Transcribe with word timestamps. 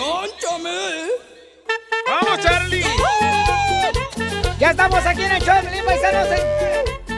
¡Cónchame! 0.00 1.06
¡Vamos, 2.08 2.40
Charlie! 2.40 2.84
Ya 4.58 4.70
estamos 4.70 5.04
aquí 5.06 5.22
en 5.22 5.32
el 5.32 5.42
show 5.42 5.54
de 5.62 5.82
Paisanos. 5.82 6.28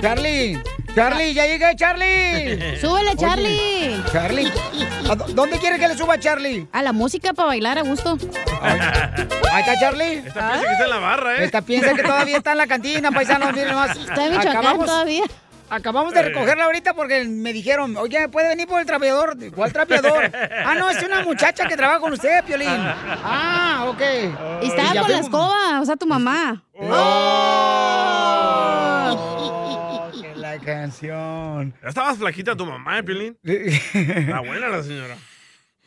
Charlie, 0.01 0.61
Charlie, 0.95 1.33
ya 1.35 1.47
llegué, 1.47 1.77
Charlie. 1.77 2.77
Súbele, 2.81 3.17
Charlie. 3.17 3.95
Oye, 3.95 4.03
Charlie, 4.13 4.53
¿a 5.09 5.15
dó- 5.15 5.27
¿dónde 5.29 5.59
quieres 5.59 5.79
que 5.79 5.87
le 5.89 5.97
suba, 5.97 6.19
Charlie? 6.19 6.67
A 6.73 6.83
la 6.83 6.93
música 6.93 7.33
para 7.33 7.47
bailar 7.49 7.79
a 7.79 7.83
gusto. 7.83 8.19
Ahí 8.61 9.61
está, 9.61 9.79
Charlie. 9.81 10.15
Esta 10.27 10.33
piensa 10.51 10.67
que 10.67 10.73
está 10.73 10.85
en 10.85 10.91
la 10.91 10.99
barra, 10.99 11.37
¿eh? 11.37 11.45
Esta 11.45 11.63
piensa 11.63 11.95
que 11.95 12.03
todavía 12.03 12.37
está 12.37 12.53
en 12.53 12.59
la 12.59 12.67
cantina, 12.67 13.11
paisanos, 13.13 13.53
miren 13.53 13.75
más. 13.77 13.97
Está 13.97 14.27
en 14.27 14.37
Michoacán 14.39 14.79
todavía. 14.85 15.25
Acabamos 15.75 16.13
de 16.13 16.21
recogerla 16.21 16.65
ahorita 16.65 16.93
porque 16.93 17.25
me 17.25 17.51
dijeron, 17.51 17.97
oye, 17.97 18.29
¿puede 18.29 18.49
venir 18.49 18.67
por 18.69 18.79
el 18.79 18.87
trapeador? 18.87 19.35
¿Cuál 19.55 19.73
trapeador? 19.73 20.31
ah, 20.67 20.75
no, 20.75 20.91
es 20.91 21.03
una 21.03 21.23
muchacha 21.23 21.67
que 21.67 21.79
trabaja 21.79 21.99
con 21.99 22.13
usted, 22.13 22.45
Piolín. 22.45 22.69
Ah, 22.69 23.87
ok. 23.89 24.03
Y 24.63 24.67
estaba 24.67 25.01
con 25.01 25.11
la 25.11 25.19
escoba, 25.21 25.81
o 25.81 25.85
sea, 25.87 25.97
tu 25.97 26.07
mamá. 26.07 26.63
Oh, 29.15 30.11
que 30.21 30.35
la 30.37 30.59
canción. 30.59 31.73
¿Ya 31.83 31.89
estabas 31.89 32.19
flaquita 32.19 32.55
tu 32.55 32.67
mamá, 32.67 32.99
eh, 32.99 33.03
Pilín? 33.03 33.39
Está 33.43 34.41
buena 34.45 34.69
la 34.69 34.83
señora. 34.83 35.17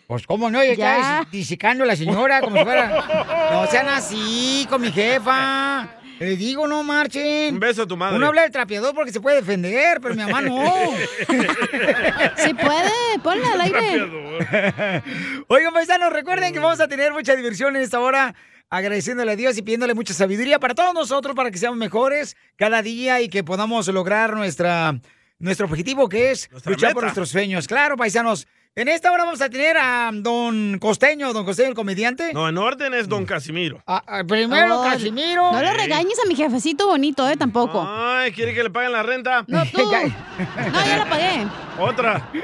Pues 0.08 0.26
cómo 0.26 0.50
no, 0.50 0.64
ya 0.64 0.74
Ya. 0.74 0.98
está 1.20 1.28
disicando 1.32 1.84
a 1.84 1.88
la 1.88 1.96
señora 1.96 2.42
como 2.42 2.58
si 2.58 2.64
fuera. 2.64 3.04
No 3.52 3.68
sean 3.68 3.88
así 3.90 4.66
con 4.68 4.82
mi 4.82 4.92
jefa. 4.92 5.88
Le 6.20 6.38
digo, 6.38 6.68
no 6.68 6.84
marchen. 6.84 7.56
Un 7.56 7.60
beso 7.60 7.84
a 7.84 7.88
tu 7.88 7.98
madre. 7.98 8.16
Uno 8.16 8.28
habla 8.28 8.44
del 8.44 8.52
trapeador 8.52 8.96
porque 8.96 9.12
se 9.12 9.20
puede 9.20 9.38
defender, 9.38 10.00
pero 10.02 10.16
mi 10.16 10.24
mamá 10.24 10.42
no. 10.42 10.64
Si 12.38 12.54
puede, 12.54 13.20
ponla 13.22 13.52
al 13.54 13.62
aire. 13.62 15.04
Oigan, 15.48 15.74
paisanos, 15.74 16.14
recuerden 16.14 16.54
que 16.54 16.60
vamos 16.60 16.80
a 16.80 16.88
tener 16.88 17.12
mucha 17.12 17.36
diversión 17.36 17.76
en 17.76 17.82
esta 17.82 18.00
hora, 18.00 18.34
agradeciéndole 18.70 19.34
a 19.34 19.36
Dios 19.36 19.58
y 19.58 19.62
pidiéndole 19.62 19.94
mucha 19.94 20.14
sabiduría 20.14 20.60
para 20.60 20.74
todos 20.74 20.94
nosotros, 20.94 21.36
para 21.36 21.52
que 21.52 21.58
seamos 21.58 21.78
mejores 21.78 22.38
cada 22.56 22.82
día 22.82 23.22
y 23.22 23.28
que 23.28 23.44
podamos 23.44 23.88
lograr 23.90 24.36
nuestra, 24.36 25.00
nuestro 25.40 25.66
objetivo, 25.66 26.08
que 26.08 26.32
es 26.32 26.50
Nuestra 26.52 26.72
luchar 26.72 26.94
por 26.94 27.04
nuestros 27.04 27.30
sueños. 27.30 27.68
Claro, 27.68 27.98
paisanos. 27.98 28.48
En 28.78 28.90
esta 28.90 29.10
hora 29.14 29.24
vamos 29.24 29.40
a 29.42 29.50
tener 29.50 29.78
a 29.78 30.12
don 30.14 30.80
Costeño, 30.80 31.32
don 31.32 31.46
Costeño, 31.46 31.70
el 31.70 31.76
comediante. 31.76 32.34
No, 32.34 32.50
en 32.50 32.58
orden 32.58 32.94
es 32.94 33.08
Don 33.08 33.26
Casimiro. 33.26 33.82
A- 33.88 34.20
a- 34.20 34.24
primero, 34.26 34.82
Oh, 34.82 34.84
Casimiro. 34.84 35.50
No 35.54 35.62
lo 35.62 35.72
regañes 35.74 36.20
a 36.22 36.28
mi 36.28 36.36
jefecito 36.36 36.86
bonito, 36.88 37.26
¿eh? 37.30 37.38
Tampoco. 37.38 37.82
Ay, 37.88 38.34
¿quiere 38.34 38.54
que 38.54 38.64
le 38.64 38.70
paguen 38.70 38.92
la 38.92 39.02
renta? 39.02 39.46
No, 39.48 39.64
tú. 39.66 39.78
No, 39.80 40.86
ya 40.86 40.98
la 40.98 41.06
pagué. 41.10 41.48
Otra. 41.80 42.30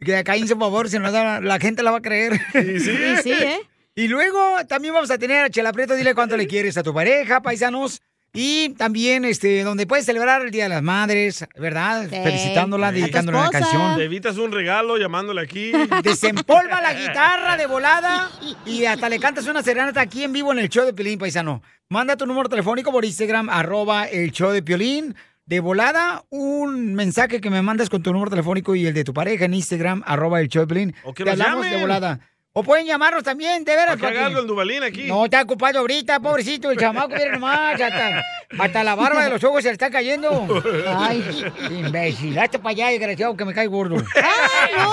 Que 0.00 0.24
cállense, 0.24 0.54
por 0.56 0.64
favor, 0.68 0.88
si 0.88 0.98
no 0.98 1.10
la, 1.10 1.40
la 1.42 1.58
gente 1.58 1.82
la 1.82 1.90
va 1.90 1.98
a 1.98 2.02
creer. 2.02 2.40
Y 2.54 2.80
sí. 2.80 2.90
Y 2.92 3.16
sí, 3.22 3.32
¿eh? 3.32 3.60
Y 3.94 4.08
luego 4.08 4.40
también 4.66 4.94
vamos 4.94 5.10
a 5.10 5.18
tener 5.18 5.44
a 5.44 5.50
Chela 5.50 5.74
Prieto, 5.74 5.94
dile 5.94 6.14
cuánto 6.14 6.38
le 6.38 6.46
quieres 6.46 6.78
a 6.78 6.82
tu 6.82 6.94
pareja, 6.94 7.42
paisanos. 7.42 8.00
Y 8.32 8.70
también, 8.74 9.24
este, 9.24 9.64
donde 9.64 9.86
puedes 9.88 10.06
celebrar 10.06 10.42
el 10.42 10.52
Día 10.52 10.64
de 10.64 10.68
las 10.68 10.82
Madres, 10.82 11.44
¿verdad? 11.58 12.04
Sí. 12.08 12.16
Felicitándola, 12.22 12.92
dedicándole 12.92 13.38
una 13.38 13.50
canción. 13.50 13.96
Te 13.96 14.04
evitas 14.04 14.36
un 14.38 14.52
regalo 14.52 14.96
llamándole 14.98 15.40
aquí. 15.40 15.72
Desempolva 16.04 16.80
la 16.80 16.94
guitarra 16.94 17.56
de 17.56 17.66
volada 17.66 18.30
y 18.64 18.84
hasta 18.84 19.08
le 19.08 19.18
cantas 19.18 19.46
una 19.48 19.62
serenata 19.62 20.00
aquí 20.00 20.22
en 20.22 20.32
vivo 20.32 20.52
en 20.52 20.60
el 20.60 20.68
show 20.68 20.84
de 20.84 20.92
Piolín, 20.92 21.18
paisano. 21.18 21.60
Manda 21.88 22.16
tu 22.16 22.24
número 22.24 22.48
telefónico 22.48 22.92
por 22.92 23.04
Instagram, 23.04 23.48
arroba 23.50 24.04
el 24.04 24.30
show 24.30 24.52
de 24.52 24.62
Piolín. 24.62 25.16
De 25.46 25.58
volada, 25.58 26.22
un 26.30 26.94
mensaje 26.94 27.40
que 27.40 27.50
me 27.50 27.60
mandas 27.60 27.90
con 27.90 28.04
tu 28.04 28.12
número 28.12 28.30
telefónico 28.30 28.76
y 28.76 28.86
el 28.86 28.94
de 28.94 29.02
tu 29.02 29.12
pareja 29.12 29.46
en 29.46 29.54
Instagram, 29.54 30.04
arroba 30.06 30.40
el 30.40 30.46
show 30.46 30.62
de 30.62 30.68
Piolín. 30.68 30.94
O 31.02 31.12
que 31.12 31.24
Te 31.24 31.30
nos 31.30 31.40
hablamos 31.40 31.64
llamen. 31.64 31.78
de 31.78 31.84
volada. 31.84 32.20
O 32.52 32.64
pueden 32.64 32.84
llamarnos 32.84 33.22
también, 33.22 33.64
de 33.64 33.76
veras. 33.76 33.96
¿Para 33.96 34.26
el 34.26 34.44
Dubalín 34.46 34.82
aquí? 34.82 35.04
No, 35.04 35.26
está 35.26 35.40
ocupado 35.42 35.78
ahorita, 35.78 36.18
pobrecito, 36.18 36.72
el 36.72 36.78
chamaco, 36.78 37.10
mira 37.14 37.30
nomás, 37.30 37.80
hasta, 37.80 38.24
hasta 38.58 38.82
la 38.82 38.96
barba 38.96 39.22
de 39.22 39.30
los 39.30 39.44
ojos 39.44 39.62
se 39.62 39.68
le 39.68 39.74
está 39.74 39.88
cayendo. 39.88 40.48
Ay, 40.88 41.22
imbécil, 41.70 42.36
hazte 42.36 42.58
para 42.58 42.70
allá, 42.70 42.88
desgraciado, 42.88 43.36
que 43.36 43.44
me 43.44 43.54
cae 43.54 43.68
gordo. 43.68 43.98
¡Ay, 44.16 44.72
no! 44.76 44.92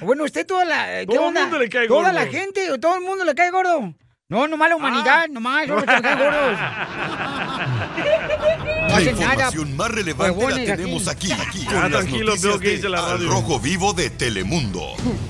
Bueno, 0.00 0.24
usted 0.24 0.44
toda 0.44 0.64
la... 0.64 0.86
¿qué 1.00 1.06
Todo 1.06 1.20
el 1.20 1.26
onda? 1.28 1.42
mundo 1.42 1.58
le 1.60 1.68
cae 1.68 1.86
Toda 1.86 2.00
gordo. 2.10 2.14
la 2.14 2.26
gente, 2.26 2.78
todo 2.80 2.96
el 2.96 3.02
mundo 3.02 3.24
le 3.24 3.34
cae 3.36 3.50
gordo. 3.52 3.94
No, 4.28 4.48
nomás 4.48 4.70
la 4.70 4.76
humanidad, 4.76 5.28
nomás, 5.28 5.68
son 5.68 5.76
los 5.76 5.84
que 5.84 5.92
me 5.92 6.02
caen 6.02 6.18
gordos. 6.18 6.58
No 8.94 9.00
La 9.00 9.10
hacen 9.10 9.18
nada. 9.20 9.32
información 9.34 9.76
más 9.76 9.90
relevante 9.90 10.50
la 10.66 10.76
tenemos 10.76 11.08
aquí, 11.08 11.32
aquí, 11.32 11.64
Ah, 11.68 11.72
con 11.72 11.80
las 11.82 11.90
tranquilo, 11.90 12.26
noticias 12.26 12.42
veo 12.52 12.60
que 12.60 12.68
de 12.68 12.74
dice 12.76 12.88
la 12.88 12.98
Al 13.04 13.10
radio. 13.18 13.28
Rojo 13.30 13.58
Vivo 13.60 13.92
de 13.92 14.10
Telemundo. 14.10 14.82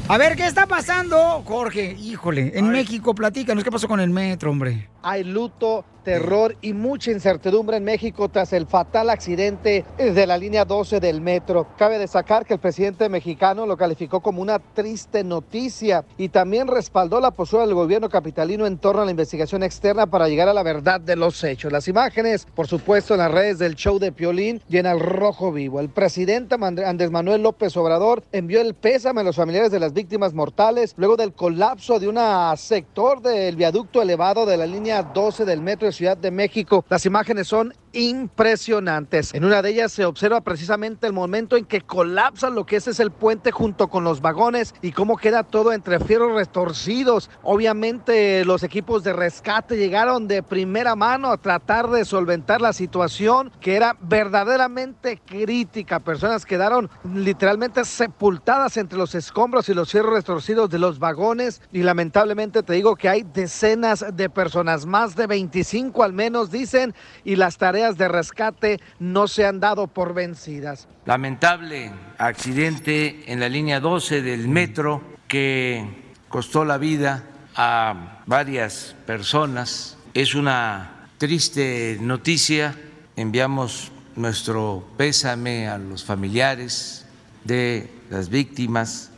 A 0.09 0.19
ver, 0.19 0.37
¿qué 0.37 0.47
está 0.47 0.67
pasando, 0.67 1.43
Jorge? 1.47 1.97
Híjole, 1.99 2.53
en 2.59 2.69
México, 2.69 3.15
platícanos, 3.15 3.65
¿qué 3.65 3.71
pasó 3.71 3.89
con 3.89 4.01
el 4.01 4.11
metro, 4.11 4.51
hombre? 4.51 4.91
Hay 5.03 5.23
luto, 5.25 5.85
terror 6.03 6.57
y 6.63 6.73
mucha 6.75 7.11
incertidumbre 7.11 7.77
en 7.79 7.85
México 7.85 8.29
tras 8.31 8.53
el 8.55 8.67
fatal 8.67 9.09
accidente 9.11 9.85
de 9.99 10.27
la 10.27 10.37
línea 10.39 10.65
12 10.67 11.01
del 11.01 11.21
metro. 11.23 11.67
Cabe 11.79 11.99
destacar 11.99 12.45
que 12.47 12.55
el 12.55 12.61
presidente 12.61 13.09
mexicano 13.09 13.65
lo 13.67 13.77
calificó 13.77 14.21
como 14.21 14.41
una 14.43 14.59
triste 14.59 15.25
noticia 15.25 16.05
y 16.19 16.29
también 16.31 16.69
respaldó 16.69 17.21
la 17.21 17.31
postura 17.31 17.67
del 17.67 17.75
gobierno 17.75 18.09
capitalino 18.11 18.67
en 18.67 18.79
torno 18.79 19.03
a 19.03 19.05
la 19.07 19.11
investigación 19.11 19.63
externa 19.63 20.07
para 20.07 20.29
llegar 20.29 20.49
a 20.49 20.55
la 20.55 20.63
verdad 20.63 21.01
de 21.01 21.17
los 21.17 21.43
hechos. 21.45 21.73
Las 21.73 21.89
imágenes, 21.89 22.47
por 22.55 22.67
supuesto, 22.67 23.15
en 23.15 23.21
las 23.21 23.31
redes 23.31 23.54
del 23.59 23.75
show 23.75 23.99
de 23.99 24.13
Piolín 24.13 24.61
y 24.69 24.79
en 24.79 24.87
el 24.87 25.01
Rojo 25.01 25.53
Vivo. 25.53 25.81
El 25.81 25.89
presidente 25.89 26.57
Andrés 26.61 27.11
Manuel 27.11 27.43
López 27.43 27.77
Obrador 27.77 28.23
envió 28.33 28.61
el 28.61 28.75
pésame 28.75 29.21
a 29.21 29.25
los 29.25 29.37
familiares 29.37 29.71
de 29.71 29.81
las 29.81 29.93
víctimas 29.93 30.35
mortales 30.35 30.95
luego 30.97 31.17
del 31.17 31.33
colapso 31.33 31.99
de 31.99 32.09
un 32.09 32.19
sector 32.57 33.21
del 33.21 33.57
viaducto 33.57 34.03
elevado 34.03 34.47
de 34.47 34.57
la 34.57 34.67
línea 34.67 35.03
12 35.03 35.45
del 35.45 35.61
metro 35.61 35.87
de 35.87 35.93
Ciudad 35.93 36.17
de 36.17 36.31
México. 36.31 36.85
Las 36.89 37.07
imágenes 37.07 37.49
son 37.49 37.75
impresionantes. 37.95 39.35
En 39.35 39.45
una 39.45 39.63
de 39.63 39.71
ellas 39.71 39.93
se 39.93 40.05
observa 40.05 40.41
precisamente 40.41 41.07
el 41.07 41.13
momento 41.13 41.57
en 41.57 41.65
que 41.65 41.81
colapsa 41.81 42.51
lo 42.51 42.67
que 42.67 42.77
es 42.77 43.01
el 43.01 43.11
puente 43.11 43.51
junto 43.51 43.89
con 43.89 44.05
los 44.05 44.21
vagones 44.21 44.75
y 44.83 44.93
cómo 44.93 45.17
queda 45.17 45.43
todo 45.43 45.73
entre 45.73 46.01
fierros 46.01 46.35
retorcidos. 46.35 47.31
Obviamente 47.43 48.45
los 48.45 48.63
equipos 48.63 49.05
de 49.05 49.13
rescate 49.13 49.77
llegaron 49.77 50.29
de 50.29 50.43
primera 50.43 50.95
mano 50.97 51.31
a 51.31 51.37
tratar 51.39 51.89
de 51.91 52.05
solventar 52.05 52.61
la 52.61 52.73
situación 52.73 53.53
que 53.61 53.77
era 53.77 53.97
verdaderamente 54.01 55.21
crítica. 55.25 56.01
Personas 56.01 56.45
quedaron 56.45 56.91
literalmente 57.15 57.85
sepultadas 57.85 58.77
entre 58.77 58.99
los 58.99 59.15
escombros 59.15 59.69
y 59.69 59.75
los 59.75 59.91
fierros 59.91 60.15
retorcidos 60.15 60.71
de 60.71 60.79
los 60.79 60.99
vagones 60.99 61.63
y 61.73 61.83
lamentablemente 61.83 62.63
te 62.63 62.73
digo 62.73 62.97
que 62.97 63.09
hay 63.09 63.23
decenas 63.23 64.05
de 64.15 64.31
personas, 64.31 64.87
más 64.87 65.17
de 65.17 65.27
25 65.27 66.03
al 66.03 66.13
menos 66.13 66.51
dicen, 66.51 66.95
y 67.25 67.37
las 67.37 67.59
tareas 67.59 67.84
de 67.93 68.09
rescate 68.09 68.81
no 68.99 69.29
se 69.29 69.45
han 69.45 69.61
dado 69.61 69.87
por 69.87 70.15
vencidas. 70.15 70.89
lamentable 71.05 71.93
accidente 72.19 73.31
en 73.31 73.41
la 73.41 73.49
línea 73.49 73.81
12 73.81 74.23
del 74.23 74.49
metro 74.49 75.03
que 75.29 75.85
costó 76.29 76.65
la 76.65 76.79
vida 76.79 77.25
a 77.55 78.23
varias 78.27 78.97
personas. 79.07 79.99
Es 80.15 80.35
una 80.35 81.09
triste 81.19 81.99
noticia. 82.01 82.75
Enviamos 83.17 83.93
nuestro 84.17 84.87
pésame 84.97 85.69
a 85.69 85.79
los 85.79 86.05
familiares 86.05 87.07
de 87.45 87.91
las 88.11 88.29
víctimas 88.31 89.11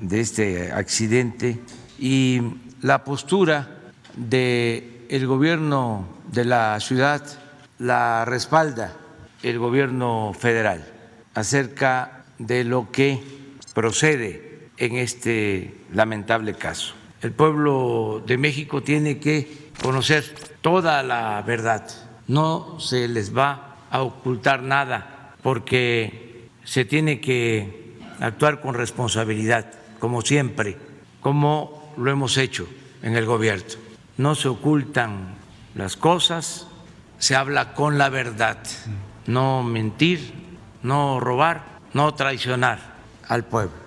de 0.00 0.20
este 0.20 0.72
accidente 0.72 1.60
y 1.98 2.40
la 2.80 3.04
postura 3.04 3.68
de 4.16 5.06
el 5.08 5.26
gobierno 5.26 6.06
de 6.30 6.44
la 6.44 6.80
ciudad 6.80 7.22
la 7.82 8.24
respalda 8.24 8.92
el 9.42 9.58
gobierno 9.58 10.32
federal 10.38 10.86
acerca 11.34 12.24
de 12.38 12.62
lo 12.62 12.92
que 12.92 13.20
procede 13.74 14.68
en 14.76 14.96
este 14.96 15.74
lamentable 15.92 16.54
caso. 16.54 16.94
El 17.22 17.32
pueblo 17.32 18.22
de 18.24 18.38
México 18.38 18.82
tiene 18.82 19.18
que 19.18 19.70
conocer 19.82 20.24
toda 20.60 21.02
la 21.02 21.42
verdad. 21.42 21.88
No 22.28 22.78
se 22.78 23.08
les 23.08 23.36
va 23.36 23.78
a 23.90 24.02
ocultar 24.02 24.62
nada 24.62 25.34
porque 25.42 26.48
se 26.62 26.84
tiene 26.84 27.20
que 27.20 27.96
actuar 28.20 28.60
con 28.60 28.74
responsabilidad, 28.74 29.66
como 29.98 30.22
siempre, 30.22 30.76
como 31.20 31.92
lo 31.96 32.12
hemos 32.12 32.36
hecho 32.36 32.68
en 33.02 33.16
el 33.16 33.26
gobierno. 33.26 33.64
No 34.18 34.36
se 34.36 34.48
ocultan 34.48 35.34
las 35.74 35.96
cosas, 35.96 36.68
se 37.22 37.36
habla 37.36 37.72
con 37.72 37.98
la 37.98 38.08
verdad, 38.08 38.58
no 39.28 39.62
mentir, 39.62 40.34
no 40.82 41.20
robar, 41.20 41.62
no 41.92 42.12
traicionar 42.14 42.80
al 43.28 43.44
pueblo. 43.44 43.81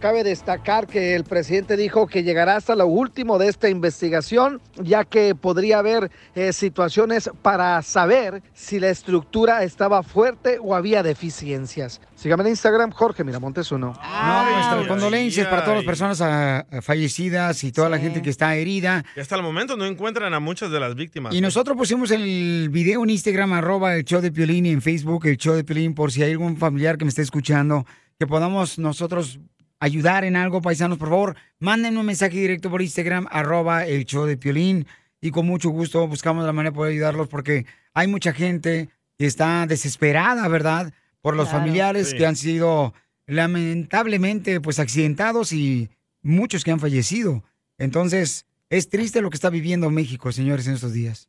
Cabe 0.00 0.24
destacar 0.24 0.86
que 0.86 1.14
el 1.14 1.24
presidente 1.24 1.76
dijo 1.76 2.06
que 2.06 2.22
llegará 2.22 2.56
hasta 2.56 2.76
lo 2.76 2.86
último 2.86 3.38
de 3.38 3.48
esta 3.48 3.70
investigación, 3.70 4.60
ya 4.76 5.04
que 5.04 5.34
podría 5.34 5.78
haber 5.78 6.10
eh, 6.34 6.52
situaciones 6.52 7.30
para 7.40 7.80
saber 7.80 8.42
si 8.52 8.78
la 8.78 8.90
estructura 8.90 9.62
estaba 9.62 10.02
fuerte 10.02 10.58
o 10.60 10.74
había 10.74 11.02
deficiencias. 11.02 12.02
Sígame 12.14 12.44
en 12.44 12.50
Instagram, 12.50 12.90
Jorge 12.90 13.24
Miramontes 13.24 13.72
uno. 13.72 13.94
No, 14.02 14.50
nuestras 14.50 14.86
condolencias 14.86 15.46
para 15.48 15.62
todas 15.64 15.78
las 15.78 15.86
personas 15.86 16.20
ah, 16.20 16.66
fallecidas 16.82 17.64
y 17.64 17.72
toda 17.72 17.88
la 17.88 17.98
gente 17.98 18.20
que 18.20 18.30
está 18.30 18.54
herida. 18.54 19.02
Y 19.16 19.20
hasta 19.20 19.36
el 19.36 19.42
momento 19.42 19.76
no 19.76 19.86
encuentran 19.86 20.34
a 20.34 20.40
muchas 20.40 20.70
de 20.70 20.78
las 20.78 20.94
víctimas. 20.94 21.34
Y 21.34 21.40
nosotros 21.40 21.76
pusimos 21.76 22.10
el 22.10 22.68
video 22.70 23.02
en 23.02 23.10
Instagram, 23.10 23.54
arroba 23.54 23.94
el 23.94 24.04
show 24.04 24.20
de 24.20 24.30
Piolín, 24.30 24.66
y 24.66 24.70
en 24.70 24.82
Facebook 24.82 25.26
el 25.26 25.38
show 25.38 25.54
de 25.54 25.64
Piolín, 25.64 25.94
por 25.94 26.12
si 26.12 26.22
hay 26.22 26.32
algún 26.32 26.58
familiar 26.58 26.98
que 26.98 27.04
me 27.04 27.08
esté 27.08 27.22
escuchando, 27.22 27.86
que 28.18 28.26
podamos 28.26 28.78
nosotros 28.78 29.40
ayudar 29.80 30.24
en 30.24 30.36
algo, 30.36 30.60
paisanos, 30.62 30.98
por 30.98 31.08
favor, 31.08 31.36
manden 31.58 31.96
un 31.98 32.06
mensaje 32.06 32.36
directo 32.38 32.70
por 32.70 32.82
Instagram, 32.82 33.26
arroba 33.30 33.86
el 33.86 34.04
show 34.04 34.24
de 34.26 34.36
Piolín, 34.36 34.86
y 35.20 35.30
con 35.30 35.46
mucho 35.46 35.70
gusto 35.70 36.06
buscamos 36.06 36.44
la 36.46 36.52
manera 36.52 36.70
de 36.70 36.76
poder 36.76 36.92
ayudarlos, 36.92 37.28
porque 37.28 37.66
hay 37.94 38.06
mucha 38.06 38.32
gente 38.32 38.88
que 39.18 39.26
está 39.26 39.66
desesperada, 39.66 40.46
¿verdad?, 40.48 40.92
por 41.22 41.34
los 41.36 41.48
Claro. 41.48 41.60
familiares 41.64 42.10
Sí. 42.10 42.16
que 42.16 42.26
han 42.26 42.36
sido 42.36 42.94
lamentablemente 43.26 44.60
pues 44.60 44.78
accidentados 44.78 45.52
y 45.52 45.88
muchos 46.22 46.62
que 46.64 46.70
han 46.70 46.80
fallecido. 46.80 47.42
Entonces, 47.78 48.46
es 48.70 48.88
triste 48.88 49.20
lo 49.22 49.30
que 49.30 49.36
está 49.36 49.50
viviendo 49.50 49.90
México, 49.90 50.30
señores, 50.32 50.66
en 50.68 50.74
estos 50.74 50.92
días. 50.92 51.28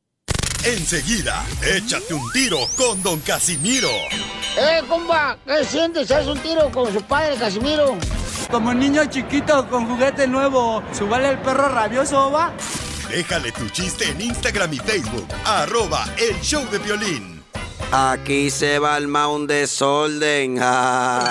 Enseguida, 0.65 1.45
échate 1.75 2.13
un 2.13 2.31
tiro 2.31 2.59
con 2.75 3.01
Don 3.01 3.19
Casimiro. 3.21 3.89
¡Eh, 4.59 4.81
compa! 4.87 5.37
¿Qué 5.45 5.63
sientes? 5.63 6.11
¿Haz 6.11 6.27
un 6.27 6.39
tiro 6.39 6.69
con 6.71 6.91
su 6.91 7.01
padre, 7.03 7.35
Casimiro? 7.37 7.97
Como 8.51 8.73
niño 8.73 9.05
chiquito 9.05 9.67
con 9.69 9.87
juguete 9.87 10.27
nuevo, 10.27 10.81
¿subale 10.93 11.29
el 11.31 11.39
perro 11.39 11.67
rabioso, 11.69 12.31
va? 12.31 12.53
Déjale 13.09 13.51
tu 13.51 13.67
chiste 13.69 14.09
en 14.09 14.21
Instagram 14.21 14.73
y 14.73 14.77
Facebook, 14.77 15.27
arroba 15.45 16.05
el 16.17 16.39
show 16.41 16.63
de 16.71 16.77
violín. 16.79 17.43
Aquí 17.91 18.49
se 18.49 18.79
va 18.79 18.97
el 18.97 19.07
un 19.07 19.47
desorden. 19.47 20.57
ah. 20.61 21.29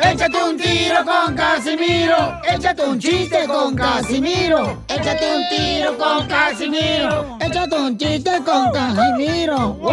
Échate 0.00 0.42
un 0.42 0.56
tiro 0.56 1.04
con 1.04 1.34
Casimiro. 1.34 2.40
Échate 2.48 2.82
un 2.82 2.98
chiste 2.98 3.46
con 3.46 3.74
Casimiro. 3.74 4.82
Échate 4.88 5.36
un 5.36 5.48
tiro 5.48 5.98
con 5.98 6.26
Casimiro. 6.26 7.38
Échate 7.40 7.76
un 7.76 7.98
chiste 7.98 8.30
con 8.44 8.72
Casimiro. 8.72 9.74
¡Wow! 9.74 9.92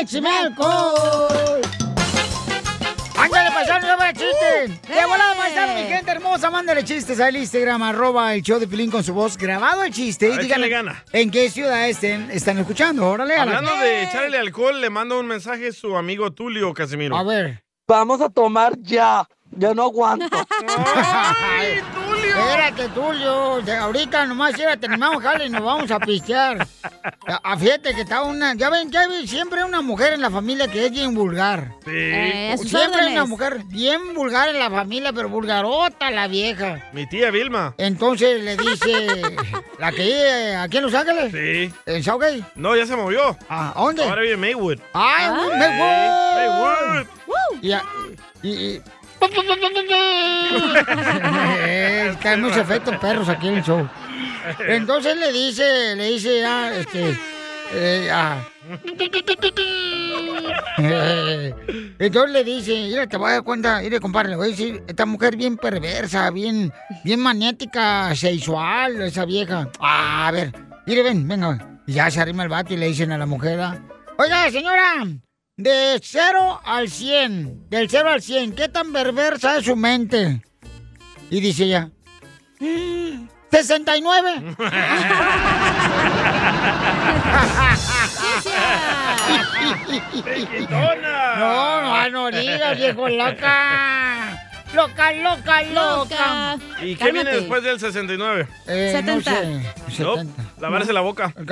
¡Échame 0.00 0.28
alcohol! 0.28 1.60
¡Ándale, 3.36 3.50
paisano, 3.54 3.86
va 3.98 4.10
el 4.10 4.16
chiste! 4.16 4.92
¡De 4.94 5.04
volada, 5.06 5.34
paisano, 5.34 5.74
mi 5.74 5.82
gente 5.88 6.10
hermosa! 6.10 6.50
Mándale 6.50 6.84
chistes 6.84 7.18
al 7.20 7.36
Instagram, 7.36 7.82
arroba 7.82 8.34
el 8.34 8.42
show 8.42 8.58
de 8.60 8.68
Pilín 8.68 8.90
con 8.90 9.02
su 9.02 9.12
voz 9.12 9.36
grabado 9.36 9.82
el 9.82 9.92
chiste. 9.92 10.32
A 10.32 10.34
y 10.36 10.38
díganle 10.38 10.68
le 10.68 10.72
gana. 10.72 11.04
en 11.12 11.30
qué 11.30 11.50
ciudad 11.50 11.88
estén, 11.88 12.30
están 12.30 12.58
escuchando. 12.58 13.08
Órale, 13.08 13.34
a 13.34 13.44
la- 13.44 13.58
Hablando 13.58 13.76
de 13.78 14.04
echarle 14.04 14.38
alcohol, 14.38 14.80
le 14.80 14.90
manda 14.90 15.16
un 15.16 15.26
mensaje 15.26 15.72
su 15.72 15.96
amigo 15.96 16.32
Tulio 16.32 16.72
Casimiro. 16.74 17.16
A 17.16 17.22
ver. 17.24 17.64
Vamos 17.88 18.20
a 18.20 18.30
tomar 18.30 18.74
ya. 18.80 19.26
Ya 19.56 19.72
no 19.74 19.84
aguanto. 19.84 20.26
¡Ay, 20.68 21.80
Tulio! 21.94 22.36
Espérate, 22.36 22.88
Tulio. 22.88 23.60
De 23.62 23.76
ahorita 23.76 24.26
nomás 24.26 24.54
ya 24.56 24.76
terminamos, 24.76 25.22
jale, 25.22 25.46
y 25.46 25.50
nos 25.50 25.62
vamos 25.62 25.90
a 25.90 26.00
pistear. 26.00 26.66
A- 27.26 27.52
a- 27.52 27.56
Fíjate 27.56 27.94
que 27.94 28.00
está 28.02 28.22
una... 28.22 28.54
Ya 28.54 28.68
ven 28.70 28.90
que 28.90 28.98
hay 28.98 29.26
siempre 29.28 29.62
una 29.62 29.80
mujer 29.80 30.14
en 30.14 30.20
la 30.22 30.30
familia 30.30 30.66
que 30.68 30.86
es 30.86 30.90
bien 30.90 31.14
vulgar. 31.14 31.70
Sí. 31.84 31.90
Eh, 31.92 32.56
siempre 32.64 33.00
hay 33.02 33.12
una 33.12 33.24
mujer 33.26 33.62
bien 33.66 34.14
vulgar 34.14 34.48
en 34.48 34.58
la 34.58 34.70
familia, 34.70 35.12
pero 35.12 35.28
vulgarota 35.28 36.10
la 36.10 36.26
vieja. 36.26 36.80
Mi 36.92 37.06
tía 37.06 37.30
Vilma. 37.30 37.74
Entonces 37.78 38.42
le 38.42 38.56
dice... 38.56 39.22
¿La 39.78 39.90
que 39.92 40.02
vive 40.04 40.56
aquí 40.56 40.76
en 40.78 40.82
Los 40.84 40.94
Ángeles? 40.94 41.32
Sí. 41.32 41.72
¿En 41.86 42.02
Southgate? 42.02 42.42
No, 42.56 42.74
ya 42.76 42.86
se 42.86 42.96
movió. 42.96 43.36
¿A 43.48 43.72
dónde? 43.76 44.04
Ahora 44.04 44.22
vive 44.22 44.34
en 44.34 44.40
Maywood. 44.40 44.78
¡Ay, 44.92 45.26
Ah. 45.28 45.48
Maywood! 45.58 47.06
Maywood. 47.06 47.06
Y, 47.62 47.72
a- 47.72 47.82
y- 48.42 48.48
y- 48.74 48.82
Eh, 51.66 52.14
que 52.20 52.28
hay 52.28 52.36
muchos 52.36 52.58
efectos 52.58 52.96
perros 52.98 53.28
aquí 53.28 53.48
en 53.48 53.54
el 53.54 53.62
show. 53.62 53.88
Entonces 54.66 55.16
le 55.16 55.32
dice, 55.32 55.96
le 55.96 56.10
dice, 56.10 56.44
ah, 56.44 56.72
este, 56.76 57.18
eh, 57.72 58.08
ah. 58.12 58.44
Entonces 61.98 62.32
le 62.32 62.44
dice, 62.44 62.72
mira, 62.72 63.06
te 63.06 63.16
voy 63.16 63.30
a 63.30 63.34
dar 63.34 63.42
cuenta, 63.42 63.80
mire, 63.80 64.00
compadre, 64.00 64.30
le 64.30 64.36
voy 64.36 64.48
a 64.48 64.50
decir, 64.50 64.82
esta 64.86 65.06
mujer 65.06 65.36
bien 65.36 65.56
perversa, 65.56 66.30
bien, 66.30 66.72
bien 67.04 67.20
magnética, 67.20 68.14
sexual, 68.14 69.00
esa 69.02 69.24
vieja. 69.24 69.68
Ah, 69.80 70.28
a 70.28 70.30
ver, 70.30 70.52
mire, 70.86 71.02
ven, 71.02 71.26
venga. 71.26 71.80
Y 71.86 71.94
ya 71.94 72.10
se 72.10 72.20
arrima 72.20 72.42
el 72.42 72.48
vato 72.48 72.74
y 72.74 72.76
le 72.76 72.88
dicen 72.88 73.12
a 73.12 73.18
la 73.18 73.26
mujer, 73.26 73.60
ah, 73.60 73.78
oiga, 74.18 74.50
señora, 74.50 75.06
de 75.56 76.00
0 76.02 76.60
al 76.64 76.88
100, 76.88 77.68
del 77.70 77.88
0 77.88 78.10
al 78.10 78.22
100, 78.22 78.54
¿qué 78.54 78.68
tan 78.68 78.92
perversa 78.92 79.58
es 79.58 79.66
su 79.66 79.76
mente? 79.76 80.42
Y 81.30 81.40
dice 81.40 81.64
ella, 81.64 81.90
"Mm, 82.60 83.28
69. 83.50 84.56
No, 90.70 90.94
no, 91.00 92.10
no 92.10 92.30
digas, 92.30 92.76
viejo 92.76 93.08
loca. 93.08 94.33
Loca, 94.74 95.12
loca, 95.12 95.62
loca. 95.62 96.58
¿Y 96.82 96.96
qué 96.96 97.12
viene 97.12 97.30
después 97.30 97.62
del 97.62 97.78
69? 97.78 98.48
Eh, 98.66 99.00
no 99.04 99.20
sé, 99.20 99.62
No, 100.02 100.16
70. 100.16 100.42
lavarse 100.60 100.92
la 100.92 101.00
boca. 101.00 101.32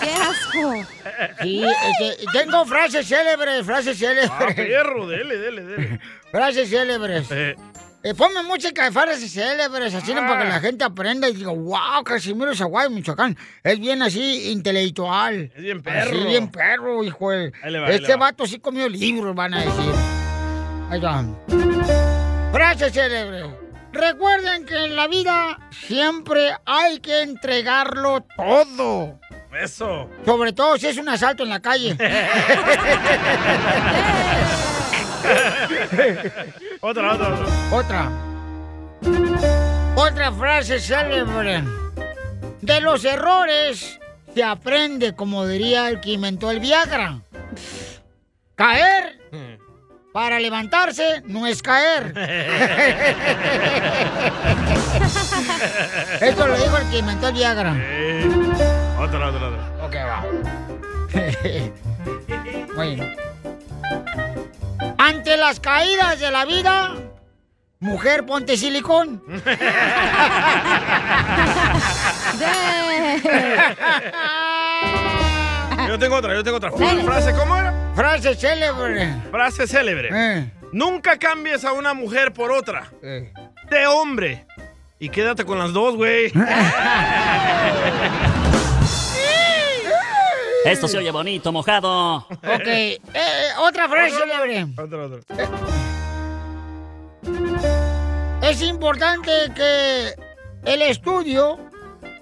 ¡Qué 0.00 0.12
asco! 0.12 0.84
Sí, 1.42 1.64
este, 1.64 2.24
tengo 2.32 2.64
frases 2.64 3.06
célebres, 3.08 3.64
frases 3.66 3.98
célebres. 3.98 4.30
Ah, 4.30 4.46
perro, 4.54 5.06
dele, 5.08 5.36
dele, 5.38 5.62
dele. 5.64 6.00
Frases 6.30 6.68
célebres. 6.68 7.26
Eh, 7.30 7.56
Eh, 8.06 8.12
ponme 8.12 8.42
música 8.42 8.84
de 8.84 8.92
frases 8.92 9.32
célebres, 9.32 9.94
así 9.94 10.12
¿no? 10.12 10.20
para 10.20 10.42
que 10.42 10.48
la 10.50 10.60
gente 10.60 10.84
aprenda 10.84 11.26
y 11.26 11.32
diga, 11.32 11.52
wow, 11.52 12.04
Casimiro 12.04 12.54
Zaguay, 12.54 12.90
Michoacán. 12.90 13.34
Es 13.62 13.80
bien 13.80 14.02
así, 14.02 14.52
intelectual. 14.52 15.50
Es 15.56 15.62
bien 15.62 15.82
perro. 15.82 16.10
Así, 16.10 16.24
bien 16.26 16.50
perro, 16.50 17.02
hijo. 17.02 17.30
de- 17.30 17.50
va, 17.80 17.88
este 17.88 18.14
vato 18.16 18.46
sí 18.46 18.58
comió 18.58 18.90
libros, 18.90 19.34
van 19.34 19.54
a 19.54 19.60
decir. 19.64 19.92
Ahí 20.90 21.00
va. 21.00 21.24
Frase 22.52 22.90
célebre. 22.90 23.42
Recuerden 23.90 24.66
que 24.66 24.84
en 24.84 24.96
la 24.96 25.08
vida 25.08 25.58
siempre 25.70 26.54
hay 26.66 26.98
que 27.00 27.22
entregarlo 27.22 28.22
todo. 28.36 29.18
Eso. 29.58 30.10
Sobre 30.26 30.52
todo 30.52 30.76
si 30.76 30.88
es 30.88 30.98
un 30.98 31.08
asalto 31.08 31.44
en 31.44 31.48
la 31.48 31.60
calle. 31.60 31.96
otra, 36.84 37.14
otra, 37.14 37.28
otra. 37.28 37.46
Otra. 37.72 38.10
Otra 39.96 40.30
frase 40.32 40.78
célebre. 40.78 41.64
De 42.60 42.82
los 42.82 43.06
errores 43.06 43.98
se 44.34 44.44
aprende, 44.44 45.14
como 45.14 45.46
diría 45.46 45.88
el 45.88 46.00
que 46.00 46.10
inventó 46.12 46.50
el 46.50 46.60
Viagra. 46.60 47.20
Caer 48.54 49.18
para 50.12 50.38
levantarse 50.38 51.22
no 51.26 51.46
es 51.46 51.62
caer. 51.62 52.12
Esto 56.20 56.46
lo 56.46 56.54
dijo 56.56 56.76
el 56.76 56.90
que 56.90 56.98
inventó 56.98 57.28
el 57.28 57.34
Viagra. 57.34 57.74
Eh, 57.78 58.28
otra, 58.98 59.30
otra, 59.30 59.48
otra. 59.48 59.70
Ok, 59.86 59.94
va. 59.96 60.22
bueno. 62.76 63.04
Ante 65.06 65.36
las 65.36 65.60
caídas 65.60 66.18
de 66.18 66.30
la 66.30 66.46
vida, 66.46 66.94
mujer, 67.78 68.24
ponte 68.24 68.56
silicón. 68.56 69.22
Yo 75.86 75.98
tengo 75.98 76.16
otra, 76.16 76.32
yo 76.32 76.42
tengo 76.42 76.56
otra. 76.56 76.72
Frase, 76.72 77.34
¿cómo 77.34 77.54
era? 77.54 77.92
Frase 77.94 78.34
célebre. 78.34 79.14
Frase 79.30 79.66
célebre. 79.66 80.08
Eh. 80.10 80.50
Nunca 80.72 81.18
cambies 81.18 81.66
a 81.66 81.72
una 81.72 81.92
mujer 81.92 82.32
por 82.32 82.50
otra. 82.50 82.90
Eh. 83.02 83.30
De 83.68 83.86
hombre. 83.86 84.46
Y 84.98 85.10
quédate 85.10 85.44
con 85.44 85.58
las 85.58 85.74
dos, 85.74 85.96
güey. 85.96 86.32
Esto 90.64 90.88
se 90.88 90.98
oye 90.98 91.10
bonito, 91.10 91.52
mojado. 91.52 92.16
Ok, 92.16 92.66
eh, 92.66 93.00
eh, 93.12 93.48
otra 93.58 93.88
frase 93.88 94.16
célebre. 94.16 94.66
Otra, 94.76 95.04
otra. 95.04 95.20
Es 98.42 98.62
importante 98.62 99.30
que 99.54 100.14
el 100.64 100.82
estudio, 100.82 101.58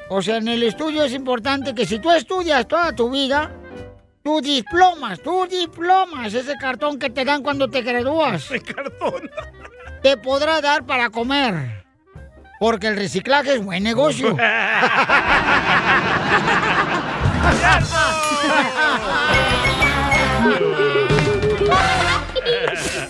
o 0.09 0.23
sea, 0.23 0.37
en 0.37 0.49
el 0.49 0.63
estudio 0.63 1.05
es 1.05 1.13
importante 1.13 1.75
que 1.75 1.87
si 1.87 1.99
tú 1.99 2.11
estudias 2.11 2.67
toda 2.67 2.95
tu 2.95 3.11
vida, 3.11 3.51
tus 4.23 4.43
diplomas, 4.43 5.21
tus 5.21 5.49
diplomas, 5.49 6.35
ese 6.35 6.57
cartón 6.57 6.99
que 6.99 7.11
te 7.11 7.25
dan 7.25 7.43
cuando 7.43 7.69
te 7.69 7.83
gradúas. 7.83 8.45
Ese 8.45 8.61
cartón. 8.61 9.31
Te 10.03 10.17
podrá 10.17 10.61
dar 10.61 10.85
para 10.85 11.11
comer. 11.11 11.85
Porque 12.59 12.89
el 12.89 12.97
reciclaje 12.97 13.55
es 13.55 13.65
buen 13.65 13.83
negocio. 13.83 14.37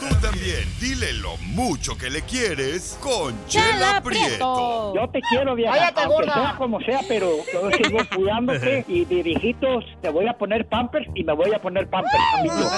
Tú 0.01 0.15
también, 0.21 0.69
dile 0.81 1.12
lo 1.15 1.37
mucho 1.39 1.97
que 1.97 2.11
le 2.11 2.23
quieres 2.23 2.99
con 3.01 3.35
Chela 3.47 4.01
Prieto. 4.03 4.95
Yo 4.95 5.09
te 5.11 5.21
quiero, 5.23 5.55
vieja. 5.55 5.73
Cállate, 5.73 6.07
gorda. 6.07 6.35
sea 6.35 6.55
como 6.57 6.81
sea, 6.81 7.01
pero 7.09 7.31
yo 7.53 7.71
sigo 7.71 7.99
cuidándote 8.15 8.85
y 8.89 9.05
de 9.05 9.23
viejitos 9.23 9.85
te 10.01 10.09
voy 10.09 10.27
a 10.29 10.35
poner 10.35 10.67
pampers 10.69 11.07
y 11.15 11.25
me 11.25 11.33
voy 11.35 11.53
a 11.53 11.61
poner 11.61 11.89
pampers. 11.89 12.23
amiguito. 12.39 12.71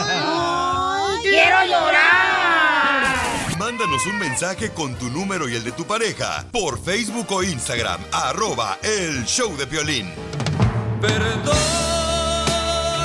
¡Quiero 1.22 1.64
llorar! 1.64 3.14
Mándanos 3.58 4.04
un 4.06 4.18
mensaje 4.18 4.70
con 4.70 4.94
tu 4.96 5.08
número 5.10 5.48
y 5.48 5.54
el 5.54 5.64
de 5.64 5.72
tu 5.72 5.84
pareja 5.84 6.44
por 6.52 6.78
Facebook 6.82 7.30
o 7.30 7.42
Instagram, 7.42 8.00
arroba 8.12 8.78
el 8.82 9.24
show 9.24 9.56
de 9.56 9.64
violín. 9.66 10.12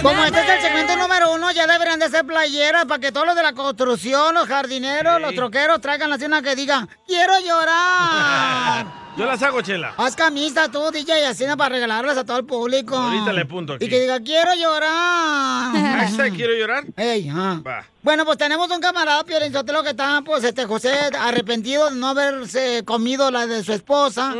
Como 0.01 0.23
este 0.23 0.39
es 0.39 0.49
el 0.49 0.61
segmento 0.61 0.95
número 0.95 1.33
uno, 1.33 1.51
ya 1.51 1.67
deberían 1.67 1.99
de 1.99 2.09
ser 2.09 2.25
playeras 2.25 2.85
para 2.85 2.99
que 2.99 3.11
todos 3.11 3.27
los 3.27 3.35
de 3.35 3.43
la 3.43 3.53
construcción, 3.53 4.33
los 4.33 4.47
jardineros, 4.47 5.19
los 5.21 5.35
troqueros 5.35 5.81
traigan 5.81 6.13
así 6.13 6.25
una 6.25 6.41
que 6.41 6.55
diga, 6.55 6.87
quiero 7.05 7.33
llorar. 7.39 8.85
Yo 9.17 9.25
las 9.25 9.43
hago, 9.43 9.61
Chela. 9.61 9.93
Haz 9.97 10.15
camisa 10.15 10.71
tú, 10.71 10.91
DJ, 10.91 11.25
así 11.25 11.43
para 11.57 11.67
regalarlas 11.67 12.15
a 12.17 12.23
todo 12.23 12.37
el 12.37 12.45
público. 12.45 12.95
Ahorita 12.95 13.33
le 13.33 13.41
apunto 13.41 13.73
aquí. 13.73 13.83
Y 13.85 13.89
que 13.89 13.99
diga, 13.99 14.21
quiero 14.21 14.53
llorar. 14.55 15.58
Hashtag 16.09 16.33
quiero 16.35 16.53
llorar. 16.53 16.83
Ey. 16.97 17.29
Va. 17.29 17.85
Bueno, 18.01 18.25
pues 18.25 18.37
tenemos 18.37 18.69
un 18.71 18.79
camarada, 18.79 19.23
Piolín 19.23 19.51
Sotelo, 19.53 19.83
que 19.83 19.89
está, 19.89 20.21
pues, 20.25 20.43
este, 20.43 20.65
José, 20.65 20.91
arrepentido 21.19 21.89
de 21.89 21.95
no 21.97 22.07
haberse 22.09 22.83
comido 22.85 23.29
la 23.31 23.45
de 23.47 23.63
su 23.63 23.73
esposa. 23.73 24.33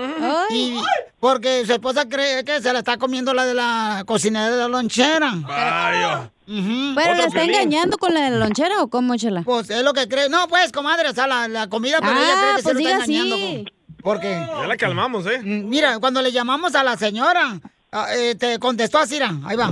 Y 0.50 0.80
porque 1.20 1.66
su 1.66 1.74
esposa 1.74 2.08
cree 2.08 2.44
que 2.44 2.62
se 2.62 2.72
la 2.74 2.80
está 2.80 2.98
comiendo 2.98 3.34
la 3.34 3.46
de 3.46 3.54
la 3.54 4.04
cocinera 4.06 4.50
de 4.50 4.58
la 4.58 4.68
lonchera. 4.68 5.32
Vaya. 5.36 6.32
¿Pero 6.48 7.12
Otro 7.12 7.14
le 7.16 7.24
está 7.26 7.44
engañando 7.44 7.98
con 7.98 8.14
la 8.14 8.30
lonchera 8.32 8.82
o 8.82 8.88
cómo, 8.90 9.16
chela? 9.18 9.44
Pues 9.44 9.70
es 9.70 9.84
lo 9.84 9.94
que 9.94 10.08
cree. 10.08 10.30
No, 10.30 10.48
pues, 10.48 10.72
comadre, 10.72 11.10
o 11.10 11.14
sea, 11.14 11.28
la, 11.28 11.48
la 11.48 11.68
comida, 11.68 11.98
pero 12.00 12.14
ella 12.14 12.22
cree 12.22 12.34
Ah, 12.34 12.56
que 12.58 12.64
pues 12.64 12.66
se 12.66 12.74
lo 12.74 12.80
está 12.90 13.04
engañando. 13.04 13.36
así. 13.36 13.66
co- 13.66 13.94
Porque, 14.02 14.30
Ya 14.32 14.66
la 14.68 14.78
calmamos, 14.78 15.26
¿eh? 15.28 15.40
mm, 15.44 15.68
mira, 15.70 16.00
cuando 16.00 16.22
le 16.22 16.32
llamamos 16.32 16.74
a 16.74 16.84
la 16.84 16.96
señora, 16.98 17.60
ah, 17.92 18.08
eh, 18.16 18.34
te 18.36 18.58
contestó 18.58 18.98
así, 18.98 19.16
mira, 19.16 19.32
ahí 19.46 19.58
va. 19.58 19.70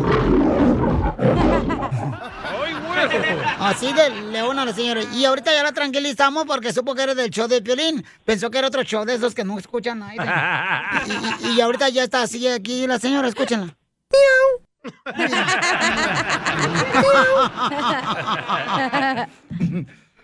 Así 3.59 3.91
de 3.93 4.09
leona 4.31 4.65
la 4.65 4.73
señora. 4.73 5.01
Y 5.13 5.25
ahorita 5.25 5.53
ya 5.53 5.63
la 5.63 5.71
tranquilizamos 5.71 6.45
porque 6.45 6.73
supo 6.73 6.95
que 6.95 7.03
era 7.03 7.15
del 7.15 7.29
show 7.29 7.47
de 7.47 7.61
Piolín. 7.61 8.05
Pensó 8.25 8.49
que 8.49 8.57
era 8.59 8.67
otro 8.67 8.83
show 8.83 9.05
de 9.05 9.15
esos 9.15 9.33
que 9.35 9.43
no 9.43 9.57
escuchan 9.59 9.99
nadie. 9.99 10.17
Y, 11.41 11.47
y- 11.47 11.57
y 11.57 11.61
ahorita 11.61 11.89
ya 11.89 12.03
está 12.03 12.21
así 12.23 12.47
aquí 12.47 12.87
la 12.87 12.99
señora, 12.99 13.27
escúchenla. 13.27 13.75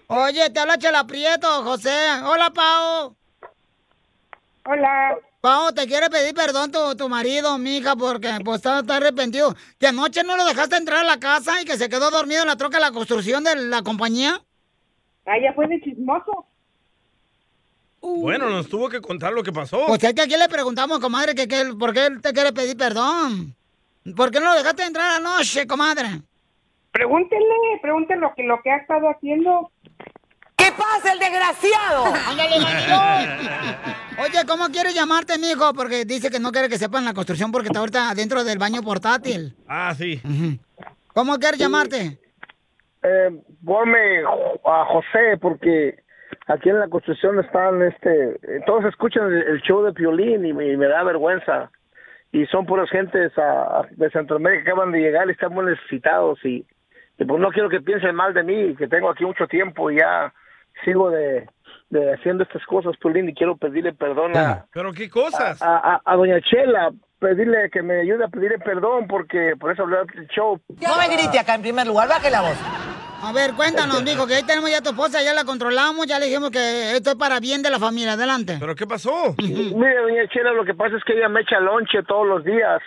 Oye, 0.07 0.49
te 0.49 0.59
habla 0.59 0.77
Chela 0.77 1.05
Prieto, 1.07 1.63
José. 1.63 1.95
Hola, 2.23 2.49
Pao. 2.51 3.15
Hola. 4.65 5.15
Pao, 5.43 5.73
te 5.73 5.85
quiere 5.87 6.09
pedir 6.09 6.33
perdón 6.33 6.71
tu, 6.71 6.95
tu 6.95 7.09
marido, 7.09 7.57
mija, 7.57 7.97
porque 7.97 8.29
pues 8.45 8.59
está, 8.59 8.79
está 8.79 8.95
arrepentido. 8.95 9.53
Que 9.77 9.87
anoche 9.87 10.23
no 10.23 10.37
lo 10.37 10.45
dejaste 10.45 10.77
entrar 10.77 10.99
a 10.99 11.03
la 11.03 11.19
casa 11.19 11.61
y 11.61 11.65
que 11.65 11.75
se 11.75 11.89
quedó 11.89 12.09
dormido 12.11 12.43
en 12.43 12.47
la 12.47 12.55
troca 12.55 12.77
de 12.77 12.83
la 12.83 12.93
construcción 12.93 13.43
de 13.43 13.53
la 13.57 13.81
compañía. 13.81 14.41
Ah, 15.25 15.37
ya 15.43 15.51
fue 15.51 15.67
de 15.67 15.81
chismoso. 15.81 16.45
Bueno, 17.99 18.49
nos 18.49 18.69
tuvo 18.69 18.87
que 18.87 19.01
contar 19.01 19.33
lo 19.33 19.43
que 19.43 19.51
pasó. 19.51 19.85
Pues 19.85 20.01
es 20.01 20.13
que 20.13 20.21
aquí 20.21 20.37
le 20.37 20.47
preguntamos, 20.47 21.01
comadre, 21.01 21.35
que, 21.35 21.45
que, 21.45 21.73
por 21.77 21.93
qué 21.93 22.05
él 22.05 22.21
te 22.21 22.31
quiere 22.31 22.53
pedir 22.53 22.77
perdón. 22.77 23.53
¿Por 24.15 24.31
qué 24.31 24.39
no 24.39 24.45
lo 24.45 24.57
dejaste 24.57 24.83
entrar 24.83 25.11
anoche, 25.19 25.67
comadre? 25.67 26.21
Pregúntenle, 26.93 27.79
pregúntenle 27.81 28.21
lo 28.21 28.33
que, 28.33 28.43
lo 28.43 28.61
que 28.61 28.71
ha 28.71 28.77
estado 28.77 29.09
haciendo. 29.09 29.72
¿Qué 30.63 30.71
pasa, 30.71 31.11
el 31.11 31.19
desgraciado? 31.19 32.05
Ándale, 32.29 32.59
mandilón. 32.61 33.43
Oye, 34.17 34.45
¿cómo 34.47 34.67
quieres 34.67 34.95
llamarte, 34.95 35.37
mijo? 35.37 35.73
Porque 35.73 36.05
dice 36.05 36.29
que 36.29 36.39
no 36.39 36.51
quiere 36.53 36.69
que 36.69 36.77
sepan 36.77 37.03
la 37.03 37.13
construcción 37.13 37.51
porque 37.51 37.67
está 37.67 37.79
ahorita 37.79 38.13
dentro 38.15 38.45
del 38.45 38.59
baño 38.59 38.81
portátil. 38.81 39.53
Ah, 39.67 39.93
sí. 39.93 40.21
¿Cómo 41.13 41.37
quieres 41.37 41.59
llamarte? 41.59 42.17
Eh, 43.03 43.29
ponme 43.65 44.23
a 44.63 44.85
José 44.85 45.37
porque 45.41 45.99
aquí 46.47 46.69
en 46.69 46.79
la 46.79 46.87
construcción 46.87 47.39
están, 47.39 47.81
este, 47.81 48.39
todos 48.65 48.85
escuchan 48.85 49.33
el, 49.33 49.61
show 49.63 49.83
de 49.83 49.91
Piolín 49.91 50.45
y 50.45 50.53
me, 50.53 50.71
y 50.71 50.77
me 50.77 50.87
da 50.87 51.03
vergüenza. 51.03 51.71
Y 52.31 52.45
son 52.45 52.65
puras 52.65 52.89
gentes 52.89 53.33
ah, 53.35 53.85
de 53.91 54.09
Centroamérica 54.11 54.63
que 54.63 54.71
acaban 54.71 54.93
de 54.93 54.99
llegar 54.99 55.27
y 55.27 55.33
están 55.33 55.53
muy 55.53 55.65
necesitados 55.65 56.39
y, 56.45 56.65
y 57.19 57.25
pues 57.25 57.41
no 57.41 57.51
quiero 57.51 57.67
que 57.67 57.81
piensen 57.81 58.15
mal 58.15 58.33
de 58.33 58.43
mí, 58.43 58.75
que 58.77 58.87
tengo 58.87 59.09
aquí 59.09 59.25
mucho 59.25 59.45
tiempo 59.47 59.91
y 59.91 59.97
ya 59.97 60.33
sigo 60.85 61.09
de, 61.09 61.47
de 61.89 62.13
haciendo 62.13 62.43
estas 62.43 62.65
cosas, 62.65 62.95
Piolín, 62.97 63.29
y 63.29 63.33
quiero 63.33 63.57
pedirle 63.57 63.93
perdón 63.93 64.35
a, 64.37 64.65
¿Pero 64.73 64.91
qué 64.93 65.09
cosas? 65.09 65.61
a, 65.61 65.77
a- 65.77 66.01
a 66.05 66.15
doña 66.15 66.39
Chela, 66.41 66.91
pedirle 67.19 67.69
que 67.71 67.81
me 67.81 68.01
ayude 68.01 68.25
a 68.25 68.27
pedirle 68.27 68.59
perdón 68.59 69.07
porque 69.07 69.53
por 69.59 69.71
eso 69.71 69.83
hablé 69.83 69.97
del 70.13 70.27
show. 70.27 70.59
No 70.69 70.97
me 70.97 71.07
grite 71.15 71.39
acá 71.39 71.55
en 71.55 71.61
primer 71.61 71.87
lugar, 71.87 72.07
baje 72.09 72.29
la 72.29 72.41
voz. 72.41 72.57
A 73.25 73.31
ver, 73.31 73.53
cuéntanos, 73.53 74.03
mijo, 74.03 74.27
que 74.27 74.35
ahí 74.35 74.43
tenemos 74.43 74.69
ya 74.69 74.79
a 74.79 74.81
tu 74.81 74.89
esposa, 74.89 75.23
ya 75.23 75.33
la 75.33 75.45
controlamos, 75.45 76.05
ya 76.07 76.19
le 76.19 76.25
dijimos 76.25 76.51
que 76.51 76.91
esto 76.97 77.11
es 77.11 77.15
para 77.15 77.39
bien 77.39 77.61
de 77.61 77.69
la 77.69 77.79
familia. 77.79 78.13
Adelante. 78.13 78.57
¿Pero 78.59 78.75
qué 78.75 78.85
pasó? 78.85 79.33
Mire, 79.41 80.01
doña 80.01 80.27
Chela, 80.27 80.51
lo 80.51 80.65
que 80.65 80.73
pasa 80.73 80.97
es 80.97 81.03
que 81.05 81.13
ella 81.13 81.29
me 81.29 81.39
echa 81.39 81.61
lonche 81.61 82.03
todos 82.03 82.27
los 82.27 82.43
días 82.43 82.81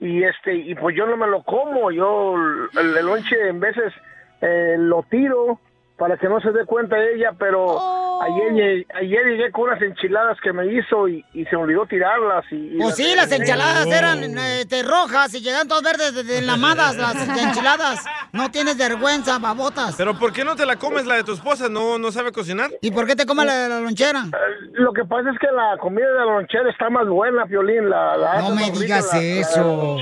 y 0.00 0.22
este 0.24 0.54
y 0.54 0.74
pues 0.74 0.96
yo 0.96 1.04
no 1.06 1.18
me 1.18 1.26
lo 1.26 1.42
como, 1.42 1.90
yo 1.90 2.34
el, 2.80 2.96
el 2.96 3.04
lonche 3.06 3.48
en 3.48 3.60
veces 3.60 3.92
eh, 4.40 4.76
lo 4.78 5.02
tiro 5.10 5.60
para 5.96 6.16
que 6.16 6.28
no 6.28 6.40
se 6.40 6.50
dé 6.50 6.64
cuenta 6.66 6.96
ella, 6.98 7.32
pero 7.38 8.20
ayer, 8.22 8.52
lle- 8.52 8.86
ayer 8.96 9.24
llegué 9.26 9.52
con 9.52 9.64
unas 9.70 9.80
enchiladas 9.80 10.36
que 10.42 10.52
me 10.52 10.66
hizo 10.66 11.06
y, 11.08 11.24
y 11.32 11.44
se 11.44 11.54
olvidó 11.54 11.86
tirarlas. 11.86 12.44
Y, 12.50 12.74
y 12.74 12.78
Pues 12.78 12.96
sí, 12.96 13.14
las 13.14 13.30
enchiladas 13.30 13.86
eran 13.86 14.24
este, 14.38 14.82
rojas 14.82 15.32
y 15.34 15.40
llegan 15.40 15.68
todas 15.68 15.84
verdes 15.84 16.14
de, 16.14 16.24
de 16.24 16.38
enlamadas, 16.38 16.96
las 16.96 17.14
enchiladas. 17.38 18.04
No 18.32 18.50
tienes 18.50 18.76
vergüenza, 18.76 19.38
babotas. 19.38 19.94
¿Pero 19.96 20.18
por 20.18 20.32
qué 20.32 20.44
no 20.44 20.56
te 20.56 20.66
la 20.66 20.76
comes 20.76 21.06
la 21.06 21.14
de 21.14 21.22
tu 21.24 21.32
esposa? 21.32 21.68
¿No, 21.68 21.96
no 21.98 22.10
sabe 22.10 22.32
cocinar? 22.32 22.70
¿Y 22.80 22.90
por 22.90 23.06
qué 23.06 23.14
te 23.14 23.24
comes 23.24 23.46
la 23.46 23.56
de 23.56 23.68
la 23.68 23.80
lonchera? 23.80 24.24
Lo 24.72 24.92
que 24.92 25.04
pasa 25.04 25.30
es 25.30 25.38
que 25.38 25.46
la 25.52 25.76
comida 25.78 26.08
de 26.08 26.14
la 26.18 26.24
lonchera 26.24 26.68
está 26.70 26.90
más 26.90 27.06
buena, 27.06 27.46
Piolín. 27.46 27.88
La, 27.88 28.16
la 28.16 28.40
No 28.40 28.50
me 28.50 28.62
rica 28.64 28.78
digas 28.80 29.06
la- 29.12 29.14
la 29.18 29.20
de 29.22 29.34
la 29.36 29.40
eso. 29.42 29.96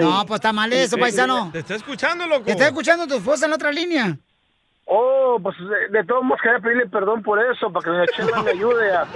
y- 0.00 0.04
No, 0.04 0.24
pues 0.26 0.38
está 0.38 0.52
mal 0.54 0.72
eso, 0.72 0.96
y- 0.96 1.00
paisano. 1.00 1.50
Te 1.52 1.58
está 1.58 1.74
escuchando, 1.74 2.26
loco. 2.26 2.44
¿Te 2.44 2.52
está 2.52 2.66
escuchando 2.68 3.06
tu 3.06 3.14
esposa 3.16 3.44
en 3.44 3.50
la 3.50 3.56
otra 3.56 3.70
línea? 3.72 4.16
Oh, 4.86 5.38
pues 5.42 5.56
de, 5.58 5.98
de 5.98 6.04
todos 6.04 6.22
modos 6.22 6.40
quería 6.42 6.58
pedirle 6.58 6.86
perdón 6.86 7.22
por 7.22 7.38
eso, 7.44 7.72
para 7.72 7.84
que 7.84 7.90
doña 7.90 8.06
Chela 8.06 8.42
me 8.42 8.50
ayude 8.50 8.92
a... 8.92 9.06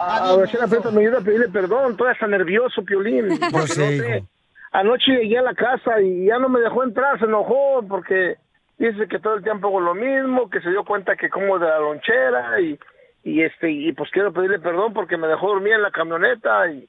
A, 0.00 0.24
a 0.24 0.28
doña 0.28 0.46
Chela 0.46 0.66
Prieto 0.68 0.92
me 0.92 1.00
ayude 1.00 1.16
a 1.16 1.20
pedirle 1.20 1.48
perdón, 1.48 1.96
todavía 1.96 2.14
está 2.14 2.26
nervioso, 2.28 2.84
Piolín. 2.84 3.28
porque 3.50 3.50
no 3.52 3.66
sé. 3.66 4.24
Anoche 4.70 5.12
llegué 5.12 5.38
a 5.38 5.42
la 5.42 5.54
casa 5.54 6.00
y 6.00 6.26
ya 6.26 6.38
no 6.38 6.48
me 6.48 6.60
dejó 6.60 6.84
entrar, 6.84 7.18
se 7.18 7.24
enojó 7.24 7.82
porque 7.88 8.36
dice 8.78 9.08
que 9.08 9.18
todo 9.18 9.34
el 9.34 9.42
tiempo 9.42 9.68
hago 9.68 9.80
lo 9.80 9.94
mismo, 9.94 10.48
que 10.50 10.60
se 10.60 10.70
dio 10.70 10.84
cuenta 10.84 11.16
que 11.16 11.30
como 11.30 11.58
de 11.58 11.66
la 11.66 11.78
lonchera 11.80 12.60
y, 12.60 12.78
y 13.24 13.42
este 13.42 13.70
y 13.70 13.92
pues 13.92 14.10
quiero 14.12 14.32
pedirle 14.32 14.58
perdón 14.60 14.92
porque 14.92 15.16
me 15.16 15.26
dejó 15.26 15.48
dormir 15.48 15.72
en 15.72 15.82
la 15.82 15.90
camioneta 15.90 16.70
y, 16.70 16.86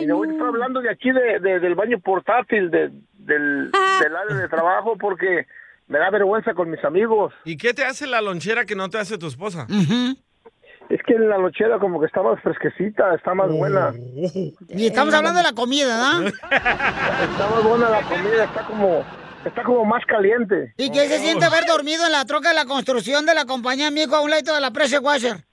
y 0.00 0.06
de 0.06 0.12
hoy 0.12 0.28
estoy 0.28 0.46
hablando 0.48 0.80
de 0.80 0.90
aquí 0.90 1.10
de, 1.10 1.40
de- 1.40 1.58
del 1.60 1.74
baño 1.74 1.98
portátil 1.98 2.70
de, 2.70 2.90
del, 3.14 3.72
del 4.02 4.14
área 4.16 4.36
de 4.36 4.48
trabajo 4.48 4.96
porque 4.96 5.46
me 5.88 5.98
da 5.98 6.10
vergüenza 6.10 6.54
con 6.54 6.70
mis 6.70 6.84
amigos. 6.84 7.32
¿Y 7.44 7.56
qué 7.56 7.74
te 7.74 7.84
hace 7.84 8.06
la 8.06 8.20
lonchera 8.20 8.64
que 8.64 8.76
no 8.76 8.88
te 8.88 8.98
hace 8.98 9.18
tu 9.18 9.26
esposa? 9.26 9.66
Es 10.88 11.00
que 11.06 11.18
la 11.18 11.36
lonchera 11.38 11.78
como 11.78 12.00
que 12.00 12.06
está 12.06 12.22
más 12.22 12.40
fresquecita, 12.42 13.14
está 13.14 13.34
más 13.34 13.50
buena. 13.50 13.92
Y 14.68 14.86
estamos 14.86 15.12
hablando 15.12 15.38
de 15.38 15.44
la 15.44 15.52
comida, 15.52 15.86
¿verdad? 15.86 16.34
Está 17.30 17.48
más 17.50 17.64
buena 17.64 17.90
la 17.90 18.02
comida, 18.02 18.44
está 18.44 18.66
como, 18.66 19.04
está 19.44 19.62
como 19.62 19.84
más 19.84 20.04
caliente. 20.06 20.74
¿Y 20.76 20.90
qué 20.90 21.08
se 21.08 21.18
siente 21.18 21.44
haber 21.44 21.66
dormido 21.66 22.06
en 22.06 22.12
la 22.12 22.24
troca 22.24 22.50
de 22.50 22.54
la 22.54 22.64
construcción 22.64 23.26
de 23.26 23.34
la 23.34 23.44
compañía, 23.44 23.90
mijo, 23.90 24.16
a 24.16 24.20
un 24.20 24.30
lado 24.30 24.54
de 24.54 24.60
la 24.60 24.70
pressure 24.70 25.00
washer? 25.00 25.47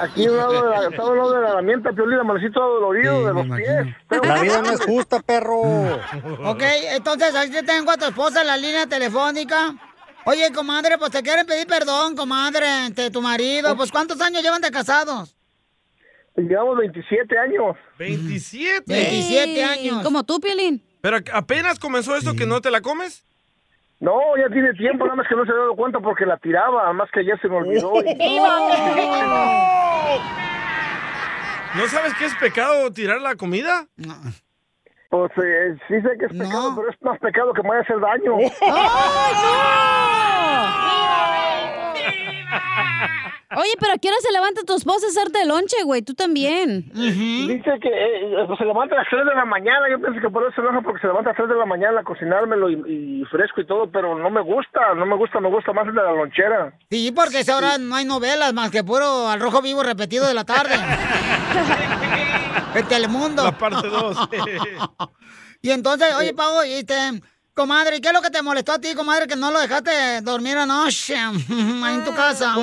Aquí 0.00 0.26
lado 0.26 0.52
de 0.52 0.70
la, 0.70 0.88
está 0.88 1.02
a 1.02 1.06
un 1.06 1.18
lado 1.18 1.32
de 1.32 1.40
la 1.42 1.48
herramienta, 1.50 1.92
Piolín, 1.92 2.18
amanecito 2.18 2.60
todo 2.60 2.80
dolorido 2.80 3.26
de 3.26 3.34
los 3.34 3.56
pies. 3.56 3.96
La 4.24 4.40
vida 4.40 4.62
no 4.62 4.70
es 4.70 4.80
justa, 4.84 5.20
perro. 5.20 5.60
Ok, 6.44 6.62
entonces 6.92 7.34
ahí 7.34 7.50
te 7.50 7.62
tengo 7.62 7.90
a 7.90 7.96
tu 7.96 8.06
esposa 8.06 8.40
en 8.40 8.46
la 8.48 8.56
línea 8.56 8.86
telefónica. 8.86 9.74
Oye, 10.24 10.52
comadre, 10.52 10.98
pues 10.98 11.10
te 11.10 11.22
quieren 11.22 11.46
pedir 11.46 11.66
perdón, 11.66 12.16
comadre, 12.16 12.90
de 12.90 13.10
tu 13.10 13.22
marido. 13.22 13.76
Pues 13.76 13.90
¿cuántos 13.90 14.20
años 14.20 14.42
llevan 14.42 14.60
de 14.60 14.70
casados? 14.70 15.34
Llevamos 16.36 16.78
27 16.78 17.38
años. 17.38 17.76
27. 17.98 18.84
27 18.86 19.64
años. 19.64 20.02
Como 20.02 20.24
tú, 20.24 20.40
Piolín. 20.40 20.82
¿Pero 21.00 21.18
apenas 21.32 21.78
comenzó 21.78 22.16
esto 22.16 22.34
que 22.34 22.46
no 22.46 22.60
te 22.60 22.70
la 22.70 22.80
comes? 22.80 23.24
No, 24.00 24.20
ya 24.36 24.48
tiene 24.52 24.72
tiempo, 24.74 25.04
nada 25.04 25.16
más 25.16 25.26
que 25.28 25.34
no 25.34 25.44
se 25.44 25.50
ha 25.50 25.54
dado 25.56 25.74
cuenta 25.74 25.98
porque 25.98 26.24
la 26.24 26.36
tiraba, 26.36 26.82
nada 26.82 26.92
más 26.92 27.10
que 27.10 27.18
ayer 27.20 27.36
se 27.40 27.48
me 27.48 27.56
olvidó. 27.56 27.94
y- 27.96 28.04
¿No 31.76 31.86
sabes 31.88 32.14
qué 32.14 32.26
es 32.26 32.34
pecado 32.36 32.92
tirar 32.92 33.20
la 33.20 33.34
comida? 33.34 33.86
Pues 35.10 35.32
eh, 35.42 35.76
sí 35.88 36.00
sé 36.00 36.16
que 36.18 36.26
es 36.26 36.32
pecado, 36.32 36.74
pero 36.76 36.88
es 36.90 36.96
más 37.02 37.18
pecado 37.18 37.52
que 37.52 37.62
me 37.62 37.70
vaya 37.70 37.80
a 37.80 37.82
hacer 37.82 37.98
daño. 38.00 38.38
Oye, 43.56 43.70
pero 43.80 43.94
¿a 43.94 43.98
qué 43.98 44.08
hora 44.08 44.16
se 44.20 44.30
levanta 44.30 44.60
tu 44.62 44.76
esposa 44.76 45.06
a 45.06 45.08
hacerte 45.08 45.40
el 45.40 45.48
lonche, 45.48 45.76
güey? 45.84 46.02
Tú 46.02 46.12
también. 46.12 46.90
Dice 46.92 47.78
que 47.80 47.88
eh, 47.88 48.44
pues, 48.46 48.58
se 48.58 48.64
levanta 48.66 48.94
a 48.94 48.98
las 48.98 49.06
3 49.08 49.24
de 49.24 49.34
la 49.34 49.46
mañana, 49.46 49.88
yo 49.90 49.98
pienso 49.98 50.20
que 50.20 50.28
por 50.28 50.42
eso 50.42 50.52
se 50.54 50.60
enoja 50.60 50.82
porque 50.82 51.00
se 51.00 51.06
levanta 51.06 51.30
a 51.30 51.32
las 51.32 51.36
3 51.38 51.48
de 51.48 51.54
la 51.56 51.64
mañana 51.64 52.00
a 52.00 52.04
cocinármelo 52.04 52.68
y, 52.68 53.22
y 53.22 53.24
fresco 53.24 53.62
y 53.62 53.66
todo, 53.66 53.90
pero 53.90 54.18
no 54.18 54.28
me 54.28 54.42
gusta, 54.42 54.92
no 54.94 55.06
me 55.06 55.16
gusta, 55.16 55.40
me 55.40 55.48
gusta 55.48 55.72
más 55.72 55.86
el 55.86 55.94
de 55.94 56.02
la 56.02 56.12
lonchera. 56.12 56.74
Sí, 56.90 57.10
porque 57.10 57.40
esa 57.40 57.56
hora 57.56 57.78
no 57.78 57.96
hay 57.96 58.04
novelas 58.04 58.52
más 58.52 58.70
que 58.70 58.84
puro 58.84 59.28
al 59.28 59.40
rojo 59.40 59.62
vivo 59.62 59.82
repetido 59.82 60.26
de 60.26 60.34
la 60.34 60.44
tarde. 60.44 60.74
El 62.74 62.86
Telemundo. 62.86 63.44
La 63.44 63.56
parte 63.56 63.88
2. 63.88 64.28
Y 65.60 65.70
entonces, 65.70 66.14
oye, 66.14 66.34
Pau, 66.34 66.62
y 66.64 66.74
este, 66.74 66.94
comadre, 67.58 68.00
¿qué 68.00 68.08
es 68.08 68.14
lo 68.14 68.22
que 68.22 68.30
te 68.30 68.40
molestó 68.40 68.74
a 68.74 68.78
ti, 68.78 68.94
comadre, 68.94 69.26
que 69.26 69.34
no 69.34 69.50
lo 69.50 69.58
dejaste 69.58 70.20
dormir 70.22 70.56
anoche 70.56 71.16
ahí 71.84 71.94
en 71.96 72.04
tu 72.04 72.14
casa? 72.14 72.54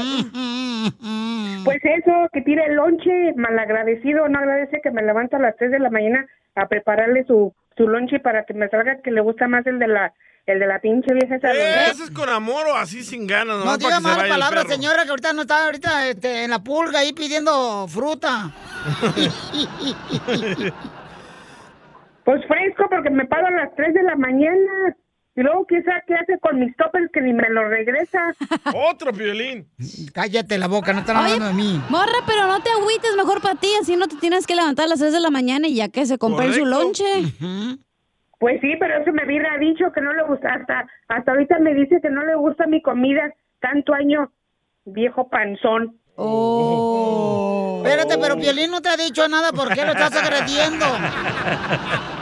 Pues 1.65 1.81
eso, 1.83 2.29
que 2.31 2.41
tire 2.41 2.63
el 2.67 2.75
lonche, 2.75 3.33
malagradecido, 3.35 4.29
no 4.29 4.39
agradece 4.39 4.79
que 4.81 4.91
me 4.91 5.03
levanto 5.03 5.35
a 5.35 5.39
las 5.39 5.57
3 5.57 5.71
de 5.71 5.79
la 5.79 5.89
mañana 5.89 6.25
a 6.55 6.69
prepararle 6.69 7.25
su, 7.25 7.53
su 7.75 7.89
lonche 7.89 8.21
para 8.21 8.45
que 8.45 8.53
me 8.53 8.69
salga 8.69 9.01
que 9.03 9.11
le 9.11 9.19
gusta 9.19 9.49
más 9.49 9.67
el 9.67 9.79
de 9.79 9.87
la 9.87 10.13
el 10.45 10.59
de 10.59 10.67
la 10.67 10.79
pinche 10.79 11.11
vieja 11.11 11.37
esa. 11.37 11.51
¿Eso 11.89 12.03
es 12.03 12.11
con 12.11 12.29
amor 12.29 12.67
o 12.67 12.75
así 12.75 13.03
sin 13.03 13.25
ganas? 13.25 13.57
No 13.57 13.65
nomás 13.65 13.79
diga 13.79 13.99
malas 13.99 14.29
palabras, 14.29 14.67
señora, 14.67 15.03
que 15.03 15.09
ahorita 15.09 15.33
no 15.33 15.41
está 15.41 15.65
ahorita 15.65 16.07
este, 16.07 16.43
en 16.43 16.51
la 16.51 16.59
pulga 16.59 16.99
ahí 16.99 17.13
pidiendo 17.13 17.87
fruta. 17.87 18.51
Pues 22.25 22.43
fresco 22.47 22.87
porque 22.89 23.11
me 23.11 23.25
pago 23.25 23.47
a 23.47 23.51
las 23.51 23.73
3 23.75 23.93
de 23.93 24.03
la 24.03 24.15
mañana. 24.15 24.97
Y 25.37 25.41
luego 25.41 25.67
quizá 25.67 26.01
qué 26.07 26.15
hace 26.15 26.39
con 26.39 26.59
mis 26.59 26.75
toppers 26.77 27.11
que 27.11 27.21
ni 27.21 27.33
me 27.33 27.49
lo 27.49 27.67
regresa. 27.67 28.33
Otro 28.89 29.11
violín. 29.11 29.67
Cállate 30.13 30.57
la 30.57 30.67
boca, 30.67 30.91
no 30.93 30.99
están 30.99 31.17
Oye, 31.17 31.33
hablando 31.33 31.47
de 31.47 31.53
mí. 31.53 31.81
Morra, 31.89 32.23
pero 32.25 32.47
no 32.47 32.61
te 32.61 32.69
agüites 32.71 33.15
mejor 33.15 33.41
para 33.41 33.55
ti, 33.55 33.67
así 33.79 33.95
no 33.95 34.07
te 34.07 34.15
tienes 34.15 34.47
que 34.47 34.55
levantar 34.55 34.85
a 34.85 34.89
las 34.89 34.99
6 34.99 35.11
de 35.11 35.19
la 35.19 35.29
mañana 35.29 35.67
y 35.67 35.75
ya 35.75 35.89
que 35.89 36.05
se 36.05 36.17
compre 36.17 36.53
su 36.53 36.65
lonche. 36.65 37.03
Pues 38.39 38.61
sí, 38.61 38.73
pero 38.79 39.01
eso 39.01 39.11
me 39.11 39.25
hubiera 39.25 39.57
dicho 39.57 39.91
que 39.93 40.01
no 40.01 40.13
le 40.13 40.23
gusta. 40.23 40.53
Hasta, 40.53 40.87
hasta 41.09 41.31
ahorita 41.31 41.59
me 41.59 41.73
dice 41.73 41.99
que 42.01 42.09
no 42.09 42.25
le 42.25 42.35
gusta 42.35 42.65
mi 42.65 42.81
comida. 42.81 43.33
Tanto 43.59 43.93
año, 43.93 44.31
viejo 44.85 45.27
panzón. 45.27 45.99
Oh. 46.15 47.83
Espérate, 47.85 48.17
pero 48.17 48.37
Piolín 48.37 48.71
no 48.71 48.81
te 48.81 48.89
ha 48.89 48.97
dicho 48.97 49.27
nada, 49.27 49.51
¿por 49.51 49.73
qué 49.73 49.85
lo 49.85 49.91
estás 49.91 50.15
agrediendo? 50.15 50.85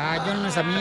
Ah, 0.00 0.24
yo 0.24 0.34
no 0.34 0.46
es 0.46 0.56
a 0.56 0.62
mí. 0.62 0.74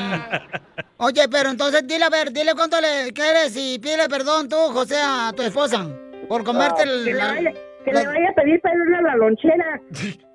Oye, 0.97 1.27
pero 1.31 1.49
entonces 1.49 1.87
dile, 1.87 2.05
a 2.05 2.09
ver, 2.09 2.31
dile 2.31 2.51
cuánto 2.55 2.79
le 2.79 3.11
quieres 3.13 3.55
y 3.57 3.79
pídele 3.79 4.07
perdón 4.09 4.47
tú, 4.47 4.55
José, 4.73 4.95
a 5.01 5.31
tu 5.35 5.41
esposa, 5.41 5.87
por 6.29 6.43
comerte 6.43 6.81
Ah, 6.81 6.83
el... 6.83 7.03
que, 7.05 7.13
le 7.13 7.17
la- 7.17 7.27
vaya, 7.33 7.51
que 7.83 7.91
le 7.93 8.05
vaya 8.07 8.29
a 8.29 8.33
pedir 8.33 8.61
perdón 8.61 8.95
a 8.95 9.01
la 9.01 9.15
lonchera. 9.15 9.81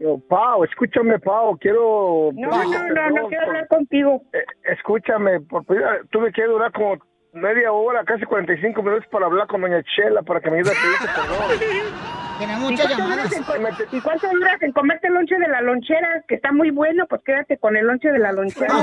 Yo, 0.00 0.18
Pau, 0.28 0.64
escúchame, 0.64 1.18
Pau, 1.20 1.56
quiero... 1.58 2.30
No, 2.34 2.48
no, 2.50 2.64
no, 2.64 3.10
no 3.10 3.28
quiero 3.28 3.46
hablar 3.46 3.68
contigo. 3.68 4.22
Eh, 4.32 4.44
escúchame, 4.72 5.40
por, 5.42 5.64
tuve 6.10 6.32
que 6.32 6.44
durar 6.44 6.72
como 6.72 6.96
media 7.32 7.72
hora, 7.72 8.04
casi 8.04 8.24
45 8.24 8.82
minutos 8.82 9.06
para 9.10 9.26
hablar 9.26 9.46
con 9.46 9.60
doña 9.62 9.82
Chela 9.82 10.22
para 10.22 10.40
que 10.40 10.50
me 10.50 10.58
ayude 10.58 10.70
a 10.72 11.14
perdón. 11.14 11.58
Tiene 12.38 12.54
¿Y 12.54 12.56
muchas 12.56 12.86
cuánto 12.86 12.98
llamadas. 12.98 13.30
duras 13.30 13.36
en 13.36 13.44
co- 13.44 13.96
¿Y 13.96 14.00
cuánto 14.00 14.28
duras 14.30 14.62
en 14.62 14.72
comerte 14.72 15.06
el 15.06 15.14
lonche 15.14 15.38
de 15.38 15.48
la 15.48 15.60
lonchera? 15.60 16.24
Que 16.26 16.34
está 16.36 16.50
muy 16.50 16.70
bueno, 16.70 17.06
pues 17.06 17.22
quédate 17.24 17.58
con 17.58 17.76
el 17.76 17.86
lonche 17.86 18.10
de 18.10 18.18
la 18.18 18.32
lonchera. 18.32 18.74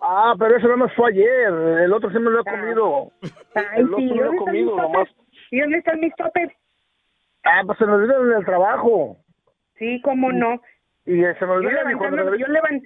Ah, 0.00 0.34
pero 0.38 0.56
eso 0.56 0.66
nada 0.66 0.76
más 0.76 0.92
fue 0.94 1.10
ayer, 1.10 1.48
el 1.48 1.92
otro 1.92 2.10
sí 2.10 2.18
me 2.18 2.30
lo 2.30 2.40
he 2.40 2.44
comido. 2.44 3.10
Ay, 3.54 3.64
el 3.76 3.84
otro 3.86 3.96
sí, 3.98 4.04
me 4.04 4.14
lo 4.16 4.22
he 4.22 4.24
¿dónde 4.26 4.36
están 4.38 4.52
mis 4.54 4.64
comido 4.70 4.76
nomás. 4.76 5.08
¿Y 5.50 5.60
dónde 5.60 5.78
están 5.78 6.00
mis 6.00 6.14
toppers? 6.16 6.52
Ah, 7.44 7.62
pues 7.66 7.78
se 7.78 7.86
me 7.86 7.92
olvidó 7.92 8.24
en 8.24 8.38
el 8.38 8.44
trabajo. 8.44 9.16
Sí, 9.78 10.00
cómo 10.04 10.30
no. 10.30 10.60
Y 11.06 11.16
se 11.22 11.24
me 11.24 11.34
Yo, 11.36 11.60
me- 11.62 12.38
yo, 12.38 12.46
levan- 12.46 12.82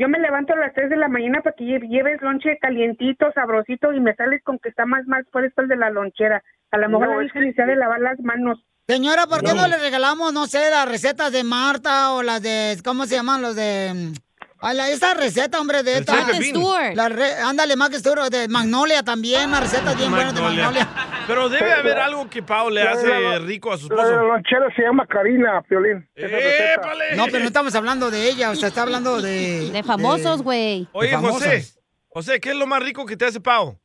yo 0.00 0.08
me 0.08 0.18
levanto 0.18 0.54
a 0.54 0.56
las 0.56 0.72
3 0.74 0.90
de 0.90 0.96
la 0.96 1.08
mañana 1.08 1.42
para 1.42 1.54
que 1.54 1.64
lle- 1.64 1.88
lleves 1.88 2.20
lonche 2.22 2.58
calientito, 2.58 3.30
sabrosito, 3.32 3.92
y 3.92 4.00
me 4.00 4.14
sales 4.16 4.42
con 4.42 4.58
que 4.58 4.70
está 4.70 4.86
más 4.86 5.06
más 5.06 5.24
fresco 5.30 5.60
el 5.60 5.68
de 5.68 5.76
la 5.76 5.90
lonchera. 5.90 6.42
A 6.72 6.78
lo 6.78 6.88
mejor 6.88 7.08
No, 7.08 7.20
la 7.22 7.52
se 7.54 7.62
ha 7.62 7.66
de 7.66 7.76
lavar 7.76 8.00
las 8.00 8.18
manos. 8.20 8.58
Señora, 8.88 9.26
¿por 9.26 9.40
qué 9.40 9.54
no. 9.54 9.62
No. 9.62 9.68
le 9.68 9.78
regalamos, 9.78 10.32
no 10.32 10.46
sé, 10.46 10.68
las 10.70 10.88
recetas 10.88 11.30
de 11.30 11.44
Marta 11.44 12.12
o 12.14 12.22
las 12.24 12.42
de, 12.42 12.76
¿cómo 12.84 13.04
se 13.06 13.14
llaman? 13.16 13.42
Los 13.42 13.54
de... 13.54 14.12
ah, 14.60 14.72
la- 14.74 14.90
esta 14.90 15.14
receta, 15.14 15.60
hombre, 15.60 15.82
de 15.82 15.98
esta... 15.98 16.26
Pepín. 16.26 16.54
Stewart. 16.56 16.94
La 16.94 17.08
re- 17.08 17.34
ándale, 17.36 17.76
Mac 17.76 17.92
Stewart, 17.94 18.30
de 18.30 18.48
Magnolia 18.48 19.02
también, 19.02 19.48
unas 19.48 19.60
recetas 19.62 19.96
bien 19.96 20.10
buenas 20.10 20.34
de 20.34 20.40
Magnolia. 20.40 20.88
Pero 21.26 21.48
debe 21.48 21.72
haber 21.72 21.98
algo 21.98 22.28
que 22.28 22.42
Pau 22.42 22.70
le 22.70 22.82
hace 22.82 23.06
la- 23.06 23.38
rico 23.38 23.72
a 23.72 23.78
su 23.78 23.88
de 23.88 23.96
la 23.96 24.02
esposo. 24.02 24.22
lonchera 24.24 24.74
se 24.74 24.82
llama 24.82 25.06
Karina, 25.06 25.62
Piolín. 25.62 26.08
Receta. 26.16 26.88
No, 27.16 27.26
pero 27.26 27.38
no 27.40 27.46
estamos 27.46 27.74
hablando 27.74 28.10
de 28.10 28.28
ella, 28.28 28.50
o 28.50 28.54
sea, 28.56 28.68
está 28.68 28.82
hablando 28.82 29.20
de... 29.20 29.70
De 29.70 29.82
famosos, 29.82 30.42
güey. 30.42 30.88
Oye. 30.92 31.14
José, 31.16 31.64
José, 32.08 32.40
¿qué 32.40 32.50
es 32.50 32.56
lo 32.56 32.66
más 32.66 32.82
rico 32.82 33.06
que 33.06 33.16
te 33.16 33.26
hace 33.26 33.40
Pau? 33.40 33.78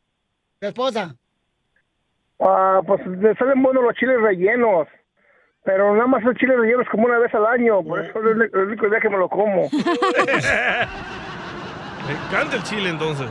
Tu 0.59 0.67
esposa. 0.67 1.15
Ah, 2.39 2.81
pues 2.85 2.99
le 3.05 3.35
salen 3.35 3.61
buenos 3.61 3.83
los 3.83 3.93
chiles 3.95 4.19
rellenos. 4.21 4.87
Pero 5.65 5.93
nada 5.95 6.05
más 6.07 6.23
los 6.23 6.35
chiles 6.35 6.57
rellenos 6.57 6.87
como 6.89 7.05
una 7.07 7.17
vez 7.17 7.33
al 7.33 7.45
año. 7.47 7.81
Por 7.83 7.99
eso 8.05 8.19
es 8.19 8.25
el 8.35 8.41
el 8.53 8.67
único 8.67 8.87
día 8.87 8.99
que 8.99 9.09
me 9.09 9.17
lo 9.17 9.27
como. 9.27 9.67
Me 12.07 12.13
encanta 12.13 12.55
el 12.57 12.63
chile 12.63 12.89
entonces. 12.89 13.27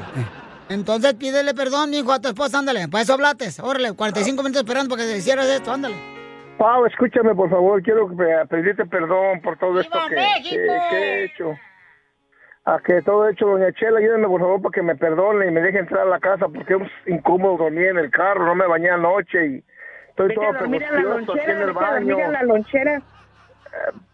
Entonces 0.68 1.14
pídele 1.14 1.54
perdón, 1.54 1.90
mijo, 1.90 2.12
a 2.12 2.20
tu 2.20 2.28
esposa, 2.28 2.58
ándale. 2.58 2.88
Para 2.88 3.02
eso 3.02 3.14
hablates. 3.14 3.60
Órale, 3.60 3.92
45 3.92 4.42
minutos 4.42 4.62
esperando 4.62 4.94
para 4.96 5.06
que 5.06 5.16
hicieras 5.16 5.46
esto, 5.46 5.72
ándale. 5.72 5.94
Pau, 6.58 6.84
escúchame, 6.86 7.34
por 7.34 7.50
favor. 7.50 7.80
Quiero 7.82 8.08
pe- 8.16 8.46
pedirte 8.48 8.84
perdón 8.86 9.40
por 9.42 9.56
todo 9.58 9.78
esto 9.80 9.96
que, 10.08 10.16
que- 10.42 10.56
que 10.90 10.96
he 10.96 11.24
hecho. 11.24 11.52
A 12.64 12.78
que 12.80 13.02
todo 13.02 13.28
he 13.28 13.32
hecho, 13.32 13.46
doña 13.46 13.70
Chela, 13.74 13.98
ayúdame 13.98 14.26
por 14.26 14.40
favor 14.40 14.62
para 14.62 14.72
que 14.72 14.82
me 14.82 14.96
perdone 14.96 15.46
y 15.46 15.50
me 15.50 15.60
deje 15.60 15.78
entrar 15.80 16.00
a 16.06 16.10
la 16.10 16.18
casa 16.18 16.48
porque 16.48 16.74
es 16.74 16.90
incómodo 17.14 17.58
dormir 17.58 17.88
en 17.88 17.98
el 17.98 18.10
carro, 18.10 18.46
no 18.46 18.54
me 18.54 18.66
bañé 18.66 18.88
anoche 18.88 19.46
y 19.46 19.64
estoy 20.14 20.28
Vete 20.28 20.40
todo 20.40 20.48
a 20.48 20.58
dormir 20.58 20.84
a 20.84 20.92
la 20.92 21.00
lonchera, 21.02 21.52
en 21.52 21.62
el 21.62 21.72
baño. 21.72 22.16
la 22.32 22.42
lonchera. 22.44 23.02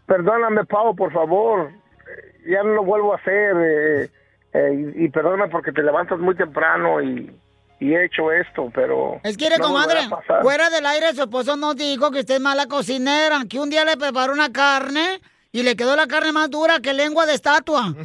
Perdóname, 0.05 0.65
Pau, 0.65 0.95
por 0.95 1.11
favor. 1.13 1.69
Eh, 1.71 2.51
Ya 2.51 2.63
no 2.63 2.73
lo 2.73 2.83
vuelvo 2.83 3.13
a 3.13 3.17
hacer. 3.17 3.55
eh, 3.57 4.09
eh, 4.53 4.93
y, 4.97 5.05
y 5.05 5.09
perdóname 5.09 5.49
porque 5.49 5.71
te 5.71 5.81
levantas 5.81 6.19
muy 6.19 6.35
temprano 6.35 7.01
y, 7.01 7.31
y 7.79 7.93
he 7.93 8.03
hecho 8.05 8.31
esto, 8.33 8.69
pero... 8.73 9.21
Es 9.23 9.37
que, 9.37 9.49
no 9.49 9.63
comadre, 9.65 9.99
fuera 10.41 10.69
del 10.69 10.85
aire 10.87 11.13
su 11.13 11.21
esposo 11.21 11.55
nos 11.55 11.77
dijo 11.77 12.11
que 12.11 12.19
usted 12.19 12.35
es 12.35 12.41
mala 12.41 12.65
cocinera, 12.65 13.39
que 13.49 13.59
un 13.59 13.69
día 13.69 13.85
le 13.85 13.95
preparó 13.95 14.33
una 14.33 14.51
carne 14.51 15.21
y 15.53 15.63
le 15.63 15.77
quedó 15.77 15.95
la 15.95 16.07
carne 16.07 16.33
más 16.33 16.49
dura 16.49 16.81
que 16.81 16.93
lengua 16.93 17.25
de 17.25 17.33
estatua. 17.35 17.93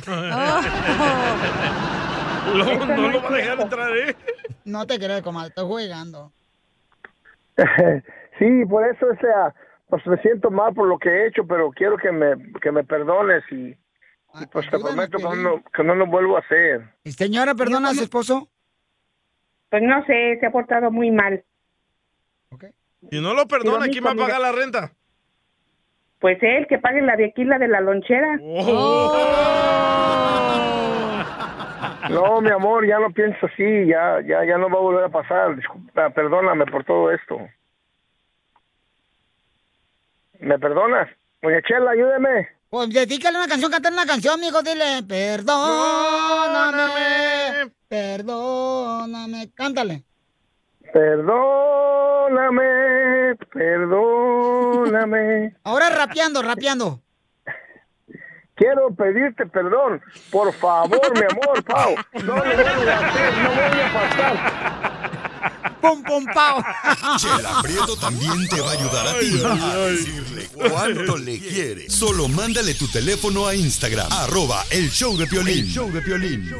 No, 2.46 2.64
no 2.86 3.08
lo 3.08 3.22
va 3.22 3.28
a 3.28 3.32
dejar 3.32 3.60
entrar, 3.60 3.96
¿eh? 3.96 4.16
No 4.64 4.86
te 4.86 4.98
crees, 4.98 5.20
comadre, 5.22 5.48
estoy 5.48 5.64
jugando. 5.66 6.30
sí, 8.38 8.64
por 8.68 8.86
eso, 8.86 9.06
o 9.06 9.16
sea, 9.16 9.54
pues 9.88 10.06
me 10.06 10.16
siento 10.18 10.50
mal 10.50 10.74
por 10.74 10.88
lo 10.88 10.98
que 10.98 11.08
he 11.08 11.28
hecho, 11.28 11.46
pero 11.46 11.70
quiero 11.70 11.96
que 11.96 12.12
me, 12.12 12.34
que 12.60 12.72
me 12.72 12.84
perdones 12.84 13.42
y, 13.50 13.68
y 14.40 14.46
pues 14.50 14.68
te 14.70 14.78
prometo 14.78 15.18
que 15.18 15.36
no, 15.36 15.62
que 15.72 15.84
no 15.84 15.94
lo 15.94 16.06
vuelvo 16.06 16.36
a 16.36 16.40
hacer. 16.40 16.82
Señora, 17.04 17.54
¿perdona 17.54 17.90
a 17.90 17.94
su 17.94 18.02
esposo? 18.02 18.48
Pues 19.70 19.82
no 19.82 20.04
sé, 20.06 20.38
se 20.40 20.46
ha 20.46 20.50
portado 20.50 20.90
muy 20.90 21.10
mal. 21.10 21.44
Si 23.10 23.20
no 23.20 23.34
lo 23.34 23.46
perdona, 23.46 23.86
¿quién 23.86 24.04
va 24.04 24.12
a 24.12 24.16
pagar 24.16 24.40
la 24.40 24.52
renta? 24.52 24.92
Pues 26.18 26.38
él, 26.42 26.66
que 26.66 26.78
pague 26.78 27.02
la 27.02 27.16
de 27.16 27.26
aquí, 27.26 27.44
la 27.44 27.58
de 27.58 27.68
la 27.68 27.80
lonchera. 27.80 28.38
No, 32.10 32.40
mi 32.40 32.50
amor, 32.50 32.86
ya 32.86 32.98
no 32.98 33.10
pienso 33.10 33.46
así, 33.46 33.86
ya, 33.86 34.20
ya, 34.22 34.44
ya 34.44 34.58
no 34.58 34.68
va 34.68 34.76
a 34.78 34.82
volver 34.82 35.04
a 35.04 35.08
pasar. 35.08 35.56
Disculpa, 35.56 36.10
perdóname 36.10 36.66
por 36.66 36.84
todo 36.84 37.10
esto. 37.10 37.38
¿Me 40.40 40.58
perdonas? 40.58 41.08
Doña 41.42 41.62
Chela, 41.62 41.92
ayúdeme. 41.92 42.48
Pues 42.68 42.90
dedícale 42.90 43.38
una 43.38 43.46
canción, 43.48 43.70
cantar 43.70 43.92
una 43.92 44.04
canción, 44.06 44.40
mijo, 44.40 44.60
dile, 44.62 45.02
perdóname, 45.06 46.90
perdóname, 47.88 49.50
cántale. 49.54 50.02
Perdóname, 50.92 52.64
perdóname. 53.52 55.06
Ahora 55.64 55.90
rapeando, 55.90 56.42
rapeando. 56.42 57.00
Quiero 58.56 58.92
pedirte 58.94 59.46
perdón. 59.46 60.02
Por 60.30 60.52
favor, 60.52 61.12
mi 61.14 61.26
amor, 61.30 61.62
Pau. 61.64 61.94
No 62.24 62.36
lo 62.36 62.42
voy 62.42 62.88
a 62.88 62.98
hacer, 62.98 63.38
no 63.38 63.48
voy 63.50 63.80
a 63.80 63.92
pasar. 63.92 64.96
¡Pum, 65.80 66.02
pum, 66.02 66.24
pau! 66.34 66.64
Chela 67.18 67.60
Prieto 67.62 67.96
también 67.96 68.48
te 68.48 68.60
va 68.60 68.70
a 68.70 68.72
ayudar 68.72 69.06
a 69.06 69.18
ti 69.20 69.42
a 69.44 69.76
decirle 69.76 70.48
cuánto 70.52 71.16
le 71.16 71.38
quieres. 71.38 71.92
Solo 71.92 72.28
mándale 72.28 72.74
tu 72.74 72.88
teléfono 72.88 73.46
a 73.46 73.54
Instagram, 73.54 74.08
arroba 74.10 74.64
el 74.70 74.90
show 74.90 75.16
de 75.16 75.26
Piolín. 75.26 75.58
El 75.58 75.66
show 75.68 75.92
de 75.92 76.02
Piolín. 76.02 76.56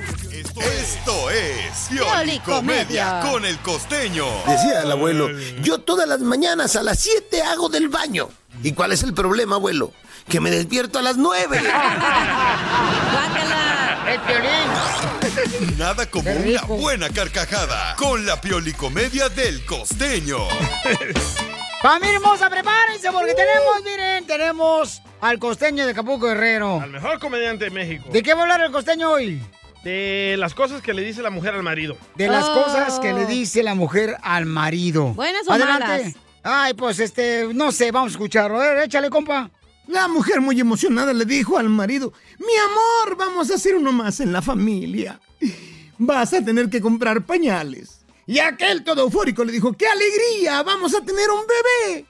Esto 0.56 1.30
es 1.30 1.88
Piolicomedia 1.90 3.20
con 3.20 3.44
el 3.44 3.58
costeño. 3.58 4.26
Decía 4.46 4.82
el 4.82 4.92
abuelo, 4.92 5.28
yo 5.62 5.78
todas 5.78 6.08
las 6.08 6.20
mañanas 6.20 6.76
a 6.76 6.82
las 6.82 7.00
7 7.00 7.42
hago 7.42 7.68
del 7.68 7.88
baño. 7.88 8.28
¿Y 8.62 8.72
cuál 8.72 8.92
es 8.92 9.02
el 9.02 9.12
problema, 9.12 9.56
abuelo? 9.56 9.92
Que 10.28 10.40
me 10.40 10.50
despierto 10.50 10.98
a 10.98 11.02
las 11.02 11.16
9. 11.16 11.58
¡El 14.08 14.20
Piolín! 14.20 15.78
Nada 15.78 16.06
como 16.10 16.30
una 16.30 16.62
buena 16.62 17.08
carcajada 17.10 17.94
con 17.96 18.26
la 18.26 18.40
Piolicomedia 18.40 19.28
del 19.28 19.64
costeño. 19.64 20.38
Familia 21.82 22.16
hermosa, 22.16 22.50
prepárense 22.50 23.10
porque 23.12 23.34
tenemos, 23.34 23.82
miren, 23.84 24.26
tenemos 24.26 25.02
al 25.20 25.38
costeño 25.38 25.84
de 25.84 25.92
Acapulco 25.92 26.26
Guerrero. 26.26 26.80
Al 26.80 26.90
mejor 26.90 27.18
comediante 27.20 27.66
de 27.66 27.70
México. 27.70 28.08
¿De 28.10 28.22
qué 28.22 28.34
va 28.34 28.40
a 28.40 28.42
hablar 28.42 28.60
el 28.62 28.72
costeño 28.72 29.10
hoy? 29.10 29.40
De 29.84 30.34
las 30.38 30.54
cosas 30.54 30.82
que 30.82 30.92
le 30.94 31.02
dice 31.02 31.22
la 31.22 31.30
mujer 31.30 31.54
al 31.54 31.62
marido. 31.62 31.96
De 32.16 32.26
las 32.26 32.44
cosas 32.46 32.98
que 32.98 33.12
le 33.12 33.26
dice 33.26 33.62
la 33.62 33.74
mujer 33.76 34.16
al 34.22 34.46
marido. 34.46 35.14
¿Buenas 35.14 35.46
o 35.46 35.52
Adelante. 35.52 35.86
malas? 35.86 36.12
Ay, 36.42 36.74
pues 36.74 36.98
este, 36.98 37.48
no 37.54 37.70
sé, 37.70 37.92
vamos 37.92 38.12
a 38.12 38.14
escucharlo. 38.14 38.60
A 38.60 38.66
ver, 38.66 38.78
échale, 38.84 39.10
compa. 39.10 39.50
La 39.86 40.08
mujer 40.08 40.40
muy 40.40 40.60
emocionada 40.60 41.12
le 41.12 41.24
dijo 41.24 41.58
al 41.58 41.68
marido, 41.68 42.12
mi 42.38 42.56
amor, 42.70 43.16
vamos 43.16 43.50
a 43.50 43.54
hacer 43.54 43.76
uno 43.76 43.92
más 43.92 44.20
en 44.20 44.32
la 44.32 44.42
familia. 44.42 45.20
Vas 45.98 46.32
a 46.34 46.44
tener 46.44 46.68
que 46.68 46.80
comprar 46.80 47.24
pañales. 47.24 48.00
Y 48.26 48.40
aquel 48.40 48.82
todo 48.82 49.02
eufórico 49.02 49.44
le 49.44 49.52
dijo, 49.52 49.72
¡qué 49.72 49.86
alegría! 49.86 50.62
Vamos 50.64 50.94
a 50.94 51.00
tener 51.00 51.30
un 51.30 51.42
bebé. 51.46 52.06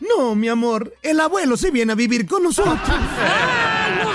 No, 0.00 0.34
mi 0.34 0.48
amor, 0.48 0.94
el 1.02 1.20
abuelo 1.20 1.56
se 1.56 1.70
viene 1.70 1.92
a 1.92 1.94
vivir 1.94 2.26
con 2.26 2.42
nosotros. 2.42 2.78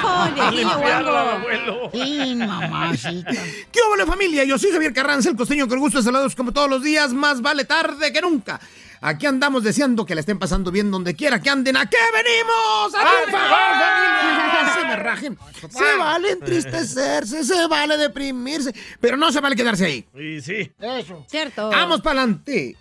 no, 0.03 0.51
limpiarlo 0.51 1.17
al 1.17 1.29
abuelo. 1.29 1.89
Sí, 1.93 2.35
mamacita. 2.35 3.31
¿Qué 3.71 3.79
hola 3.91 4.05
familia? 4.05 4.43
Yo 4.43 4.57
soy 4.57 4.71
Javier 4.71 4.93
Carranza, 4.93 5.29
el 5.29 5.35
costeño 5.35 5.67
con 5.67 5.79
gusto 5.79 5.99
de 5.99 6.03
salados 6.03 6.35
como 6.35 6.51
todos 6.51 6.69
los 6.69 6.83
días, 6.83 7.13
más 7.13 7.41
vale 7.41 7.65
tarde 7.65 8.11
que 8.13 8.21
nunca. 8.21 8.59
Aquí 9.01 9.25
andamos 9.25 9.63
deseando 9.63 10.05
que 10.05 10.13
la 10.13 10.19
estén 10.19 10.37
pasando 10.37 10.71
bien 10.71 10.91
donde 10.91 11.15
quiera 11.15 11.41
que 11.41 11.49
anden. 11.49 11.77
¿A 11.77 11.89
qué 11.89 11.97
venimos? 12.13 12.93
¡A 12.95 13.01
¡A 13.01 13.23
triunfar! 13.23 14.65
No 14.65 14.73
se 14.81 14.87
me 14.87 14.95
rajen. 14.97 15.37
Se 15.69 15.97
vale 15.97 16.31
entristecerse, 16.31 17.43
se 17.45 17.67
vale 17.67 17.97
deprimirse, 17.97 18.73
pero 18.99 19.15
no 19.15 19.31
se 19.31 19.39
vale 19.39 19.55
quedarse 19.55 19.85
ahí. 19.85 20.05
Y 20.13 20.41
sí. 20.41 20.71
Eso. 20.81 21.25
Cierto. 21.29 21.69
Vamos 21.69 22.01
para 22.01 22.21
adelante. 22.21 22.75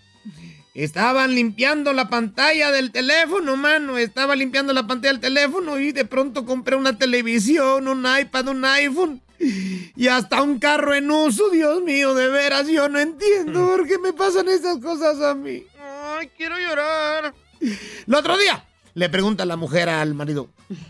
Estaban 0.78 1.34
limpiando 1.34 1.92
la 1.92 2.08
pantalla 2.08 2.70
del 2.70 2.92
teléfono, 2.92 3.56
mano. 3.56 3.98
Estaba 3.98 4.36
limpiando 4.36 4.72
la 4.72 4.86
pantalla 4.86 5.10
del 5.14 5.20
teléfono 5.20 5.76
y 5.80 5.90
de 5.90 6.04
pronto 6.04 6.46
compré 6.46 6.76
una 6.76 6.96
televisión, 6.96 7.88
un 7.88 8.06
iPad, 8.06 8.46
un 8.46 8.64
iPhone. 8.64 9.20
Y 9.40 10.06
hasta 10.06 10.40
un 10.40 10.60
carro 10.60 10.94
en 10.94 11.10
uso, 11.10 11.50
Dios 11.50 11.82
mío, 11.82 12.14
de 12.14 12.28
veras, 12.28 12.68
yo 12.68 12.88
no 12.88 13.00
entiendo 13.00 13.66
por 13.66 13.88
qué 13.88 13.98
me 13.98 14.12
pasan 14.12 14.48
esas 14.48 14.78
cosas 14.78 15.20
a 15.20 15.34
mí. 15.34 15.64
Ay, 15.80 16.30
quiero 16.36 16.56
llorar. 16.56 17.34
El 17.60 18.14
otro 18.14 18.38
día 18.38 18.64
le 18.94 19.08
pregunta 19.08 19.44
la 19.44 19.56
mujer 19.56 19.88
al 19.88 20.14
marido, 20.14 20.48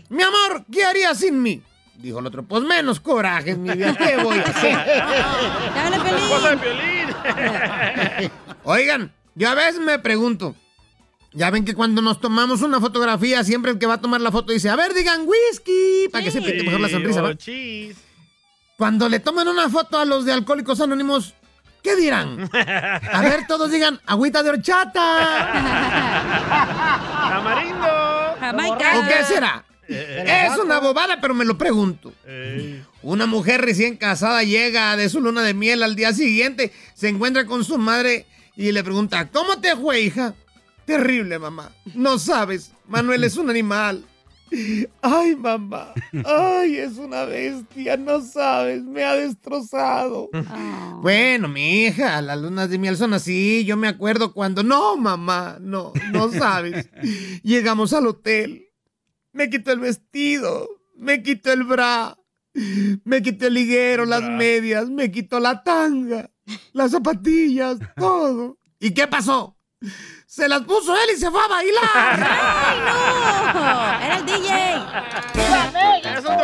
mi 0.09 0.21
amor, 0.21 0.65
¿qué 0.71 0.83
harías 0.83 1.17
sin 1.17 1.41
mí? 1.41 1.63
Dijo 1.97 2.19
el 2.19 2.27
otro, 2.27 2.43
pues 2.43 2.61
menos 2.61 2.99
coraje, 2.99 3.55
mi 3.55 3.71
vida, 3.71 3.95
¿qué 3.97 4.17
voy 4.17 4.37
a 4.37 4.43
hacer? 4.43 4.77
De 6.49 6.57
Piolín. 6.57 8.31
Oigan, 8.63 9.11
yo 9.39 9.49
a 9.49 9.55
veces 9.55 9.79
me 9.79 9.97
pregunto, 9.99 10.53
ya 11.31 11.49
ven 11.49 11.63
que 11.63 11.73
cuando 11.73 12.01
nos 12.01 12.19
tomamos 12.19 12.61
una 12.61 12.81
fotografía, 12.81 13.41
siempre 13.45 13.71
el 13.71 13.79
que 13.79 13.85
va 13.85 13.93
a 13.93 14.01
tomar 14.01 14.19
la 14.19 14.33
foto 14.33 14.51
dice, 14.51 14.69
a 14.69 14.75
ver, 14.75 14.93
digan 14.93 15.21
whisky, 15.25 16.09
para 16.11 16.25
que 16.25 16.31
se 16.31 16.41
pinte 16.41 16.63
mejor 16.63 16.81
la 16.81 16.89
sonrisa, 16.89 17.21
¿va? 17.21 17.29
Oh. 17.29 17.35
Cuando 18.75 19.07
le 19.07 19.21
toman 19.21 19.47
una 19.47 19.69
foto 19.69 19.97
a 19.97 20.03
los 20.03 20.25
de 20.25 20.33
Alcohólicos 20.33 20.81
Anónimos, 20.81 21.35
¿qué 21.81 21.95
dirán? 21.95 22.49
A 22.53 23.21
ver, 23.21 23.47
todos 23.47 23.71
digan, 23.71 24.01
agüita 24.05 24.43
de 24.43 24.49
horchata. 24.49 25.01
Tamarindo. 27.29 27.87
¿O 28.99 29.07
qué 29.07 29.23
será? 29.25 29.63
Es 29.87 30.57
una 30.57 30.79
bobada, 30.79 31.21
pero 31.21 31.33
me 31.33 31.45
lo 31.45 31.57
pregunto. 31.57 32.11
Una 33.01 33.25
mujer 33.25 33.61
recién 33.61 33.95
casada 33.95 34.43
llega 34.43 34.97
de 34.97 35.07
su 35.07 35.21
luna 35.21 35.43
de 35.43 35.53
miel 35.53 35.81
al 35.81 35.95
día 35.95 36.11
siguiente, 36.13 36.73
se 36.93 37.07
encuentra 37.07 37.45
con 37.45 37.63
su 37.63 37.77
madre 37.77 38.25
y 38.59 38.73
le 38.73 38.83
pregunta, 38.83 39.29
¿cómo 39.31 39.61
te 39.61 39.73
fue, 39.77 40.01
hija? 40.01 40.35
Terrible, 40.83 41.39
mamá. 41.39 41.71
No 41.95 42.19
sabes, 42.19 42.73
Manuel 42.89 43.23
es 43.23 43.37
un 43.37 43.49
animal. 43.49 44.03
Ay, 45.01 45.35
mamá. 45.37 45.93
Ay, 46.25 46.75
es 46.75 46.97
una 46.97 47.23
bestia, 47.23 47.95
no 47.95 48.19
sabes, 48.21 48.83
me 48.83 49.05
ha 49.05 49.13
destrozado. 49.13 50.29
Bueno, 51.01 51.47
mi 51.47 51.85
hija, 51.85 52.21
las 52.21 52.41
lunas 52.41 52.69
de 52.69 52.77
miel 52.79 52.97
son 52.97 53.13
así. 53.13 53.63
Yo 53.63 53.77
me 53.77 53.87
acuerdo 53.87 54.33
cuando. 54.33 54.61
No, 54.61 54.97
mamá, 54.97 55.57
no, 55.61 55.93
no 56.11 56.29
sabes. 56.29 56.89
Llegamos 57.43 57.93
al 57.93 58.07
hotel. 58.07 58.65
Me 59.31 59.49
quitó 59.49 59.71
el 59.71 59.79
vestido, 59.79 60.67
me 60.97 61.23
quitó 61.23 61.53
el 61.53 61.63
bra, 61.63 62.17
me 63.05 63.21
quitó 63.21 63.47
el 63.47 63.53
liguero, 63.53 64.03
las 64.05 64.23
medias, 64.23 64.89
me 64.89 65.11
quitó 65.11 65.39
la 65.39 65.63
tanga, 65.63 66.29
las 66.73 66.91
zapatillas, 66.91 67.77
todo. 67.95 68.57
¿Y 68.79 68.93
qué 68.93 69.07
pasó? 69.07 69.55
Se 70.27 70.47
las 70.47 70.61
puso 70.61 70.95
él 70.95 71.09
y 71.15 71.17
se 71.17 71.31
fue 71.31 71.41
a 71.41 71.47
bailar. 71.47 71.83
¡Ay, 71.93 72.79
no! 72.85 74.05
Era 74.05 74.17
el 74.17 74.25
DJ. 74.25 74.75
¡Es 76.15 76.25
un! 76.25 76.37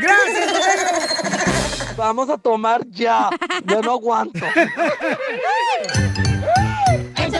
¡Gracias! 0.00 1.96
Vamos 1.96 2.30
a 2.30 2.38
tomar 2.38 2.86
ya. 2.90 3.30
Yo 3.64 3.82
no 3.82 3.92
aguanto. 3.92 4.38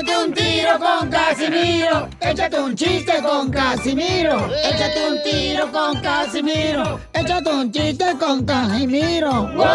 Échate 0.09 0.25
un 0.25 0.33
tiro 0.33 0.79
con 0.79 1.11
Casimiro. 1.11 2.09
Échate 2.21 2.59
un 2.59 2.75
chiste 2.75 3.23
con 3.23 3.51
Casimiro. 3.51 4.49
Échate 4.65 5.07
un 5.07 5.23
tiro 5.23 5.71
con 5.71 6.01
Casimiro. 6.01 6.99
Échate 7.13 7.51
un 7.51 7.71
chiste 7.71 8.17
con 8.19 8.47
Casimiro. 8.47 9.31
¡Wow! 9.55 9.67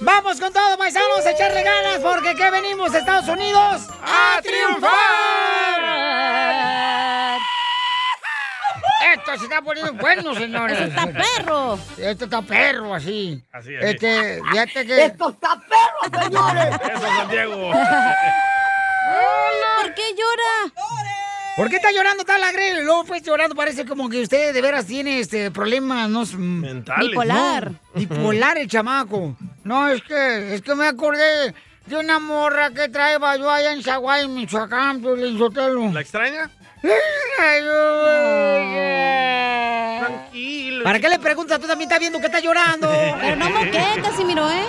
Vamos 0.00 0.40
con 0.40 0.52
todo, 0.52 0.76
paisanos, 0.76 1.24
a 1.26 1.30
echarle 1.30 1.62
ganas 1.62 2.00
porque 2.02 2.34
¿qué 2.34 2.50
venimos, 2.50 2.92
Estados 2.92 3.28
Unidos? 3.28 3.82
¡A 4.02 4.40
triunfar! 4.42 4.88
Esto 9.14 9.38
se 9.38 9.44
está 9.44 9.62
poniendo 9.62 9.92
bueno, 9.94 10.34
señores. 10.34 10.78
Eso 10.78 10.88
está 10.88 11.06
perro. 11.06 11.78
Esto 11.98 12.24
está 12.24 12.42
perro, 12.42 12.94
así. 12.94 13.42
Así, 13.52 13.74
así. 13.76 13.86
Este, 13.86 14.40
fíjate 14.50 14.86
que... 14.86 15.04
¡Esto 15.04 15.30
está 15.30 15.60
perro, 15.60 16.22
señores! 16.22 16.74
Eso, 16.94 17.16
Santiago. 17.16 17.70
¿Por 19.80 19.94
qué 19.94 20.02
llora? 20.10 20.74
¿Por 21.56 21.68
qué 21.68 21.76
está 21.76 21.90
llorando 21.90 22.24
tan 22.24 22.40
alegre? 22.40 22.84
Luego 22.84 23.04
pues 23.04 23.22
llorando 23.22 23.56
parece 23.56 23.84
como 23.84 24.08
que 24.08 24.22
usted 24.22 24.54
de 24.54 24.62
veras 24.62 24.86
tiene 24.86 25.18
este 25.18 25.50
problemas 25.50 26.08
no, 26.08 26.24
Mentales. 26.38 27.08
Bipolar. 27.08 27.72
No, 27.72 27.78
bipolar 27.94 28.58
el 28.58 28.68
chamaco. 28.68 29.36
No, 29.64 29.88
es 29.88 30.00
que, 30.02 30.54
es 30.54 30.62
que 30.62 30.74
me 30.76 30.86
acordé 30.86 31.52
de 31.86 31.96
una 31.96 32.20
morra 32.20 32.70
que 32.70 32.88
traía 32.88 33.18
yo 33.36 33.50
allá 33.50 33.72
en 33.72 33.82
Zaguay, 33.82 34.28
Michoacán, 34.28 35.00
Piolín 35.00 35.36
Sotelo. 35.36 35.90
¿La 35.90 36.00
extraña? 36.00 36.48
Tranquilo. 40.00 40.84
¿Para 40.84 41.00
qué 41.00 41.08
le 41.08 41.18
preguntas? 41.18 41.58
Tú 41.60 41.66
también 41.66 41.88
estás 41.88 42.00
viendo 42.00 42.20
que 42.20 42.26
está 42.26 42.40
llorando. 42.40 42.88
Pero 43.20 43.36
no 43.36 43.50
moqué, 43.50 43.84
Casimiro, 44.02 44.50
¿eh? 44.50 44.64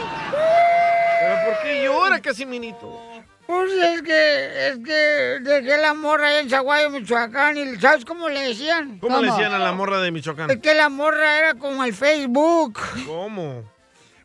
¿Pero 1.22 1.46
por 1.46 1.64
qué 1.64 1.84
llora, 1.84 2.22
Casiminito? 2.22 3.02
Pues 3.46 3.72
es 3.72 4.02
que, 4.04 4.68
es 4.70 4.78
que 4.86 5.40
dejé 5.42 5.78
la 5.80 5.96
morra 5.96 6.28
allá 6.28 6.42
en 6.42 6.50
Zaguayo, 6.50 6.92
Michoacán, 6.92 7.58
y 7.58 7.78
¿sabes 7.78 8.06
cómo 8.06 8.30
le 8.30 8.42
decían? 8.50 9.00
¿Cómo, 9.00 9.20
le 9.22 9.32
decían 9.32 9.54
a 9.54 9.58
la 9.58 9.72
morra 9.72 10.00
de 10.02 10.12
Michoacán? 10.12 10.52
Es 10.52 10.58
que 10.58 10.76
la 10.76 10.90
morra 10.90 11.40
era 11.40 11.54
como 11.56 11.84
el 11.84 11.96
Facebook. 11.96 12.80
¿Cómo? 13.08 13.64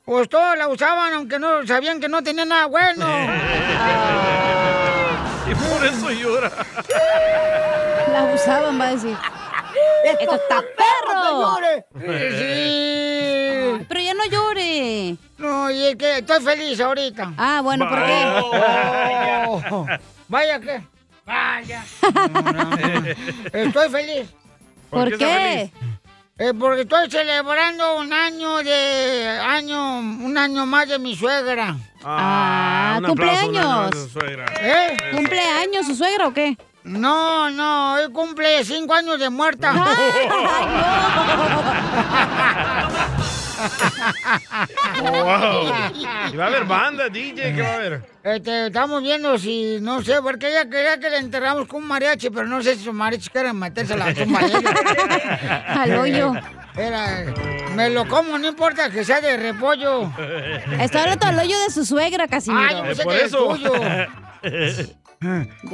Pues 0.05 0.29
todos 0.29 0.59
la 0.59 0.69
usaban, 0.69 1.15
aunque 1.15 1.39
no 1.39 1.67
sabían 1.67 2.01
que 2.01 2.09
no 2.09 2.23
tenía 2.23 2.45
nada 2.45 2.67
bueno. 2.67 3.07
Y 5.51 5.55
por 5.55 5.85
eso 5.85 6.11
llora. 6.11 6.51
La 8.13 8.33
usaban, 8.35 8.81
va 8.81 8.89
a 8.89 8.91
decir. 8.93 9.17
¡Esto 10.05 10.35
está 10.35 10.61
perro! 10.61 11.49
Sí. 11.95 13.85
Pero 13.89 14.01
ya 14.01 14.15
no 14.15 14.25
llore. 14.27 15.17
No, 15.39 15.71
y 15.71 15.85
es 15.87 15.97
que 15.97 16.19
estoy 16.19 16.41
feliz 16.43 16.81
ahorita. 16.81 17.33
Ah, 17.37 17.61
bueno, 17.63 17.89
¿por 17.89 18.05
qué? 18.05 18.25
Oh, 19.71 19.87
vaya 20.29 20.61
que. 20.61 20.81
Vaya. 21.27 21.85
Estoy 23.53 23.89
feliz. 23.89 24.29
¿Por 24.91 25.09
¿Por 25.11 25.19
qué 25.19 25.25
está 25.25 25.27
qué? 25.27 25.73
Eh, 26.37 26.53
porque 26.53 26.81
estoy 26.81 27.09
celebrando 27.09 27.97
un 27.97 28.13
año 28.13 28.57
de 28.65 29.39
año, 29.41 30.01
un 30.01 30.37
año 30.37 30.67
más 30.67 30.89
de 30.89 30.99
mi 30.99 31.15
suegra. 31.15 31.77
Ah, 32.03 32.97
aplauso, 32.97 33.13
un 33.13 33.19
cumpleaños. 33.55 33.91
su 33.95 34.09
suegra. 34.09 34.45
¿Eh? 34.61 34.97
¿Cumpleaños 35.13 35.87
su 35.87 35.95
suegra 35.95 36.27
o 36.27 36.35
qué? 36.35 36.59
No, 36.83 37.51
no, 37.51 37.99
él 37.99 38.11
cumple 38.11 38.65
cinco 38.65 38.95
años 38.95 39.21
de 39.21 39.31
muerta. 39.31 39.73
Wow. 45.03 45.73
Y 46.33 46.37
va 46.37 46.45
a 46.45 46.47
haber 46.49 46.65
banda, 46.65 47.09
DJ, 47.09 47.55
¿qué 47.55 47.63
va 47.63 47.69
a 47.69 47.75
haber? 47.75 48.03
Este, 48.23 48.67
estamos 48.67 49.03
viendo 49.03 49.39
si, 49.39 49.79
no 49.81 50.03
sé, 50.03 50.21
porque 50.23 50.49
ella 50.49 50.69
quería 50.69 50.99
que 50.99 51.11
le 51.11 51.19
enterramos 51.19 51.67
con 51.67 51.83
un 51.83 51.89
mariachi, 51.89 52.31
pero 52.31 52.47
no 52.47 52.63
sé 52.63 52.77
si 52.77 52.85
sus 52.85 52.95
mariachis 52.95 53.31
quieren 53.31 53.59
meterse 53.59 53.95
a 53.95 53.97
la 53.97 54.15
tumba 54.15 54.41
de 54.41 54.47
ella. 54.47 55.65
Al 55.83 55.99
hoyo. 55.99 56.33
Era, 56.77 57.25
me 57.77 57.91
lo 57.91 58.09
como, 58.09 58.37
no 58.37 58.49
importa 58.49 58.91
que 58.91 59.05
sea 59.05 59.21
de 59.21 59.37
repollo. 59.37 60.11
Está 60.81 61.03
hablando 61.03 61.27
al 61.27 61.39
hoyo 61.39 61.57
de 61.61 61.71
su 61.71 61.85
suegra, 61.85 62.27
Casimiro. 62.27 62.67
Ah, 62.69 62.73
yo 62.73 62.83
pensé 62.83 63.05
que 63.05 63.15
era 63.15 63.29
tuyo. 63.29 64.95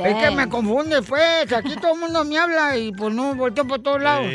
Es 0.05 0.15
que 0.17 0.31
me 0.35 0.49
confunde, 0.49 1.03
pues. 1.03 1.53
Aquí 1.53 1.75
todo 1.77 1.95
el 1.95 2.01
mundo 2.01 2.25
me 2.25 2.39
habla 2.39 2.77
y 2.77 2.93
pues 2.93 3.13
no 3.15 3.35
volteo 3.35 3.67
por 3.67 3.81
todos 3.83 4.01
lados. 4.03 4.27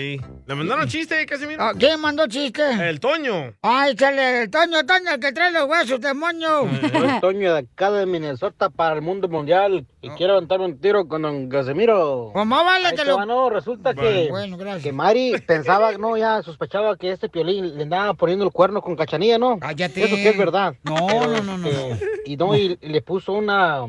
¿Le 0.48 0.54
mandaron 0.54 0.88
chiste, 0.88 1.26
Casimiro? 1.26 1.64
Ah, 1.64 1.72
¿Quién 1.78 2.00
mandó 2.00 2.28
chiste? 2.28 2.62
El 2.88 3.00
Toño. 3.00 3.54
Ay, 3.64 3.94
échale, 3.94 4.44
el 4.44 4.52
Toño, 4.52 4.86
Toño, 4.86 5.12
el 5.16 5.20
que 5.20 5.32
trae 5.32 5.52
los 5.52 5.68
huesos, 5.68 6.00
demonio. 6.00 6.70
Soy 6.92 7.20
Toño 7.20 7.54
de 7.54 7.60
acá 7.62 7.90
de 7.92 8.06
Minnesota 8.06 8.70
para 8.70 8.94
el 8.96 9.02
mundo 9.02 9.28
mundial 9.28 9.88
y 10.02 10.10
quiero 10.10 10.34
aventarme 10.34 10.66
un 10.66 10.80
tiro 10.80 11.08
con 11.08 11.24
don 11.24 11.50
Casemiro. 11.50 12.30
¿Cómo 12.34 12.64
vale 12.64 12.88
Ahí 12.90 12.92
que 12.96 13.02
te 13.02 13.06
lo- 13.06 13.26
no, 13.26 13.50
resulta 13.50 13.94
Bueno, 13.94 14.10
que, 14.10 14.30
bueno, 14.30 14.58
gracias. 14.58 14.84
que 14.84 14.92
Mari 14.94 15.34
pensaba, 15.48 15.94
no, 15.94 16.16
ya 16.16 16.44
sospechaba 16.44 16.96
que 16.96 17.12
este 17.12 17.28
piolín 17.28 17.76
le 17.76 17.84
andaba 17.84 18.14
poniendo 18.14 18.46
el 18.46 18.52
cuerno 18.52 18.82
con 18.84 18.96
cachanilla, 18.96 19.40
¿no? 19.40 19.58
Cállate. 19.60 20.04
Eso 20.04 20.16
sí 20.16 20.28
es 20.28 20.38
verdad. 20.38 20.76
No, 20.84 21.08
Pero, 21.08 21.28
no, 21.28 21.42
no, 21.42 21.58
no. 21.58 21.68
este, 21.68 22.06
Y 22.28 22.38
no, 22.38 22.56
y, 22.56 22.78
y 22.82 22.88
le 22.90 23.02
puso 23.02 23.34
una, 23.34 23.82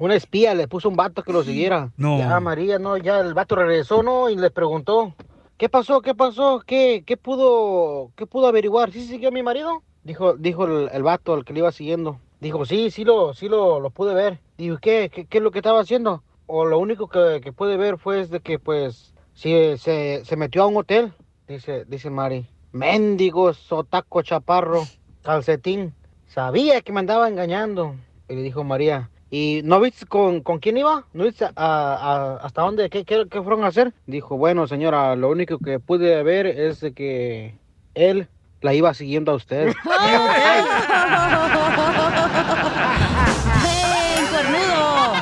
una 0.00 0.14
espía, 0.14 0.54
le 0.54 0.66
puso 0.66 0.88
un 0.88 0.96
vato 0.96 1.22
que 1.22 1.32
lo 1.32 1.44
siguiera. 1.44 1.92
No. 1.98 2.18
Ya, 2.18 2.40
María, 2.40 2.78
no, 2.78 2.96
ya 2.96 3.20
el 3.20 3.34
vato 3.34 3.54
regresó, 3.54 4.02
¿no? 4.02 4.30
Y 4.30 4.36
le 4.36 4.50
preguntó, 4.50 5.14
¿qué 5.58 5.68
pasó? 5.68 6.00
¿Qué 6.00 6.14
pasó? 6.14 6.62
¿Qué, 6.66 7.04
qué 7.04 7.18
pudo, 7.18 8.10
qué 8.16 8.26
pudo 8.26 8.46
averiguar? 8.46 8.90
¿Sí 8.92 9.04
siguió 9.04 9.28
a 9.28 9.32
mi 9.32 9.42
marido? 9.42 9.82
Dijo, 10.02 10.36
dijo 10.36 10.64
el, 10.64 10.88
el 10.90 11.02
vato, 11.02 11.34
al 11.34 11.44
que 11.44 11.52
le 11.52 11.58
iba 11.58 11.70
siguiendo. 11.70 12.18
Dijo, 12.40 12.64
sí, 12.64 12.90
sí 12.90 13.04
lo, 13.04 13.34
sí 13.34 13.50
lo, 13.50 13.78
lo 13.78 13.90
pude 13.90 14.14
ver. 14.14 14.40
Dijo, 14.56 14.78
¿qué, 14.80 15.10
qué, 15.12 15.26
qué 15.26 15.36
es 15.36 15.44
lo 15.44 15.50
que 15.50 15.58
estaba 15.58 15.80
haciendo? 15.80 16.22
O 16.46 16.64
lo 16.64 16.78
único 16.78 17.06
que, 17.06 17.42
que 17.42 17.52
pude 17.52 17.76
ver 17.76 17.98
fue 17.98 18.20
es 18.20 18.30
de 18.30 18.40
que, 18.40 18.58
pues, 18.58 19.12
sí, 19.34 19.76
se, 19.76 20.24
se 20.24 20.36
metió 20.36 20.62
a 20.62 20.66
un 20.66 20.78
hotel, 20.78 21.12
dice, 21.46 21.84
dice 21.84 22.08
Mari. 22.08 22.46
Mendigo, 22.72 23.52
sotaco, 23.52 24.22
chaparro, 24.22 24.84
calcetín. 25.22 25.92
Sabía 26.26 26.80
que 26.80 26.92
me 26.92 27.00
andaba 27.00 27.28
engañando. 27.28 27.96
Y 28.30 28.36
le 28.36 28.42
dijo 28.42 28.64
María, 28.64 29.10
¿y 29.30 29.60
no 29.64 29.80
viste 29.80 30.06
con, 30.06 30.40
con 30.42 30.58
quién 30.58 30.76
iba? 30.76 31.04
¿No 31.12 31.24
viste 31.24 31.44
a- 31.44 31.50
a- 31.56 32.36
hasta 32.44 32.62
dónde? 32.62 32.90
¿Qué, 32.90 33.04
qué, 33.04 33.26
qué 33.30 33.42
fueron 33.42 33.64
a 33.64 33.68
hacer? 33.68 33.92
Dijo, 34.06 34.36
bueno, 34.36 34.66
señora, 34.66 35.14
lo 35.16 35.28
único 35.30 35.58
que 35.58 35.78
pude 35.78 36.22
ver 36.22 36.46
es 36.46 36.80
de 36.80 36.92
que 36.92 37.54
él 37.94 38.28
la 38.60 38.74
iba 38.74 38.92
siguiendo 38.94 39.32
a 39.32 39.36
usted. 39.36 39.68
¡Ven, 43.62 44.26
cuernudo! 44.30 45.14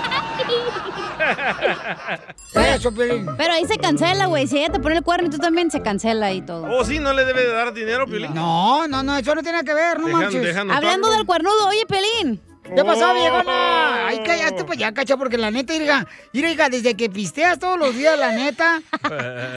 Eso, 2.55 2.93
Pelín. 2.93 3.27
Pero 3.37 3.53
ahí 3.53 3.65
se 3.67 3.77
cancela, 3.79 4.27
güey. 4.27 4.47
Si 4.47 4.59
ella 4.59 4.73
te 4.73 4.81
pone 4.81 4.97
el 4.97 5.03
cuerno 5.03 5.27
y 5.29 5.31
tú 5.31 5.39
también, 5.39 5.71
se 5.71 5.83
cancela 5.83 6.33
y 6.33 6.41
todo. 6.43 6.67
Oh, 6.71 6.85
sí, 6.85 6.99
no 6.99 7.13
le 7.13 7.25
debe 7.25 7.43
de 7.43 7.53
dar 7.53 7.73
dinero, 7.73 8.07
Piolín. 8.07 8.35
No, 8.35 8.87
no, 8.89 9.03
no, 9.03 9.17
eso 9.17 9.35
no 9.35 9.43
tiene 9.43 9.63
que 9.65 9.75
ver, 9.75 10.01
no 10.01 10.09
Dejan- 10.09 10.21
manches. 10.23 10.57
Hablando 10.57 11.11
del 11.11 11.27
cuernudo, 11.27 11.69
oye, 11.69 11.85
Pelín. 11.87 12.41
¿Qué 12.75 12.85
pasó, 12.85 13.11
Oh. 13.11 13.15
viejona? 13.15 14.07
Ay, 14.09 14.23
cállate, 14.25 14.65
pues 14.65 14.79
ya, 14.79 14.93
cacha, 14.93 15.17
porque 15.17 15.39
la 15.39 15.51
neta, 15.51 15.73
mira, 15.75 16.51
hija, 16.51 16.69
desde 16.69 16.95
que 16.95 17.09
pisteas 17.11 17.59
todos 17.59 17.79
los 17.79 17.95
días, 17.95 18.19
la 18.19 18.33
neta, 18.33 18.81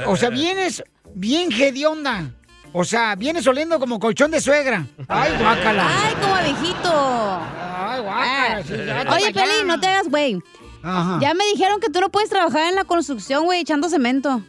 o 0.05 0.15
sea, 0.15 0.29
vienes 0.29 0.83
bien 1.13 1.51
hedionda. 1.51 2.31
O 2.73 2.85
sea, 2.85 3.15
vienes 3.15 3.45
oliendo 3.47 3.79
como 3.81 3.99
colchón 3.99 4.31
de 4.31 4.39
suegra. 4.39 4.85
Ay, 5.09 5.33
guácala. 5.37 5.85
Ay, 5.89 6.15
como 6.21 6.35
a 6.35 6.41
viejito. 6.41 7.41
Ay, 7.77 8.01
guácala. 8.01 8.63
sí, 8.63 8.73
ya, 8.85 9.05
Oye. 9.13 9.33
Pelín, 9.33 9.67
no 9.67 9.77
te 9.77 9.87
hagas, 9.87 10.07
güey. 10.07 10.39
Ajá. 10.81 11.19
Ya 11.21 11.33
me 11.33 11.45
dijeron 11.47 11.81
que 11.81 11.89
tú 11.89 11.99
no 11.99 12.09
puedes 12.09 12.29
trabajar 12.29 12.69
en 12.69 12.75
la 12.75 12.85
construcción, 12.85 13.43
güey, 13.43 13.59
echando 13.59 13.89
cemento. 13.89 14.41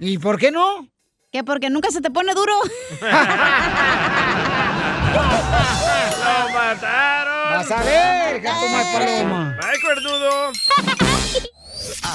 ¿Y 0.00 0.18
por 0.18 0.38
qué 0.38 0.50
no? 0.50 0.88
Que 1.30 1.44
porque 1.44 1.70
nunca 1.70 1.90
se 1.92 2.00
te 2.00 2.10
pone 2.10 2.34
duro. 2.34 2.52
¡Lo 5.12 6.52
mataron! 6.52 7.35
Vas 7.56 7.70
a 7.70 7.82
ver, 7.82 8.40
gato 8.42 8.68
más 8.68 8.86
paloma. 8.88 9.58
¡Ay, 9.62 9.80
cuernudo! 9.80 10.52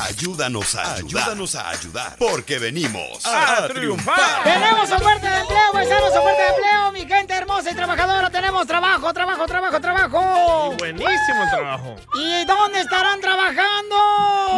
Ayúdanos 0.08 0.76
a 0.76 0.94
ayudar. 0.94 1.24
Ayúdanos 1.24 1.56
a 1.56 1.70
ayudar. 1.70 2.16
Porque 2.20 2.60
venimos 2.60 3.26
A 3.26 3.64
a, 3.66 3.68
triunfar. 3.68 4.16
triunfar. 4.16 4.44
Tenemos 4.44 4.92
oferta 4.92 5.32
de 5.34 5.42
empleo, 5.42 5.72
paisanos, 5.74 6.10
oferta 6.16 6.42
de 6.44 6.48
empleo, 6.50 6.92
mi 6.92 7.08
gente 7.08 7.34
hermosa 7.34 7.72
y 7.72 7.76
trabajadora. 7.76 8.30
Tenemos 8.30 8.68
trabajo, 8.68 9.12
trabajo, 9.14 9.46
trabajo, 9.48 9.82
trabajo. 9.82 10.76
Buenísimo 10.78 11.44
el 11.44 11.50
trabajo. 11.50 11.96
¿Y 12.14 12.46
dónde 12.46 12.82
estarán 12.82 13.20
trabajando? 13.20 13.96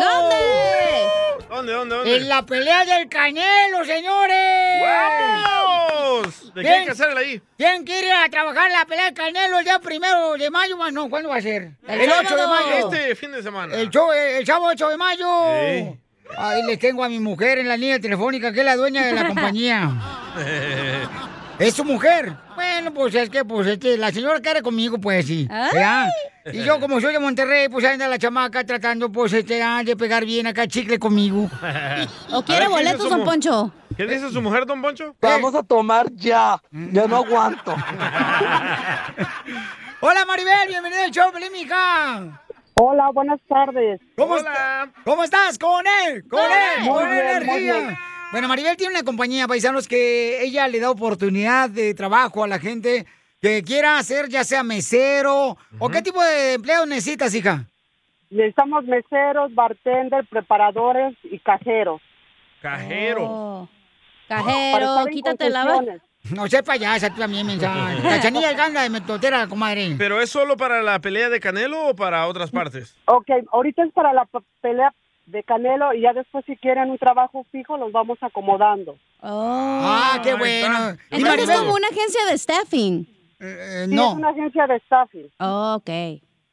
¿Dónde? 0.01 0.35
¿Dónde, 1.49 1.73
dónde, 1.73 1.95
dónde? 1.95 2.15
En 2.17 2.27
la 2.27 2.41
pelea 2.45 2.83
del 2.83 3.07
Canelo, 3.07 3.85
señores. 3.85 4.81
¡Vamos! 6.21 6.53
¿De 6.53 6.61
qué 6.61 6.69
hay 6.69 6.85
que 6.85 6.91
hacerle 6.91 7.19
ahí? 7.19 7.41
¿Quién 7.57 7.83
quiere 7.83 8.07
ir 8.07 8.13
a 8.13 8.29
trabajar 8.29 8.69
la 8.71 8.85
pelea 8.85 9.05
del 9.05 9.13
Canelo 9.13 9.59
el 9.59 9.65
día 9.65 9.79
primero 9.79 10.33
de 10.33 10.49
mayo? 10.49 10.77
No, 10.91 11.09
¿cuándo 11.09 11.29
va 11.29 11.37
a 11.37 11.41
ser? 11.41 11.71
El 11.87 12.11
8 12.11 12.35
de 12.35 12.47
mayo. 12.47 12.91
Este 12.91 13.15
fin 13.15 13.31
de 13.31 13.43
semana. 13.43 13.75
El, 13.75 13.89
show, 13.89 14.11
el 14.11 14.45
sábado 14.45 14.71
8 14.71 14.89
de 14.89 14.97
mayo. 14.97 15.27
Sí. 15.61 15.99
Ahí 16.37 16.63
les 16.63 16.79
tengo 16.79 17.03
a 17.03 17.09
mi 17.09 17.19
mujer 17.19 17.59
en 17.59 17.67
la 17.67 17.77
línea 17.77 17.99
telefónica, 17.99 18.51
que 18.51 18.59
es 18.59 18.65
la 18.65 18.75
dueña 18.75 19.05
de 19.05 19.13
la 19.13 19.27
compañía. 19.27 19.91
¿Es 21.59 21.75
su 21.75 21.85
mujer? 21.85 22.33
Bueno, 22.55 22.93
pues 22.93 23.13
es 23.15 23.29
que, 23.29 23.45
pues, 23.45 23.67
este, 23.67 23.97
la 23.97 24.11
señora 24.11 24.39
quiere 24.39 24.61
conmigo, 24.61 24.97
pues 24.97 25.27
sí. 25.27 25.47
¿verdad? 25.47 26.07
Y 26.51 26.63
yo, 26.63 26.79
como 26.79 26.99
soy 26.99 27.13
de 27.13 27.19
Monterrey, 27.19 27.69
pues 27.69 27.85
anda 27.85 28.07
la 28.07 28.17
chamaca 28.17 28.65
tratando, 28.65 29.11
pues, 29.11 29.31
este, 29.33 29.61
ah, 29.61 29.83
de 29.83 29.95
pegar 29.95 30.25
bien 30.25 30.47
acá 30.47 30.67
chicle 30.67 30.97
conmigo. 30.99 31.49
¿O 32.31 32.43
quiere 32.43 32.65
A 32.65 32.69
ver, 32.69 32.77
¿qué 32.77 32.83
dice 32.83 32.97
boletos, 32.97 33.09
don 33.09 33.23
Poncho? 33.23 33.73
¿Qué 33.97 34.07
dice 34.07 34.29
su 34.29 34.41
mujer, 34.41 34.65
don 34.65 34.81
Poncho? 34.81 35.15
Vamos 35.21 35.53
a 35.55 35.61
tomar 35.63 36.07
ya. 36.13 36.59
Ya 36.71 37.07
no 37.07 37.17
aguanto. 37.17 37.75
Hola, 40.01 40.25
Maribel, 40.25 40.67
bienvenida 40.67 41.05
al 41.05 41.11
show, 41.11 41.31
Pelín, 41.31 41.51
mija. 41.53 42.41
Hola, 42.75 43.09
buenas 43.13 43.39
tardes. 43.47 44.01
¿Cómo, 44.17 44.37
está- 44.37 44.89
¿Cómo 45.05 45.23
estás? 45.23 45.57
¡Con 45.59 45.85
él! 46.07 46.23
¡Con 46.27 46.39
él! 46.41 46.81
Muy 46.81 46.89
¡Con 46.89 47.09
bien, 47.11 47.25
muy 47.45 47.55
energía! 47.57 47.73
bien. 47.79 47.97
Bueno, 48.31 48.47
Maribel 48.47 48.75
tiene 48.77 48.93
una 48.95 49.03
compañía, 49.03 49.47
paisanos, 49.47 49.87
que 49.87 50.41
ella 50.43 50.67
le 50.67 50.79
da 50.79 50.89
oportunidad 50.89 51.69
de 51.69 51.93
trabajo 51.93 52.43
a 52.43 52.47
la 52.47 52.57
gente 52.57 53.05
que 53.41 53.61
quiera 53.63 53.99
hacer, 53.99 54.27
ya 54.27 54.43
sea 54.43 54.63
mesero, 54.63 55.55
o 55.77 55.89
qué 55.89 56.01
tipo 56.01 56.23
de 56.23 56.53
empleo 56.53 56.85
necesitas, 56.87 57.35
hija. 57.35 57.65
Necesitamos 58.31 58.85
meseros, 58.85 59.53
bartender, 59.53 60.25
preparadores 60.27 61.15
y 61.23 61.37
cajeros. 61.39 62.01
Cajero. 62.61 63.23
Oh. 63.29 63.69
Cajero, 64.27 65.05
quítate 65.11 65.49
la 65.49 65.63
concesiones. 65.65 66.01
No 66.31 66.47
sé 66.47 66.63
payasa, 66.63 67.09
tú 67.09 67.19
también, 67.19 67.45
mensaje. 67.45 68.01
Cachanilla 68.01 68.53
ganda 68.53 68.81
de 68.81 68.89
metotera, 68.89 69.45
comadre. 69.47 69.95
¿Pero 69.97 70.21
es 70.21 70.29
solo 70.29 70.55
para 70.55 70.81
la 70.81 70.99
pelea 70.99 71.29
de 71.29 71.39
Canelo 71.41 71.89
o 71.89 71.95
para 71.95 72.27
otras 72.27 72.49
partes? 72.49 72.95
Ok, 73.05 73.27
ahorita 73.51 73.83
es 73.83 73.91
para 73.91 74.13
la 74.13 74.25
pelea 74.61 74.93
de 75.25 75.43
Canelo 75.43 75.93
y 75.93 76.01
ya 76.01 76.13
después 76.13 76.45
si 76.45 76.55
quieren 76.55 76.89
un 76.89 76.97
trabajo 76.97 77.45
fijo 77.51 77.77
los 77.77 77.91
vamos 77.91 78.17
acomodando. 78.21 78.95
Ah, 79.21 80.19
qué 80.23 80.33
bueno. 80.35 80.97
Entonces 81.09 81.49
es 81.49 81.57
como 81.59 81.73
una 81.73 81.87
agencia 81.87 82.25
de 82.29 82.37
staffing. 82.37 83.07
eh, 83.39 83.85
Sí, 83.89 83.95
no, 83.95 84.11
es 84.11 84.17
una 84.17 84.29
agencia 84.29 84.67
de 84.67 84.79
staffing. 84.79 85.29
Oh, 85.39 85.75
ok. 85.79 85.89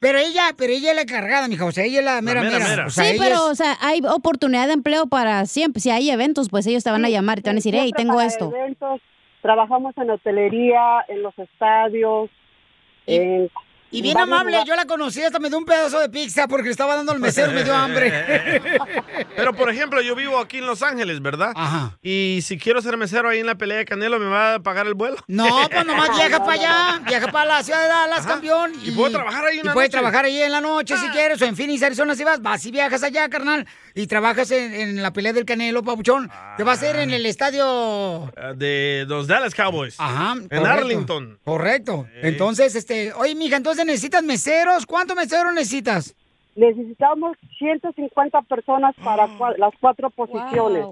Pero 0.01 0.19
ella, 0.19 0.43
pero 0.57 0.73
ella 0.73 0.91
es 0.91 0.97
la 0.97 1.03
encargada, 1.03 1.47
mija, 1.47 1.65
o 1.67 1.73
sea, 1.73 1.85
ella 1.85 1.99
es 2.01 2.05
la 2.05 2.21
mera 2.23 2.41
mera, 2.43 2.59
mera. 2.59 2.69
mera. 2.71 2.87
O 2.87 2.91
sea, 2.91 3.05
sí, 3.05 3.17
pero, 3.19 3.35
es- 3.35 3.41
o 3.41 3.55
sea, 3.55 3.77
hay 3.81 4.01
oportunidad 4.05 4.67
de 4.67 4.73
empleo 4.73 5.07
para 5.07 5.47
siempre. 5.47 5.81
Si 5.81 5.91
hay 5.91 6.11
eventos, 6.11 6.49
pues 6.49 6.67
ellos 6.67 6.83
te 6.83 6.91
van 6.91 7.05
a 7.05 7.09
llamar 7.09 7.39
y 7.39 7.43
te 7.43 7.51
van 7.51 7.57
a 7.57 7.59
decir, 7.59 7.75
hey, 7.77 7.93
tengo 7.97 8.21
esto. 8.21 8.51
eventos, 8.55 9.01
trabajamos 9.43 9.97
en 9.99 10.11
hotelería, 10.11 11.05
en 11.09 11.23
los 11.23 11.39
estadios, 11.39 12.29
en 13.07 13.51
Y 13.93 14.03
bien 14.03 14.19
amable, 14.19 14.59
yo 14.67 14.77
la 14.77 14.85
conocí, 14.87 15.23
hasta 15.23 15.39
me 15.39 15.49
dio 15.49 15.59
un 15.59 15.65
pedazo 15.65 15.99
de 15.99 16.09
pizza 16.09 16.47
porque 16.47 16.67
le 16.67 16.71
estaba 16.71 16.95
dando 16.97 17.13
al 17.13 17.19
mesero, 17.19 17.51
me 17.53 17.65
dio 17.65 17.75
hambre. 17.75 18.61
Pero, 19.37 19.53
por 19.55 19.69
ejemplo, 19.71 20.01
yo 20.01 20.15
vivo 20.15 20.39
aquí 20.39 20.59
en 20.59 20.67
Los 20.67 20.83
Ángeles, 20.83 21.21
¿verdad? 21.21 21.53
Ajá. 21.57 21.99
Y 22.03 22.41
si 22.43 22.59
quiero 22.59 22.81
ser 22.83 22.97
mesero 22.97 23.29
ahí 23.29 23.41
en 23.41 23.47
la 23.47 23.57
pelea 23.57 23.79
de 23.79 23.85
Canelo, 23.85 24.19
¿me 24.21 24.27
va 24.27 24.55
a 24.55 24.61
pagar 24.61 24.87
el 24.87 24.95
vuelo? 24.95 25.17
No, 25.27 25.69
pues 25.71 25.85
nomás 25.87 26.11
viaja 26.17 26.39
para 26.39 26.53
allá, 26.53 27.01
viaja 27.07 27.33
para 27.33 27.45
la 27.57 27.63
ciudad 27.63 27.83
de 27.83 27.89
Dallas, 27.89 28.27
campeón. 28.27 28.73
Y 28.85 28.93
puedo 28.93 29.11
trabajar 29.11 29.45
ahí 29.47 29.59
Y 29.59 29.61
puedes 29.63 29.75
noche. 29.75 29.87
Ah. 29.87 29.91
trabajar 29.91 30.25
ahí 30.25 30.41
en 30.41 30.53
la 30.53 30.61
noche 30.61 30.97
si 30.97 31.09
quieres, 31.09 31.41
o 31.43 31.45
en 31.45 31.57
Phoenix, 31.57 31.83
Arizona, 31.83 32.15
si 32.15 32.23
vas, 32.25 32.41
vas 32.41 32.65
y 32.67 32.71
viajas 32.71 33.03
allá, 33.03 33.29
carnal, 33.29 33.67
y 33.95 34.07
trabajas 34.07 34.51
en, 34.53 34.73
en 34.75 35.03
la 35.03 35.13
pelea 35.13 35.33
del 35.33 35.45
Canelo, 35.45 35.83
papuchón. 35.83 36.31
Te 36.57 36.63
va 36.65 36.73
a 36.73 36.75
hacer 36.75 36.97
en 36.97 37.11
el 37.11 37.27
estadio... 37.27 38.31
Ah, 38.37 38.53
De 38.55 39.05
los 39.09 39.27
Dallas 39.27 39.55
Cowboys. 39.55 39.97
Ajá. 39.99 40.35
En 40.35 40.49
correcto. 40.49 40.69
Arlington. 40.69 41.39
Correcto. 41.45 42.07
Entonces, 42.23 42.75
este, 42.75 43.13
oye, 43.15 43.35
mija, 43.35 43.57
entonces 43.57 43.80
necesitas 43.85 44.23
meseros. 44.23 44.87
¿Cuántos 44.87 45.17
meseros 45.17 45.53
necesitas? 45.55 46.15
Necesitamos 46.57 47.37
150 47.59 48.43
personas 48.43 48.95
para 49.03 49.27
cua- 49.39 49.57
las 49.57 49.73
cuatro 49.81 50.11
posiciones. 50.11 50.85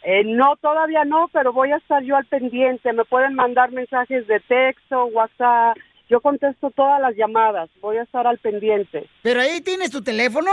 Eh, 0.03 0.23
no, 0.25 0.55
todavía 0.57 1.05
no, 1.05 1.29
pero 1.31 1.53
voy 1.53 1.71
a 1.71 1.77
estar 1.77 2.03
yo 2.03 2.15
al 2.15 2.25
pendiente. 2.25 2.91
Me 2.93 3.05
pueden 3.05 3.35
mandar 3.35 3.71
mensajes 3.71 4.25
de 4.27 4.39
texto, 4.39 5.05
WhatsApp. 5.05 5.77
Yo 6.09 6.21
contesto 6.21 6.71
todas 6.71 6.99
las 7.01 7.15
llamadas. 7.15 7.69
Voy 7.81 7.97
a 7.97 8.03
estar 8.03 8.27
al 8.27 8.37
pendiente. 8.39 9.07
¿Pero 9.21 9.41
ahí 9.41 9.61
tienes 9.61 9.91
tu 9.91 10.01
teléfono? 10.03 10.51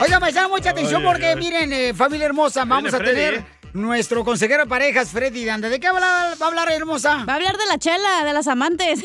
Oiga, 0.00 0.18
paisano, 0.18 0.48
mucha 0.48 0.70
atención 0.70 1.02
porque 1.02 1.36
miren, 1.36 1.72
eh, 1.72 1.92
familia 1.94 2.26
hermosa, 2.26 2.64
vamos 2.64 2.94
a 2.94 2.96
Freddy, 2.98 3.14
tener 3.14 3.34
¿eh? 3.34 3.44
nuestro 3.74 4.24
consejero 4.24 4.62
de 4.64 4.68
parejas, 4.68 5.10
Freddy 5.10 5.44
Danda. 5.44 5.68
¿De 5.68 5.78
qué 5.78 5.90
va 5.90 5.92
a 5.92 5.96
hablar, 5.96 6.40
va 6.40 6.46
a 6.46 6.48
hablar, 6.48 6.70
hermosa? 6.72 7.24
Va 7.24 7.34
a 7.34 7.36
hablar 7.36 7.56
de 7.58 7.66
la 7.66 7.78
chela, 7.78 8.24
de 8.24 8.32
las 8.32 8.48
amantes. 8.48 9.04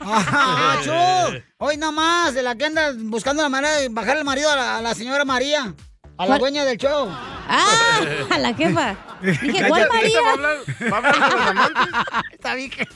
¡Ah, 0.00 0.76
Chu! 0.84 1.42
Hoy 1.58 1.76
nada 1.76 1.92
más, 1.92 2.34
de 2.34 2.42
la 2.42 2.54
que 2.54 2.66
anda 2.66 2.92
buscando 2.96 3.42
la 3.42 3.48
manera 3.48 3.76
de 3.76 3.88
bajar 3.88 4.16
el 4.16 4.24
marido 4.24 4.50
a 4.50 4.56
la, 4.56 4.78
a 4.78 4.82
la 4.82 4.94
señora 4.94 5.24
María, 5.24 5.74
a 6.16 6.22
la 6.22 6.26
¿Cuál? 6.26 6.38
dueña 6.38 6.64
del 6.64 6.78
show. 6.78 7.08
¡Ah! 7.10 8.00
A 8.30 8.38
la 8.38 8.54
jefa. 8.54 8.96
Dije, 9.22 9.66
¿cuál 9.68 9.88
María? 9.92 10.20
¿Va 10.20 10.28
a 10.28 10.32
hablar, 10.32 10.56
va 10.92 10.94
a 10.94 10.98
hablar 10.98 11.14
de 11.14 11.36
los 11.36 11.46
amantes? 11.46 11.94
Está 12.32 12.54
bien 12.54 12.70
que 12.70 12.86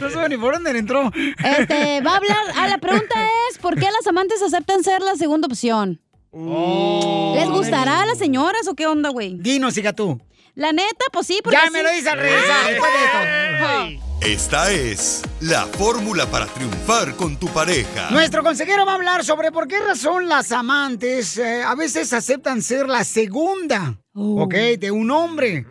no 0.00 0.10
sé 0.10 0.28
ni 0.28 0.36
por 0.36 0.54
dónde 0.54 0.70
entró. 0.78 1.10
Este, 1.14 2.00
va 2.00 2.12
a 2.12 2.16
hablar. 2.16 2.44
Ah, 2.56 2.68
la 2.68 2.78
pregunta 2.78 3.14
es: 3.48 3.58
¿por 3.58 3.74
qué 3.74 3.86
las 3.86 4.06
amantes 4.06 4.42
aceptan 4.42 4.82
ser 4.82 5.02
la 5.02 5.16
segunda 5.16 5.46
opción? 5.46 6.00
¿Les 6.32 7.48
gustará 7.48 8.02
a 8.02 8.06
las 8.06 8.18
señoras 8.18 8.68
o 8.68 8.74
qué 8.74 8.86
onda, 8.86 9.08
güey? 9.08 9.36
Dinos, 9.38 9.76
hija 9.76 9.92
tú. 9.92 10.20
La 10.54 10.72
neta, 10.72 11.04
pues 11.12 11.26
sí, 11.26 11.40
porque. 11.42 11.58
Ya 11.62 11.70
me 11.70 11.78
sí. 11.78 11.84
lo 11.84 11.90
dice 11.90 12.10
al 12.10 12.18
regresar, 12.18 12.66
después 12.68 12.92
de 12.92 13.04
esto. 13.04 14.06
Esta 14.20 14.70
es 14.70 15.22
la 15.40 15.64
fórmula 15.64 16.26
para 16.26 16.44
triunfar 16.44 17.16
con 17.16 17.38
tu 17.38 17.48
pareja. 17.48 18.10
Nuestro 18.10 18.42
consejero 18.42 18.84
va 18.84 18.92
a 18.92 18.94
hablar 18.96 19.24
sobre 19.24 19.50
por 19.50 19.66
qué 19.66 19.80
razón 19.80 20.28
las 20.28 20.52
amantes 20.52 21.38
eh, 21.38 21.62
a 21.62 21.74
veces 21.74 22.12
aceptan 22.12 22.60
ser 22.60 22.86
la 22.86 23.02
segunda, 23.04 23.98
¿ok? 24.12 24.54
De 24.78 24.90
un 24.90 25.10
hombre. 25.10 25.66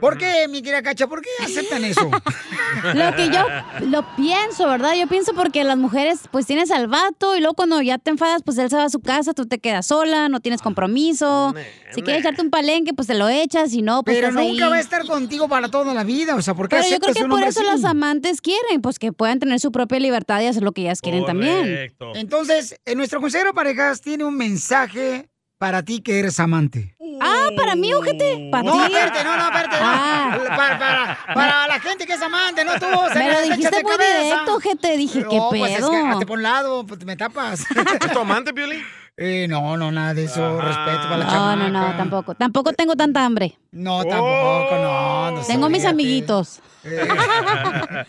¿Por 0.00 0.16
qué, 0.18 0.46
mi 0.48 0.62
querida 0.62 0.82
Cacha? 0.82 1.06
¿Por 1.06 1.20
qué 1.22 1.28
aceptan 1.44 1.84
eso? 1.84 2.10
Lo 2.94 3.14
que 3.16 3.28
yo 3.30 3.44
lo 3.88 4.04
pienso, 4.16 4.66
¿verdad? 4.68 4.94
Yo 4.94 5.06
pienso 5.08 5.34
porque 5.34 5.64
las 5.64 5.76
mujeres, 5.76 6.20
pues 6.30 6.46
tienes 6.46 6.70
al 6.70 6.86
vato 6.86 7.36
y 7.36 7.40
luego 7.40 7.54
cuando 7.54 7.82
ya 7.82 7.98
te 7.98 8.10
enfadas, 8.10 8.42
pues 8.44 8.58
él 8.58 8.70
se 8.70 8.76
va 8.76 8.84
a 8.84 8.88
su 8.88 9.00
casa, 9.00 9.32
tú 9.34 9.46
te 9.46 9.58
quedas 9.58 9.86
sola, 9.86 10.28
no 10.28 10.40
tienes 10.40 10.62
compromiso. 10.62 11.52
Si 11.92 12.02
quieres 12.02 12.22
echarte 12.22 12.42
un 12.42 12.50
palenque, 12.50 12.94
pues 12.94 13.08
te 13.08 13.14
lo 13.14 13.28
echas, 13.28 13.70
si 13.72 13.82
no, 13.82 14.02
pues 14.04 14.16
Pero 14.16 14.28
estás 14.28 14.42
nunca 14.44 14.64
ahí. 14.66 14.70
va 14.70 14.76
a 14.76 14.80
estar 14.80 15.04
contigo 15.06 15.48
para 15.48 15.68
toda 15.68 15.92
la 15.94 16.04
vida. 16.04 16.36
O 16.36 16.42
sea, 16.42 16.54
¿por 16.54 16.68
qué 16.68 16.76
Pero 16.76 16.88
yo 16.88 16.98
creo 17.00 17.14
que 17.14 17.24
por 17.24 17.42
eso 17.42 17.60
así? 17.60 17.68
las 17.68 17.84
amantes 17.84 18.40
quieren, 18.40 18.80
pues 18.80 18.98
que 18.98 19.12
puedan 19.12 19.38
tener 19.40 19.58
su 19.60 19.72
propia 19.72 19.98
libertad 19.98 20.40
y 20.40 20.46
hacer 20.46 20.62
lo 20.62 20.72
que 20.72 20.82
ellas 20.82 21.00
quieren 21.00 21.24
también. 21.26 21.92
Entonces, 22.14 22.76
eh, 22.84 22.94
nuestro 22.94 23.20
consejero 23.20 23.50
de 23.50 23.54
parejas 23.54 24.00
tiene 24.00 24.24
un 24.24 24.36
mensaje 24.36 25.28
para 25.58 25.82
ti 25.82 26.00
que 26.00 26.18
eres 26.18 26.40
amante. 26.40 26.94
Ah, 27.20 27.48
para 27.56 27.74
mí, 27.76 27.92
ojete. 27.92 28.48
Para 28.50 28.62
No, 28.64 28.72
ti. 28.72 28.92
espérate, 28.94 29.24
no, 29.24 29.36
no, 29.36 29.44
espérate. 29.44 29.76
no. 29.76 29.82
Ah. 29.86 30.38
Para, 30.56 30.78
para- 30.78 31.18
para 31.34 31.66
la 31.68 31.80
gente 31.80 32.06
que 32.06 32.14
es 32.14 32.22
amante, 32.22 32.64
no 32.64 32.72
tú. 32.78 32.86
o 32.86 33.08
sea, 33.12 33.14
Me 33.22 33.32
lo 33.32 33.42
dijiste 33.42 33.82
muy 33.82 33.92
cabeza. 33.92 34.22
directo, 34.22 34.54
ojete. 34.56 34.96
Dije, 34.96 35.24
¿qué 35.28 35.36
No, 35.36 35.48
pues 35.50 35.70
es 35.72 35.76
pedo? 35.78 35.90
que 35.90 35.96
hazte 35.98 36.26
por 36.26 36.38
un 36.38 36.42
lado, 36.42 36.86
pues 36.86 37.04
me 37.04 37.16
tapas. 37.16 37.60
¿Es 37.60 38.12
tu 38.12 38.18
amante, 38.18 38.52
Piolín? 38.52 38.82
Eh, 39.22 39.46
no, 39.50 39.76
no, 39.76 39.92
nada 39.92 40.14
de 40.14 40.24
eso. 40.24 40.58
Respeto 40.58 41.02
para 41.02 41.16
la 41.18 41.24
No, 41.26 41.30
chamaca. 41.30 41.56
no, 41.56 41.68
no, 41.68 41.96
tampoco. 41.98 42.34
Tampoco 42.34 42.72
tengo 42.72 42.96
tanta 42.96 43.22
hambre. 43.22 43.58
No, 43.70 44.02
tampoco, 44.02 44.76
no. 44.80 45.30
no 45.32 45.40
Tengo 45.42 45.68
mis 45.68 45.84
amiguitos. 45.84 46.60
Siete 46.82 48.06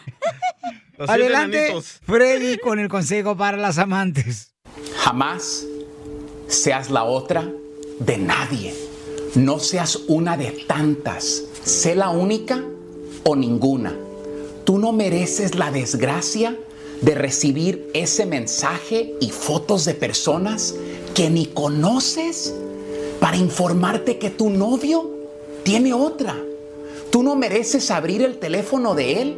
Adelante, 0.97 1.57
enanitos. 1.65 1.99
Freddy, 2.05 2.57
con 2.59 2.79
el 2.79 2.87
consejo 2.87 3.35
para 3.35 3.57
las 3.57 3.77
amantes. 3.77 4.53
Jamás 4.99 5.65
seas 6.47 6.89
la 6.89 7.03
otra 7.03 7.43
de 7.99 8.17
nadie. 8.17 8.73
No 9.35 9.59
seas 9.59 9.97
una 10.07 10.35
de 10.35 10.51
tantas. 10.67 11.43
Sé 11.63 11.95
la 11.95 12.09
única 12.09 12.65
o 13.23 13.35
ninguna. 13.35 13.95
Tú 14.65 14.77
no 14.77 14.91
mereces 14.91 15.55
la 15.55 15.71
desgracia 15.71 16.57
de 17.01 17.15
recibir 17.15 17.89
ese 17.93 18.25
mensaje 18.25 19.15
y 19.21 19.29
fotos 19.29 19.85
de 19.85 19.93
personas 19.93 20.75
que 21.15 21.29
ni 21.29 21.45
conoces 21.45 22.53
para 23.21 23.37
informarte 23.37 24.17
que 24.17 24.29
tu 24.29 24.49
novio 24.49 25.09
tiene 25.63 25.93
otra. 25.93 26.37
Tú 27.09 27.23
no 27.23 27.35
mereces 27.35 27.89
abrir 27.89 28.21
el 28.21 28.37
teléfono 28.37 28.95
de 28.95 29.21
él 29.21 29.37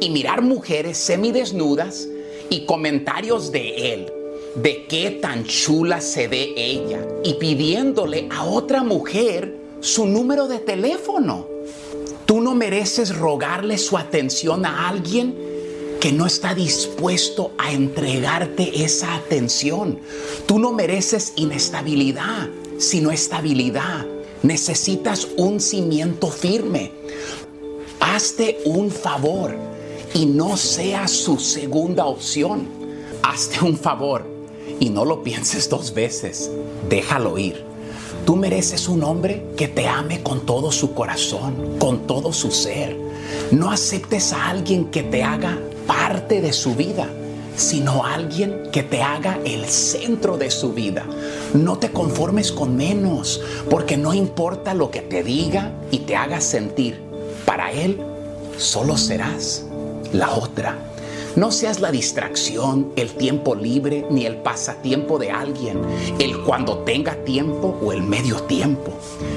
y 0.00 0.10
mirar 0.10 0.40
mujeres 0.40 0.96
semidesnudas 0.96 2.08
y 2.48 2.64
comentarios 2.64 3.52
de 3.52 3.92
él, 3.92 4.12
de 4.56 4.86
qué 4.86 5.10
tan 5.10 5.44
chula 5.44 6.00
se 6.00 6.28
ve 6.28 6.54
ella 6.56 7.06
y 7.22 7.34
pidiéndole 7.34 8.26
a 8.30 8.44
otra 8.44 8.82
mujer 8.82 9.54
su 9.80 10.06
número 10.06 10.48
de 10.48 10.58
teléfono. 10.58 11.46
Tú 12.24 12.40
no 12.40 12.54
mereces 12.54 13.16
rogarle 13.16 13.76
su 13.76 13.98
atención 13.98 14.64
a 14.64 14.88
alguien 14.88 15.36
que 16.00 16.10
no 16.10 16.26
está 16.26 16.54
dispuesto 16.54 17.52
a 17.58 17.72
entregarte 17.72 18.82
esa 18.82 19.14
atención. 19.14 20.00
Tú 20.46 20.58
no 20.58 20.72
mereces 20.72 21.34
inestabilidad, 21.36 22.48
sino 22.78 23.10
estabilidad. 23.10 24.06
Necesitas 24.42 25.28
un 25.36 25.60
cimiento 25.60 26.28
firme. 26.28 26.92
Hazte 28.00 28.58
un 28.64 28.90
favor 28.90 29.54
y 30.14 30.24
no 30.26 30.56
seas 30.56 31.10
su 31.10 31.38
segunda 31.38 32.06
opción. 32.06 32.66
Hazte 33.22 33.64
un 33.64 33.76
favor 33.76 34.35
y 34.80 34.90
no 34.90 35.04
lo 35.04 35.22
pienses 35.22 35.68
dos 35.68 35.94
veces. 35.94 36.50
Déjalo 36.88 37.38
ir. 37.38 37.64
Tú 38.24 38.36
mereces 38.36 38.88
un 38.88 39.04
hombre 39.04 39.46
que 39.56 39.68
te 39.68 39.86
ame 39.86 40.22
con 40.22 40.44
todo 40.46 40.72
su 40.72 40.94
corazón, 40.94 41.78
con 41.78 42.06
todo 42.06 42.32
su 42.32 42.50
ser. 42.50 42.96
No 43.50 43.70
aceptes 43.70 44.32
a 44.32 44.48
alguien 44.48 44.86
que 44.86 45.02
te 45.02 45.22
haga 45.22 45.58
parte 45.86 46.40
de 46.40 46.52
su 46.52 46.74
vida, 46.74 47.08
sino 47.56 48.04
a 48.04 48.14
alguien 48.14 48.68
que 48.72 48.82
te 48.82 49.02
haga 49.02 49.38
el 49.44 49.66
centro 49.66 50.36
de 50.36 50.50
su 50.50 50.72
vida. 50.72 51.04
No 51.54 51.78
te 51.78 51.92
conformes 51.92 52.52
con 52.52 52.76
menos, 52.76 53.40
porque 53.70 53.96
no 53.96 54.12
importa 54.12 54.74
lo 54.74 54.90
que 54.90 55.00
te 55.00 55.22
diga 55.22 55.72
y 55.90 56.00
te 56.00 56.16
haga 56.16 56.40
sentir. 56.40 57.00
Para 57.44 57.70
él 57.70 58.00
solo 58.58 58.96
serás 58.96 59.64
la 60.12 60.34
otra. 60.34 60.76
No 61.36 61.52
seas 61.52 61.80
la 61.80 61.90
distracción, 61.90 62.92
el 62.96 63.12
tiempo 63.12 63.54
libre, 63.54 64.06
ni 64.10 64.24
el 64.24 64.38
pasatiempo 64.38 65.18
de 65.18 65.30
alguien, 65.30 65.78
el 66.18 66.40
cuando 66.40 66.78
tenga 66.78 67.14
tiempo 67.24 67.78
o 67.82 67.92
el 67.92 68.02
medio 68.02 68.42
tiempo. 68.44 68.94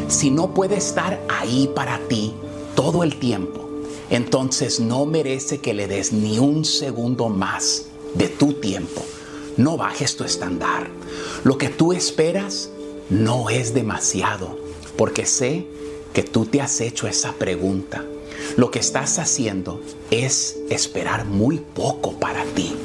Si 0.07 0.31
no 0.31 0.53
puede 0.53 0.77
estar 0.77 1.19
ahí 1.27 1.69
para 1.75 1.99
ti 2.07 2.33
todo 2.73 3.03
el 3.03 3.19
tiempo, 3.19 3.69
entonces 4.09 4.79
no 4.79 5.05
merece 5.05 5.57
que 5.57 5.73
le 5.73 5.87
des 5.87 6.13
ni 6.13 6.39
un 6.39 6.63
segundo 6.63 7.27
más 7.27 7.87
de 8.13 8.29
tu 8.29 8.53
tiempo. 8.53 9.01
No 9.57 9.75
bajes 9.75 10.15
tu 10.15 10.23
estándar. 10.23 10.87
Lo 11.43 11.57
que 11.57 11.67
tú 11.67 11.91
esperas 11.91 12.69
no 13.09 13.49
es 13.49 13.73
demasiado, 13.73 14.57
porque 14.95 15.25
sé 15.25 15.65
que 16.13 16.23
tú 16.23 16.45
te 16.45 16.61
has 16.61 16.79
hecho 16.79 17.09
esa 17.09 17.33
pregunta. 17.33 18.05
Lo 18.57 18.71
que 18.71 18.79
estás 18.79 19.19
haciendo 19.19 19.81
es 20.11 20.57
esperar 20.69 21.25
muy 21.25 21.59
poco 21.59 22.13
para 22.13 22.43
ti. 22.55 22.75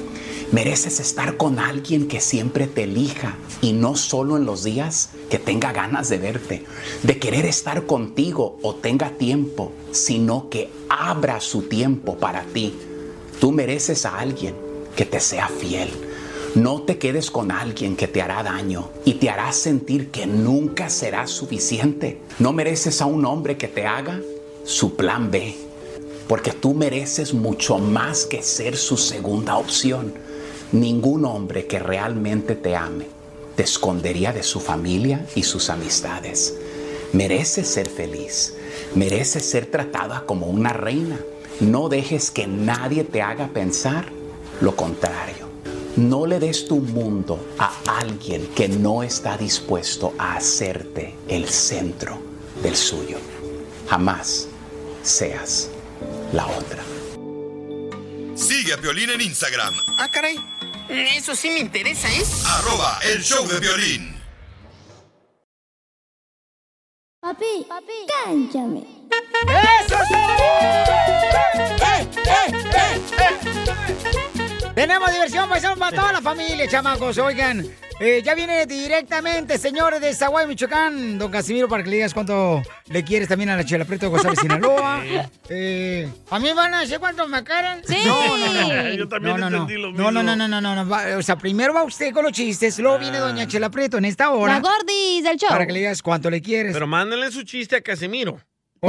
Mereces 0.53 1.01
estar 1.01 1.37
con 1.37 1.59
alguien 1.59 2.07
que 2.07 2.21
siempre 2.21 2.67
te 2.67 2.85
elija 2.85 3.37
y 3.61 3.73
no 3.73 3.97
solo 3.97 4.37
en 4.37 4.45
los 4.45 4.63
días 4.63 5.11
que 5.31 5.39
tenga 5.39 5.73
ganas 5.73 6.09
de 6.09 6.19
verte, 6.19 6.65
de 7.03 7.19
querer 7.19 7.47
estar 7.47 7.87
contigo 7.87 8.59
o 8.63 8.75
tenga 8.75 9.11
tiempo, 9.11 9.73
sino 9.91 10.49
que 10.51 10.71
abra 10.89 11.41
su 11.41 11.63
tiempo 11.63 12.17
para 12.19 12.43
ti. 12.45 12.75
Tú 13.41 13.51
mereces 13.51 14.07
a 14.07 14.19
alguien 14.19 14.55
que 14.95 15.05
te 15.05 15.19
sea 15.19 15.49
fiel. 15.49 15.91
No 16.55 16.83
te 16.83 16.99
quedes 16.99 17.33
con 17.33 17.51
alguien 17.51 17.97
que 17.97 18.07
te 18.07 18.23
hará 18.23 18.45
daño 18.45 18.91
y 19.05 19.15
te 19.15 19.31
hará 19.31 19.51
sentir 19.53 20.13
que 20.13 20.27
nunca 20.27 20.89
será 20.89 21.27
suficiente. 21.27 22.21
No 22.39 22.53
mereces 22.53 23.01
a 23.01 23.07
un 23.07 23.25
hombre 23.25 23.57
que 23.57 23.67
te 23.67 23.87
haga 23.87 24.21
su 24.65 24.97
plan 24.97 25.31
B, 25.31 25.55
porque 26.27 26.53
tú 26.53 26.75
mereces 26.75 27.35
mucho 27.35 27.79
más 27.79 28.25
que 28.25 28.43
ser 28.43 28.77
su 28.77 28.97
segunda 28.97 29.57
opción. 29.59 30.15
Ningún 30.73 31.25
hombre 31.25 31.67
que 31.67 31.79
realmente 31.79 32.55
te 32.57 32.75
ame 32.75 33.07
te 33.57 33.63
escondería 33.63 34.33
de 34.33 34.43
su 34.43 34.61
familia 34.61 35.27
y 35.35 35.45
sus 35.45 35.71
amistades. 35.71 36.55
Mereces 37.13 37.69
ser 37.69 37.89
feliz, 37.89 38.55
mereces 38.95 39.45
ser 39.45 39.67
tratada 39.67 40.25
como 40.27 40.47
una 40.47 40.73
reina. 40.73 41.21
No 41.61 41.89
dejes 41.89 42.31
que 42.31 42.47
nadie 42.47 43.05
te 43.05 43.23
haga 43.23 43.49
pensar 43.49 44.07
lo 44.61 44.75
contrario. 44.75 45.45
No 45.97 46.27
le 46.27 46.41
des 46.41 46.67
tu 46.67 46.81
mundo 46.81 47.39
a 47.59 47.73
alguien 48.01 48.49
que 48.57 48.67
no 48.67 49.05
está 49.05 49.37
dispuesto 49.37 50.13
a 50.19 50.37
hacerte 50.37 51.15
el 51.29 51.49
centro 51.49 52.19
del 52.61 52.75
suyo. 52.75 53.19
Jamás 53.89 54.49
seas 55.05 55.69
la 56.33 56.47
otra. 56.47 56.83
Sigue 58.35 58.73
a 58.73 58.79
Piolín 58.79 59.11
en 59.11 59.21
Instagram, 59.21 59.75
Ah, 59.99 60.09
caray. 60.11 60.37
Eso 60.89 61.35
sí 61.35 61.49
me 61.51 61.61
interesa, 61.61 62.09
¿eh? 62.13 62.23
arroba 62.47 62.99
el 63.05 63.23
show 63.23 63.47
de 63.47 63.59
violín. 63.61 64.15
Papi, 67.21 67.65
papi, 67.67 68.07
cánchame. 68.25 68.85
¡Eso 69.81 69.97
¡Eh, 71.87 72.07
eh, 72.27 72.53
eh, 72.77 73.01
Tenemos 74.75 75.11
diversión, 75.11 75.49
paisanos, 75.49 75.79
para 75.79 75.97
toda 75.97 76.13
la 76.13 76.21
familia, 76.21 76.69
chamacos. 76.69 77.17
Oigan, 77.19 77.67
Eh, 78.01 78.23
ya 78.25 78.35
viene 78.35 78.67
directamente, 78.67 79.57
señores 79.57 80.01
de 80.01 80.13
Zaguay, 80.15 80.47
Michoacán. 80.49 81.17
Don 81.17 81.31
Casimiro, 81.31 81.69
para 81.69 81.85
que 81.85 81.91
le 81.91 81.97
digas 81.97 82.13
cuánto 82.13 82.61
le 82.89 83.05
quieres 83.05 83.29
también 83.29 83.51
a 83.51 83.57
la 83.57 83.65
Chela 83.65 83.85
Prieto 83.85 84.07
de 84.07 84.11
González, 84.11 84.39
Sinaloa. 84.43 85.03
Eh, 85.49 86.09
¿A 86.31 86.39
mí 86.41 86.53
van 86.53 86.75
a 86.75 86.81
decir 86.81 86.99
cuánto 86.99 87.27
me 87.29 87.45
quedan? 87.45 87.83
Sí. 87.87 87.99
No, 88.05 88.37
no, 88.37 88.53
no. 88.53 88.89
Yo 88.97 89.09
también 89.09 89.39
no, 89.39 89.49
no, 89.49 89.57
entendí 89.59 89.75
no. 89.81 89.89
lo 89.91 89.93
No, 89.93 90.11
no, 90.11 90.23
mismo. 90.23 90.37
no, 90.37 90.49
no, 90.49 90.61
no, 90.61 90.75
no. 90.75 90.89
Va- 90.89 91.17
O 91.17 91.23
sea, 91.23 91.37
primero 91.37 91.73
va 91.73 91.85
usted 91.85 92.13
con 92.13 92.25
los 92.25 92.33
chistes, 92.33 92.79
luego 92.81 92.99
viene 92.99 93.19
Doña 93.19 93.47
Chela 93.47 93.71
Prieto 93.71 93.97
en 93.99 94.07
esta 94.07 94.31
hora. 94.33 94.55
La 94.55 94.61
gordis 94.61 95.23
del 95.23 95.37
show. 95.37 95.49
Para 95.49 95.67
que 95.67 95.73
le 95.73 95.79
digas 95.81 96.03
cuánto 96.03 96.31
le 96.31 96.43
quieres. 96.43 96.73
Pero 96.73 96.87
mándenle 96.89 97.31
su 97.31 97.43
chiste 97.45 97.77
a 97.77 97.81
Casimiro. 97.81 98.39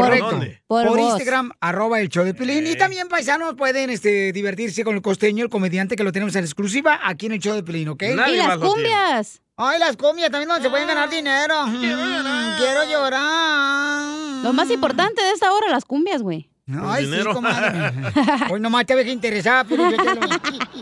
Correcto. 0.04 0.32
¿Dónde? 0.32 0.62
Por, 0.68 0.88
Por. 0.88 1.00
Instagram, 1.00 1.52
arroba 1.60 2.00
el 2.00 2.10
show 2.10 2.24
de 2.24 2.34
Pelín. 2.34 2.68
Y 2.68 2.76
también, 2.76 3.08
paisanos, 3.08 3.56
pueden 3.56 3.90
este, 3.90 4.32
divertirse 4.32 4.84
con 4.84 4.96
el 4.96 5.02
costeño, 5.02 5.44
el 5.44 5.50
comediante 5.50 5.96
que 5.96 6.04
lo 6.04 6.12
tenemos 6.12 6.36
en 6.36 6.44
exclusiva 6.44 7.00
aquí 7.04 7.28
en 7.28 7.34
el 7.34 7.40
show 7.40 7.56
de 7.56 7.64
Pelín, 7.64 7.90
¿ok? 7.90 8.04
y 8.04 8.16
las 8.38 8.58
cumbias. 8.58 9.42
Ay, 9.58 9.80
las 9.80 9.96
cumbias 9.96 10.30
también 10.30 10.50
donde 10.50 10.64
se 10.64 10.70
pueden 10.70 10.88
ganar 10.88 11.10
dinero. 11.10 11.66
Mm, 11.68 12.58
Quiero 12.58 12.84
llorar. 12.92 14.44
Lo 14.44 14.52
más 14.52 14.70
importante 14.70 15.22
de 15.24 15.32
esta 15.32 15.54
hora, 15.54 15.70
las 15.70 15.86
cumbias, 15.86 16.22
güey. 16.22 16.50
Ay, 16.68 17.06
sí, 17.06 17.24
comadre. 17.32 17.92
Hoy 18.52 18.60
nomás 18.60 18.86
te 18.86 18.96
ves 18.96 19.08
interesada, 19.08 19.64
pero 19.64 19.90
yo 19.90 19.98
te 19.98 20.04
lo... 20.04 20.20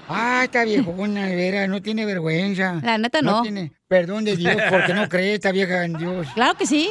Ay, 0.08 0.46
está 0.46 0.64
viejona, 0.64 1.28
de 1.28 1.36
veras, 1.36 1.70
no 1.70 1.82
tiene 1.82 2.06
vergüenza. 2.06 2.80
La 2.82 2.98
neta 2.98 3.22
no. 3.22 3.42
tiene 3.42 3.74
perdón 3.88 4.24
de 4.24 4.38
Dios, 4.38 4.56
porque 4.70 4.94
no 4.94 5.10
cree 5.10 5.36
esta 5.36 5.52
vieja 5.52 5.84
en 5.84 5.94
Dios. 5.94 6.28
Claro 6.34 6.58
que 6.58 6.66
sí. 6.66 6.90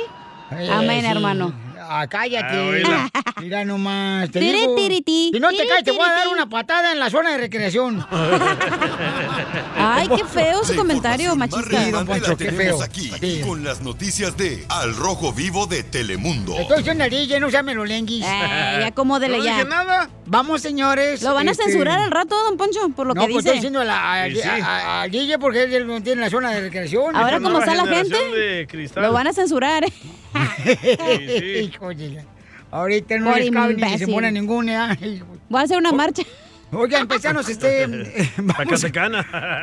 Ay, 0.51 0.69
Amén, 0.71 1.01
sí. 1.01 1.07
hermano. 1.07 1.55
Ah, 1.89 2.07
cállate. 2.09 2.83
Ah. 2.87 3.09
Mira 3.41 3.65
nomás. 3.65 4.31
Te 4.31 4.39
Tiri, 4.41 4.61
digo, 4.61 4.75
tiriti, 4.77 5.31
si 5.33 5.41
no 5.41 5.49
te 5.51 5.67
caes, 5.67 5.85
te 5.85 5.91
voy 5.91 6.09
a 6.09 6.13
dar 6.13 6.29
una 6.29 6.49
patada 6.49 6.93
en 6.93 6.99
la 6.99 7.11
zona 7.11 7.31
de 7.33 7.39
recreación. 7.39 8.07
Ay, 9.77 10.09
qué 10.09 10.25
feo 10.25 10.63
ese 10.63 10.73
La 10.75 10.79
comentario 10.79 11.35
machista. 11.37 11.69
relevante 11.79 12.13
Poncho, 12.13 12.37
qué 12.37 12.53
feo. 12.53 12.83
aquí 12.83 13.11
Sí. 13.21 13.41
con 13.47 13.65
las 13.65 13.81
noticias 13.81 14.37
de 14.37 14.65
Al 14.69 14.95
Rojo 14.95 15.33
Vivo 15.33 15.67
de 15.67 15.83
Telemundo. 15.83 16.57
Estoy 16.59 16.79
diciendo 16.79 17.05
al 17.05 17.11
DJ, 17.11 17.41
no 17.41 17.51
sean 17.51 17.65
melolenguis. 17.65 18.25
Eh, 18.25 18.77
ya 18.81 18.87
acomódele 18.89 19.39
No 19.39 19.45
ya. 19.45 19.57
dije 19.57 19.65
nada. 19.69 20.09
Vamos, 20.27 20.63
señores. 20.63 21.23
Lo 21.23 21.35
van 21.35 21.49
a 21.49 21.53
este, 21.53 21.65
censurar 21.65 21.99
al 21.99 22.11
rato, 22.11 22.37
don 22.45 22.57
Poncho, 22.57 22.89
por 22.91 23.07
lo 23.07 23.15
No, 23.15 23.27
que 23.27 23.33
pues 23.33 23.45
estoy 23.45 23.59
dice. 23.59 23.69
diciendo 23.69 23.81
a 23.81 23.85
la- 23.85 24.13
al 24.23 24.35
Sí, 24.35 24.41
sí. 24.43 24.49
a- 24.49 25.03
al 25.03 25.11
DJ 25.11 25.39
porque 25.39 25.65
él 25.65 25.87
no 25.87 26.03
tiene 26.03 26.21
la 26.23 26.31
zona 26.31 26.51
de 26.53 26.61
recreación. 26.61 27.15
Ahora, 27.17 27.41
como 27.41 27.59
está 27.59 27.75
la 27.75 27.87
gente. 27.87 28.67
Lo 28.97 29.13
van 29.13 29.27
a 29.27 29.33
censurar. 29.33 29.85
la- 30.35 32.25
Ahorita 32.71 33.19
no 33.19 33.31
Por 33.31 33.39
les 33.39 33.51
cabe 33.51 33.75
ni 33.75 33.99
se 33.99 34.07
muera 34.07 34.31
ninguna. 34.31 34.93
Ay, 35.01 35.23
Voy 35.49 35.61
a 35.61 35.65
hacer 35.65 35.77
una 35.77 35.93
marcha. 35.93 36.23
Oigan, 36.75 37.07
paisanos, 37.07 37.47
este... 37.51 37.83
eh, 37.85 38.31
vamos, 38.39 38.83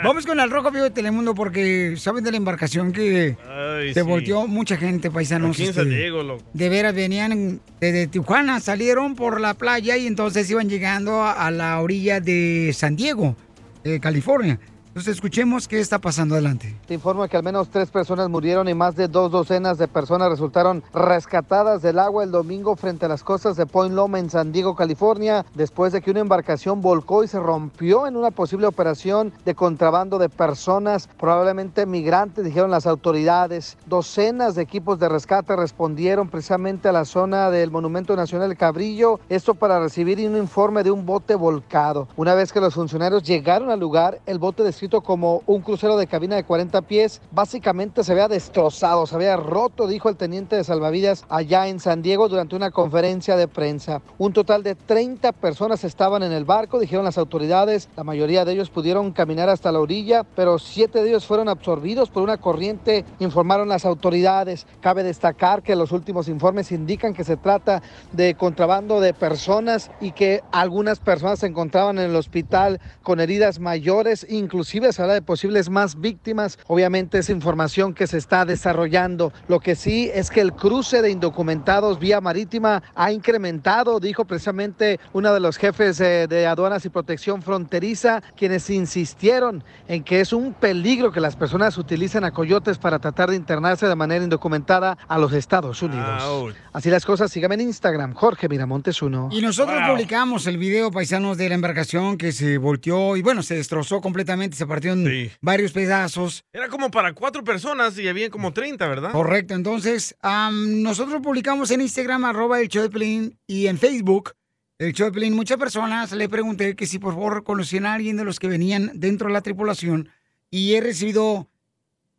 vamos 0.03 0.25
con 0.27 0.39
el 0.39 0.51
Rojo 0.51 0.69
Vivo 0.69 0.83
de 0.83 0.91
Telemundo 0.91 1.33
porque 1.33 1.95
saben 1.97 2.23
de 2.23 2.29
la 2.29 2.37
embarcación 2.37 2.91
que 2.93 3.35
Ay, 3.49 3.95
se 3.95 4.01
sí. 4.01 4.05
volteó 4.07 4.45
mucha 4.45 4.77
gente, 4.77 5.09
paisanos. 5.09 5.55
Aquí 5.55 5.63
en 5.63 5.69
este, 5.69 5.81
San 5.81 5.89
Diego, 5.89 6.21
loco. 6.21 6.43
de 6.53 6.69
veras 6.69 6.93
venían 6.93 7.61
desde 7.81 8.05
Tijuana, 8.05 8.59
salieron 8.59 9.15
por 9.15 9.41
la 9.41 9.55
playa 9.55 9.97
y 9.97 10.05
entonces 10.05 10.47
iban 10.51 10.69
llegando 10.69 11.23
a, 11.23 11.31
a 11.47 11.49
la 11.49 11.81
orilla 11.81 12.19
de 12.19 12.71
San 12.75 12.95
Diego, 12.95 13.35
eh, 13.83 13.99
California. 13.99 14.59
Entonces 14.89 15.15
escuchemos 15.15 15.67
qué 15.67 15.79
está 15.79 15.99
pasando 15.99 16.33
adelante. 16.33 16.75
Te 16.87 16.95
informo 16.95 17.27
que 17.27 17.37
al 17.37 17.43
menos 17.43 17.69
tres 17.69 17.91
personas 17.91 18.27
murieron 18.27 18.67
y 18.67 18.73
más 18.73 18.95
de 18.95 19.07
dos 19.07 19.31
docenas 19.31 19.77
de 19.77 19.87
personas 19.87 20.29
resultaron 20.29 20.83
rescatadas 20.93 21.83
del 21.83 21.99
agua 21.99 22.23
el 22.23 22.31
domingo 22.31 22.75
frente 22.75 23.05
a 23.05 23.09
las 23.09 23.23
costas 23.23 23.55
de 23.55 23.67
Point 23.67 23.93
Loma 23.93 24.17
en 24.17 24.31
San 24.31 24.51
Diego, 24.51 24.75
California, 24.75 25.45
después 25.53 25.93
de 25.93 26.01
que 26.01 26.09
una 26.09 26.21
embarcación 26.21 26.81
volcó 26.81 27.23
y 27.23 27.27
se 27.27 27.39
rompió 27.39 28.07
en 28.07 28.17
una 28.17 28.31
posible 28.31 28.65
operación 28.65 29.31
de 29.45 29.53
contrabando 29.53 30.17
de 30.17 30.27
personas, 30.27 31.07
probablemente 31.19 31.85
migrantes, 31.85 32.43
dijeron 32.43 32.71
las 32.71 32.87
autoridades. 32.87 33.77
Docenas 33.85 34.55
de 34.55 34.63
equipos 34.63 34.97
de 34.97 35.07
rescate 35.07 35.55
respondieron 35.55 36.29
precisamente 36.29 36.89
a 36.89 36.93
la 36.93 37.05
zona 37.05 37.51
del 37.51 37.69
Monumento 37.69 38.15
Nacional 38.15 38.57
Cabrillo, 38.57 39.19
esto 39.29 39.53
para 39.53 39.79
recibir 39.79 40.27
un 40.27 40.35
informe 40.35 40.81
de 40.81 40.89
un 40.89 41.05
bote 41.05 41.35
volcado. 41.35 42.07
Una 42.17 42.33
vez 42.33 42.51
que 42.51 42.59
los 42.59 42.73
funcionarios 42.73 43.21
llegaron 43.21 43.69
al 43.69 43.79
lugar, 43.79 44.19
el 44.25 44.39
bote 44.39 44.63
descrito 44.79 45.01
como 45.01 45.43
un 45.45 45.59
crucero 45.59 45.97
de 45.97 46.07
cabina 46.07 46.37
de 46.37 46.45
40 46.45 46.83
pies, 46.83 47.19
básicamente 47.31 48.01
se 48.01 48.13
había 48.13 48.29
destrozado, 48.29 49.05
se 49.05 49.13
había 49.13 49.35
roto, 49.35 49.87
dijo 49.87 50.07
el 50.07 50.15
teniente 50.15 50.55
de 50.55 50.63
salvavidas 50.63 51.25
allá 51.27 51.67
en 51.67 51.81
San 51.81 52.01
Diego 52.01 52.29
durante 52.29 52.55
una 52.55 52.71
conferencia 52.71 53.35
de 53.35 53.49
prensa. 53.49 54.01
Un 54.17 54.31
total 54.31 54.63
de 54.63 54.75
30 54.75 55.33
personas 55.33 55.83
estaban 55.83 56.23
en 56.23 56.31
el 56.31 56.45
barco, 56.45 56.79
dijeron 56.79 57.03
las 57.03 57.17
autoridades. 57.17 57.89
La 57.97 58.05
mayoría 58.05 58.45
de 58.45 58.53
ellos 58.53 58.69
pudieron 58.69 59.11
caminar 59.11 59.49
hasta 59.49 59.73
la 59.73 59.81
orilla, 59.81 60.23
pero 60.23 60.57
siete 60.59 61.03
de 61.03 61.09
ellos 61.09 61.25
fueron 61.25 61.49
absorbidos 61.49 62.09
por 62.09 62.23
una 62.23 62.37
corriente, 62.37 63.03
informaron 63.19 63.67
las 63.67 63.83
autoridades. 63.83 64.65
Cabe 64.79 65.03
destacar 65.03 65.61
que 65.61 65.75
los 65.75 65.91
últimos 65.91 66.29
informes 66.29 66.71
indican 66.71 67.13
que 67.13 67.25
se 67.25 67.35
trata 67.35 67.83
de 68.13 68.35
contrabando 68.35 69.01
de 69.01 69.13
personas 69.13 69.91
y 69.99 70.13
que 70.13 70.41
algunas 70.53 70.99
personas 70.99 71.39
se 71.39 71.47
encontraban 71.47 71.99
en 71.99 72.11
el 72.11 72.15
hospital 72.15 72.79
con 73.03 73.19
heridas 73.19 73.59
mayores, 73.59 74.25
inclusive 74.29 74.68
se 74.69 75.01
habla 75.01 75.15
de 75.15 75.21
posibles 75.21 75.69
más 75.69 75.99
víctimas. 75.99 76.59
Obviamente 76.67 77.17
es 77.17 77.29
información 77.29 77.93
que 77.93 78.07
se 78.07 78.17
está 78.17 78.45
desarrollando. 78.45 79.33
Lo 79.47 79.59
que 79.59 79.75
sí 79.75 80.11
es 80.13 80.29
que 80.29 80.41
el 80.41 80.53
cruce 80.53 81.01
de 81.01 81.09
indocumentados 81.09 81.99
vía 81.99 82.21
marítima 82.21 82.83
ha 82.95 83.11
incrementado, 83.11 83.99
dijo 83.99 84.25
precisamente 84.25 84.99
uno 85.13 85.33
de 85.33 85.39
los 85.39 85.57
jefes 85.57 85.99
eh, 85.99 86.27
de 86.27 86.45
aduanas 86.45 86.85
y 86.85 86.89
protección 86.89 87.41
fronteriza, 87.41 88.21
quienes 88.37 88.69
insistieron 88.69 89.63
en 89.87 90.03
que 90.03 90.21
es 90.21 90.33
un 90.33 90.53
peligro 90.53 91.11
que 91.11 91.19
las 91.19 91.35
personas 91.35 91.77
utilicen 91.77 92.23
a 92.23 92.31
coyotes 92.31 92.77
para 92.77 92.99
tratar 92.99 93.31
de 93.31 93.35
internarse 93.35 93.87
de 93.87 93.95
manera 93.95 94.23
indocumentada 94.23 94.97
a 95.07 95.17
los 95.17 95.33
Estados 95.33 95.81
Unidos. 95.81 96.23
Ouch. 96.23 96.55
Así 96.73 96.89
las 96.89 97.05
cosas, 97.05 97.31
síganme 97.31 97.55
en 97.55 97.61
Instagram, 97.61 98.13
Jorge 98.13 98.47
Miramontes 98.47 99.01
1. 99.01 99.29
Y 99.31 99.41
nosotros 99.41 99.81
publicamos 99.87 100.45
el 100.47 100.57
video, 100.57 100.91
paisanos, 100.91 101.37
de 101.37 101.49
la 101.49 101.55
embarcación 101.55 102.17
que 102.17 102.31
se 102.31 102.57
volteó 102.57 103.15
y 103.17 103.21
bueno, 103.21 103.43
se 103.43 103.55
destrozó 103.55 104.01
completamente, 104.01 104.55
se 104.59 104.67
partió 104.67 104.93
en 104.93 105.05
Sí. 105.07 105.31
varios 105.41 105.71
pedazos. 105.71 106.43
Era 106.53 106.67
como 106.69 106.91
para 106.91 107.13
cuatro 107.13 107.43
personas 107.43 107.97
y 107.97 108.07
había 108.07 108.29
como 108.29 108.53
30, 108.53 108.87
¿verdad? 108.87 109.11
Correcto, 109.11 109.55
entonces 109.55 110.15
nosotros 110.51 111.21
publicamos 111.23 111.71
en 111.71 111.81
Instagram 111.81 112.25
arroba 112.25 112.59
el 112.61 112.67
show 112.67 112.83
de 112.83 112.89
Pelín 112.89 113.37
y 113.47 113.65
en 113.67 113.77
Facebook 113.77 114.33
el 114.77 114.93
show 114.93 115.07
de 115.07 115.13
Pelín. 115.13 115.33
Muchas 115.35 115.57
personas 115.57 116.11
le 116.11 116.29
pregunté 116.29 116.75
que 116.75 116.85
si 116.85 116.99
por 116.99 117.13
favor 117.13 117.43
conocían 117.43 117.85
a 117.85 117.93
alguien 117.95 118.15
de 118.17 118.23
los 118.23 118.39
que 118.39 118.47
venían 118.47 118.91
dentro 118.93 119.27
de 119.27 119.33
la 119.33 119.41
tripulación 119.41 120.09
y 120.51 120.73
he 120.75 120.81
recibido 120.81 121.47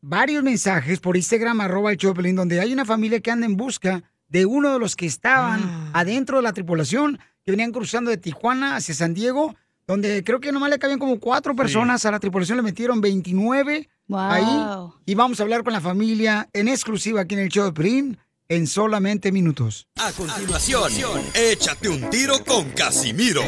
varios 0.03 0.43
mensajes 0.43 0.99
por 1.01 1.17
Instagram 1.17 1.61
arroba 1.61 1.91
el 1.93 1.97
show 1.99 2.13
de 2.13 2.17
Pelín 2.17 2.37
donde 2.37 2.61
hay 2.61 2.73
una 2.73 2.85
familia 2.85 3.21
que 3.21 3.31
anda 3.31 3.47
en 3.47 3.57
busca 3.57 4.03
de 4.29 4.47
uno 4.47 4.73
de 4.73 4.79
los 4.79 4.95
que 4.97 5.07
estaban 5.07 5.91
adentro 5.93 6.37
de 6.39 6.43
la 6.43 6.53
tripulación 6.53 7.19
que 7.45 7.51
venían 7.51 7.73
cruzando 7.73 8.11
de 8.11 8.17
Tijuana 8.17 8.77
hacia 8.77 8.95
San 8.95 9.13
Diego 9.15 9.57
donde 9.91 10.23
creo 10.23 10.39
que 10.39 10.53
nomás 10.53 10.71
le 10.71 10.79
cabían 10.79 11.01
como 11.01 11.19
cuatro 11.19 11.57
personas 11.57 12.07
a 12.07 12.13
la 12.13 12.21
tripulación, 12.21 12.57
le 12.57 12.63
metieron 12.63 13.01
29 13.01 13.89
ahí. 14.13 14.91
Y 15.05 15.17
vamos 15.17 15.41
a 15.41 15.43
hablar 15.43 15.65
con 15.65 15.73
la 15.73 15.81
familia 15.81 16.49
en 16.53 16.69
exclusiva 16.69 17.23
aquí 17.23 17.35
en 17.35 17.41
el 17.41 17.49
show 17.49 17.65
de 17.65 17.73
Pelín 17.73 18.19
en 18.49 18.69
solamente 18.69 19.33
minutos. 19.33 19.89
A 19.99 20.13
continuación, 20.13 20.93
échate 21.35 21.89
un 21.89 22.09
tiro 22.09 22.45
con 22.45 22.71
Casimiro. 22.71 23.43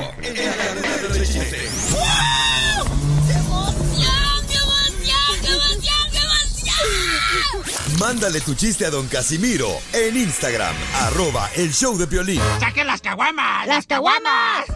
Mándale 8.01 8.40
tu 8.40 8.57
chiste 8.57 8.84
a 8.84 8.90
don 8.90 9.07
Casimiro 9.07 9.68
en 9.93 10.16
Instagram, 10.16 10.74
arroba 11.03 11.49
el 11.55 11.72
show 11.72 11.97
de 11.97 12.07
violín. 12.07 12.40
¡Saquen 12.59 12.88
las 12.88 13.01
caguamas! 13.01 13.68
¡Las 13.68 13.86
caguamas! 13.86 14.66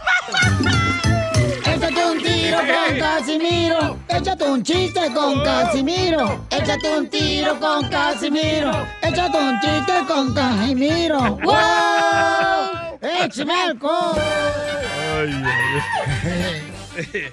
Tiro 2.47 2.59
con 2.59 2.97
Casimiro. 2.97 3.97
Échate 4.07 4.43
un 4.45 4.63
chiste 4.63 5.01
con 5.13 5.43
Casimiro. 5.43 6.45
Échate 6.49 6.97
un 6.97 7.09
tiro 7.09 7.59
con 7.59 7.89
Casimiro. 7.89 8.71
Échate 9.01 9.37
un 9.37 9.59
chiste 9.59 9.93
con 10.07 10.33
Casimiro. 10.33 11.19
¡Wow! 11.43 12.99
¡Échame 13.01 13.53
alcohol! 13.53 14.15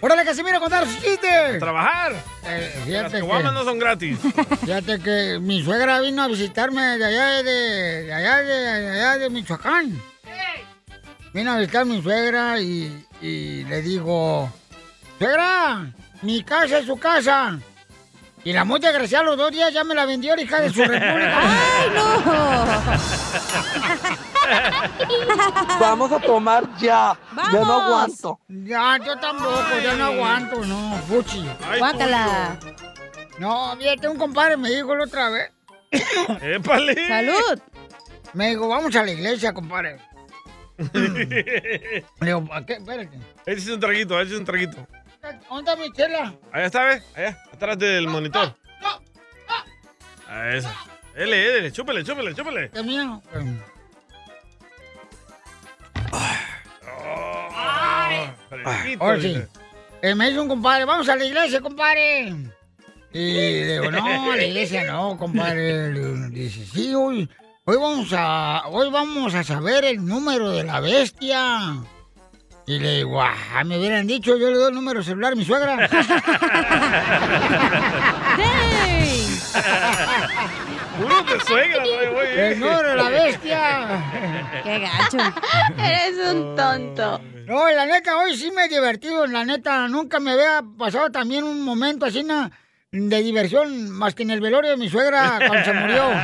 ¡Órale, 0.01 0.25
Casimiro, 0.25 0.59
contar 0.59 0.85
su 0.85 1.01
chiste! 1.01 1.59
¡Trabajar! 1.61 2.15
Eh, 2.49 2.75
Las 2.89 3.13
caguamas 3.13 3.53
no 3.55 3.63
son 3.63 3.79
gratis. 3.79 4.19
Fíjate 4.65 4.99
que 4.99 5.39
mi 5.41 5.63
suegra 5.63 6.01
vino 6.01 6.25
a 6.25 6.27
visitarme 6.29 6.83
de 6.99 7.05
allá 7.05 7.43
de, 7.45 7.53
de 8.03 8.13
allá 8.13 8.37
de, 8.39 8.53
de 8.81 8.91
allá 8.91 9.19
de 9.19 9.31
Michoacán. 9.31 9.97
Vino 11.33 11.53
a 11.53 11.59
visitar 11.59 11.85
mi 11.87 12.03
suegra 12.03 12.61
y, 12.61 13.07
y 13.23 13.65
le 13.65 13.81
digo, 13.83 14.51
suegra, 15.19 15.93
mi 16.23 16.43
casa 16.43 16.79
es 16.79 16.87
su 16.87 16.97
casa. 16.97 17.59
Y 18.45 18.53
la 18.53 18.65
muy 18.65 18.79
desgraciada 18.79 19.25
los 19.25 19.39
dos 19.39 19.51
días 19.51 19.73
ya 19.73 19.85
me 19.85 19.95
la 19.95 20.05
vendió, 20.05 20.39
hija 20.39 20.61
de 20.61 20.71
su 20.71 20.85
república. 20.85 21.41
¡Ay, 21.41 21.91
Vamos 25.81 26.13
a 26.13 26.21
tomar 26.21 26.69
ya. 26.77 27.17
Ya 27.53 27.61
no 27.61 27.81
aguanto. 27.81 28.41
Ya, 28.49 28.99
yo 28.99 29.19
tampoco, 29.19 29.79
ya 29.83 29.95
no 29.95 30.05
aguanto, 30.05 30.65
no, 30.65 30.97
fuchi. 31.09 31.49
Guácala. 31.79 32.59
No, 33.39 33.75
fíjate, 33.79 34.09
un 34.09 34.19
compadre 34.19 34.57
me 34.57 34.71
dijo 34.71 34.95
la 34.95 35.05
otra 35.05 35.31
vez. 35.31 35.51
¡Épale! 36.43 37.09
¡Salud! 37.09 37.61
Me 38.33 38.51
dijo, 38.51 38.69
vamos 38.69 38.95
a 38.97 39.05
la 39.05 39.13
iglesia, 39.13 39.53
compadre. 39.55 39.99
Le 40.93 42.05
digo, 42.21 42.45
¿para 42.47 42.67
qué? 42.67 42.75
Espérate. 42.75 43.19
Échese 43.47 43.73
un 43.73 43.81
traguito, 43.81 44.21
échese 44.21 44.37
un 44.37 44.45
traguito. 44.45 44.87
¿Dónde 45.25 45.71
está 45.71 45.77
mi 45.77 45.93
chela? 45.93 46.35
Allá 46.53 46.67
está, 46.67 46.85
¿ves? 46.85 47.03
Allá, 47.17 47.43
atrás 47.53 47.79
del 47.79 48.07
monitor. 48.09 48.55
A 50.29 50.51
esa. 50.55 50.75
Dele, 51.15 51.37
dele, 51.37 51.73
chúpele, 51.73 52.05
chúpele, 52.05 52.35
chúpele. 52.35 52.71
¿Qué? 58.09 58.31
Fresquito, 58.49 59.05
Ahora 59.05 59.21
sí. 59.21 59.43
Eh, 60.03 60.15
me 60.15 60.29
dice 60.29 60.41
un 60.41 60.49
compadre, 60.49 60.85
vamos 60.85 61.09
a 61.09 61.17
la 61.17 61.25
iglesia, 61.25 61.61
compadre. 61.61 62.35
Y 63.13 63.33
le 63.33 63.73
digo, 63.75 63.91
no, 63.91 64.33
a 64.33 64.37
la 64.37 64.45
iglesia 64.45 64.85
no, 64.85 65.17
compadre. 65.17 65.93
Le 65.93 66.29
Dice, 66.29 66.67
sí, 66.67 66.95
hoy, 66.95 67.29
hoy 67.65 67.77
vamos 67.77 68.13
a, 68.13 68.65
hoy 68.69 68.91
vamos 68.91 69.35
a 69.35 69.45
saber 69.45 69.85
el 69.85 70.05
número 70.05 70.51
de 70.51 70.65
la 70.65 70.81
bestia. 70.81 71.77
Y 72.67 72.79
le 72.79 72.97
digo, 72.97 73.21
ah, 73.21 73.63
me 73.65 73.79
hubieran 73.79 74.07
dicho, 74.07 74.39
yo 74.39 74.51
le 74.51 74.57
doy 74.57 74.69
el 74.69 74.75
número 74.75 75.03
celular 75.03 75.33
a 75.33 75.37
mi 75.37 75.45
suegra. 75.45 75.87
Puro 80.99 81.23
de 81.23 81.41
suegra, 81.41 81.85
güey. 82.13 82.39
El 82.39 82.61
número 82.61 82.89
de 82.89 82.97
la 82.97 83.09
bestia. 83.11 84.03
Qué 84.63 84.79
gacho. 84.79 85.19
Eres 85.77 86.19
un 86.33 86.57
tonto. 86.57 87.21
No, 87.47 87.71
la 87.71 87.85
neta, 87.85 88.17
hoy 88.17 88.35
sí 88.37 88.51
me 88.51 88.65
he 88.65 88.69
divertido, 88.69 89.27
la 89.27 89.45
neta. 89.45 89.87
Nunca 89.89 90.19
me 90.19 90.31
había 90.31 90.63
pasado 90.79 91.11
también 91.11 91.45
un 91.45 91.63
momento 91.63 92.07
así 92.07 92.23
na, 92.23 92.51
de 92.91 93.23
diversión, 93.23 93.91
más 93.91 94.15
que 94.15 94.23
en 94.23 94.31
el 94.31 94.41
velorio 94.41 94.71
de 94.71 94.79
mi 94.79 94.89
suegra 94.89 95.39
cuando 95.47 95.65
se 95.65 95.73
murió. 95.73 96.05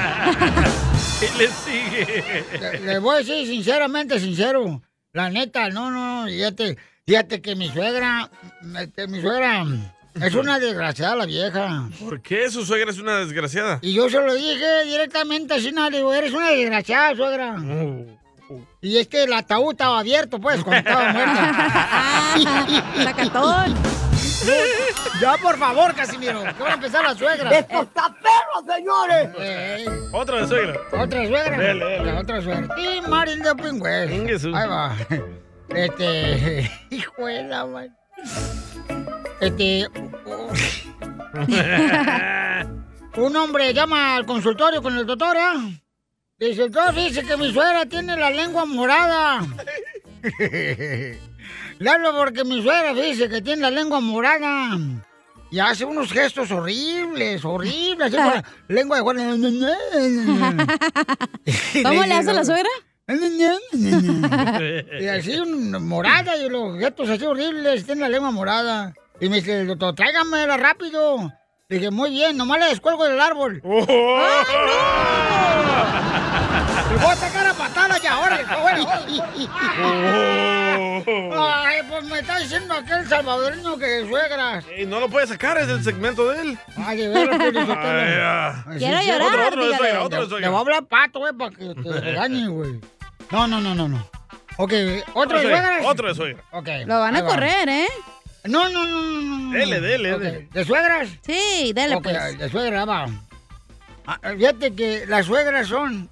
Y 1.20 1.36
le 1.36 1.49
sigue. 1.49 2.45
Le, 2.59 2.80
le 2.80 2.99
voy 2.99 3.16
a 3.16 3.18
decir 3.18 3.47
sinceramente, 3.47 4.18
sincero. 4.18 4.80
La 5.12 5.28
neta, 5.28 5.68
no, 5.70 5.90
no, 5.90 6.26
fíjate, 6.26 6.78
fíjate 7.04 7.42
que 7.42 7.56
mi 7.56 7.68
suegra, 7.68 8.30
este, 8.78 9.08
mi 9.08 9.20
suegra 9.20 9.66
es 10.14 10.34
una 10.34 10.58
desgraciada 10.61 11.16
la 11.16 11.26
vieja. 11.26 11.88
¿Por 11.98 12.22
qué 12.22 12.48
su 12.48 12.64
suegra 12.64 12.92
es 12.92 12.98
una 12.98 13.18
desgraciada? 13.18 13.80
Y 13.82 13.92
yo 13.92 14.08
se 14.08 14.20
lo 14.20 14.32
dije 14.34 14.84
directamente 14.84 15.54
así, 15.54 15.72
no, 15.72 15.90
digo, 15.90 16.14
eres 16.14 16.32
una 16.32 16.50
desgraciada, 16.50 17.16
suegra. 17.16 17.56
Y 18.80 18.98
es 18.98 19.08
que 19.08 19.24
el 19.24 19.32
ataúd 19.32 19.72
estaba 19.72 19.98
abierto, 19.98 20.40
pues, 20.40 20.62
cuando 20.62 20.88
estaba 20.88 21.12
muerta. 22.34 22.94
Sacatón. 23.04 23.74
Ya, 25.20 25.36
por 25.36 25.59
favor, 25.59 25.95
Casimiro, 25.95 26.43
que 26.43 26.62
van 26.62 26.72
a 26.72 26.74
empezar 26.74 27.05
la 27.05 27.14
suegra. 27.14 27.51
¡Esto 27.51 27.82
está 27.82 28.14
perro, 28.14 28.64
señores! 28.74 29.28
Otra 30.12 30.41
de 30.41 30.47
suegra. 30.49 30.80
Otra 30.93 31.26
suegra. 31.26 31.59
Dele, 31.59 31.84
dele. 31.84 32.12
La 32.12 32.20
otra 32.20 32.41
suegra. 32.41 32.74
Y 32.78 33.01
Marín 33.03 33.43
de 33.43 33.55
Pingües. 33.55 34.45
Ahí 34.45 34.68
va. 34.68 34.97
Este. 35.68 36.70
Hijo 36.91 37.26
de 37.26 37.43
la 37.45 37.66
madre. 37.66 37.91
Este. 39.41 39.86
Un 43.16 43.36
hombre 43.36 43.74
llama 43.74 44.16
al 44.16 44.24
consultorio 44.24 44.80
con 44.82 44.97
el 44.97 45.05
doctor, 45.07 45.36
¿eh? 45.36 45.80
Dice, 46.38 46.64
el 46.64 46.70
doctor 46.70 46.95
dice 46.95 47.22
que 47.24 47.36
mi 47.36 47.53
suegra 47.53 47.84
tiene 47.86 48.16
la 48.16 48.30
lengua 48.30 48.64
morada. 48.64 49.41
Le 51.78 51.90
hablo 51.90 52.14
porque 52.16 52.44
mi 52.44 52.62
suegra 52.62 52.92
dice 52.94 53.28
que 53.28 53.40
tiene 53.40 53.62
la 53.62 53.70
lengua 53.70 54.01
morada. 54.01 54.78
Y 55.51 55.59
hace 55.59 55.84
unos 55.84 56.12
gestos 56.12 56.51
horribles, 56.53 57.44
horribles. 57.44 58.07
así 58.07 58.16
con 58.16 58.26
la 58.26 58.44
lengua 58.68 58.96
de 58.98 59.03
Juan. 59.03 59.16
¿Cómo 61.82 62.05
le 62.05 62.14
hace 62.14 62.32
la 62.32 62.44
suegra? 62.44 62.68
Y 65.01 65.07
así, 65.09 65.40
morada, 65.80 66.36
y 66.36 66.48
los 66.48 66.78
gestos 66.78 67.09
así 67.09 67.24
horribles, 67.24 67.84
tiene 67.84 68.03
la 68.03 68.09
lengua 68.09 68.30
morada. 68.30 68.94
Y 69.20 69.28
me 69.28 69.36
dice, 69.36 69.64
doctor, 69.64 69.94
tráigamela 69.96 70.57
rápido. 70.57 71.32
Le 71.68 71.76
dije, 71.76 71.90
muy 71.90 72.11
bien, 72.11 72.36
nomás 72.36 72.61
la 72.61 72.66
descuelgo 72.66 73.05
del 73.05 73.20
árbol. 73.20 73.61
Oh. 73.64 73.86
¡Le 76.91 76.97
voy 76.97 77.12
a 77.12 77.16
sacar 77.16 77.47
a 77.47 77.55
patadas 77.55 78.03
ya, 78.03 78.14
ahora! 78.14 78.36
Ay, 81.66 81.80
pues 81.88 82.05
me 82.05 82.18
está 82.18 82.38
diciendo 82.38 82.74
aquel 82.74 83.09
salvadoreño 83.09 83.78
que 83.78 84.07
suegras. 84.09 84.64
Ey, 84.70 84.86
no 84.86 85.01
lo 85.01 85.09
puede 85.09 85.26
sacar, 85.26 85.57
es 85.59 85.68
el 85.68 85.82
segmento 85.84 86.28
de 86.30 86.43
él. 86.43 86.59
Ay, 86.76 86.99
de 86.99 87.09
veras. 87.09 87.41
Ay, 88.66 88.78
Quiero 88.78 88.99
sí, 88.99 89.05
sí. 89.05 89.11
llorar, 89.11 89.32
Otro, 89.32 89.47
otro 89.64 89.76
suegra, 89.76 90.03
otro 90.03 90.18
de 90.18 90.24
Le, 90.24 90.28
suegra. 90.30 90.47
le 90.47 90.49
voy 90.49 90.57
a 90.57 90.61
hablar 90.61 90.84
pato, 90.86 91.18
güey, 91.20 91.32
para 91.32 91.51
que 91.57 91.74
te 91.74 92.01
regañe, 92.01 92.49
güey. 92.49 92.80
No, 93.30 93.47
no, 93.47 93.61
no, 93.61 93.74
no, 93.74 93.88
no. 93.88 94.07
Ok, 94.57 94.72
¿otro 95.14 95.38
de 95.38 95.45
suegra, 95.45 95.66
suegras? 95.66 95.86
otro 95.86 96.09
de 96.09 96.14
suegra. 96.14 96.43
Ok. 96.51 96.68
Lo 96.86 97.01
van 97.01 97.16
a 97.16 97.24
correr, 97.24 97.68
¿eh? 97.68 97.86
No, 98.45 98.68
no, 98.68 98.84
no, 98.84 99.01
no, 99.03 99.22
no. 99.22 99.53
Dele, 99.53 99.80
dele, 99.80 100.14
Ok, 100.14 100.20
dele. 100.22 100.49
¿De 100.53 100.64
suegras? 100.64 101.09
Sí, 101.22 101.72
dale 101.74 101.97
Ok, 101.97 102.03
pues. 102.03 102.38
de 102.38 102.49
suegra, 102.51 102.84
va. 102.84 103.07
Ah, 104.07 104.18
Fíjate 104.36 104.74
que 104.74 105.05
las 105.07 105.26
suegras 105.26 105.68
son, 105.68 106.11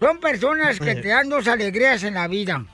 son 0.00 0.20
personas 0.20 0.78
que 0.78 0.94
te 0.96 1.08
dan 1.08 1.28
dos 1.28 1.46
alegrías 1.48 2.02
en 2.02 2.14
la 2.14 2.28
vida. 2.28 2.64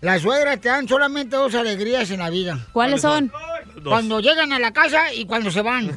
Las 0.00 0.22
suegras 0.22 0.60
te 0.60 0.68
dan 0.68 0.86
solamente 0.86 1.34
dos 1.36 1.54
alegrías 1.54 2.10
en 2.10 2.18
la 2.20 2.28
vida. 2.30 2.58
¿Cuáles 2.72 3.00
son? 3.00 3.32
Dos. 3.76 3.84
Cuando 3.92 4.20
llegan 4.20 4.52
a 4.52 4.58
la 4.58 4.72
casa 4.72 5.12
y 5.12 5.24
cuando 5.26 5.50
se 5.50 5.62
van. 5.62 5.94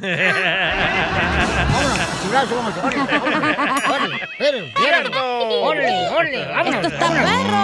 Vámonos, 1.70 2.50
vámonos, 2.50 2.78
órale, 2.78 3.18
órale, 3.18 3.56
órale, 3.88 4.20
órale, 4.38 4.72
¡Cierto! 4.76 5.60
órale, 5.62 6.08
órale, 6.08 6.46
vámonos, 6.46 6.74
¡Esto 6.74 6.88
está 6.88 7.08
vámonos, 7.08 7.30
perro! 7.30 7.62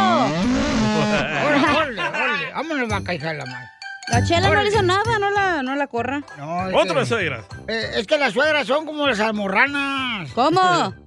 órale, 1.46 1.70
órale, 1.76 2.00
órale, 2.00 2.52
vámonos, 2.54 2.88
vaca, 2.88 3.14
hija 3.14 3.28
de 3.28 3.34
la 3.38 3.46
madre. 3.46 3.68
La 4.08 4.24
chela 4.24 4.48
no 4.50 4.62
le 4.62 4.68
hizo 4.68 4.82
nada, 4.82 5.18
no 5.18 5.30
la, 5.30 5.62
no 5.62 5.74
la 5.76 5.86
corra. 5.86 6.22
No, 6.38 6.68
es 6.68 6.88
que- 6.88 6.94
de 6.94 7.06
suegra. 7.06 7.44
Eh, 7.68 7.90
es 7.96 8.06
que 8.06 8.18
las 8.18 8.32
suegras 8.32 8.66
son 8.66 8.84
como 8.86 9.06
las 9.06 9.20
almorranas. 9.20 10.30
¿Cómo? 10.32 10.94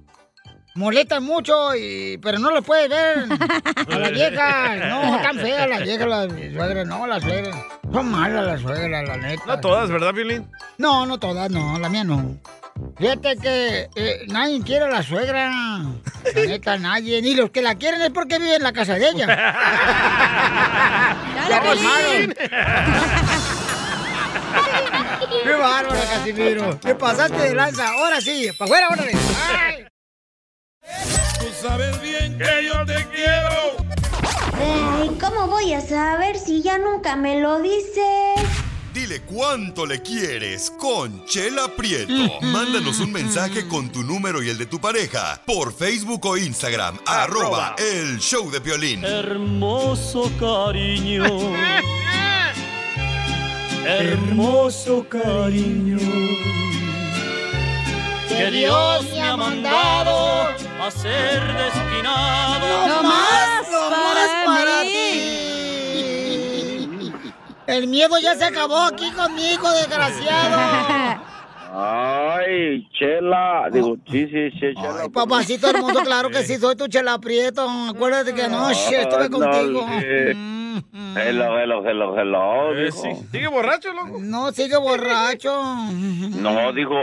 Molestan 0.78 1.24
mucho, 1.24 1.74
y, 1.74 2.18
pero 2.18 2.38
no 2.38 2.52
lo 2.52 2.62
puedes 2.62 2.88
ver 2.88 3.26
a 3.90 3.98
las 3.98 4.12
viejas. 4.12 4.78
No, 4.88 5.16
están 5.22 5.36
feas 5.40 5.68
las 5.68 5.82
viejas, 5.82 6.06
las 6.06 6.28
suegras. 6.28 6.86
No, 6.86 7.04
las 7.04 7.20
suegras. 7.20 7.56
Son 7.92 8.08
malas 8.08 8.46
las 8.46 8.60
suegras, 8.60 9.08
la 9.08 9.16
neta. 9.16 9.42
No 9.44 9.58
todas, 9.58 9.90
¿verdad, 9.90 10.14
Violín? 10.14 10.48
No, 10.76 11.04
no 11.04 11.18
todas, 11.18 11.50
no, 11.50 11.80
la 11.80 11.88
mía 11.88 12.04
no. 12.04 12.38
Fíjate 12.96 13.36
que 13.38 13.90
eh, 13.96 14.20
nadie 14.28 14.62
quiere 14.62 14.84
a 14.84 14.88
la 14.88 15.02
suegra. 15.02 15.50
La 15.50 16.46
neta, 16.46 16.78
nadie. 16.78 17.20
Ni 17.22 17.34
los 17.34 17.50
que 17.50 17.60
la 17.60 17.74
quieren 17.74 18.00
es 18.00 18.10
porque 18.10 18.38
viven 18.38 18.54
en 18.54 18.62
la 18.62 18.72
casa 18.72 18.94
de 18.94 19.08
ella. 19.08 19.26
Pasaron. 21.48 22.34
¡Qué 25.42 25.52
bárbaro, 25.54 26.00
Casimiro! 26.08 26.78
¿Qué 26.78 26.94
pasaste 26.94 27.36
de 27.36 27.54
lanza? 27.56 27.88
Ahora 27.88 28.20
sí, 28.20 28.48
para 28.56 28.66
afuera, 28.66 28.88
órale. 28.90 29.12
¡Ay! 29.50 29.88
Tú 31.38 31.46
sabes 31.60 32.00
bien 32.00 32.38
que 32.38 32.66
yo 32.66 32.84
te 32.86 33.06
quiero. 33.14 33.76
Ay, 34.54 35.10
¿cómo 35.20 35.46
voy 35.46 35.72
a 35.72 35.80
saber 35.80 36.38
si 36.38 36.62
ya 36.62 36.78
nunca 36.78 37.16
me 37.16 37.40
lo 37.40 37.60
dices? 37.60 38.40
Dile 38.92 39.20
cuánto 39.22 39.86
le 39.86 40.02
quieres 40.02 40.70
con 40.70 41.24
Chela 41.26 41.68
Prieto. 41.76 42.12
Mándanos 42.42 42.98
un 43.00 43.12
mensaje 43.12 43.68
con 43.68 43.90
tu 43.90 44.02
número 44.02 44.42
y 44.42 44.48
el 44.48 44.58
de 44.58 44.66
tu 44.66 44.80
pareja 44.80 45.40
por 45.46 45.72
Facebook 45.72 46.26
o 46.26 46.36
Instagram, 46.36 46.98
arroba 47.06 47.76
el 47.78 48.18
show 48.18 48.50
de 48.50 48.58
violín. 48.58 49.04
Hermoso 49.04 50.32
cariño. 50.40 51.24
Hermoso 53.84 55.08
cariño. 55.08 55.98
Que 58.28 58.50
Dios 58.50 59.06
me 59.12 59.20
ha 59.20 59.36
mandado 59.36 60.67
a 60.88 60.90
ser 60.90 61.40
destinado. 61.54 62.88
¡No 62.88 63.02
más, 63.02 63.70
no 63.70 63.90
más 63.90 64.30
para 64.46 64.80
ti! 64.82 64.92
El 67.66 67.86
miedo 67.88 68.18
ya 68.22 68.34
se 68.34 68.44
acabó 68.46 68.78
aquí 68.78 69.10
conmigo, 69.12 69.70
desgraciado. 69.72 71.22
Ay, 71.74 72.88
Chela. 72.98 73.68
Digo, 73.70 73.96
sí, 74.10 74.26
sí, 74.28 74.50
sí, 74.52 74.74
Chela. 74.74 75.02
Ay, 75.02 75.08
papacito 75.10 75.68
hermoso, 75.68 76.00
claro 76.02 76.30
que 76.30 76.42
sí, 76.42 76.56
soy 76.56 76.74
tu 76.76 76.88
chela 76.88 77.18
prieto. 77.18 77.68
Acuérdate 77.90 78.34
que 78.34 78.44
anoche 78.44 79.02
estuve 79.02 79.24
Ah, 79.24 79.28
no, 79.28 79.38
contigo. 79.38 79.86
sí. 80.00 80.80
Hello, 81.16 81.58
hello, 81.58 81.86
hello, 81.86 82.18
hello. 82.18 82.74
Eh, 82.74 82.90
sí. 82.90 83.08
¿Sigue 83.30 83.48
borracho, 83.48 83.92
loco? 83.92 84.16
No, 84.20 84.50
sigue 84.52 84.78
borracho. 84.78 85.52
No, 85.90 86.72
dijo, 86.72 86.94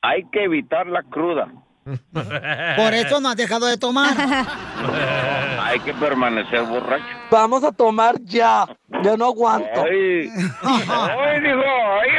hay 0.00 0.24
que 0.32 0.42
evitar 0.44 0.88
la 0.88 1.04
cruda. 1.04 1.46
Por 1.84 2.94
eso 2.94 3.20
no 3.20 3.28
has 3.30 3.36
dejado 3.36 3.66
de 3.66 3.76
tomar. 3.76 4.14
Hay 5.62 5.80
que 5.80 5.92
permanecer 5.94 6.62
borracho. 6.62 7.04
Vamos 7.30 7.64
a 7.64 7.72
tomar 7.72 8.16
ya. 8.22 8.66
Yo 9.02 9.16
no 9.16 9.26
aguanto. 9.26 9.84
Ay, 9.84 10.28
ay, 10.62 11.40
dijo, 11.40 11.62
ay, 12.00 12.10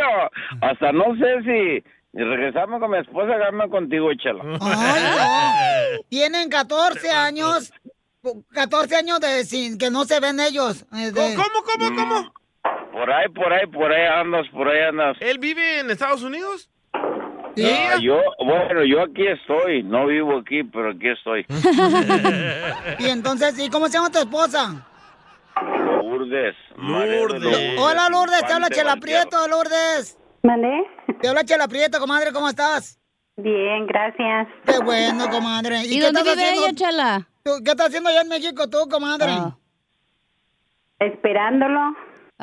hasta 0.62 0.92
no 0.92 1.06
sé 1.16 1.44
si 1.44 1.84
regresamos 2.20 2.80
con 2.80 2.92
mi 2.92 2.98
esposa, 2.98 3.34
agarrarme 3.34 3.70
contigo, 3.70 4.12
échala. 4.12 4.44
Tienen 6.10 6.50
14 6.50 7.10
años. 7.12 7.72
14 8.54 8.96
años 8.96 9.20
de 9.20 9.44
sin 9.44 9.78
que 9.78 9.90
no 9.92 10.06
se 10.06 10.20
ven 10.20 10.40
ellos. 10.40 10.86
eh, 10.94 11.12
de- 11.12 11.36
¿Cómo, 11.36 11.64
cómo, 11.66 11.96
cómo? 11.96 12.34
Por 12.94 13.12
ahí, 13.12 13.28
por 13.30 13.52
ahí, 13.52 13.68
por 13.68 13.92
ahí 13.92 14.06
andas, 14.08 14.48
por 14.54 14.68
ahí 14.70 14.82
andas. 14.88 15.18
¿Él 15.20 15.40
vive 15.40 15.80
en 15.80 15.92
Estados 15.92 16.24
Unidos? 16.24 16.70
Ah, 17.56 17.98
yo, 18.02 18.20
bueno, 18.44 18.84
yo 18.84 19.02
aquí 19.04 19.28
estoy, 19.28 19.84
no 19.84 20.08
vivo 20.08 20.40
aquí, 20.40 20.64
pero 20.64 20.92
aquí 20.92 21.10
estoy. 21.10 21.46
Y 23.00 23.10
entonces, 23.10 23.58
¿y 23.60 23.70
cómo 23.70 23.88
se 23.88 23.94
llama 23.98 24.10
tu 24.10 24.20
esposa? 24.20 24.86
Lourdes. 25.62 26.56
Lourdes. 26.78 27.80
Hola, 27.80 28.10
Lourdes, 28.10 28.44
te 28.46 28.54
habla 28.54 28.70
Chela 28.70 28.96
Prieto, 28.98 29.48
Lourdes. 29.48 30.18
¿Mandé? 30.44 30.84
Te 31.22 31.28
habla 31.30 31.44
Chela 31.44 31.68
Prieto, 31.68 32.00
comadre, 32.00 32.32
¿cómo 32.34 32.50
estás? 32.50 33.00
Bien, 33.38 33.86
gracias. 33.88 34.48
Qué 34.66 34.80
bueno, 34.84 35.30
comadre. 35.30 35.82
¿Y 35.86 36.00
dónde 36.00 36.20
estás 36.22 36.36
vive 36.36 36.46
haciendo- 36.48 36.66
ella, 36.68 36.76
Chela? 36.76 37.28
¿Qué 37.44 37.72
estás 37.72 37.88
haciendo 37.88 38.10
allá 38.10 38.22
en 38.22 38.30
México 38.30 38.70
tú, 38.70 38.88
comadre? 38.90 39.32
Esperándolo. 41.00 41.96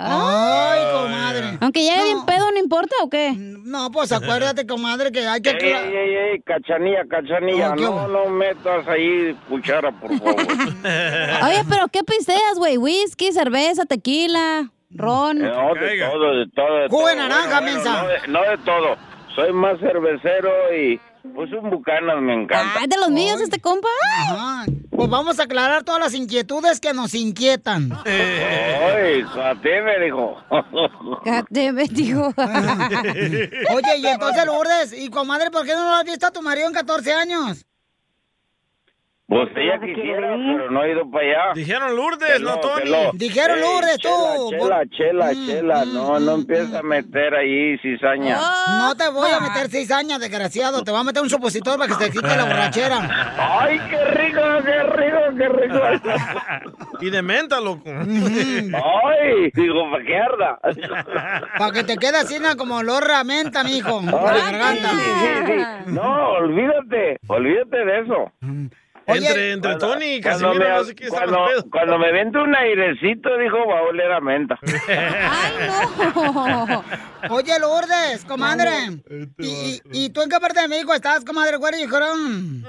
Ay, 0.02 0.80
comadre. 0.92 1.58
Aunque 1.60 1.80
llegue 1.82 2.02
bien 2.04 2.24
pedo, 2.26 2.50
¿no 2.50 2.58
importa 2.58 2.94
o 3.02 3.10
qué? 3.10 3.32
No, 3.36 3.90
pues 3.90 4.10
acuérdate, 4.12 4.66
comadre, 4.66 5.12
que 5.12 5.26
hay 5.26 5.40
que... 5.42 5.50
Ey, 5.50 5.58
ey, 5.62 5.94
ey, 5.96 6.14
ey, 6.32 6.42
cachanilla, 6.42 7.04
cachanilla, 7.08 7.74
no, 7.76 8.08
no 8.08 8.26
metas 8.26 8.86
ahí 8.88 9.36
cuchara, 9.48 9.92
por 9.92 10.16
favor. 10.18 10.34
Oye, 11.44 11.62
pero 11.68 11.88
¿qué 11.92 12.02
pisteas, 12.02 12.54
güey? 12.56 12.76
Whisky, 12.78 13.32
cerveza, 13.32 13.84
tequila, 13.84 14.70
ron. 14.90 15.38
Eh, 15.44 15.50
No, 15.50 15.74
de 15.74 15.98
todo, 15.98 16.36
de 16.36 16.46
todo, 16.54 16.76
de 16.78 16.88
Jugo 16.88 17.06
de 17.08 17.14
todo. 17.14 17.28
naranja, 17.28 17.60
Bueno, 17.60 17.76
mensa. 17.76 18.02
No 18.02 18.08
de, 18.08 18.28
no 18.28 18.42
de 18.42 18.58
todo. 18.64 18.96
Soy 19.34 19.52
más 19.52 19.78
cervecero 19.78 20.50
y 20.74 21.00
pues 21.22 21.52
un 21.52 21.70
bucanas 21.70 22.20
me 22.20 22.34
encanta. 22.34 22.80
Ay, 22.80 22.86
de 22.88 22.96
los 22.96 23.10
míos 23.10 23.40
este 23.40 23.60
compa. 23.60 23.88
Ajá. 24.28 24.64
Pues 24.90 25.08
vamos 25.08 25.40
a 25.40 25.44
aclarar 25.44 25.82
todas 25.84 26.00
las 26.00 26.14
inquietudes 26.14 26.80
que 26.80 26.92
nos 26.92 27.14
inquietan. 27.14 27.90
Ay, 28.04 29.22
a 29.22 29.54
ti 29.54 29.68
me 29.84 30.04
dijo. 30.04 30.36
me 31.72 31.84
dijo. 31.90 32.34
Oye, 33.74 33.98
y 33.98 34.06
entonces 34.06 34.44
Lourdes, 34.46 34.92
y 34.92 35.08
comadre, 35.10 35.50
¿por 35.50 35.64
qué 35.64 35.74
no 35.74 35.84
lo 35.84 35.94
has 35.94 36.04
visto 36.04 36.26
a 36.26 36.30
tu 36.30 36.42
marido 36.42 36.66
en 36.68 36.74
14 36.74 37.12
años? 37.14 37.64
Pues 39.30 39.48
ella 39.54 39.78
quisiera, 39.78 40.34
pero 40.36 40.70
no 40.72 40.82
he 40.82 40.90
ido 40.90 41.08
para 41.08 41.24
allá. 41.24 41.52
Dijeron 41.54 41.94
Lourdes, 41.94 42.40
no 42.40 42.58
Tony. 42.58 42.90
Dijeron 43.12 43.58
Ey, 43.58 43.62
Lourdes, 43.62 43.98
tú. 43.98 44.08
Chela, 44.50 44.82
chela, 44.90 45.30
Mm, 45.32 45.46
chela, 45.46 45.84
no, 45.84 46.18
no 46.18 46.34
empieza 46.34 46.80
a 46.80 46.82
meter 46.82 47.36
ahí 47.36 47.78
cizaña. 47.78 48.36
No 48.80 48.96
te 48.96 49.08
voy 49.08 49.30
a 49.30 49.38
meter 49.38 49.68
cizaña, 49.70 50.18
desgraciado. 50.18 50.82
Te 50.82 50.90
voy 50.90 50.98
a 51.00 51.04
meter 51.04 51.22
un 51.22 51.30
supositor 51.30 51.78
para 51.78 51.86
que 51.86 51.94
se 51.94 52.06
te 52.06 52.10
quite 52.10 52.26
la 52.36 52.44
borrachera. 52.44 52.98
Ay, 53.60 53.78
qué 53.88 54.04
rico, 54.06 54.40
qué 54.64 54.82
rico, 54.82 55.20
qué 55.38 55.48
rico. 55.48 55.80
Y 57.02 57.08
de 57.08 57.22
menta, 57.22 57.60
loco. 57.60 57.84
Ay, 57.88 59.50
digo, 59.54 59.90
¿para 59.90 60.04
qué 60.04 60.18
arda? 60.18 60.58
Para 61.58 61.72
que 61.72 61.84
te 61.84 61.96
quede 61.96 62.18
así 62.18 62.38
¿no? 62.38 62.54
como 62.56 62.76
olor 62.78 63.10
a 63.10 63.24
menta, 63.24 63.64
mijo. 63.64 64.02
Por 64.02 64.22
la 64.22 64.50
garganta. 64.50 64.88
sí, 64.90 64.96
sí, 64.98 65.46
sí. 65.46 65.92
No, 65.92 66.30
olvídate, 66.32 67.18
olvídate 67.28 67.84
de 67.86 68.00
eso. 68.00 68.32
Entre 69.06 69.52
entre 69.52 69.76
Tony 69.76 70.04
y 70.14 70.20
Cuando 70.20 70.46
Casimiro, 70.48 70.68
me, 70.70 70.76
no 70.76 70.84
sé 70.84 70.94
quién 70.94 71.08
está 71.12 71.24
cuando, 71.26 71.70
cuando 71.70 71.98
me 71.98 72.12
vente 72.12 72.38
un 72.38 72.54
airecito, 72.54 73.36
dijo, 73.38 73.56
va 73.66 73.78
a 73.78 73.82
oler 73.82 74.12
a 74.12 74.20
menta. 74.20 74.58
Oye, 77.30 77.52
Lourdes, 77.60 78.24
comadre. 78.26 78.70
¿Y, 79.38 79.46
y, 79.46 79.80
y 80.04 80.10
tú 80.10 80.22
en 80.22 80.28
qué 80.30 80.38
parte 80.40 80.60
de 80.60 80.68
México 80.68 80.92
estás, 80.94 81.24
comadre? 81.24 81.58
¿Cuál 81.58 81.74
dijeron? 81.74 82.60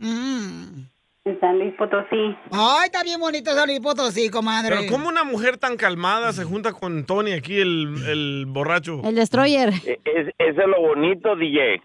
Mm. 0.00 0.84
En 1.26 1.40
San 1.40 1.58
Luis 1.58 1.72
Potosí. 1.78 2.36
Ay, 2.52 2.84
está 2.86 3.02
bien 3.02 3.18
bonito 3.18 3.54
San 3.54 3.66
Luis 3.66 3.80
Potosí, 3.80 4.28
comadre. 4.28 4.76
Pero 4.76 4.90
¿cómo 4.92 5.08
una 5.08 5.24
mujer 5.24 5.56
tan 5.56 5.76
calmada 5.76 6.32
se 6.34 6.44
junta 6.44 6.72
con 6.72 7.06
Tony 7.06 7.32
aquí, 7.32 7.58
el, 7.58 7.94
el 8.08 8.44
borracho? 8.46 9.00
El 9.04 9.14
destroyer. 9.14 9.70
E- 9.86 10.00
Es, 10.04 10.26
eso 10.38 10.60
es 10.60 10.68
lo 10.68 10.80
bonito, 10.82 11.34
DJ. 11.36 11.80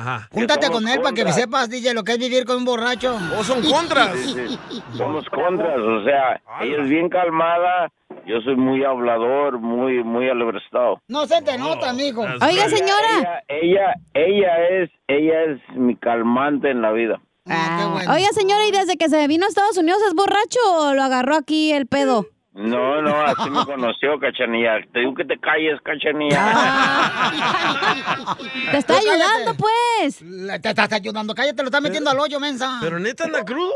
Ajá. 0.00 0.28
Júntate 0.32 0.70
con 0.70 0.88
él 0.88 1.00
para 1.02 1.14
que 1.14 1.30
sepas, 1.30 1.68
DJ, 1.68 1.92
lo 1.92 2.04
que 2.04 2.12
es 2.12 2.18
vivir 2.18 2.46
con 2.46 2.56
un 2.56 2.64
borracho. 2.64 3.18
¿O 3.38 3.44
son 3.44 3.62
contras? 3.62 4.14
Sí, 4.20 4.34
sí. 4.34 4.82
Somos 4.96 5.26
contras, 5.28 5.78
o 5.78 6.04
sea, 6.04 6.40
ella 6.62 6.82
es 6.82 6.88
bien 6.88 7.08
calmada, 7.08 7.90
yo 8.26 8.40
soy 8.40 8.56
muy 8.56 8.82
hablador, 8.84 9.58
muy, 9.58 10.02
muy 10.02 10.28
alebrestado. 10.28 11.00
No 11.08 11.26
se 11.26 11.42
te 11.42 11.58
nota, 11.58 11.92
mijo. 11.92 12.22
Oiga, 12.22 12.68
señora. 12.68 13.42
Ella, 13.48 13.94
ella, 14.14 14.58
ella 14.58 14.68
es, 14.70 14.90
ella 15.08 15.42
es 15.44 15.76
mi 15.76 15.96
calmante 15.96 16.70
en 16.70 16.80
la 16.80 16.92
vida. 16.92 17.20
Oiga, 17.46 18.28
señora, 18.32 18.66
¿y 18.66 18.72
desde 18.72 18.96
que 18.96 19.08
se 19.08 19.26
vino 19.26 19.44
a 19.44 19.48
Estados 19.48 19.76
Unidos 19.76 20.00
es 20.08 20.14
borracho 20.14 20.60
o 20.78 20.94
lo 20.94 21.02
agarró 21.02 21.36
aquí 21.36 21.72
el 21.72 21.86
pedo? 21.86 22.26
No, 22.52 23.00
no, 23.00 23.14
así 23.22 23.48
me 23.48 23.64
conoció, 23.64 24.18
Cachanilla. 24.18 24.80
Te 24.92 25.00
digo 25.00 25.14
que 25.14 25.24
te 25.24 25.38
calles, 25.38 25.80
Cachanilla. 25.84 26.38
Ah. 26.52 28.36
Te 28.72 28.76
está 28.78 28.98
ayudando, 28.98 29.54
pues. 29.56 30.18
Te 30.60 30.68
estás 30.70 30.92
ayudando. 30.92 31.32
Cállate, 31.34 31.62
lo 31.62 31.68
estás 31.68 31.80
metiendo 31.82 32.10
al 32.10 32.18
hoyo, 32.18 32.40
mensa. 32.40 32.78
Pero 32.80 32.98
neta 32.98 33.24
anda 33.24 33.44
crudo. 33.44 33.72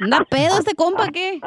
Anda 0.00 0.24
pedo 0.30 0.58
este 0.58 0.74
compa, 0.74 1.08
¿qué? 1.08 1.40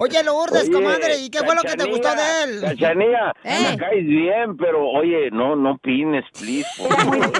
Oye, 0.00 0.22
Lourdes, 0.24 0.64
Oye, 0.64 0.72
comadre, 0.72 1.18
¿y 1.18 1.30
qué 1.30 1.38
fue 1.40 1.54
lo 1.54 1.62
que 1.62 1.74
te 1.76 1.84
gustó 1.84 2.08
de 2.14 2.42
él? 2.44 2.60
Cachanilla, 2.62 3.32
Eh. 3.44 3.68
me 3.70 3.76
caes 3.78 4.06
bien, 4.06 4.56
pero 4.56 4.88
oye, 4.90 5.30
no, 5.32 5.54
no 5.56 5.76
pines, 5.78 6.24
please. 6.38 6.68
por 6.78 6.96
favor. 6.96 7.32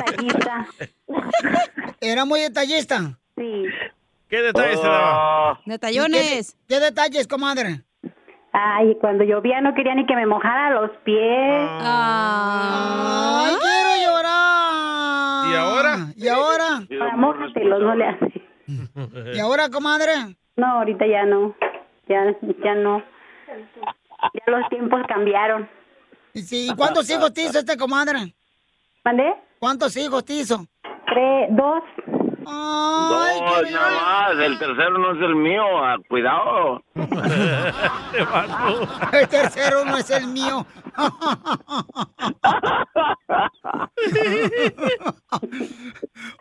¿Era 2.01 2.25
muy 2.25 2.41
detallista? 2.41 3.19
Sí. 3.37 3.65
¿Qué 4.29 4.43
detalles 4.43 4.81
te 4.81 4.87
daba? 4.87 5.61
Detallones. 5.67 6.57
¿Qué, 6.69 6.75
qué 6.75 6.81
detalles, 6.81 7.27
comadre? 7.27 7.83
Ay, 8.53 8.97
cuando 9.01 9.25
llovía 9.25 9.61
no 9.61 9.75
quería 9.75 9.95
ni 9.95 10.07
que 10.07 10.17
me 10.17 10.27
mojara 10.27 10.71
los 10.81 10.91
pies. 11.05 11.69
Ay, 11.81 13.55
quiero 13.61 14.13
llorar. 14.13 15.49
¿Y 15.49 15.55
ahora? 15.55 15.97
¿Y 16.17 16.29
ahora? 16.29 16.67
Ahora 17.01 17.17
mójatelos, 17.17 17.81
no 17.81 17.95
le 17.95 18.07
hace. 18.07 18.43
¿Y 19.35 19.39
ahora, 19.41 19.69
comadre? 19.69 20.13
No, 20.57 20.67
ahorita 20.67 21.07
ya 21.07 21.25
no. 21.25 21.55
Ya, 22.09 22.35
ya 22.65 22.75
no. 22.75 23.03
Ya 24.35 24.53
los 24.53 24.69
tiempos 24.69 25.01
cambiaron. 25.09 25.69
¿Y 26.35 26.41
sí, 26.43 26.69
cuántos 26.77 27.09
hijos 27.11 27.33
te 27.33 27.43
hizo 27.43 27.59
este 27.59 27.77
comadre? 27.77 28.35
¿Mandé? 29.05 29.35
¿Cuántos 29.59 29.97
hijos 29.97 30.25
te 30.25 30.35
hizo? 30.35 30.67
Tres, 31.07 31.49
dos. 31.51 31.83
Ay, 32.51 33.41
No, 33.41 33.63
nada 33.71 33.91
más, 33.91 34.39
el 34.45 34.59
tercero 34.59 34.99
no 34.99 35.13
es 35.13 35.21
el 35.23 35.35
mío, 35.37 35.63
ah, 35.85 35.97
cuidado. 36.09 36.83
El 39.13 39.29
tercero 39.29 39.85
no 39.85 39.97
es 39.99 40.11
el 40.11 40.27
mío. 40.29 40.67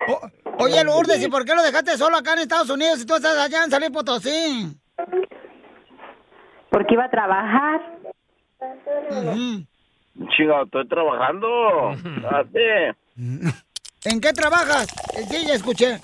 O- 0.08 0.22
oye, 0.64 0.84
Lourdes, 0.84 1.24
¿y 1.24 1.30
por 1.30 1.46
qué 1.46 1.56
lo 1.56 1.62
dejaste 1.64 1.98
solo 1.98 2.18
acá 2.18 2.34
en 2.34 2.40
Estados 2.40 2.70
Unidos 2.70 3.00
si 3.00 3.06
tú 3.06 3.16
estás 3.16 3.38
allá 3.38 3.64
en 3.64 3.72
San 3.72 3.80
Luis 3.82 3.92
Potosí? 3.92 4.76
Porque 6.70 6.94
iba 6.94 7.06
a 7.06 7.10
trabajar. 7.10 7.82
Chico, 10.36 10.62
estoy 10.64 10.88
trabajando. 10.88 11.90
Así. 12.32 12.94
¿En 14.06 14.22
qué 14.22 14.32
trabajas? 14.34 14.88
Eh, 15.16 15.26
Sí, 15.30 15.46
ya 15.48 15.54
escuché. 15.56 16.00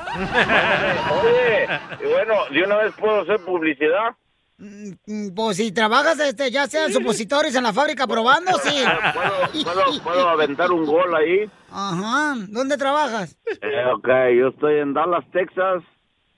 Oye, 1.21 1.67
y 2.01 2.07
bueno, 2.11 2.33
de 2.51 2.63
una 2.63 2.77
vez 2.77 2.93
puedo 2.99 3.21
hacer 3.21 3.39
publicidad. 3.45 4.15
Mm, 4.57 5.33
Pues 5.35 5.57
si 5.57 5.71
trabajas, 5.71 6.19
este, 6.19 6.49
ya 6.51 6.67
sean 6.67 6.91
supositorios 6.91 7.55
en 7.55 7.63
la 7.63 7.73
fábrica 7.73 8.07
probando, 8.07 8.51
sí. 8.59 8.83
¿Puedo, 9.13 9.63
puedo, 9.75 10.03
puedo 10.03 10.29
aventar 10.29 10.71
un 10.71 10.85
gol 10.85 11.13
ahí? 11.15 11.49
Ajá. 11.71 12.35
¿Dónde 12.49 12.77
trabajas? 12.77 13.37
Eh, 13.61 13.85
ok, 13.95 14.07
yo 14.37 14.47
estoy 14.49 14.79
en 14.79 14.93
Dallas, 14.93 15.25
Texas, 15.31 15.83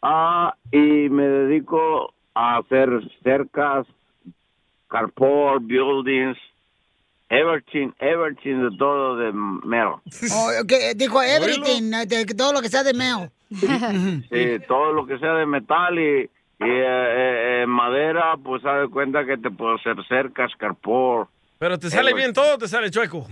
ah, 0.02 0.54
y 0.72 1.10
me 1.10 1.28
dedico 1.28 2.14
a 2.34 2.58
hacer 2.58 2.90
cercas, 3.24 3.86
carport, 4.90 5.64
buildings, 5.64 6.38
everything, 7.30 7.92
everything 8.00 8.70
de 8.70 8.78
todo 8.78 9.18
de 9.18 9.32
metal. 9.34 10.02
Oh, 10.32 10.50
que 10.68 10.94
dijo 10.96 11.22
everything, 11.22 11.94
eh, 11.94 12.06
de 12.06 12.26
todo 12.26 12.54
lo 12.54 12.62
que 12.62 12.70
sea 12.70 12.84
de 12.84 12.94
meo. 12.94 13.32
Sí, 14.30 14.60
todo 14.68 14.92
lo 14.92 15.06
que 15.06 15.18
sea 15.20 15.34
de 15.36 15.46
metal 15.46 15.98
y, 15.98 16.22
y, 16.22 16.24
eh, 16.24 16.30
eh, 16.60 17.62
eh, 17.64 17.66
madera, 17.68 18.36
pues 18.44 18.66
haz 18.66 18.82
de 18.82 18.88
cuenta 18.90 19.26
que 19.26 19.38
te 19.38 19.52
puedo 19.52 19.76
hacer 19.76 19.96
cercas, 20.08 20.52
carport. 20.58 21.30
Pero 21.58 21.80
te 21.80 21.90
sale 21.90 22.14
bien 22.14 22.34
todo, 22.34 22.56
o 22.56 22.58
te 22.58 22.68
sale 22.68 22.92
chueco. 22.92 23.26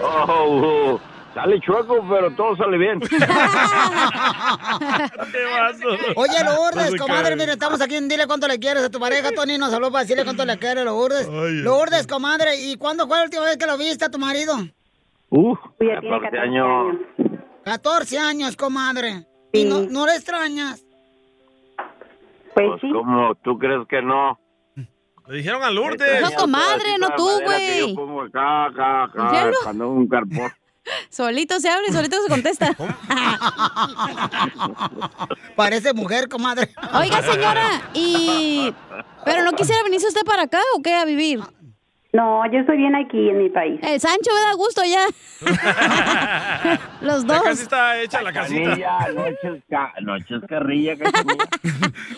Oh, 0.00 1.00
Sale 1.34 1.60
chueco, 1.60 2.04
pero 2.10 2.30
todo 2.32 2.54
sale 2.56 2.76
bien. 2.76 3.00
Oye, 6.16 6.44
Lourdes, 6.44 7.00
comadre, 7.00 7.36
mire, 7.36 7.52
estamos 7.52 7.80
aquí 7.80 7.96
en 7.96 8.08
Dile 8.08 8.26
cuánto 8.26 8.46
le 8.48 8.58
quieres 8.58 8.84
a 8.84 8.90
tu 8.90 9.00
pareja. 9.00 9.30
Tony 9.32 9.56
nos 9.56 9.72
habló 9.72 9.90
para 9.90 10.02
decirle 10.04 10.24
cuánto 10.24 10.44
le 10.44 10.58
quiere, 10.58 10.84
Lourdes. 10.84 11.28
Lourdes, 11.28 12.06
comadre, 12.06 12.56
¿y 12.60 12.76
cuándo 12.76 13.06
fue 13.06 13.16
la 13.16 13.24
última 13.24 13.44
vez 13.44 13.56
que 13.56 13.66
lo 13.66 13.78
viste 13.78 14.04
a 14.04 14.10
tu 14.10 14.18
marido? 14.18 14.54
Uf, 15.30 15.58
Ya 15.80 16.00
tiene 16.00 16.20
14 16.20 16.30
14 16.30 16.38
años. 16.38 16.96
14 17.64 18.18
años, 18.18 18.56
comadre. 18.56 19.26
¿Y 19.52 19.64
no, 19.64 19.80
no 19.82 20.06
le 20.06 20.12
extrañas? 20.12 20.84
Pues 22.54 22.80
¿Cómo? 22.80 23.34
¿Tú 23.36 23.58
crees 23.58 23.86
que 23.88 24.02
no? 24.02 24.38
Le 25.28 25.36
dijeron 25.36 25.62
a 25.62 25.70
Lourdes. 25.70 26.20
No, 26.20 26.30
comadre, 26.32 26.98
no 27.00 27.08
tú, 27.16 27.28
güey. 27.44 27.88
Yo 27.88 27.94
pongo 27.94 28.22
acá, 28.22 28.66
acá, 28.66 29.04
acá, 29.04 29.50
cuando 29.62 29.88
un 29.88 30.08
carpón. 30.08 30.50
Solito 31.10 31.60
se 31.60 31.68
abre 31.68 31.86
y 31.88 31.92
solito 31.92 32.20
se 32.22 32.28
contesta. 32.28 32.76
Parece 35.56 35.92
mujer, 35.92 36.28
comadre. 36.28 36.70
Oiga, 36.94 37.22
señora, 37.22 37.90
y... 37.94 38.74
¿Pero 39.24 39.44
no 39.44 39.52
quisiera 39.52 39.82
venirse 39.84 40.08
usted 40.08 40.24
para 40.24 40.42
acá 40.44 40.60
o 40.76 40.82
qué 40.82 40.94
a 40.94 41.04
vivir? 41.04 41.40
No, 42.14 42.42
yo 42.52 42.58
estoy 42.58 42.76
bien 42.76 42.94
aquí 42.94 43.30
en 43.30 43.38
mi 43.38 43.48
país. 43.48 43.80
El 43.82 43.98
Sancho 43.98 44.32
me 44.34 44.40
da 44.42 44.52
gusto 44.52 44.82
ya. 44.84 45.06
Los 47.00 47.24
Ya 47.26 47.34
dos. 47.34 47.42
casi 47.42 47.62
está 47.62 47.98
hecha 48.02 48.20
la 48.20 48.34
casita. 48.34 48.64
Cachanilla, 48.68 49.08
no 49.14 49.24
eches, 49.26 49.62
ca- 49.70 49.94
no 50.02 50.16
eches 50.16 50.42
carrilla. 50.46 50.92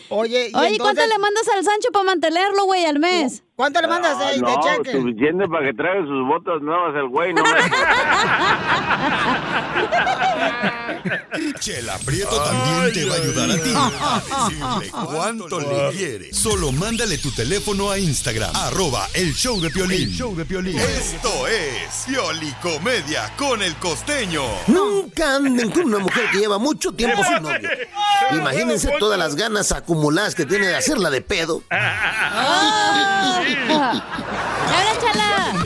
Oye, 0.08 0.48
y 0.52 0.56
Oye, 0.56 0.78
¿cuánto 0.78 1.06
le 1.06 1.16
mandas 1.18 1.48
al 1.56 1.62
Sancho 1.62 1.90
para 1.92 2.06
mantenerlo, 2.06 2.64
güey, 2.64 2.84
al 2.86 2.98
mes? 2.98 3.44
¿Cuánto 3.54 3.80
le 3.80 3.86
mandas 3.86 4.16
Ah, 4.20 4.30
de, 4.30 4.34
de 4.34 4.40
no, 4.40 4.60
cheque? 4.60 4.90
suficiente 4.98 5.46
para 5.46 5.66
que 5.66 5.74
traiga 5.74 6.00
sus 6.04 6.26
botas 6.26 6.60
nuevas 6.60 6.92
el 6.96 7.06
güey, 7.08 7.32
no 7.32 7.44
me... 7.44 7.50
Chela 11.60 11.98
Prieto 12.04 12.36
también 12.42 12.92
te 12.92 13.04
va 13.04 13.14
a 13.14 13.18
ayudar 13.18 13.50
a 13.50 13.62
ti 13.62 13.70
a 13.74 14.78
decirle 14.80 15.06
cuánto 15.06 15.60
le 15.60 15.90
quieres. 15.96 16.36
Solo 16.36 16.72
mándale 16.72 17.18
tu 17.18 17.30
teléfono 17.30 17.90
a 17.90 17.98
Instagram, 17.98 18.54
arroba 18.56 19.08
el 19.14 19.32
show 19.34 19.60
de 19.60 19.70
Piolín. 19.86 20.08
show 20.08 20.34
de 20.34 20.42
Esto 20.42 21.46
es 21.46 22.04
Piolicomedia 22.06 23.30
con 23.36 23.62
el 23.62 23.76
costeño. 23.76 24.42
Nunca 24.66 25.36
anden 25.36 25.70
con 25.70 25.84
una 25.84 25.98
mujer 25.98 26.30
que 26.32 26.38
lleva 26.38 26.58
mucho 26.58 26.92
tiempo 26.92 27.22
sin 27.22 27.42
novio. 27.42 27.68
Imagínense 28.32 28.90
todas 28.98 29.18
las 29.18 29.36
ganas 29.36 29.72
acumuladas 29.72 30.34
que 30.34 30.46
tiene 30.46 30.68
de 30.68 30.76
hacerla 30.76 31.10
de 31.10 31.20
pedo. 31.20 31.62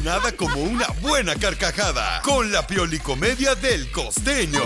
Nada 0.03 0.33
como 0.37 0.62
una 0.62 0.87
buena 1.01 1.37
carcajada 1.37 2.21
con 2.23 2.51
la 2.51 2.66
Piolicomedia 2.66 3.55
del 3.55 3.89
costeño. 3.93 4.62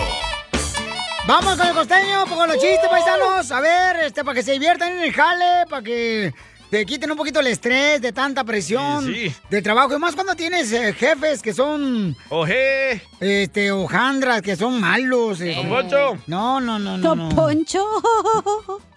Vamos 1.26 1.56
con 1.56 1.66
el 1.66 1.74
costeño, 1.74 2.26
con 2.26 2.48
los 2.48 2.58
chistes, 2.58 2.88
paisanos. 2.90 3.50
A 3.52 3.60
ver, 3.60 3.96
este, 4.04 4.24
para 4.24 4.34
que 4.34 4.42
se 4.42 4.52
diviertan 4.52 4.92
en 4.92 5.02
el 5.02 5.12
jale, 5.12 5.66
para 5.68 5.82
que 5.82 6.32
te 6.72 6.86
quiten 6.86 7.10
un 7.10 7.18
poquito 7.18 7.38
el 7.40 7.48
estrés 7.48 8.00
de 8.00 8.12
tanta 8.12 8.44
presión 8.44 9.04
Sí, 9.04 9.28
sí. 9.28 9.36
de 9.50 9.60
trabajo. 9.60 9.94
Y 9.94 9.98
más 9.98 10.14
cuando 10.14 10.34
tienes 10.34 10.72
eh, 10.72 10.94
jefes 10.94 11.42
que 11.42 11.52
son... 11.52 12.16
Oje. 12.30 13.02
Este, 13.20 13.70
hojandras, 13.70 14.40
que 14.40 14.56
son 14.56 14.80
malos. 14.80 15.42
eh. 15.42 15.52
Don 15.54 15.68
Poncho. 15.68 16.16
No, 16.26 16.62
no, 16.62 16.78
no, 16.78 16.96
no. 16.96 17.14
Don 17.14 17.28
Poncho. 17.28 17.84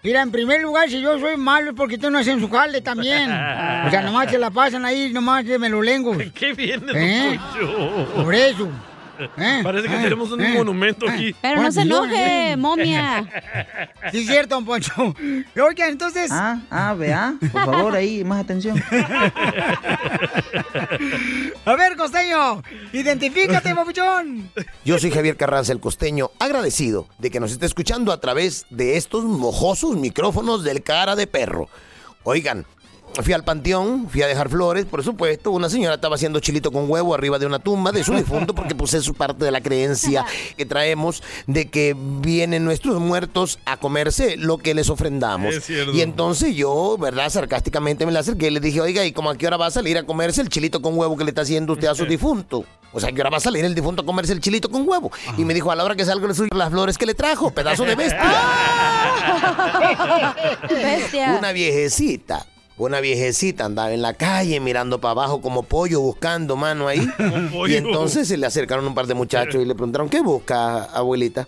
Mira, 0.03 0.21
en 0.21 0.32
primer 0.32 0.61
lugar, 0.61 0.89
si 0.89 1.01
yo 1.01 1.19
soy 1.19 1.36
malo 1.36 1.71
es 1.71 1.76
porque 1.76 1.97
tú 1.97 2.09
no 2.09 2.19
hacen 2.19 2.39
su 2.39 2.49
jale 2.49 2.80
también. 2.80 3.30
O 3.30 3.89
sea, 3.91 4.01
nomás 4.05 4.32
se 4.32 4.38
la 4.38 4.51
pasan 4.51 4.86
ahí, 4.86 5.11
nomás 5.11 5.45
de 5.45 5.59
melolengos. 5.59 6.15
¿Qué 6.34 6.53
viene, 6.53 6.93
¿Eh? 6.95 7.38
Don 7.59 7.67
Poncho? 8.07 8.23
Por 8.23 8.36
eso. 8.36 8.69
¿Eh? 9.38 9.61
Parece 9.63 9.88
que 9.88 9.95
Eh, 9.95 10.03
tenemos 10.03 10.32
un 10.32 10.41
eh, 10.41 10.53
monumento 10.53 11.05
eh. 11.07 11.11
aquí. 11.11 11.36
Pero 11.41 11.61
no 11.61 11.72
se 11.72 11.82
enoje, 11.82 12.57
momia. 12.57 13.26
Sí, 14.11 14.20
es 14.20 14.28
cierto, 14.28 14.53
don 14.55 14.66
Poncho. 14.66 14.93
Oigan, 15.66 15.89
entonces... 15.89 16.30
Ah, 16.32 16.61
ah, 16.70 16.93
vea. 16.93 17.34
Por 17.39 17.66
favor, 17.66 17.95
ahí, 17.95 18.24
más 18.24 18.43
atención. 18.43 18.82
A 21.66 21.76
ver, 21.76 21.95
costeño, 21.97 22.61
identifícate, 22.93 23.74
papuchón. 23.74 24.49
Yo 24.84 24.99
soy 24.99 25.09
Javier 25.11 25.38
Carranza, 25.38 25.72
el 25.72 25.80
costeño, 25.80 26.30
agradecido 26.39 27.07
de 27.18 27.32
que 27.32 27.39
nos 27.39 27.51
esté 27.51 27.66
escuchando 27.66 28.11
a 28.11 28.20
través 28.20 28.68
de 28.70 28.97
estos 28.97 29.24
mojosos 29.26 29.95
micrófonos 29.97 30.63
del 30.63 30.84
cara 30.84 31.16
de 31.16 31.26
perro. 31.26 31.68
Oigan, 32.24 32.66
fui 33.24 33.34
al 33.34 33.43
panteón, 33.43 34.07
fui 34.09 34.22
a 34.22 34.28
dejar 34.28 34.49
flores, 34.49 34.86
por 34.86 35.03
supuesto. 35.03 35.51
Una 35.51 35.70
señora 35.70 35.95
estaba 35.95 36.16
haciendo 36.16 36.39
chilito 36.39 36.72
con 36.72 36.89
huevo 36.89 37.13
arriba 37.13 37.39
de 37.39 37.45
una 37.45 37.59
tumba 37.59 37.91
de 37.91 38.03
su 38.03 38.13
difunto 38.13 38.53
porque 38.53 38.76
pues 38.76 38.93
es 38.93 39.09
parte 39.11 39.45
de 39.45 39.51
la 39.51 39.61
creencia 39.61 40.26
que 40.57 40.66
traemos 40.66 41.24
de 41.47 41.70
que 41.70 41.95
vienen 41.97 42.66
nuestros 42.66 42.99
muertos 42.99 43.59
a 43.66 43.78
comerse 43.78 44.38
lo 44.38 44.57
que 44.57 44.74
les 44.74 44.89
ofrendamos. 44.89 45.53
Es 45.53 45.66
cierto. 45.66 45.93
Y 45.93 46.01
entonces 46.01 46.55
yo, 46.55 46.97
¿verdad? 46.97 47.30
Sarcásticamente 47.30 48.05
me 48.05 48.11
la 48.11 48.20
acerqué 48.20 48.47
y 48.47 48.51
le 48.51 48.59
dije, 48.59 48.82
oiga, 48.82 49.05
¿y 49.05 49.11
cómo 49.11 49.30
a 49.30 49.38
qué 49.38 49.47
hora 49.47 49.57
va 49.57 49.68
a 49.68 49.72
salir 49.72 49.97
a 49.97 50.03
comerse 50.03 50.41
el 50.41 50.49
chilito 50.49 50.82
con 50.82 50.97
huevo 50.97 51.18
que 51.18 51.24
le 51.24 51.32
está 51.32 51.41
haciendo 51.41 51.74
usted 51.74 51.88
a 51.88 51.95
su 51.95 52.05
difunto? 52.05 52.66
O 52.91 52.99
sea, 52.99 53.09
¿a 53.09 53.11
qué 53.11 53.22
hora 53.22 53.30
va 53.30 53.38
a 53.38 53.41
salir 53.41 53.66
el 53.66 53.76
difunto 53.76 54.03
a 54.03 54.05
comerse 54.05 54.32
el 54.32 54.39
chilito 54.39 54.70
con 54.70 54.88
huevo? 54.88 55.11
Y 55.38 55.43
me 55.43 55.53
dijo, 55.53 55.70
a 55.70 55.76
la 55.76 55.84
hora 55.84 55.95
que 55.95 56.05
salga 56.05 56.28
le 56.28 56.34
suyo 56.34 56.49
las 56.55 56.70
flores 56.70 56.97
que 56.97 57.05
le 57.05 57.13
trajo, 57.13 57.51
pedazo 57.51 57.84
de 57.84 57.95
bestia. 57.95 58.24
Bestia. 60.70 61.36
Una 61.38 61.51
viejecita. 61.51 62.45
Una 62.78 62.99
viejecita 62.99 63.65
andaba 63.65 63.93
en 63.93 64.01
la 64.01 64.13
calle 64.15 64.59
mirando 64.59 64.99
para 64.99 65.11
abajo 65.11 65.41
como 65.41 65.63
pollo 65.63 66.01
buscando 66.01 66.57
mano 66.57 66.88
ahí. 66.88 67.07
Y 67.67 67.76
entonces 67.76 68.28
se 68.28 68.38
le 68.38 68.45
acercaron 68.45 68.86
un 68.86 68.93
par 68.93 69.07
de 69.07 69.13
muchachos 69.13 69.61
y 69.61 69.65
le 69.65 69.76
preguntaron, 69.76 70.09
¿qué 70.09 70.21
busca, 70.21 70.84
abuelita? 70.84 71.47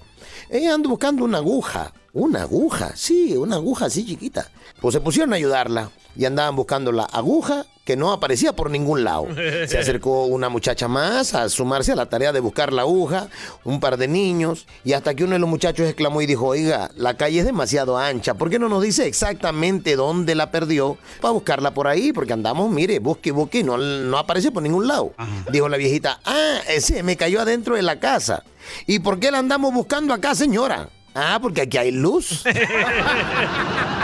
Ella 0.50 0.74
ando 0.74 0.90
buscando 0.90 1.26
una 1.26 1.40
aguja. 1.40 1.92
Una 2.14 2.44
aguja, 2.44 2.94
sí, 2.96 3.36
una 3.36 3.58
aguja 3.58 3.86
así 3.86 4.06
chiquita. 4.06 4.50
Pues 4.82 4.94
se 4.94 5.02
pusieron 5.02 5.34
a 5.34 5.36
ayudarla 5.36 5.92
y 6.16 6.26
andaban 6.26 6.56
buscando 6.56 6.92
la 6.92 7.04
aguja 7.04 7.66
que 7.88 7.96
no 7.96 8.12
aparecía 8.12 8.52
por 8.52 8.70
ningún 8.70 9.06
lado. 9.06 9.28
Se 9.66 9.78
acercó 9.80 10.26
una 10.26 10.50
muchacha 10.50 10.90
más 10.90 11.34
a 11.34 11.48
sumarse 11.48 11.94
a 11.94 11.96
la 11.96 12.08
tarea 12.08 12.34
de 12.34 12.42
buscar 12.42 12.74
la 12.74 12.82
aguja, 12.82 13.30
un 13.64 13.80
par 13.80 13.96
de 13.96 14.10
niños, 14.10 14.68
y 14.84 14.92
hasta 14.92 15.16
que 15.16 15.24
uno 15.24 15.32
de 15.34 15.40
los 15.40 15.48
muchachos 15.48 15.88
exclamó 15.88 16.22
y 16.22 16.26
dijo, 16.26 16.48
oiga, 16.48 16.92
la 16.98 17.14
calle 17.14 17.40
es 17.40 17.46
demasiado 17.46 17.98
ancha, 17.98 18.34
¿por 18.34 18.50
qué 18.50 18.60
no 18.60 18.68
nos 18.68 18.84
dice 18.84 19.08
exactamente 19.08 19.96
dónde 19.96 20.36
la 20.36 20.52
perdió 20.52 20.98
para 21.22 21.32
buscarla 21.32 21.74
por 21.74 21.88
ahí? 21.88 22.12
Porque 22.12 22.34
andamos, 22.34 22.70
mire, 22.70 23.00
busque, 23.00 23.32
busque, 23.32 23.60
y 23.60 23.64
no, 23.64 23.78
no 23.78 24.18
aparece 24.18 24.52
por 24.52 24.64
ningún 24.64 24.86
lado. 24.86 25.14
Dijo 25.50 25.70
la 25.70 25.78
viejita, 25.78 26.20
ah, 26.26 26.58
ese 26.68 27.04
me 27.04 27.16
cayó 27.16 27.40
adentro 27.40 27.78
de 27.78 27.84
la 27.84 28.02
casa. 28.02 28.44
¿Y 28.86 29.00
por 29.00 29.18
qué 29.18 29.32
la 29.32 29.40
andamos 29.40 29.74
buscando 29.74 30.14
acá, 30.14 30.36
señora? 30.36 30.90
Ah, 31.16 31.40
porque 31.42 31.62
aquí 31.62 31.78
hay 31.78 31.92
luz. 31.92 32.44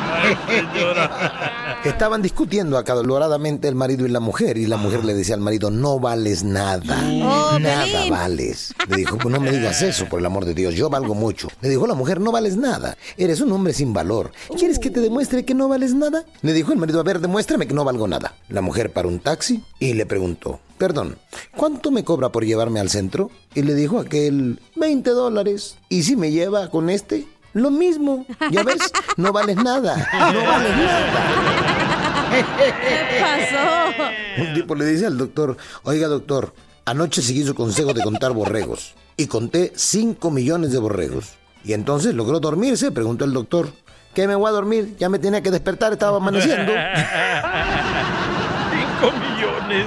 Estaban 1.84 2.22
discutiendo 2.22 2.78
acaloradamente 2.78 3.68
el 3.68 3.76
marido 3.76 4.06
y 4.06 4.10
la 4.10 4.20
mujer 4.20 4.58
y 4.58 4.68
la 4.68 4.78
mujer 4.78 5.04
le 5.04 5.14
decía 5.14 5.36
al 5.36 5.42
marido, 5.42 5.70
no 5.70 6.00
vales 6.00 6.44
nada, 6.44 6.98
Oh, 7.24 7.60
nada 7.60 7.84
Pelín. 7.84 8.10
vales. 8.10 8.74
Le 8.88 8.98
dijo, 8.98 9.18
pues 9.18 9.34
no 9.34 9.40
me 9.42 9.52
digas 9.52 9.82
eso, 9.82 10.06
por 10.08 10.20
el 10.20 10.26
amor 10.26 10.46
de 10.46 10.54
Dios, 10.54 10.76
yo 10.76 10.90
valgo 10.90 11.14
mucho. 11.14 11.50
Le 11.62 11.70
dijo 11.70 11.86
la 11.88 11.94
mujer, 11.96 12.22
no 12.22 12.32
vales 12.32 12.56
nada, 12.58 12.98
eres 13.18 13.42
un 13.42 13.52
hombre 13.52 13.74
sin 13.74 13.94
valor. 13.94 14.32
¿Quieres 14.58 14.80
que 14.80 14.90
te 14.90 15.02
demuestre 15.02 15.44
que 15.46 15.54
no 15.54 15.68
vales 15.68 15.94
nada? 15.94 16.24
Le 16.42 16.54
dijo 16.54 16.72
el 16.72 16.80
marido, 16.80 17.00
a 17.00 17.04
ver, 17.04 17.20
demuéstrame 17.20 17.68
que 17.68 17.74
no 17.74 17.84
valgo 17.84 18.08
nada. 18.08 18.34
La 18.50 18.62
mujer 18.62 18.92
paró 18.92 19.10
un 19.10 19.20
taxi 19.20 19.64
y 19.80 19.94
le 19.94 20.06
preguntó, 20.06 20.60
perdón, 20.78 21.18
¿cuánto 21.56 21.92
me 21.92 22.04
cobra 22.04 22.30
por 22.30 22.46
llevarme 22.46 22.80
al 22.80 22.90
centro? 22.90 23.30
Y 23.56 23.64
le 23.64 23.76
dijo 23.76 24.00
aquel, 24.00 24.62
20 24.76 25.10
dólares. 25.12 25.76
¿Y 25.90 26.04
si 26.04 26.16
me 26.16 26.32
lleva 26.32 26.70
con 26.70 26.90
este? 26.90 27.26
Lo 27.54 27.70
mismo. 27.72 28.26
Ya 28.52 28.64
ves, 28.64 28.92
no 29.18 29.32
vales 29.32 29.56
nada. 29.58 29.96
No 30.34 30.46
vales 30.46 30.78
nada. 30.78 31.12
¿Qué 32.32 32.44
pasó? 33.22 34.42
Un 34.42 34.54
tipo 34.56 34.76
le 34.76 34.86
dice 34.86 35.06
al 35.06 35.18
doctor, 35.18 35.58
oiga 35.84 36.08
doctor, 36.08 36.54
anoche 36.86 37.22
seguí 37.22 37.44
su 37.44 37.54
consejo 37.54 37.94
de 37.94 38.02
contar 38.02 38.32
borregos 38.34 38.96
y 39.18 39.28
conté 39.28 39.72
5 39.76 40.32
millones 40.32 40.72
de 40.72 40.80
borregos. 40.80 41.34
Y 41.64 41.74
entonces 41.74 42.16
logró 42.16 42.40
dormirse, 42.40 42.92
preguntó 42.92 43.26
el 43.26 43.34
doctor, 43.34 43.70
¿qué 44.16 44.28
me 44.28 44.36
voy 44.36 44.50
a 44.50 44.52
dormir? 44.52 44.96
Ya 45.00 45.10
me 45.10 45.20
tenía 45.20 45.42
que 45.44 45.52
despertar, 45.52 45.94
estaba 45.94 46.18
amaneciendo. 46.18 46.72
5 49.02 49.12
millones. 49.12 49.86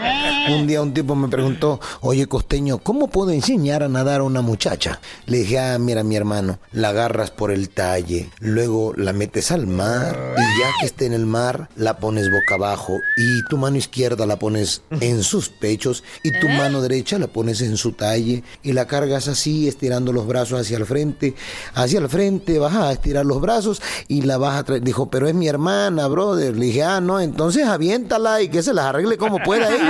Un 0.50 0.66
día 0.66 0.82
un 0.82 0.94
tipo 0.94 1.14
me 1.14 1.28
preguntó, 1.28 1.80
oye 2.00 2.26
costeño, 2.26 2.78
¿cómo 2.78 3.08
puedo 3.08 3.30
enseñar 3.30 3.82
a 3.82 3.88
nadar 3.88 4.20
a 4.20 4.24
una 4.24 4.40
muchacha? 4.40 5.00
Le 5.26 5.38
dije, 5.38 5.58
ah, 5.58 5.78
mira 5.78 6.02
mi 6.02 6.16
hermano, 6.16 6.58
la 6.72 6.90
agarras 6.90 7.30
por 7.30 7.50
el 7.50 7.68
talle, 7.70 8.30
luego 8.40 8.92
la 8.96 9.12
metes 9.12 9.50
al 9.50 9.66
mar 9.66 10.34
y 10.36 10.60
ya 10.60 10.68
que 10.80 10.86
esté 10.86 11.06
en 11.06 11.12
el 11.12 11.26
mar, 11.26 11.68
la 11.76 11.98
pones 11.98 12.30
boca 12.30 12.54
abajo 12.54 12.98
y 13.16 13.44
tu 13.48 13.58
mano 13.58 13.76
izquierda 13.76 14.26
la 14.26 14.38
pones 14.38 14.82
en 15.00 15.22
sus 15.22 15.48
pechos 15.48 16.02
y 16.22 16.38
tu 16.40 16.48
mano 16.48 16.80
derecha 16.82 17.18
la 17.18 17.26
pones 17.26 17.60
en 17.60 17.76
su 17.76 17.92
talle 17.92 18.42
y 18.62 18.72
la 18.72 18.86
cargas 18.86 19.28
así, 19.28 19.68
estirando 19.68 20.12
los 20.12 20.26
brazos 20.26 20.60
hacia 20.60 20.78
el 20.78 20.86
frente, 20.86 21.34
hacia 21.74 21.98
el 22.00 22.08
frente, 22.08 22.58
vas 22.58 22.74
a 22.74 22.92
estirar 22.92 23.26
los 23.26 23.40
brazos 23.40 23.82
y 24.08 24.22
la 24.22 24.38
vas 24.38 24.58
a 24.58 24.64
traer. 24.64 24.82
Dijo, 24.82 25.10
pero 25.10 25.28
es 25.28 25.34
mi 25.34 25.48
hermana, 25.48 26.06
brother. 26.08 26.56
Le 26.56 26.66
dije, 26.66 26.82
ah, 26.82 27.00
no, 27.00 27.20
entonces 27.20 27.66
aviéntala 27.66 28.42
y 28.42 28.48
que 28.48 28.62
se 28.62 28.74
las 28.74 28.86
arregle 28.86 29.16
como 29.16 29.38
pueda 29.38 29.68
ella. 29.68 29.89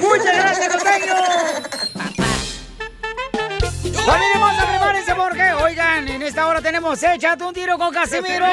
¡Muchas 0.00 0.36
gracias, 0.36 0.68
costeño! 0.72 1.14
¡Familia 4.04 4.34
hermosa, 4.34 4.66
prepárense 4.66 5.14
porque, 5.14 5.52
oigan, 5.54 6.08
en 6.08 6.22
esta 6.22 6.46
hora 6.46 6.60
tenemos 6.60 7.02
Échate 7.02 7.44
un 7.44 7.54
tiro 7.54 7.78
con 7.78 7.92
Casimiro! 7.92 8.46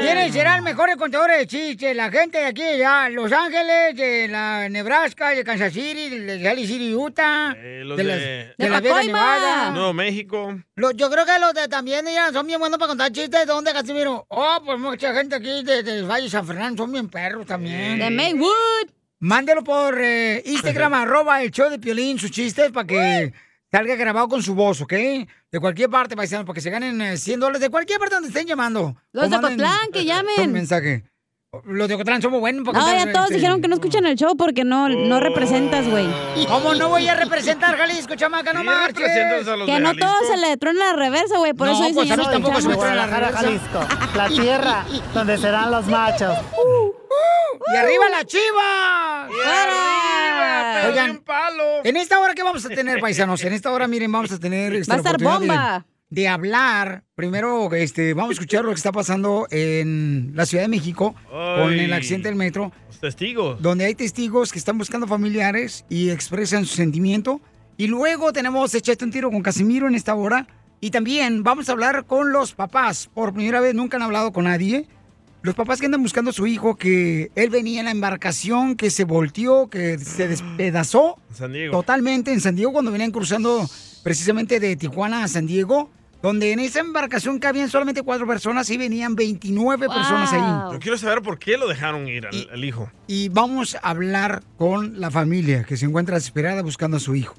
¿Quiénes 0.00 0.32
serán 0.32 0.64
mejores 0.64 0.96
contadores 0.96 1.38
de 1.38 1.46
chistes? 1.46 1.94
La 1.94 2.10
gente 2.10 2.38
de 2.38 2.46
aquí, 2.46 2.62
ya, 2.78 3.08
Los 3.08 3.30
Ángeles, 3.32 3.94
de 3.96 4.28
la 4.28 4.68
Nebraska, 4.68 5.30
de 5.30 5.44
Kansas 5.44 5.72
City, 5.72 6.08
de 6.08 6.42
Sally 6.42 6.66
City, 6.66 6.94
Utah. 6.94 7.54
Eh, 7.56 7.82
los 7.84 7.96
de, 7.98 8.04
de, 8.04 8.08
las- 8.08 8.56
de 8.56 8.68
Las 8.70 8.82
Vegas, 8.82 9.06
Nevada. 9.06 9.70
Nuevo 9.70 9.92
México. 9.92 10.58
Lo- 10.76 10.92
yo 10.92 11.10
creo 11.10 11.26
que 11.26 11.38
los 11.38 11.52
de 11.54 11.68
también 11.68 12.04
ya, 12.06 12.32
son 12.32 12.46
bien 12.46 12.58
buenos 12.60 12.78
para 12.78 12.88
contar 12.88 13.12
chistes. 13.12 13.40
¿De 13.40 13.46
dónde, 13.46 13.72
Casimiro? 13.72 14.24
Oh, 14.28 14.58
pues 14.64 14.78
mucha 14.78 15.12
gente 15.14 15.36
aquí 15.36 15.62
de- 15.62 15.82
del 15.82 16.04
Valle 16.10 16.24
de 16.24 16.30
San 16.30 16.46
Fernando 16.46 16.82
son 16.82 16.92
bien 16.92 17.08
perros 17.08 17.46
también. 17.46 17.98
De 17.98 18.10
Maywood. 18.10 18.90
Mándelo 19.22 19.62
por 19.62 20.00
eh, 20.00 20.42
Instagram, 20.46 20.94
arroba 20.94 21.42
el 21.42 21.50
show 21.50 21.68
de 21.68 21.78
Piolín, 21.78 22.18
sus 22.18 22.30
chistes, 22.30 22.70
para 22.72 22.86
que 22.86 23.32
salga 23.70 23.94
grabado 23.96 24.28
con 24.28 24.42
su 24.42 24.54
voz, 24.54 24.80
¿ok? 24.80 24.92
De 24.92 25.60
cualquier 25.60 25.90
parte, 25.90 26.16
paisanos, 26.16 26.44
para 26.44 26.54
que 26.54 26.60
se 26.60 26.70
ganen 26.70 27.00
eh, 27.00 27.16
100 27.16 27.40
dólares 27.40 27.60
de 27.60 27.70
cualquier 27.70 27.98
parte 27.98 28.14
donde 28.16 28.28
estén 28.28 28.46
llamando. 28.46 28.96
Los 29.12 29.30
de 29.30 29.36
Ocotlán, 29.36 29.90
que 29.92 30.04
llamen. 30.04 30.34
Un 30.38 30.52
mensaje. 30.52 31.04
Los 31.64 31.88
de 31.88 31.94
Ocotlán 31.94 32.22
somos 32.22 32.38
buenos. 32.38 32.64
para 32.64 32.78
No, 32.78 32.92
ya 32.92 33.10
todos 33.12 33.26
este, 33.26 33.34
dijeron 33.34 33.60
que 33.60 33.66
no 33.66 33.74
escuchan 33.74 34.06
el 34.06 34.14
show 34.16 34.36
porque 34.36 34.62
no, 34.62 34.88
no 34.88 35.18
representas, 35.18 35.88
güey. 35.88 36.06
¿Cómo 36.46 36.74
no 36.74 36.88
voy 36.88 37.08
a 37.08 37.16
representar 37.16 37.76
Jalisco, 37.76 38.14
chamaca? 38.14 38.52
No 38.52 38.62
marches. 38.62 39.04
Que 39.66 39.80
no 39.80 39.94
todo 39.96 40.14
se 40.28 40.36
le 40.36 40.56
truena 40.56 40.92
la 40.92 40.96
reversa, 40.96 41.38
güey. 41.38 41.52
Por 41.52 41.66
No, 41.66 41.72
eso 41.72 41.82
dicen 41.82 41.94
pues 41.96 42.10
a 42.12 42.16
mí 42.16 42.22
no 42.24 42.30
tampoco 42.30 42.60
se 42.60 42.68
me 42.68 42.76
truena 42.76 42.94
la 42.94 43.06
Guadalajara, 43.08 43.38
Jalisco, 43.38 44.16
la 44.16 44.28
tierra 44.28 44.86
donde 45.12 45.38
serán 45.38 45.72
los 45.72 45.86
machos. 45.86 46.36
¡Y 47.72 47.76
arriba 47.76 48.08
la 48.10 48.24
chiva! 48.24 49.24
arriba, 49.24 50.80
pero 50.82 51.04
de 51.04 51.10
un 51.10 51.18
palo. 51.18 51.64
En 51.84 51.96
esta 51.96 52.18
hora, 52.20 52.34
¿qué 52.34 52.42
vamos 52.42 52.64
a 52.64 52.68
tener, 52.68 53.00
paisanos? 53.00 53.42
En 53.44 53.52
esta 53.52 53.70
hora, 53.72 53.86
miren, 53.86 54.10
vamos 54.10 54.32
a 54.32 54.38
tener... 54.38 54.74
esta 54.74 54.92
Va 54.92 54.96
a 54.96 54.98
estar 54.98 55.14
oportunidad 55.16 55.40
de- 55.40 55.46
bomba. 55.46 55.86
De, 56.08 56.28
hablar. 56.28 57.04
Primero, 57.14 57.72
este, 57.74 58.14
vamos 58.14 58.30
a 58.30 58.32
escuchar 58.34 58.64
lo 58.64 58.70
que 58.70 58.76
está 58.76 58.90
pasando 58.92 59.46
en 59.50 60.32
la 60.34 60.44
Ciudad 60.46 60.64
de 60.64 60.68
México 60.68 61.14
con 61.30 61.72
el 61.72 61.92
accidente 61.92 62.28
del 62.28 62.36
metro. 62.36 62.72
Los 62.88 62.98
testigos. 62.98 63.62
Donde 63.62 63.84
hay 63.84 63.94
testigos 63.94 64.52
que 64.52 64.58
están 64.58 64.76
buscando 64.78 65.06
familiares 65.06 65.84
y 65.88 66.10
expresan 66.10 66.66
su 66.66 66.74
sentimiento. 66.74 67.40
Y 67.76 67.86
luego 67.86 68.32
tenemos 68.32 68.74
Echate 68.74 69.04
un 69.04 69.10
tiro 69.12 69.30
con 69.30 69.42
Casimiro 69.42 69.86
en 69.86 69.94
esta 69.94 70.14
hora. 70.14 70.46
Y 70.80 70.90
también 70.90 71.42
vamos 71.44 71.68
a 71.68 71.72
hablar 71.72 72.04
con 72.06 72.32
los 72.32 72.54
papás. 72.54 73.08
Por 73.14 73.32
primera 73.32 73.60
vez 73.60 73.74
nunca 73.74 73.96
han 73.96 74.02
hablado 74.02 74.32
con 74.32 74.44
nadie. 74.44 74.86
Los 75.42 75.54
papás 75.54 75.80
que 75.80 75.86
andan 75.86 76.02
buscando 76.02 76.30
a 76.30 76.34
su 76.34 76.46
hijo, 76.46 76.76
que 76.76 77.30
él 77.34 77.48
venía 77.48 77.80
en 77.80 77.86
la 77.86 77.92
embarcación, 77.92 78.76
que 78.76 78.90
se 78.90 79.04
volteó, 79.04 79.70
que 79.70 79.98
se 79.98 80.28
despedazó 80.28 81.16
San 81.32 81.52
Diego. 81.52 81.72
totalmente 81.72 82.32
en 82.32 82.40
San 82.40 82.56
Diego 82.56 82.72
cuando 82.72 82.92
venían 82.92 83.10
cruzando 83.10 83.66
precisamente 84.02 84.60
de 84.60 84.76
Tijuana 84.76 85.24
a 85.24 85.28
San 85.28 85.46
Diego, 85.46 85.90
donde 86.22 86.52
en 86.52 86.60
esa 86.60 86.80
embarcación 86.80 87.38
cabían 87.38 87.70
solamente 87.70 88.02
cuatro 88.02 88.26
personas 88.26 88.68
y 88.68 88.76
venían 88.76 89.14
29 89.16 89.86
personas 89.88 90.30
ahí. 90.34 90.72
Yo 90.74 90.78
quiero 90.78 90.98
saber 90.98 91.22
por 91.22 91.38
qué 91.38 91.56
lo 91.56 91.66
dejaron 91.66 92.06
ir 92.06 92.26
al, 92.26 92.48
al 92.52 92.62
hijo. 92.62 92.90
Y 93.06 93.30
vamos 93.30 93.76
a 93.76 93.78
hablar 93.78 94.42
con 94.58 95.00
la 95.00 95.10
familia 95.10 95.64
que 95.64 95.78
se 95.78 95.86
encuentra 95.86 96.16
desesperada 96.16 96.60
buscando 96.62 96.98
a 96.98 97.00
su 97.00 97.14
hijo. 97.14 97.34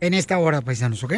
En 0.00 0.12
esta 0.12 0.36
hora, 0.36 0.60
paisanos, 0.60 1.02
¿ok? 1.02 1.14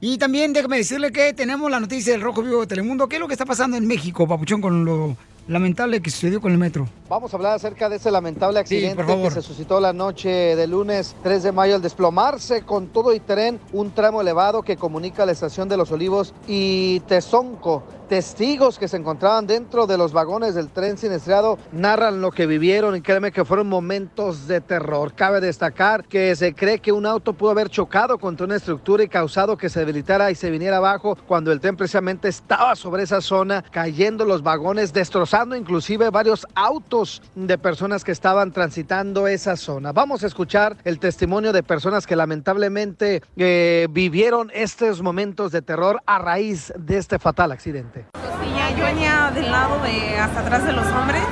Y 0.00 0.18
también 0.18 0.52
déjame 0.52 0.78
decirle 0.78 1.12
que 1.12 1.32
tenemos 1.32 1.70
la 1.70 1.80
noticia 1.80 2.12
del 2.12 2.20
Rojo 2.20 2.42
Vivo 2.42 2.60
de 2.60 2.66
Telemundo. 2.66 3.08
¿Qué 3.08 3.16
es 3.16 3.20
lo 3.20 3.28
que 3.28 3.34
está 3.34 3.46
pasando 3.46 3.76
en 3.76 3.86
México, 3.86 4.26
Papuchón, 4.28 4.60
con 4.60 4.84
lo 4.84 5.16
lamentable 5.48 6.00
que 6.00 6.10
sucedió 6.10 6.40
con 6.40 6.52
el 6.52 6.58
metro? 6.58 6.88
Vamos 7.14 7.32
a 7.32 7.36
hablar 7.36 7.54
acerca 7.54 7.88
de 7.88 7.94
ese 7.94 8.10
lamentable 8.10 8.58
accidente 8.58 9.06
que 9.06 9.30
se 9.30 9.40
suscitó 9.40 9.78
la 9.78 9.92
noche 9.92 10.28
de 10.56 10.66
lunes 10.66 11.14
3 11.22 11.44
de 11.44 11.52
mayo 11.52 11.76
al 11.76 11.80
desplomarse 11.80 12.62
con 12.62 12.88
todo 12.88 13.14
y 13.14 13.20
tren 13.20 13.60
un 13.72 13.92
tramo 13.92 14.20
elevado 14.20 14.62
que 14.62 14.76
comunica 14.76 15.24
la 15.24 15.30
estación 15.30 15.68
de 15.68 15.76
Los 15.76 15.92
Olivos 15.92 16.34
y 16.48 16.98
Tezonco. 17.06 17.84
Testigos 18.08 18.78
que 18.78 18.86
se 18.86 18.98
encontraban 18.98 19.46
dentro 19.46 19.86
de 19.86 19.96
los 19.96 20.12
vagones 20.12 20.54
del 20.54 20.68
tren 20.68 20.98
siniestrado 20.98 21.56
narran 21.72 22.20
lo 22.20 22.32
que 22.32 22.46
vivieron 22.46 22.94
y 22.96 23.00
créeme 23.00 23.32
que 23.32 23.46
fueron 23.46 23.66
momentos 23.68 24.46
de 24.46 24.60
terror. 24.60 25.14
Cabe 25.14 25.40
destacar 25.40 26.04
que 26.04 26.36
se 26.36 26.54
cree 26.54 26.80
que 26.80 26.92
un 26.92 27.06
auto 27.06 27.32
pudo 27.32 27.52
haber 27.52 27.70
chocado 27.70 28.18
contra 28.18 28.44
una 28.44 28.56
estructura 28.56 29.04
y 29.04 29.08
causado 29.08 29.56
que 29.56 29.70
se 29.70 29.80
debilitara 29.80 30.30
y 30.30 30.34
se 30.34 30.50
viniera 30.50 30.76
abajo 30.76 31.16
cuando 31.26 31.50
el 31.50 31.60
tren 31.60 31.76
precisamente 31.76 32.28
estaba 32.28 32.76
sobre 32.76 33.04
esa 33.04 33.22
zona, 33.22 33.64
cayendo 33.70 34.26
los 34.26 34.42
vagones, 34.42 34.92
destrozando 34.92 35.56
inclusive 35.56 36.10
varios 36.10 36.46
autos 36.54 37.03
de 37.34 37.58
personas 37.58 38.04
que 38.04 38.12
estaban 38.12 38.52
transitando 38.52 39.26
esa 39.28 39.56
zona. 39.56 39.92
Vamos 39.92 40.24
a 40.24 40.26
escuchar 40.26 40.76
el 40.84 40.98
testimonio 40.98 41.52
de 41.52 41.62
personas 41.62 42.06
que 42.06 42.16
lamentablemente 42.16 43.22
eh, 43.36 43.86
vivieron 43.90 44.50
estos 44.54 45.02
momentos 45.02 45.52
de 45.52 45.62
terror 45.62 46.00
a 46.06 46.18
raíz 46.18 46.72
de 46.76 46.98
este 46.98 47.18
fatal 47.18 47.52
accidente. 47.52 48.06
Sí, 48.14 48.78
yo 48.78 48.84
venía 48.84 49.30
del 49.34 49.50
lado 49.50 49.82
de 49.82 50.18
hasta 50.18 50.40
atrás 50.40 50.64
de 50.64 50.72
los 50.72 50.86
hombres. 50.86 51.22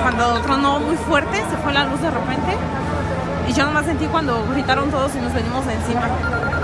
Cuando 0.00 0.40
tronó 0.42 0.80
muy 0.80 0.96
fuerte, 0.96 1.36
se 1.36 1.56
fue 1.62 1.72
la 1.72 1.86
luz 1.86 2.00
de 2.00 2.10
repente. 2.10 2.56
Y 3.48 3.52
yo 3.52 3.64
nomás 3.66 3.86
sentí 3.86 4.06
cuando 4.06 4.44
gritaron 4.52 4.90
todos 4.90 5.14
y 5.14 5.18
nos 5.18 5.32
venimos 5.32 5.64
encima. 5.66 6.08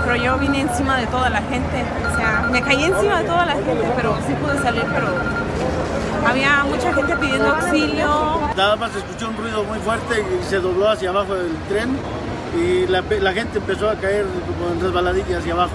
Pero 0.03 0.15
yo 0.15 0.37
vine 0.37 0.61
encima 0.61 0.97
de 0.97 1.07
toda 1.07 1.29
la 1.29 1.41
gente. 1.43 1.83
O 2.11 2.17
sea, 2.17 2.47
me 2.51 2.61
caí 2.61 2.83
encima 2.83 3.19
de 3.19 3.25
toda 3.25 3.45
la 3.45 3.53
gente, 3.53 3.91
pero 3.95 4.17
sí 4.27 4.33
pude 4.33 4.61
salir, 4.61 4.83
pero 4.93 5.07
había 6.25 6.63
mucha 6.63 6.93
gente 6.93 7.15
pidiendo 7.17 7.47
auxilio. 7.55 8.39
Nada 8.55 8.75
más 8.75 8.95
escuchó 8.95 9.29
un 9.29 9.37
ruido 9.37 9.63
muy 9.63 9.79
fuerte 9.79 10.21
y 10.21 10.43
se 10.49 10.59
dobló 10.59 10.89
hacia 10.89 11.09
abajo 11.09 11.33
del 11.35 11.55
tren 11.69 11.97
y 12.55 12.87
la, 12.87 13.01
la 13.19 13.33
gente 13.33 13.57
empezó 13.59 13.89
a 13.89 13.95
caer 13.95 14.25
como 14.47 14.71
en 14.73 14.81
resbaladilla 14.81 15.37
hacia 15.39 15.53
abajo. 15.53 15.73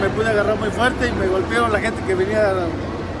Me 0.00 0.08
pude 0.10 0.28
agarrar 0.30 0.56
muy 0.56 0.70
fuerte 0.70 1.08
y 1.08 1.12
me 1.12 1.26
golpearon 1.26 1.72
la 1.72 1.78
gente 1.80 2.02
que 2.06 2.14
venía 2.14 2.52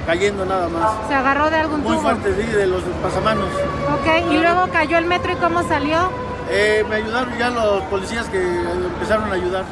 cayendo 0.06 0.44
nada 0.44 0.68
más. 0.68 0.90
¿Se 1.08 1.14
agarró 1.14 1.48
de 1.50 1.56
algún 1.56 1.80
Muy 1.82 1.92
tubo? 1.92 2.02
fuerte, 2.02 2.34
sí, 2.34 2.46
de 2.46 2.66
los 2.66 2.82
pasamanos. 3.02 3.46
Ok, 3.94 4.32
y 4.32 4.38
luego 4.38 4.66
cayó 4.72 4.98
el 4.98 5.06
metro 5.06 5.32
y 5.32 5.36
cómo 5.36 5.62
salió. 5.66 6.10
Eh, 6.50 6.84
me 6.90 6.96
ayudaron 6.96 7.36
ya 7.38 7.48
los 7.50 7.82
policías 7.84 8.26
que 8.28 8.38
empezaron 8.42 9.30
a 9.30 9.34
ayudar. 9.34 9.64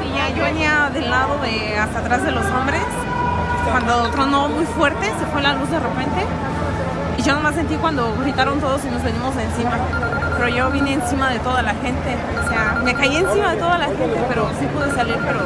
Sí, 0.00 0.12
ya 0.16 0.30
yo 0.34 0.42
venía 0.42 0.90
del 0.92 1.08
lado 1.10 1.38
de 1.42 1.76
hasta 1.78 2.00
atrás 2.00 2.24
de 2.24 2.32
los 2.32 2.44
hombres. 2.46 2.80
Cuando 3.70 4.10
tronó 4.10 4.48
muy 4.48 4.64
fuerte, 4.66 5.06
se 5.18 5.26
fue 5.26 5.42
la 5.42 5.54
luz 5.54 5.70
de 5.70 5.78
repente. 5.80 6.26
Y 7.18 7.22
yo 7.22 7.34
nomás 7.34 7.54
sentí 7.54 7.76
cuando 7.76 8.14
gritaron 8.16 8.60
todos 8.60 8.84
y 8.84 8.88
nos 8.88 9.02
venimos 9.02 9.34
de 9.36 9.44
encima. 9.44 9.78
Pero 10.36 10.48
yo 10.48 10.70
vine 10.70 10.94
encima 10.94 11.30
de 11.30 11.38
toda 11.40 11.62
la 11.62 11.74
gente. 11.74 12.16
O 12.44 12.48
sea, 12.48 12.80
me 12.82 12.94
caí 12.94 13.16
encima 13.16 13.52
de 13.52 13.56
toda 13.58 13.78
la 13.78 13.86
gente, 13.86 14.24
pero 14.28 14.50
sí 14.58 14.66
pude 14.66 14.90
salir, 14.94 15.16
pero 15.24 15.40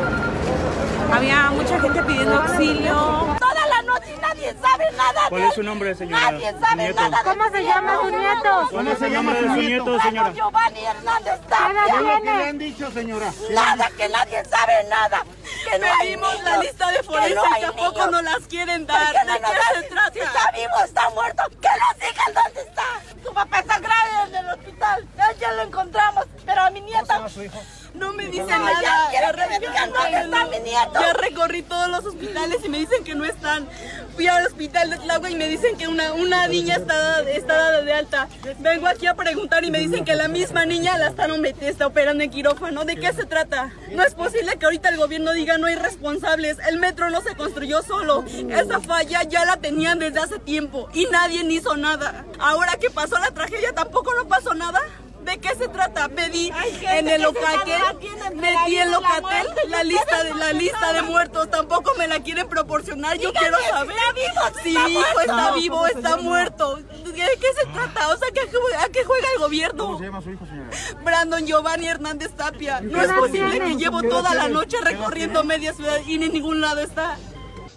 había 1.14 1.50
mucha 1.50 1.78
gente 1.80 2.02
pidiendo 2.02 2.36
auxilio. 2.40 2.94
Toda 3.38 3.66
la 3.68 3.82
noche 3.82 4.16
nadie 4.22 4.54
sabe 4.60 4.84
nada. 4.96 5.20
¿Cuál 5.28 5.42
es 5.42 5.54
su 5.54 5.62
nombre, 5.62 5.94
señora? 5.94 6.30
Nadie 6.32 6.54
sabe 6.60 6.82
Nieto. 6.82 7.00
nada. 7.02 7.22
de 7.22 7.30
¿Cómo 7.30 7.50
se 7.50 7.64
llama 7.64 7.92
su 8.00 8.10
nieto? 8.10 8.68
¿Cómo 8.70 8.94
se 8.96 9.10
llama 9.10 9.32
su 9.38 9.46
nieto, 9.60 10.00
señora? 10.00 10.32
Giovanni 10.32 10.84
Hernández 10.84 11.40
¿Qué 11.40 11.48
Tapia. 11.48 11.98
tiene? 12.22 12.48
han 12.48 12.58
dicho, 12.58 12.90
señora? 12.90 13.32
Nada, 13.52 13.90
que 13.96 14.08
nadie 14.08 14.44
sabe 14.46 14.72
nada. 14.88 15.24
Que 15.70 15.78
no 15.78 15.86
hay 15.86 15.98
Pedimos 16.06 16.34
la 16.42 16.50
niños, 16.50 16.64
lista 16.64 16.88
de 16.90 16.96
que 16.98 17.02
forense 17.04 17.34
no 17.34 17.42
hay 17.44 17.62
y 17.62 17.66
tampoco 17.66 17.90
niños. 17.92 18.10
nos 18.12 18.22
las 18.22 18.38
quieren 18.48 18.86
¿Por 18.86 18.96
dar. 18.98 19.12
qué 19.12 19.24
no 19.26 19.32
¿De 19.34 19.40
nos 19.40 19.50
qué 19.50 19.56
se 19.80 19.82
trata? 19.88 20.12
Si 20.12 20.18
está 20.20 20.50
vivo, 20.52 20.84
está 20.84 21.10
muerto, 21.10 21.42
que 21.48 21.68
nos 21.68 21.98
digan 21.98 22.34
dónde 22.44 22.60
está. 22.60 22.84
Su 23.24 23.34
papá 23.34 23.58
está 23.60 23.78
grave 23.78 24.10
en 24.28 24.34
el 24.36 24.50
hospital. 24.50 25.08
Ya, 25.16 25.32
ya 25.32 25.52
lo 25.52 25.62
encontramos, 25.62 26.24
pero 26.44 26.62
a 26.62 26.70
mi 26.70 26.80
nieta... 26.80 27.26
No 27.94 28.12
me 28.12 28.26
dicen 28.26 28.46
No, 28.46 28.58
nada. 28.58 28.82
ya 28.82 29.06
quiero 29.10 29.32
que 29.32 29.46
me 29.46 29.58
re- 29.58 29.66
digan 29.66 29.90
dónde 29.92 30.20
está 30.20 30.44
mi 30.44 30.58
nieto. 30.58 31.00
Ya 31.00 31.12
recorrí 31.14 31.62
todos 31.62 31.88
los 31.88 32.04
hospitales 32.04 32.58
y 32.62 32.68
me 32.68 32.78
dicen 32.78 33.02
que 33.04 33.14
no 33.14 33.24
están. 33.24 33.66
Fui 34.16 34.26
al 34.26 34.46
hospital 34.46 34.90
de 34.90 34.96
Tlagua 34.96 35.30
y 35.30 35.36
me 35.36 35.46
dicen 35.46 35.76
que 35.76 35.88
una, 35.88 36.14
una 36.14 36.48
niña 36.48 36.76
está, 36.76 37.20
está 37.20 37.54
dada 37.54 37.82
de 37.82 37.92
alta. 37.92 38.28
Vengo 38.60 38.86
aquí 38.86 39.06
a 39.06 39.14
preguntar 39.14 39.62
y 39.64 39.70
me 39.70 39.78
dicen 39.78 40.06
que 40.06 40.14
la 40.14 40.26
misma 40.26 40.64
niña 40.64 40.96
la 40.96 41.08
están 41.08 41.30
está 41.60 41.86
operando 41.86 42.24
en 42.24 42.30
quirófano. 42.30 42.84
¿De 42.84 42.96
qué 42.96 43.12
se 43.12 43.26
trata? 43.26 43.72
No 43.92 44.02
es 44.02 44.14
posible 44.14 44.56
que 44.58 44.64
ahorita 44.64 44.88
el 44.88 44.96
gobierno 44.96 45.32
diga 45.32 45.58
no 45.58 45.66
hay 45.66 45.76
responsables. 45.76 46.56
El 46.66 46.78
metro 46.78 47.10
no 47.10 47.20
se 47.20 47.34
construyó 47.36 47.82
solo. 47.82 48.24
Esa 48.48 48.80
falla 48.80 49.22
ya 49.24 49.44
la 49.44 49.58
tenían 49.58 49.98
desde 49.98 50.20
hace 50.20 50.38
tiempo 50.38 50.88
y 50.94 51.06
nadie 51.06 51.44
hizo 51.52 51.76
nada. 51.76 52.24
Ahora 52.38 52.76
que 52.80 52.90
pasó 52.90 53.18
la 53.18 53.30
tragedia 53.32 53.72
tampoco 53.72 54.14
no 54.14 54.26
pasó 54.26 54.54
nada. 54.54 54.80
¿De 55.26 55.38
qué 55.38 55.54
se 55.56 55.66
trata? 55.66 56.08
Pedí 56.08 56.52
en 56.88 57.08
el 57.08 57.20
locatel, 57.22 57.82
metí 58.36 58.76
en 58.76 58.90
la 58.92 58.96
locatel 58.98 59.46
la 59.68 59.82
¿y 59.82 59.88
lista 59.88 60.22
de 60.22 60.34
la 60.34 60.52
lista 60.52 60.92
de 60.92 61.02
muertos. 61.02 61.50
Tampoco 61.50 61.92
me 61.98 62.06
la 62.06 62.20
quieren 62.20 62.48
proporcionar. 62.48 63.18
Yo 63.18 63.32
quiero 63.32 63.56
saber 63.68 63.96
está 63.96 64.12
vivo, 64.12 64.60
si 64.62 64.78
mi 64.78 65.00
hijo 65.00 65.20
está 65.20 65.52
vivo 65.52 65.74
o 65.74 65.78
¿cómo 65.80 65.88
se 65.88 65.94
está 65.98 66.16
muerto. 66.18 66.76
¿De 66.76 67.12
qué 67.12 67.46
se 67.60 67.66
trata? 67.72 68.08
O 68.14 68.16
sea, 68.16 68.28
¿qué- 68.32 68.48
¿a 68.78 68.88
qué 68.88 69.04
juega 69.04 69.26
el 69.34 69.40
gobierno? 69.40 69.84
¿Cómo 69.86 69.98
se 69.98 70.04
llama 70.04 70.22
su 70.22 70.30
hijo, 70.30 70.46
señora? 70.46 70.70
Brandon 71.02 71.44
Giovanni 71.44 71.88
Hernández 71.88 72.30
Tapia. 72.36 72.80
No 72.80 73.02
es 73.02 73.12
posible 73.12 73.58
que 73.58 73.74
llevo 73.76 74.00
¿Qué 74.02 74.06
edad 74.06 74.16
toda 74.16 74.34
la 74.34 74.48
noche 74.48 74.76
¿Qué 74.80 74.88
edad 74.90 74.92
recorriendo 74.92 75.42
media 75.42 75.72
ciudad 75.72 75.98
y 76.06 76.22
en 76.22 76.32
ningún 76.32 76.60
lado 76.60 76.80
está. 76.82 77.16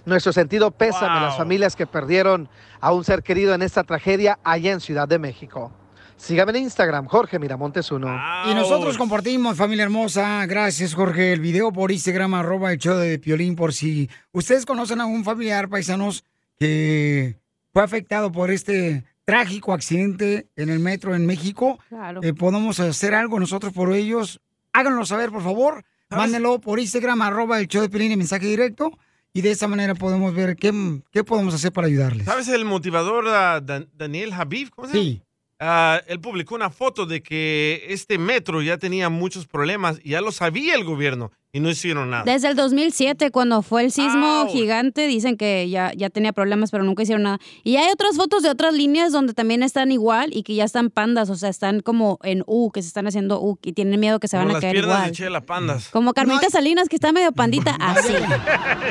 Nuestro 0.06 0.34
sentido 0.34 0.70
pésame 0.70 1.18
a 1.18 1.22
las 1.22 1.38
familias 1.38 1.76
que 1.76 1.88
perdieron 1.88 2.48
a 2.80 2.92
un 2.92 3.04
ser 3.04 3.24
querido 3.24 3.56
en 3.56 3.64
esta 3.64 3.84
tragedia 3.84 4.38
allá 4.44 4.72
en 4.72 4.82
Ciudad 4.82 5.08
de 5.08 5.18
México. 5.18 5.72
Sígame 6.20 6.52
en 6.52 6.64
Instagram, 6.66 7.06
Jorge 7.08 7.40
Miramontes 7.40 7.92
uno. 7.92 8.08
Y 8.50 8.54
nosotros 8.54 8.98
compartimos, 8.98 9.56
familia 9.56 9.84
hermosa. 9.86 10.46
Gracias, 10.46 10.94
Jorge. 10.94 11.32
El 11.34 11.40
video 11.40 11.72
por 11.72 11.92
Instagram, 11.92 12.34
arroba 12.34 12.72
el 12.74 12.78
show 12.78 12.98
de 12.98 13.18
Piolín, 13.20 13.56
por 13.56 13.74
si 13.74 14.10
ustedes 14.34 14.66
conocen 14.66 15.00
a 15.00 15.06
un 15.06 15.24
familiar, 15.24 15.70
paisanos, 15.70 16.26
que 16.58 17.38
fue 17.72 17.84
afectado 17.84 18.32
por 18.32 18.52
este 18.52 19.06
trágico 19.24 19.74
accidente 19.74 20.48
en 20.58 20.70
el 20.70 20.80
metro 20.80 21.16
en 21.16 21.26
México. 21.26 21.80
Claro. 21.88 22.22
Eh, 22.22 22.34
podemos 22.34 22.80
hacer 22.82 23.16
algo 23.16 23.40
nosotros 23.40 23.72
por 23.72 23.94
ellos. 23.94 24.42
Háganlo 24.74 25.06
saber, 25.06 25.32
por 25.32 25.42
favor. 25.42 25.86
Mándenlo 26.10 26.60
por 26.60 26.80
Instagram, 26.80 27.22
arroba 27.22 27.60
el 27.60 27.68
show 27.68 27.82
de 27.82 27.90
Piolín 27.90 28.12
en 28.12 28.20
mensaje 28.20 28.46
directo. 28.46 28.92
Y 29.32 29.42
de 29.42 29.52
esa 29.52 29.68
manera 29.68 29.94
podemos 29.96 30.34
ver 30.34 30.56
qué, 30.56 30.74
qué 31.12 31.24
podemos 31.24 31.54
hacer 31.54 31.72
para 31.72 31.86
ayudarles. 31.88 32.26
¿Sabes 32.26 32.48
el 32.50 32.66
motivador 32.66 33.26
ah, 33.28 33.62
Dan- 33.62 33.88
Daniel 33.96 34.34
Habib? 34.34 34.72
¿Cómo 34.72 34.88
se 34.88 34.94
llama? 34.96 35.04
Sí. 35.06 35.22
Ah, 35.60 36.02
él 36.08 36.22
publicó 36.22 36.56
una 36.56 36.70
foto 36.70 37.06
de 37.06 37.22
que 37.22 37.86
este 37.90 38.18
metro 38.18 38.62
ya 38.62 38.78
tenía 38.78 39.10
muchos 39.10 39.46
problemas 39.46 40.02
ya 40.04 40.22
lo 40.22 40.32
sabía 40.32 40.74
el 40.74 40.86
gobierno 40.86 41.32
y 41.52 41.60
no 41.60 41.70
hicieron 41.70 42.12
nada. 42.12 42.24
Desde 42.26 42.48
el 42.48 42.56
2007, 42.56 43.32
cuando 43.32 43.62
fue 43.64 43.84
el 43.84 43.92
sismo 43.92 44.48
gigante, 44.52 45.08
dicen 45.08 45.36
que 45.36 45.68
ya, 45.70 45.92
ya 45.96 46.10
tenía 46.10 46.32
problemas, 46.32 46.70
pero 46.70 46.84
nunca 46.84 47.02
hicieron 47.04 47.24
nada. 47.24 47.40
Y 47.64 47.78
hay 47.78 47.92
otras 47.92 48.16
fotos 48.18 48.44
de 48.44 48.50
otras 48.50 48.74
líneas 48.74 49.12
donde 49.12 49.34
también 49.34 49.64
están 49.64 49.92
igual 49.92 50.30
y 50.32 50.44
que 50.44 50.54
ya 50.54 50.64
están 50.64 50.92
pandas, 50.92 51.30
o 51.32 51.36
sea, 51.36 51.50
están 51.50 51.80
como 51.80 52.20
en 52.24 52.44
U, 52.46 52.72
que 52.72 52.82
se 52.84 52.88
están 52.88 53.08
haciendo 53.08 53.42
U 53.42 53.58
y 53.64 53.74
tienen 53.74 54.00
miedo 54.00 54.20
que 54.20 54.28
se 54.28 54.38
Como 54.38 54.46
van 54.46 54.52
a 54.52 54.54
las 54.54 54.62
caer 54.62 54.74
piernas 54.74 54.96
igual. 54.98 55.10
de 55.10 55.16
Chela 55.18 55.42
Pandas. 55.42 55.90
Como 55.90 56.14
Carmelita 56.14 56.50
Salinas, 56.52 56.88
que 56.88 56.96
está 56.98 57.12
medio 57.12 57.32
pandita, 57.32 57.72
así. 57.80 58.14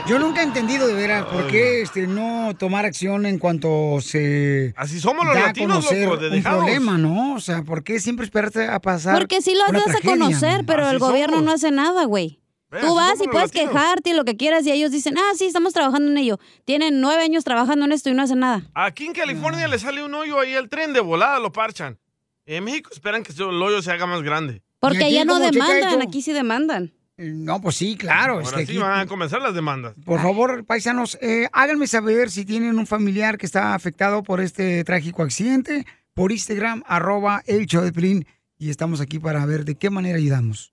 Yo 0.09 0.19
nunca 0.19 0.41
he 0.41 0.45
entendido 0.45 0.87
de 0.89 0.95
veras 0.95 1.27
por 1.27 1.47
qué 1.47 1.83
este, 1.83 2.07
no 2.07 2.55
tomar 2.59 2.85
acción 2.85 3.27
en 3.27 3.39
cuanto 3.39 4.01
se 4.01 4.75
Así 4.77 5.01
somos 5.01 5.25
los 5.27 5.35
da 5.35 5.45
a 5.45 5.47
latinos, 5.49 5.85
conocer 5.85 6.09
loco, 6.09 6.17
de 6.17 6.37
un 6.39 6.43
problema, 6.43 6.99
¿no? 6.99 7.35
O 7.35 7.41
sea, 7.41 7.63
¿por 7.63 7.85
qué 7.85 8.01
siempre 8.01 8.25
esperarte 8.25 8.67
a 8.67 8.81
pasar? 8.81 9.17
Porque 9.17 9.41
sí 9.43 9.55
lo 9.55 9.73
das 9.73 9.95
a 9.97 10.01
conocer, 10.01 10.65
pero 10.67 10.85
Así 10.85 10.95
el 10.95 10.99
gobierno 10.99 11.37
somos. 11.37 11.47
no 11.47 11.53
hace 11.53 11.71
nada, 11.71 12.05
güey. 12.05 12.41
Tú 12.71 12.95
vas 12.95 13.15
y 13.21 13.29
puedes 13.29 13.49
latinos. 13.55 13.71
quejarte 13.73 14.11
y 14.11 14.13
lo 14.13 14.25
que 14.25 14.37
quieras 14.37 14.67
y 14.67 14.73
ellos 14.73 14.91
dicen, 14.91 15.17
ah, 15.17 15.33
sí, 15.37 15.47
estamos 15.47 15.73
trabajando 15.73 16.11
en 16.11 16.19
ello. 16.19 16.39
Tienen 16.67 17.01
nueve 17.01 17.23
años 17.23 17.43
trabajando 17.45 17.87
en 17.87 17.93
esto 17.93 18.11
y 18.11 18.15
no 18.15 18.23
hacen 18.23 18.41
nada. 18.41 18.63
Aquí 18.75 19.07
en 19.07 19.15
California 19.15 19.67
le 19.69 19.79
sale 19.79 20.05
un 20.05 20.15
hoyo 20.15 20.39
ahí 20.39 20.55
al 20.55 20.69
tren 20.69 20.93
de 20.93 21.01
volada, 21.01 21.39
lo 21.39 21.51
parchan. 21.51 21.99
En 22.45 22.65
México 22.65 22.91
esperan 22.93 23.23
que 23.23 23.33
el 23.33 23.43
hoyo 23.63 23.81
se 23.83 23.91
haga 23.91 24.07
más 24.07 24.23
grande. 24.23 24.63
Porque 24.81 25.05
allá 25.05 25.25
no 25.25 25.39
demandan, 25.39 26.03
aquí 26.03 26.23
sí 26.23 26.33
demandan. 26.33 26.93
No, 27.17 27.61
pues 27.61 27.75
sí, 27.77 27.97
claro. 27.97 28.41
es 28.41 28.47
Ahora 28.47 28.59
que 28.59 28.67
sí 28.67 28.73
aquí- 28.73 28.79
van 28.81 29.01
a 29.01 29.07
comenzar 29.07 29.43
las 29.43 29.53
demandas. 29.55 29.95
Por 30.05 30.21
favor, 30.23 30.65
paisanos, 30.65 31.19
eh, 31.21 31.49
háganme 31.53 31.89
saber 31.89 32.31
si 32.31 32.45
tienen 32.45 32.79
un 32.79 32.87
familiar 32.87 33.39
que 33.39 33.47
está 33.47 33.75
afectado 33.75 34.23
por 34.23 34.41
este 34.41 34.85
trágico 34.85 35.23
accidente 35.25 35.85
por 36.15 36.31
Instagram, 36.33 36.85
arroba 36.87 37.43
el 37.47 37.67
show 37.67 37.83
de 37.83 37.93
Piolín, 37.93 38.27
y 38.57 38.71
estamos 38.71 39.01
aquí 39.01 39.19
para 39.19 39.45
ver 39.47 39.65
de 39.65 39.75
qué 39.75 39.91
manera 39.91 40.17
ayudamos. 40.19 40.73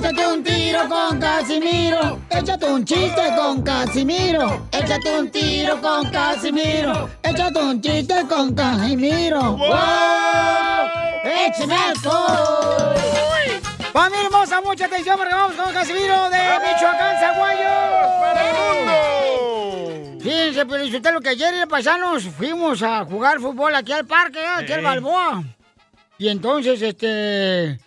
Échate 0.00 0.26
un 0.26 0.42
tiro 0.42 0.88
con 0.88 1.20
Casimiro. 1.20 2.18
Échate 2.30 2.64
un 2.64 2.82
chiste 2.86 3.22
con 3.36 3.60
Casimiro. 3.60 4.66
Échate 4.72 5.18
un 5.18 5.30
tiro 5.30 5.78
con 5.82 6.10
Casimiro. 6.10 7.10
Échate 7.22 7.58
un 7.58 7.82
chiste 7.82 8.14
con 8.26 8.54
Casimiro. 8.54 9.58
¡Wow! 9.58 9.68
¡Échame! 11.22 11.76
Familia 13.92 14.24
hermosa, 14.24 14.62
mucha 14.62 14.86
atención 14.86 15.18
porque 15.18 15.34
vamos 15.34 15.54
con 15.54 15.70
Casimiro 15.74 16.30
de 16.30 16.38
Michoacán, 16.64 17.20
Zaguayo. 17.20 17.68
Fíjense, 20.18 20.64
pero 20.64 20.84
usted 20.84 21.12
lo 21.12 21.20
que 21.20 21.28
ayer 21.28 21.68
paisanos 21.68 22.24
fuimos 22.24 22.82
a 22.82 23.04
jugar 23.04 23.38
fútbol 23.38 23.74
aquí 23.74 23.92
al 23.92 24.06
parque, 24.06 24.38
¿eh? 24.40 24.48
aquí 24.60 24.72
al. 24.72 24.80
Balboa. 24.80 25.44
Y 26.16 26.28
entonces, 26.28 26.80
este. 26.80 27.78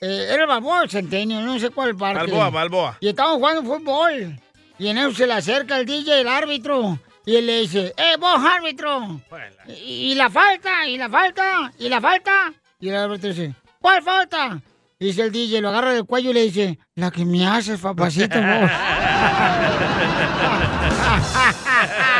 Eh, 0.00 0.28
era 0.30 0.42
el 0.42 0.48
Balboa 0.48 0.84
el 0.84 0.90
Centenio, 0.90 1.40
no 1.40 1.58
sé 1.58 1.70
cuál 1.70 1.96
parque. 1.96 2.20
Balboa, 2.20 2.50
Balboa. 2.50 2.96
Y 3.00 3.08
estábamos 3.08 3.38
jugando 3.38 3.62
fútbol. 3.62 4.38
Y 4.78 4.88
en 4.88 4.98
eso 4.98 5.12
se 5.12 5.26
le 5.26 5.34
acerca 5.34 5.78
el 5.78 5.84
DJ, 5.84 6.22
el 6.22 6.28
árbitro. 6.28 6.98
Y 7.26 7.36
él 7.36 7.46
le 7.46 7.60
dice, 7.60 7.92
¡eh, 7.96 8.16
vos, 8.18 8.40
árbitro! 8.42 9.20
Y, 9.68 10.12
y 10.12 10.14
la 10.14 10.30
falta, 10.30 10.86
y 10.86 10.96
la 10.96 11.10
falta, 11.10 11.72
y 11.78 11.88
la 11.88 12.00
falta. 12.00 12.52
Y 12.80 12.88
el 12.88 12.96
árbitro 12.96 13.28
dice, 13.28 13.54
¿cuál 13.78 14.02
falta? 14.02 14.62
Y 14.98 15.06
dice 15.06 15.22
el 15.22 15.32
DJ, 15.32 15.60
lo 15.60 15.68
agarra 15.68 15.92
del 15.92 16.04
cuello 16.04 16.30
y 16.30 16.34
le 16.34 16.42
dice, 16.44 16.78
la 16.94 17.10
que 17.10 17.26
me 17.26 17.46
haces, 17.46 17.80
papacito, 17.80 18.38
vos. 18.38 18.70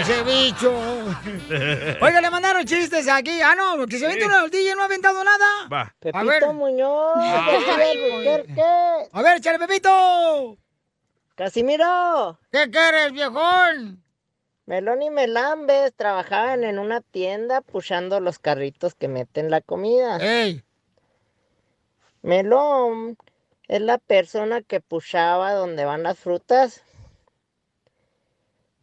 Ese 0.00 0.22
bicho. 0.22 0.72
Oiga, 2.00 2.20
le 2.20 2.30
mandaron 2.30 2.64
chistes 2.64 3.08
aquí. 3.08 3.40
Ah, 3.42 3.54
no, 3.54 3.86
que 3.86 3.98
se 3.98 4.06
uno, 4.24 4.44
el 4.44 4.50
DJ 4.50 4.74
no 4.74 4.82
ha 4.82 4.84
aventado 4.86 5.22
nada. 5.24 5.46
Va. 5.72 5.94
A 6.12 6.24
ver. 6.24 6.46
Muñoz, 6.52 7.16
Ay, 7.16 8.44
¿qué? 8.54 9.08
A 9.12 9.22
ver, 9.22 9.38
échale, 9.38 9.58
Pepito. 9.58 10.56
Casimiro. 11.34 12.38
¿Qué 12.50 12.70
quieres, 12.70 13.12
viejón? 13.12 14.02
Melón 14.66 15.00
y 15.02 15.08
Melambes 15.08 15.94
trabajaban 15.94 16.62
en 16.64 16.78
una 16.78 17.00
tienda 17.00 17.60
puchando 17.62 18.20
los 18.20 18.38
carritos 18.38 18.94
que 18.94 19.08
meten 19.08 19.50
la 19.50 19.60
comida. 19.60 20.18
¡Ey! 20.20 20.62
Melón 22.22 23.16
es 23.68 23.80
la 23.80 23.98
persona 23.98 24.60
que 24.60 24.80
puchaba 24.80 25.52
donde 25.52 25.84
van 25.84 26.02
las 26.02 26.18
frutas. 26.18 26.82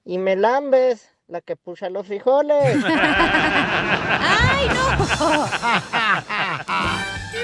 Y 0.06 0.18
Melambes, 0.20 1.10
la 1.28 1.42
que 1.42 1.56
pucha 1.56 1.90
los 1.90 2.06
frijoles. 2.08 2.78
¡Ay, 2.86 4.68
no! 4.74 5.48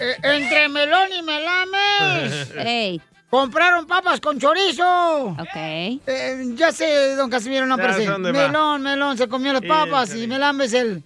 Eh, 0.00 0.16
Entre 0.22 0.66
melón 0.70 1.08
y 1.12 1.22
melames. 1.22 2.50
Ey. 2.56 3.00
Compraron 3.28 3.86
papas 3.86 4.18
con 4.20 4.38
chorizo. 4.40 5.26
Ok. 5.38 5.56
ya 6.56 6.72
sé, 6.72 7.14
don 7.16 7.28
Casimiro, 7.28 7.66
no, 7.66 7.76
va. 7.76 8.18
Melón, 8.18 8.82
melón, 8.82 9.18
se 9.18 9.28
comió 9.28 9.52
las 9.52 9.62
papas 9.62 10.14
y 10.14 10.26
melambes 10.26 10.72
el... 10.72 11.02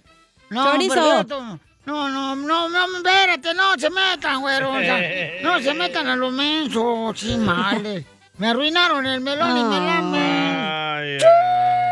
No, 0.49 0.71
Chorizo. 0.71 0.93
perfecto. 0.95 1.59
No, 1.85 2.07
no, 2.07 2.35
no, 2.35 2.69
no, 2.69 2.97
espérate, 2.97 3.53
no 3.53 3.73
se 3.77 3.89
metan, 3.89 4.41
güero. 4.41 4.71
o 4.71 4.79
sea, 4.79 5.01
no 5.41 5.59
se 5.59 5.73
metan 5.73 6.07
a 6.07 6.15
lo 6.15 6.31
menso, 6.31 7.11
chimales. 7.13 8.05
Me 8.39 8.47
arruinaron 8.47 9.05
el 9.05 9.21
melón 9.21 9.57
y 9.57 9.63
melambes. 9.65 11.23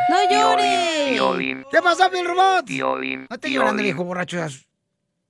¡No 0.10 0.32
llores! 0.32 1.66
¿Qué 1.70 1.82
pasó, 1.84 2.10
Bill 2.10 2.26
Robot? 2.26 2.66
Piolín, 2.66 3.28
No 3.30 3.36
estés 3.36 3.52
llorando, 3.52 3.84
viejo 3.84 4.04
borracho. 4.06 4.38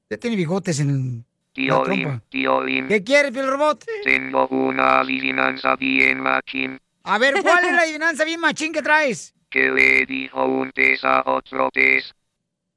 Ya, 0.09 0.17
tiene 0.17 0.35
bigotes 0.35 0.79
en 0.79 1.17
la 1.17 1.23
Piolín, 1.53 2.01
trompa. 2.03 2.21
Piolín, 2.29 2.87
¿Qué 2.87 3.03
quieres, 3.03 3.31
Bill 3.31 3.47
Robot? 3.47 3.83
tengo 4.03 4.47
una 4.49 4.99
adivinanza 4.99 5.75
bien 5.75 6.19
machín. 6.19 6.79
A 7.03 7.17
ver, 7.17 7.41
¿cuál 7.41 7.65
es 7.65 7.71
la 7.73 7.81
adivinanza 7.81 8.23
bien 8.23 8.39
machín 8.39 8.71
que 8.71 8.83
traes? 8.83 9.33
¿Qué 9.49 9.71
le 9.71 10.05
dijo 10.05 10.45
un 10.45 10.71
pez 10.71 11.03
a 11.03 11.23
otro 11.25 11.69
pez? 11.73 12.13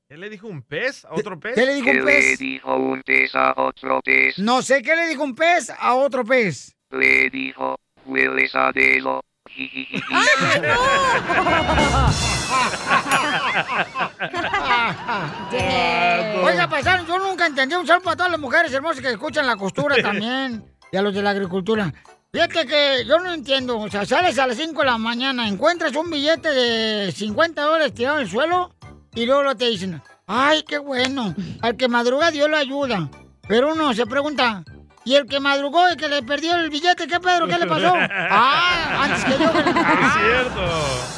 ¿Qué 0.08 0.16
le 0.16 0.30
dijo 0.30 0.48
un 0.48 0.62
pez 0.62 1.04
a 1.04 1.12
otro 1.14 1.38
pez? 1.38 1.54
qué 1.54 1.66
le 1.66 1.74
dijo 1.74 1.90
un 1.90 1.96
¿Qué 1.98 2.02
pez? 2.04 2.40
le 2.40 2.46
dijo 2.46 2.76
un 2.76 3.02
pez 3.02 3.34
a 3.34 3.54
otro 3.56 4.00
pez? 4.02 4.38
No 4.38 4.62
sé 4.62 4.80
qué 4.82 4.96
le 4.96 5.08
dijo 5.08 5.22
un 5.24 5.34
pez 5.34 5.70
a 5.78 5.94
otro 5.94 6.24
pez. 6.24 6.74
Le 6.90 7.28
dijo, 7.30 7.76
hueles 8.10 8.54
a 8.54 8.72
dedo. 8.72 9.20
Jijijiji. 9.48 10.02
Oiga, 16.44 16.68
paisano, 16.68 17.06
yo 17.06 17.18
nunca 17.18 17.46
entendí 17.46 17.74
un 17.74 17.86
saludo 17.86 18.04
para 18.04 18.16
todas 18.16 18.32
las 18.32 18.40
mujeres 18.40 18.72
hermosas 18.72 19.00
que 19.00 19.10
escuchan 19.10 19.46
la 19.46 19.56
costura 19.56 19.96
también. 20.02 20.64
Y 20.92 20.96
a 20.96 21.02
los 21.02 21.14
de 21.14 21.22
la 21.22 21.30
agricultura. 21.30 21.92
Fíjate 22.32 22.66
que 22.66 23.04
yo 23.06 23.18
no 23.18 23.32
entiendo. 23.32 23.78
O 23.78 23.88
sea, 23.88 24.04
sales 24.04 24.38
a 24.38 24.46
las 24.46 24.56
5 24.56 24.80
de 24.80 24.86
la 24.86 24.98
mañana, 24.98 25.48
encuentras 25.48 25.94
un 25.96 26.10
billete 26.10 26.50
de 26.50 27.12
50 27.12 27.62
dólares 27.62 27.94
tirado 27.94 28.18
en 28.18 28.24
el 28.24 28.30
suelo 28.30 28.74
y 29.14 29.26
luego 29.26 29.54
te 29.56 29.68
dicen, 29.68 30.02
ay, 30.26 30.62
qué 30.62 30.78
bueno. 30.78 31.34
Al 31.62 31.76
que 31.76 31.88
madruga 31.88 32.30
Dios 32.30 32.48
lo 32.48 32.56
ayuda. 32.56 33.08
Pero 33.48 33.72
uno 33.72 33.92
se 33.94 34.06
pregunta, 34.06 34.62
¿y 35.04 35.14
el 35.14 35.26
que 35.26 35.40
madrugó 35.40 35.90
y 35.92 35.96
que 35.96 36.08
le 36.08 36.22
perdió 36.22 36.54
el 36.56 36.70
billete, 36.70 37.06
qué 37.06 37.20
Pedro? 37.20 37.46
¿Qué 37.46 37.58
le 37.58 37.66
pasó? 37.66 37.94
Ah, 38.32 39.04
antes 39.04 39.24
que 39.24 39.30
yo... 39.32 39.50
Es 39.50 40.12
cierto. 40.12 40.60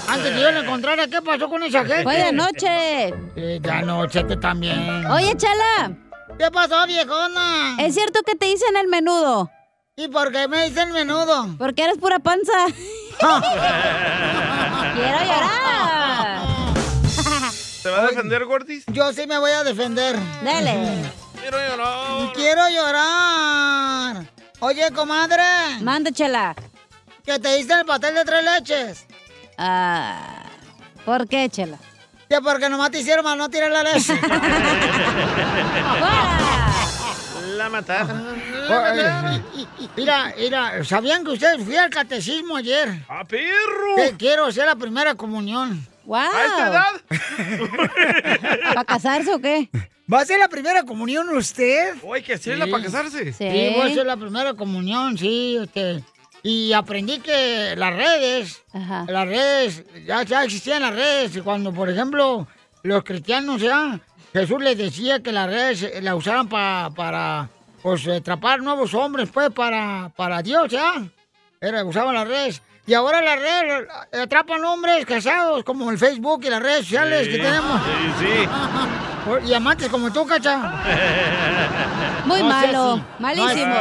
Antes 0.09 0.32
que 0.32 0.40
yo 0.40 0.50
le 0.52 0.60
encontrara, 0.60 1.06
¿qué 1.06 1.22
pasó 1.22 1.48
con 1.48 1.62
esa 1.62 1.80
gente? 1.84 2.02
Fue 2.02 2.16
de 2.16 2.24
anoche. 2.24 3.09
Eh, 3.36 3.59
de 3.60 3.70
anoche 3.70 4.24
también. 4.36 5.06
Oye, 5.06 5.36
Chala. 5.36 5.92
¿Qué 6.38 6.50
pasó, 6.50 6.86
viejona? 6.86 7.76
¿Es 7.78 7.94
cierto 7.94 8.20
que 8.22 8.34
te 8.34 8.46
dicen 8.46 8.76
el 8.76 8.88
menudo? 8.88 9.50
¿Y 9.96 10.09
por 10.09 10.32
qué 10.32 10.48
me 10.48 10.68
dicen 10.68 10.90
menudo? 10.92 11.54
Porque 11.59 11.84
eres 11.84 11.98
pura 11.98 12.18
panza. 12.18 12.66
Quiero 14.94 15.18
llorar. 15.20 16.42
¿Se 17.82 17.90
va 17.90 17.98
a 18.00 18.06
defender, 18.06 18.44
Gordis? 18.44 18.84
Yo 18.86 19.12
sí 19.12 19.26
me 19.26 19.38
voy 19.38 19.50
a 19.50 19.64
defender. 19.64 20.16
Dale. 20.42 21.22
Quiero 21.43 21.59
llorar. 21.59 22.32
Quiero 22.35 22.69
llorar. 22.69 24.27
Oye, 24.60 24.93
comadre. 24.93 25.43
Manda, 25.81 26.12
chela. 26.12 26.55
Que 27.24 27.40
te 27.40 27.56
diste 27.56 27.74
el 27.74 27.85
pastel 27.85 28.14
de 28.14 28.24
tres 28.24 28.44
leches. 28.44 29.06
Ah, 29.59 30.44
¿Por 31.05 31.27
qué, 31.27 31.48
chela? 31.51 31.78
Que 32.28 32.40
porque 32.40 32.69
nomás 32.69 32.93
te 32.93 33.01
hicieron 33.01 33.24
mal 33.24 33.36
no 33.36 33.48
tirar 33.48 33.73
la 33.73 33.82
leche. 33.82 34.14
La 37.56 37.69
mataron. 37.69 38.43
Mira, 39.97 40.32
mira, 40.39 40.85
¿sabían 40.85 41.24
que 41.24 41.32
ustedes 41.32 41.62
fui 41.64 41.77
al 41.77 41.90
catecismo 41.90 42.56
ayer? 42.56 43.05
¡Ah, 43.09 43.24
perro! 43.24 43.97
Que 43.97 44.16
quiero 44.16 44.47
hacer 44.47 44.66
la 44.66 44.77
primera 44.77 45.14
comunión. 45.14 45.86
¡Wow! 46.12 46.20
¿A 46.20 46.44
esta 46.44 46.68
edad? 46.68 46.93
¿Para 48.74 48.84
casarse 48.84 49.32
o 49.32 49.40
qué? 49.40 49.70
¿Va 50.12 50.20
a 50.20 50.24
ser 50.26 50.39
la 50.39 50.48
primera 50.48 50.82
comunión 50.82 51.26
usted? 51.30 51.94
¿O 52.02 52.12
hay 52.12 52.22
que 52.22 52.34
hacerla 52.34 52.66
para 52.66 52.82
casarse? 52.84 53.32
Sí. 53.32 53.44
voy 53.74 53.80
a 53.80 53.93
hacer 53.93 54.05
la 54.05 54.18
primera 54.18 54.52
comunión, 54.52 55.16
sí. 55.16 55.56
Este, 55.62 56.05
y 56.43 56.72
aprendí 56.74 57.20
que 57.20 57.74
las 57.76 57.94
redes, 57.94 58.62
las 59.06 59.26
redes, 59.26 59.84
ya, 60.06 60.22
ya 60.24 60.44
existían 60.44 60.82
las 60.82 60.94
redes. 60.94 61.34
Y 61.36 61.40
cuando, 61.40 61.72
por 61.72 61.89
ejemplo, 61.89 62.47
los 62.82 63.05
cristianos 63.05 63.62
ya, 63.62 63.98
Jesús 64.34 64.60
les 64.62 64.76
decía 64.76 65.22
que 65.22 65.32
las 65.32 65.47
redes 65.48 66.02
la 66.02 66.14
usaran 66.14 66.47
pa- 66.48 66.90
para, 66.94 67.48
pues, 67.82 68.06
atrapar 68.06 68.60
nuevos 68.60 68.93
hombres, 68.93 69.30
pues, 69.32 69.48
para, 69.51 70.10
para 70.14 70.43
Dios, 70.43 70.68
ya. 70.70 71.02
Era, 71.59 71.84
usaban 71.86 72.14
las 72.14 72.28
redes. 72.28 72.60
Y 72.84 72.94
ahora 72.94 73.22
las 73.22 73.38
redes 73.38 73.86
atrapan 74.20 74.64
hombres 74.64 75.06
casados, 75.06 75.62
como 75.62 75.90
el 75.90 75.98
Facebook 75.98 76.40
y 76.44 76.50
las 76.50 76.60
redes 76.60 76.78
sociales 76.80 77.28
que 77.28 77.36
tenemos. 77.38 77.80
Sí, 78.18 78.26
sí. 78.26 79.48
Y 79.48 79.54
amantes 79.54 79.88
como 79.88 80.12
tú, 80.12 80.26
cacha. 80.26 80.59
Muy 82.26 82.40
No 82.40 82.48
malo, 82.48 83.04
malísimo. 83.20 83.74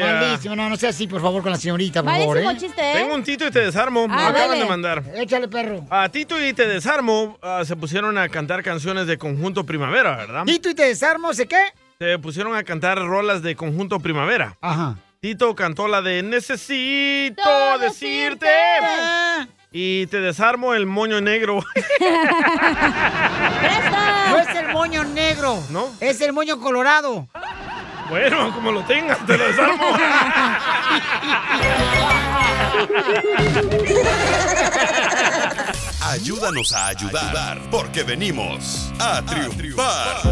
Malísimo, 0.00 0.56
no, 0.56 0.68
no 0.68 0.76
sea 0.76 0.90
así, 0.90 1.06
por 1.06 1.20
favor, 1.20 1.42
con 1.42 1.52
la 1.52 1.58
señorita, 1.58 2.02
por 2.02 2.10
Malísimo 2.12 2.34
favor, 2.34 2.52
¿eh? 2.52 2.56
chiste, 2.58 2.80
¿eh? 2.92 2.94
Tengo 2.96 3.14
un 3.14 3.22
Tito 3.22 3.46
y 3.46 3.50
te 3.50 3.60
desarmo. 3.60 4.08
Me 4.08 4.14
Ah, 4.14 4.28
acaban 4.28 4.48
dale. 4.50 4.62
de 4.62 4.68
mandar. 4.68 5.02
Échale, 5.14 5.46
perro. 5.48 5.84
A 5.90 6.08
Tito 6.08 6.44
y 6.44 6.52
te 6.52 6.66
desarmo 6.66 7.38
ah, 7.42 7.62
se 7.64 7.76
pusieron 7.76 8.18
a 8.18 8.28
cantar 8.28 8.62
canciones 8.64 9.06
de 9.06 9.18
Conjunto 9.18 9.64
Primavera, 9.64 10.16
¿verdad? 10.16 10.44
Tito 10.44 10.68
y 10.70 10.74
te 10.74 10.84
desarmo, 10.84 11.32
¿sé 11.32 11.46
qué? 11.46 11.60
Se 11.98 12.18
pusieron 12.18 12.54
a 12.56 12.62
cantar 12.64 12.98
rolas 12.98 13.42
de 13.42 13.54
Conjunto 13.56 13.98
Primavera. 14.00 14.56
Ajá. 14.60 14.96
Tito 15.20 15.52
cantó 15.56 15.88
la 15.88 16.00
de 16.00 16.22
Necesito 16.22 17.42
Todo 17.42 17.78
decirte. 17.78 18.46
decirte. 18.46 19.52
Y 19.72 20.06
te 20.06 20.20
desarmo 20.20 20.74
el 20.74 20.86
moño 20.86 21.20
negro. 21.20 21.64
No 24.28 24.38
es 24.38 24.48
el 24.56 24.68
moño 24.68 25.04
negro. 25.04 25.62
¿No? 25.70 25.90
Es 26.00 26.20
el 26.20 26.32
moño 26.34 26.60
colorado. 26.60 27.26
bueno, 28.10 28.52
como 28.54 28.70
lo 28.70 28.84
tengas, 28.84 29.18
te 29.26 29.38
lo 29.38 29.46
desarmo. 29.48 29.86
Ayúdanos 36.02 36.72
a 36.72 36.88
ayudar, 36.88 37.60
porque 37.70 38.02
venimos 38.02 38.92
a 38.98 39.22
triunfar. 39.22 40.22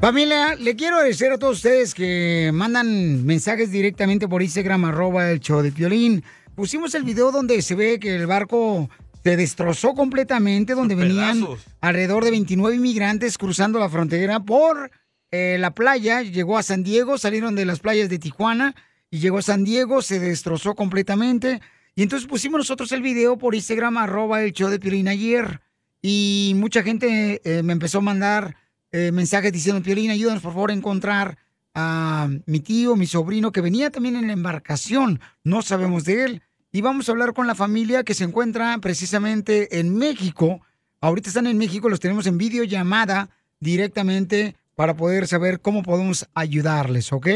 Familia, 0.00 0.54
le 0.54 0.76
quiero 0.76 0.96
agradecer 0.96 1.30
a 1.30 1.36
todos 1.36 1.58
ustedes 1.58 1.94
que 1.94 2.50
mandan 2.54 3.22
mensajes 3.26 3.70
directamente 3.70 4.26
por 4.26 4.42
Instagram, 4.42 4.86
arroba 4.86 5.30
el 5.30 5.40
show 5.40 5.60
de 5.60 5.72
Piolín. 5.72 6.24
Pusimos 6.54 6.94
el 6.94 7.04
video 7.04 7.30
donde 7.30 7.60
se 7.60 7.74
ve 7.74 8.00
que 8.00 8.16
el 8.16 8.26
barco 8.26 8.88
se 9.22 9.36
destrozó 9.36 9.92
completamente, 9.92 10.74
donde 10.74 10.94
venían 10.94 11.46
alrededor 11.82 12.24
de 12.24 12.30
29 12.30 12.76
inmigrantes 12.76 13.36
cruzando 13.36 13.78
la 13.78 13.90
frontera 13.90 14.40
por 14.40 14.90
eh, 15.30 15.58
la 15.60 15.74
playa. 15.74 16.22
Llegó 16.22 16.56
a 16.56 16.62
San 16.62 16.82
Diego, 16.82 17.18
salieron 17.18 17.54
de 17.54 17.66
las 17.66 17.80
playas 17.80 18.08
de 18.08 18.18
Tijuana 18.18 18.74
y 19.10 19.18
llegó 19.18 19.36
a 19.36 19.42
San 19.42 19.64
Diego, 19.64 20.00
se 20.00 20.18
destrozó 20.18 20.74
completamente. 20.74 21.60
Y 21.94 22.04
entonces 22.04 22.26
pusimos 22.26 22.56
nosotros 22.56 22.90
el 22.92 23.02
video 23.02 23.36
por 23.36 23.54
Instagram, 23.54 23.98
arroba 23.98 24.42
el 24.42 24.52
show 24.52 24.70
de 24.70 24.80
Piolín 24.80 25.08
ayer. 25.08 25.60
Y 26.00 26.54
mucha 26.56 26.82
gente 26.82 27.42
eh, 27.44 27.62
me 27.62 27.74
empezó 27.74 27.98
a 27.98 28.00
mandar 28.00 28.56
eh, 28.92 29.12
mensajes 29.12 29.52
diciendo, 29.52 29.82
Piolín, 29.82 30.10
ayúdanos 30.10 30.42
por 30.42 30.52
favor 30.52 30.70
a 30.70 30.74
encontrar 30.74 31.38
a 31.74 32.28
mi 32.46 32.60
tío, 32.60 32.96
mi 32.96 33.06
sobrino, 33.06 33.52
que 33.52 33.60
venía 33.60 33.90
también 33.90 34.16
en 34.16 34.26
la 34.26 34.32
embarcación. 34.32 35.20
No 35.44 35.62
sabemos 35.62 36.04
de 36.04 36.24
él. 36.24 36.42
Y 36.72 36.82
vamos 36.82 37.08
a 37.08 37.12
hablar 37.12 37.32
con 37.32 37.46
la 37.46 37.54
familia 37.54 38.04
que 38.04 38.14
se 38.14 38.24
encuentra 38.24 38.78
precisamente 38.78 39.80
en 39.80 39.96
México. 39.96 40.60
Ahorita 41.00 41.28
están 41.28 41.46
en 41.46 41.58
México, 41.58 41.88
los 41.88 42.00
tenemos 42.00 42.26
en 42.26 42.38
videollamada 42.38 43.30
directamente 43.58 44.56
para 44.74 44.94
poder 44.94 45.26
saber 45.26 45.60
cómo 45.60 45.82
podemos 45.82 46.28
ayudarles, 46.34 47.12
¿ok? 47.12 47.28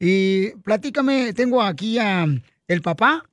Y 0.00 0.50
platícame, 0.62 1.32
tengo 1.32 1.62
aquí 1.62 1.98
a 1.98 2.26
el 2.68 2.82
papá 2.82 3.24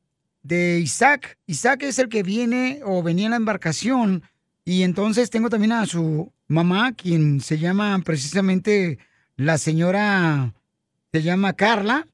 de 0.44 0.80
Isaac. 0.80 1.38
Isaac 1.48 1.84
es 1.84 2.00
el 2.00 2.10
que 2.10 2.24
viene 2.24 2.82
o 2.86 3.04
venía 3.04 3.26
en 3.26 3.32
la 3.32 3.38
embarcación. 3.38 4.24
Y 4.64 4.84
entonces 4.84 5.30
tengo 5.30 5.50
también 5.50 5.72
a 5.72 5.86
su 5.86 6.32
mamá, 6.52 6.94
quien 6.94 7.40
se 7.40 7.57
llama 7.57 7.99
precisamente 8.03 8.99
la 9.38 9.57
señora, 9.57 10.53
se 11.11 11.23
llama 11.23 11.53
Carla. 11.53 12.07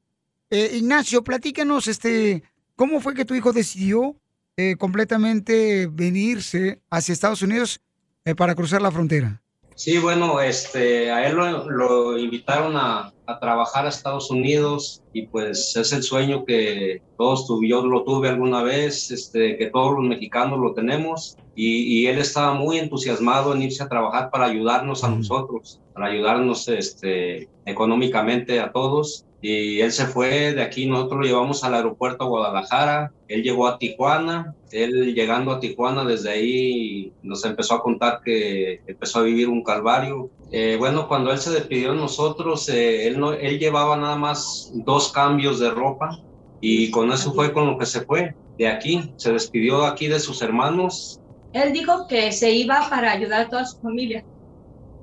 Eh, 0.50 0.78
Ignacio, 0.78 1.24
platícanos, 1.24 1.88
este, 1.88 2.44
¿cómo 2.76 3.02
fue 3.02 3.16
que 3.16 3.26
tu 3.26 3.36
hijo 3.36 3.52
decidió 3.52 4.16
eh, 4.56 4.76
completamente 4.78 5.88
venirse 5.88 6.80
hacia 6.90 7.14
Estados 7.14 7.42
Unidos 7.42 7.82
eh, 8.26 8.36
para 8.36 8.56
cruzar 8.56 8.82
la 8.82 8.92
frontera? 8.92 9.42
Sí, 9.78 10.00
bueno, 10.00 10.42
este, 10.42 11.12
a 11.12 11.28
él 11.28 11.36
lo, 11.36 11.70
lo 11.70 12.18
invitaron 12.18 12.76
a, 12.76 13.14
a 13.28 13.40
trabajar 13.40 13.86
a 13.86 13.90
Estados 13.90 14.32
Unidos 14.32 15.04
y 15.14 15.28
pues 15.28 15.76
es 15.76 15.94
el 15.94 16.02
sueño 16.02 16.46
que 16.46 17.04
todos 17.16 17.46
tuve, 17.46 17.68
yo 17.68 17.86
lo 17.86 18.04
tuve 18.04 18.28
alguna 18.28 18.64
vez, 18.64 19.12
este, 19.12 19.56
que 19.56 19.68
todos 19.68 19.94
los 19.94 20.04
mexicanos 20.04 20.58
lo 20.58 20.74
tenemos 20.74 21.38
y, 21.56 21.84
y 21.84 22.08
él 22.08 22.18
estaba 22.18 22.56
muy 22.56 22.80
entusiasmado 22.80 23.54
en 23.54 23.62
irse 23.62 23.84
a 23.84 23.88
trabajar 23.88 24.32
para 24.32 24.46
ayudarnos 24.46 25.04
a 25.04 25.10
nosotros, 25.10 25.80
para 25.94 26.08
ayudarnos 26.08 26.68
este, 26.70 27.48
económicamente 27.68 28.60
a 28.60 28.72
todos. 28.72 29.27
Y 29.42 29.82
él 29.82 29.92
se 29.92 30.08
fue 30.08 30.54
de 30.54 30.64
aquí, 30.64 30.88
nosotros 30.88 31.22
lo 31.22 31.28
llevamos 31.28 31.64
al 31.64 31.76
aeropuerto 31.76 32.24
a 32.24 32.28
Guadalajara, 32.28 33.12
él 33.28 33.44
llegó 33.44 33.68
a 33.68 33.78
Tijuana, 33.78 34.56
él 34.72 35.14
llegando 35.14 35.52
a 35.52 35.60
Tijuana 35.60 36.04
desde 36.04 36.32
ahí 36.32 37.14
nos 37.22 37.46
empezó 37.46 37.76
a 37.76 37.84
contar 37.84 38.22
que 38.26 38.82
empezó 38.88 39.20
a 39.20 39.24
vivir 39.24 39.48
un 39.48 39.64
calvario. 39.64 40.32
Eh, 40.52 40.76
bueno, 40.80 41.08
cuando 41.08 41.32
él 41.32 41.38
se 41.38 41.52
despidió 41.52 41.92
de 41.92 42.00
nosotros, 42.00 42.68
eh, 42.70 43.08
él, 43.08 43.20
no, 43.20 43.34
él 43.34 43.60
llevaba 43.60 43.96
nada 43.96 44.16
más 44.16 44.72
dos 44.74 45.12
cambios 45.12 45.60
de 45.60 45.70
ropa 45.70 46.20
y 46.60 46.90
con 46.90 47.12
eso 47.12 47.34
fue 47.34 47.54
con 47.54 47.68
lo 47.68 47.78
que 47.78 47.86
se 47.86 48.02
fue 48.02 48.34
de 48.58 48.68
aquí, 48.68 49.14
se 49.18 49.34
despidió 49.34 49.86
aquí 49.86 50.08
de 50.08 50.20
sus 50.20 50.42
hermanos. 50.42 51.20
Él 51.54 51.74
dijo 51.74 52.08
que 52.08 52.32
se 52.32 52.52
iba 52.52 52.88
para 52.90 53.12
ayudar 53.12 53.42
a 53.42 53.50
toda 53.50 53.66
su 53.66 53.80
familia, 53.80 54.24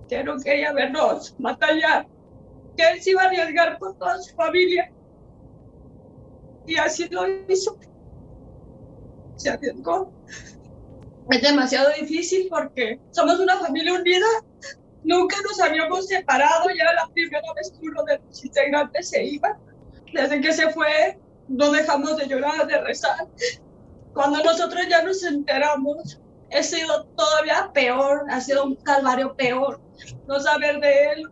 que 0.08 0.24
no 0.24 0.38
quería 0.38 0.72
vernos 0.72 1.34
batallar, 1.38 2.06
que 2.76 2.82
él 2.88 3.02
se 3.02 3.10
iba 3.10 3.22
a 3.22 3.26
arriesgar 3.26 3.78
por 3.78 3.96
toda 3.96 4.20
su 4.20 4.34
familia. 4.34 4.90
Y 6.66 6.76
así 6.76 7.08
lo 7.08 7.26
hizo. 7.48 7.78
Se 9.36 9.50
arriesgó. 9.50 10.12
Es 11.30 11.42
demasiado 11.42 11.90
difícil 11.98 12.48
porque 12.50 13.00
somos 13.10 13.38
una 13.38 13.58
familia 13.58 13.94
unida. 13.94 14.26
Nunca 15.02 15.36
nos 15.42 15.60
habíamos 15.60 16.06
separado, 16.06 16.68
ya 16.70 16.92
la 16.92 17.08
primera 17.12 17.52
vez 17.54 17.70
que 17.70 17.88
uno 17.88 18.02
de 18.04 18.18
los 18.18 18.44
integrantes 18.44 19.10
se 19.10 19.24
iba. 19.24 19.58
Desde 20.12 20.40
que 20.40 20.52
se 20.52 20.70
fue, 20.70 21.18
no 21.48 21.70
dejamos 21.72 22.16
de 22.16 22.26
llorar, 22.26 22.66
de 22.66 22.80
rezar. 22.80 23.26
Cuando 24.14 24.42
nosotros 24.42 24.82
ya 24.88 25.02
nos 25.02 25.22
enteramos, 25.24 26.20
ha 26.56 26.62
sido 26.62 27.04
todavía 27.16 27.70
peor, 27.74 28.24
ha 28.30 28.40
sido 28.40 28.64
un 28.64 28.76
calvario 28.76 29.34
peor 29.34 29.80
no 30.26 30.40
saber 30.40 30.80
de 30.80 31.12
él. 31.12 31.30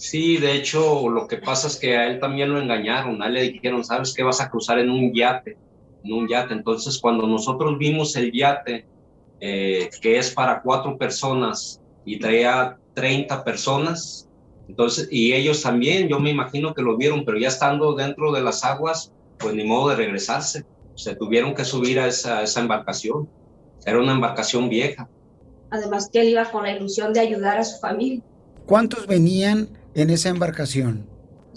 Sí, 0.00 0.38
de 0.38 0.54
hecho, 0.54 1.10
lo 1.10 1.26
que 1.26 1.36
pasa 1.36 1.66
es 1.66 1.76
que 1.76 1.94
a 1.94 2.06
él 2.06 2.20
también 2.20 2.50
lo 2.50 2.58
engañaron, 2.58 3.22
a 3.22 3.26
él 3.26 3.34
le 3.34 3.42
dijeron, 3.50 3.84
¿sabes 3.84 4.14
qué? 4.14 4.22
Vas 4.22 4.40
a 4.40 4.48
cruzar 4.48 4.78
en 4.78 4.88
un 4.88 5.12
yate, 5.12 5.58
en 6.02 6.12
un 6.14 6.26
yate. 6.26 6.54
Entonces, 6.54 6.98
cuando 6.98 7.26
nosotros 7.26 7.76
vimos 7.76 8.16
el 8.16 8.32
yate, 8.32 8.86
eh, 9.40 9.90
que 10.00 10.16
es 10.16 10.30
para 10.30 10.62
cuatro 10.62 10.96
personas 10.96 11.82
y 12.06 12.18
traía 12.18 12.78
30 12.94 13.44
personas, 13.44 14.26
entonces, 14.68 15.06
y 15.10 15.34
ellos 15.34 15.60
también, 15.60 16.08
yo 16.08 16.18
me 16.18 16.30
imagino 16.30 16.72
que 16.72 16.80
lo 16.80 16.96
vieron, 16.96 17.26
pero 17.26 17.36
ya 17.36 17.48
estando 17.48 17.92
dentro 17.92 18.32
de 18.32 18.40
las 18.40 18.64
aguas, 18.64 19.12
pues 19.38 19.54
ni 19.54 19.64
modo 19.64 19.90
de 19.90 19.96
regresarse. 19.96 20.64
Se 20.94 21.14
tuvieron 21.14 21.54
que 21.54 21.66
subir 21.66 22.00
a 22.00 22.06
esa, 22.06 22.38
a 22.38 22.42
esa 22.44 22.60
embarcación. 22.60 23.28
Era 23.84 24.00
una 24.00 24.12
embarcación 24.12 24.70
vieja. 24.70 25.10
Además 25.68 26.08
que 26.10 26.22
él 26.22 26.30
iba 26.30 26.50
con 26.50 26.62
la 26.62 26.74
ilusión 26.74 27.12
de 27.12 27.20
ayudar 27.20 27.58
a 27.58 27.64
su 27.64 27.78
familia. 27.80 28.22
¿Cuántos 28.64 29.06
venían 29.06 29.79
en 29.94 30.10
esa 30.10 30.28
embarcación? 30.28 31.06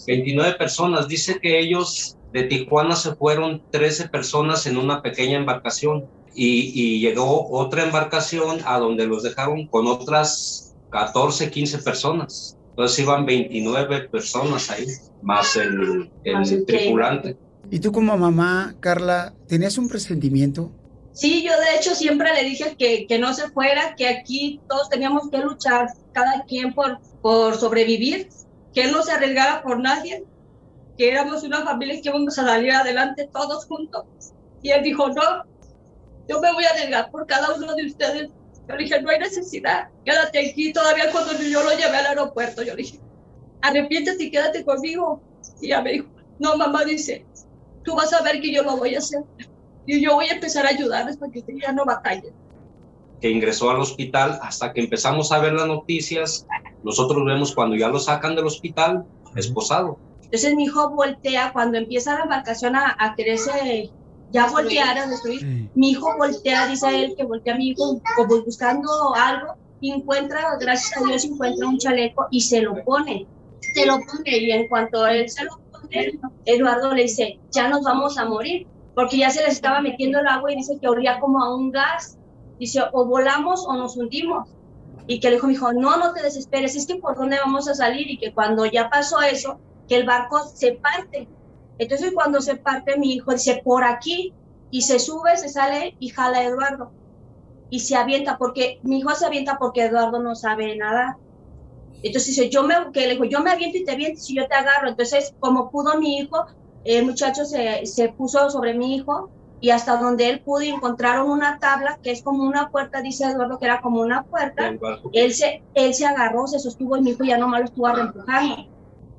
29 0.08 0.56
personas. 0.58 1.08
Dice 1.08 1.40
que 1.40 1.60
ellos 1.60 2.18
de 2.32 2.44
Tijuana 2.44 2.96
se 2.96 3.16
fueron 3.16 3.62
13 3.72 4.10
personas 4.10 4.66
en 4.66 4.78
una 4.78 5.02
pequeña 5.02 5.38
embarcación 5.38 6.06
y, 6.36 6.72
y 6.74 7.00
llegó 7.00 7.50
otra 7.52 7.84
embarcación 7.84 8.60
a 8.66 8.80
donde 8.80 9.06
los 9.06 9.24
dejaron 9.24 9.68
con 9.68 9.88
otras 9.88 10.74
14, 10.90 11.52
15 11.52 11.78
personas. 11.80 12.58
Entonces 12.72 13.00
iban 13.00 13.26
29 13.26 14.10
personas 14.10 14.72
ahí, 14.72 14.88
más 15.22 15.56
el, 15.58 16.10
el 16.24 16.66
tripulante. 16.66 17.38
¿Y 17.70 17.80
tú 17.80 17.92
como 17.92 18.18
mamá, 18.18 18.76
Carla, 18.80 19.34
tenías 19.48 19.78
un 19.78 19.88
presentimiento? 19.88 20.72
Sí, 21.14 21.44
yo 21.44 21.52
de 21.60 21.76
hecho 21.78 21.94
siempre 21.94 22.34
le 22.34 22.44
dije 22.44 22.76
que, 22.76 23.06
que 23.06 23.20
no 23.20 23.34
se 23.34 23.50
fuera, 23.50 23.96
que 23.96 24.08
aquí 24.08 24.60
todos 24.68 24.90
teníamos 24.90 25.30
que 25.30 25.38
luchar, 25.38 25.88
cada 26.12 26.44
quien 26.46 26.74
por, 26.74 27.00
por 27.22 27.56
sobrevivir, 27.56 28.30
que 28.74 28.92
no 28.92 29.04
se 29.04 29.12
arriesgara 29.12 29.62
por 29.62 29.80
nadie, 29.80 30.26
que 30.98 31.12
éramos 31.12 31.44
una 31.44 31.62
familia 31.62 32.02
que 32.02 32.10
íbamos 32.10 32.38
a 32.40 32.46
salir 32.46 32.72
adelante 32.72 33.30
todos 33.32 33.66
juntos. 33.66 34.06
Y 34.64 34.72
él 34.72 34.82
dijo, 34.84 35.08
no, 35.10 35.46
yo 36.28 36.42
me 36.42 36.52
voy 36.52 36.64
a 36.66 36.70
arriesgar 36.70 37.12
por 37.12 37.28
cada 37.28 37.54
uno 37.54 37.76
de 37.76 37.86
ustedes. 37.86 38.30
Yo 38.68 38.76
le 38.76 38.84
dije, 38.84 39.02
no 39.02 39.10
hay 39.10 39.20
necesidad, 39.20 39.90
quédate 40.06 40.50
aquí. 40.50 40.74
Todavía 40.74 41.12
cuando 41.12 41.34
yo 41.34 41.64
lo 41.64 41.72
llevé 41.72 41.98
al 41.98 42.08
aeropuerto, 42.08 42.64
yo 42.64 42.76
le 42.76 42.84
dije, 42.84 43.00
arrepiéntete 43.62 44.24
y 44.24 44.32
quédate 44.32 44.66
conmigo. 44.66 45.22
Y 45.62 45.68
ella 45.68 45.82
me 45.82 45.92
dijo, 45.92 46.08
no, 46.40 46.58
mamá 46.58 46.86
dice, 46.86 47.26
tú 47.84 47.96
vas 47.96 48.14
a 48.14 48.24
ver 48.24 48.42
que 48.42 48.52
yo 48.52 48.64
lo 48.64 48.78
voy 48.78 48.96
a 48.96 49.00
hacer. 49.00 49.24
Y 49.86 50.02
yo 50.02 50.16
voy 50.16 50.28
a 50.28 50.34
empezar 50.34 50.66
a 50.66 50.70
ayudarles 50.70 51.18
para 51.18 51.32
que 51.32 51.40
ustedes 51.40 51.62
ya 51.62 51.72
no 51.72 51.86
batallen. 51.86 52.34
que 53.22 53.30
ingresó 53.30 53.70
al 53.72 53.80
hospital 53.80 54.38
hasta 54.42 54.74
que 54.74 54.82
empezamos 54.82 55.32
a 55.32 55.40
ver 55.40 55.54
las 55.54 55.68
noticias. 55.68 56.46
Nosotros 56.84 57.24
vemos 57.26 57.56
cuando 57.56 57.76
ya 57.78 57.88
lo 57.88 57.98
sacan 58.00 58.36
del 58.36 58.46
hospital, 58.46 59.06
esposado. 59.36 59.98
Entonces 60.24 60.56
mi 60.56 60.66
hijo 60.66 60.90
voltea, 60.90 61.54
cuando 61.54 61.78
empieza 61.78 62.16
la 62.16 62.24
embarcación 62.24 62.76
a, 62.76 62.96
a 63.00 63.16
quererse 63.16 63.90
ya 64.32 64.48
voltear, 64.48 64.98
a 64.98 65.08
destruir, 65.08 65.70
mi 65.76 65.92
hijo 65.92 66.18
voltea, 66.18 66.68
dice 66.68 66.88
él 66.90 67.14
que 67.16 67.24
voltea 67.24 67.54
a 67.54 67.58
mi 67.58 67.70
hijo 67.70 68.02
como 68.18 68.44
buscando 68.44 68.90
algo, 69.16 69.54
y 69.80 69.92
encuentra, 69.92 70.58
gracias 70.60 70.98
a 70.98 71.06
Dios, 71.06 71.24
encuentra 71.24 71.68
un 71.68 71.78
chaleco 71.78 72.28
y 72.32 72.42
se 72.42 72.62
lo 72.62 72.84
pone. 72.84 73.26
Se 73.74 73.86
lo 73.86 74.00
pone 74.00 74.38
y 74.38 74.52
en 74.52 74.68
cuanto 74.68 75.06
él 75.08 75.30
se 75.30 75.46
lo 75.46 75.60
pone, 75.72 76.20
Eduardo 76.46 76.94
le 76.94 77.04
dice, 77.04 77.40
ya 77.52 77.70
nos 77.70 77.84
vamos 77.84 78.18
a 78.18 78.26
morir, 78.26 78.66
porque 78.96 79.18
ya 79.18 79.30
se 79.30 79.44
les 79.44 79.54
estaba 79.54 79.82
metiendo 79.82 80.20
el 80.20 80.28
agua 80.28 80.52
y 80.52 80.58
dice 80.58 80.78
que 80.80 80.88
olía 80.88 81.20
como 81.20 81.44
a 81.44 81.56
un 81.56 81.72
gas. 81.72 82.18
Dice, 82.60 82.82
o 82.92 83.06
volamos 83.06 83.66
o 83.68 83.74
nos 83.74 83.98
hundimos. 83.98 84.50
Y 85.08 85.20
que 85.20 85.30
le 85.30 85.36
dijo, 85.36 85.48
mi 85.48 85.54
hijo, 85.54 85.74
no, 85.74 85.98
no 85.98 86.14
te 86.14 86.22
desesperes, 86.22 86.76
es 86.76 86.86
que 86.86 86.96
por 86.96 87.16
dónde 87.18 87.38
vamos 87.38 87.68
a 87.68 87.76
salir 87.76 88.10
y 88.10 88.18
que 88.18 88.34
cuando 88.34 88.66
ya 88.66 88.90
pasó 88.90 89.22
eso, 89.22 89.60
que 89.90 89.98
el 89.98 90.06
barco 90.06 90.40
se 90.48 90.74
parte. 90.74 91.28
Entonces 91.78 92.12
cuando 92.14 92.40
se 92.40 92.56
parte 92.56 92.98
mi 92.98 93.14
hijo 93.14 93.32
dice, 93.32 93.62
por 93.64 93.84
aquí, 93.84 94.34
y 94.72 94.82
se 94.82 95.00
sube, 95.00 95.38
se 95.38 95.50
sale 95.50 95.96
y 96.00 96.10
jala 96.10 96.40
a 96.40 96.44
Eduardo. 96.46 96.92
Y 97.70 97.82
se 97.82 97.96
avienta, 97.96 98.38
porque 98.38 98.80
mi 98.84 99.00
hijo 99.00 99.14
se 99.14 99.26
avienta 99.26 99.58
porque 99.58 99.86
Eduardo 99.86 100.20
no 100.20 100.36
sabe 100.36 100.76
nada. 100.76 101.18
Entonces 102.02 102.36
dice, 102.36 102.50
yo 102.50 102.64
me, 102.64 102.76
que 102.92 103.02
le 103.02 103.14
dijo, 103.14 103.26
yo 103.26 103.42
me 103.42 103.52
aviento 103.52 103.78
y 103.78 103.86
te 103.86 103.92
avientes 103.92 104.30
y 104.30 104.36
yo 104.36 104.48
te 104.48 104.56
agarro. 104.56 104.90
Entonces, 104.90 105.34
como 105.40 105.70
pudo 105.70 106.00
mi 106.00 106.18
hijo, 106.18 106.46
el 106.84 107.06
muchacho 107.06 107.46
se, 107.46 107.86
se 107.86 108.10
puso 108.10 108.50
sobre 108.50 108.74
mi 108.74 108.96
hijo 108.96 109.32
y 109.60 109.70
hasta 109.70 109.98
donde 109.98 110.30
él 110.30 110.42
pudo 110.44 110.62
encontraron 110.62 111.30
una 111.30 111.58
tabla 111.60 111.98
que 112.02 112.12
es 112.12 112.22
como 112.24 112.44
una 112.44 112.70
puerta, 112.70 113.02
dice 113.02 113.26
Eduardo 113.26 113.58
que 113.60 113.66
era 113.66 113.82
como 113.82 114.02
una 114.02 114.24
puerta. 114.24 114.70
Él 115.14 115.34
se, 115.34 115.64
él 115.74 115.94
se 115.94 116.06
agarró, 116.06 116.48
se 116.48 116.60
sostuvo 116.60 116.98
y 116.98 117.02
mi 117.02 117.12
hijo 117.12 117.24
ya 117.24 117.38
nomás 117.38 117.62
lo 117.62 117.66
estuvo 117.68 117.88
reempujando. 117.90 118.58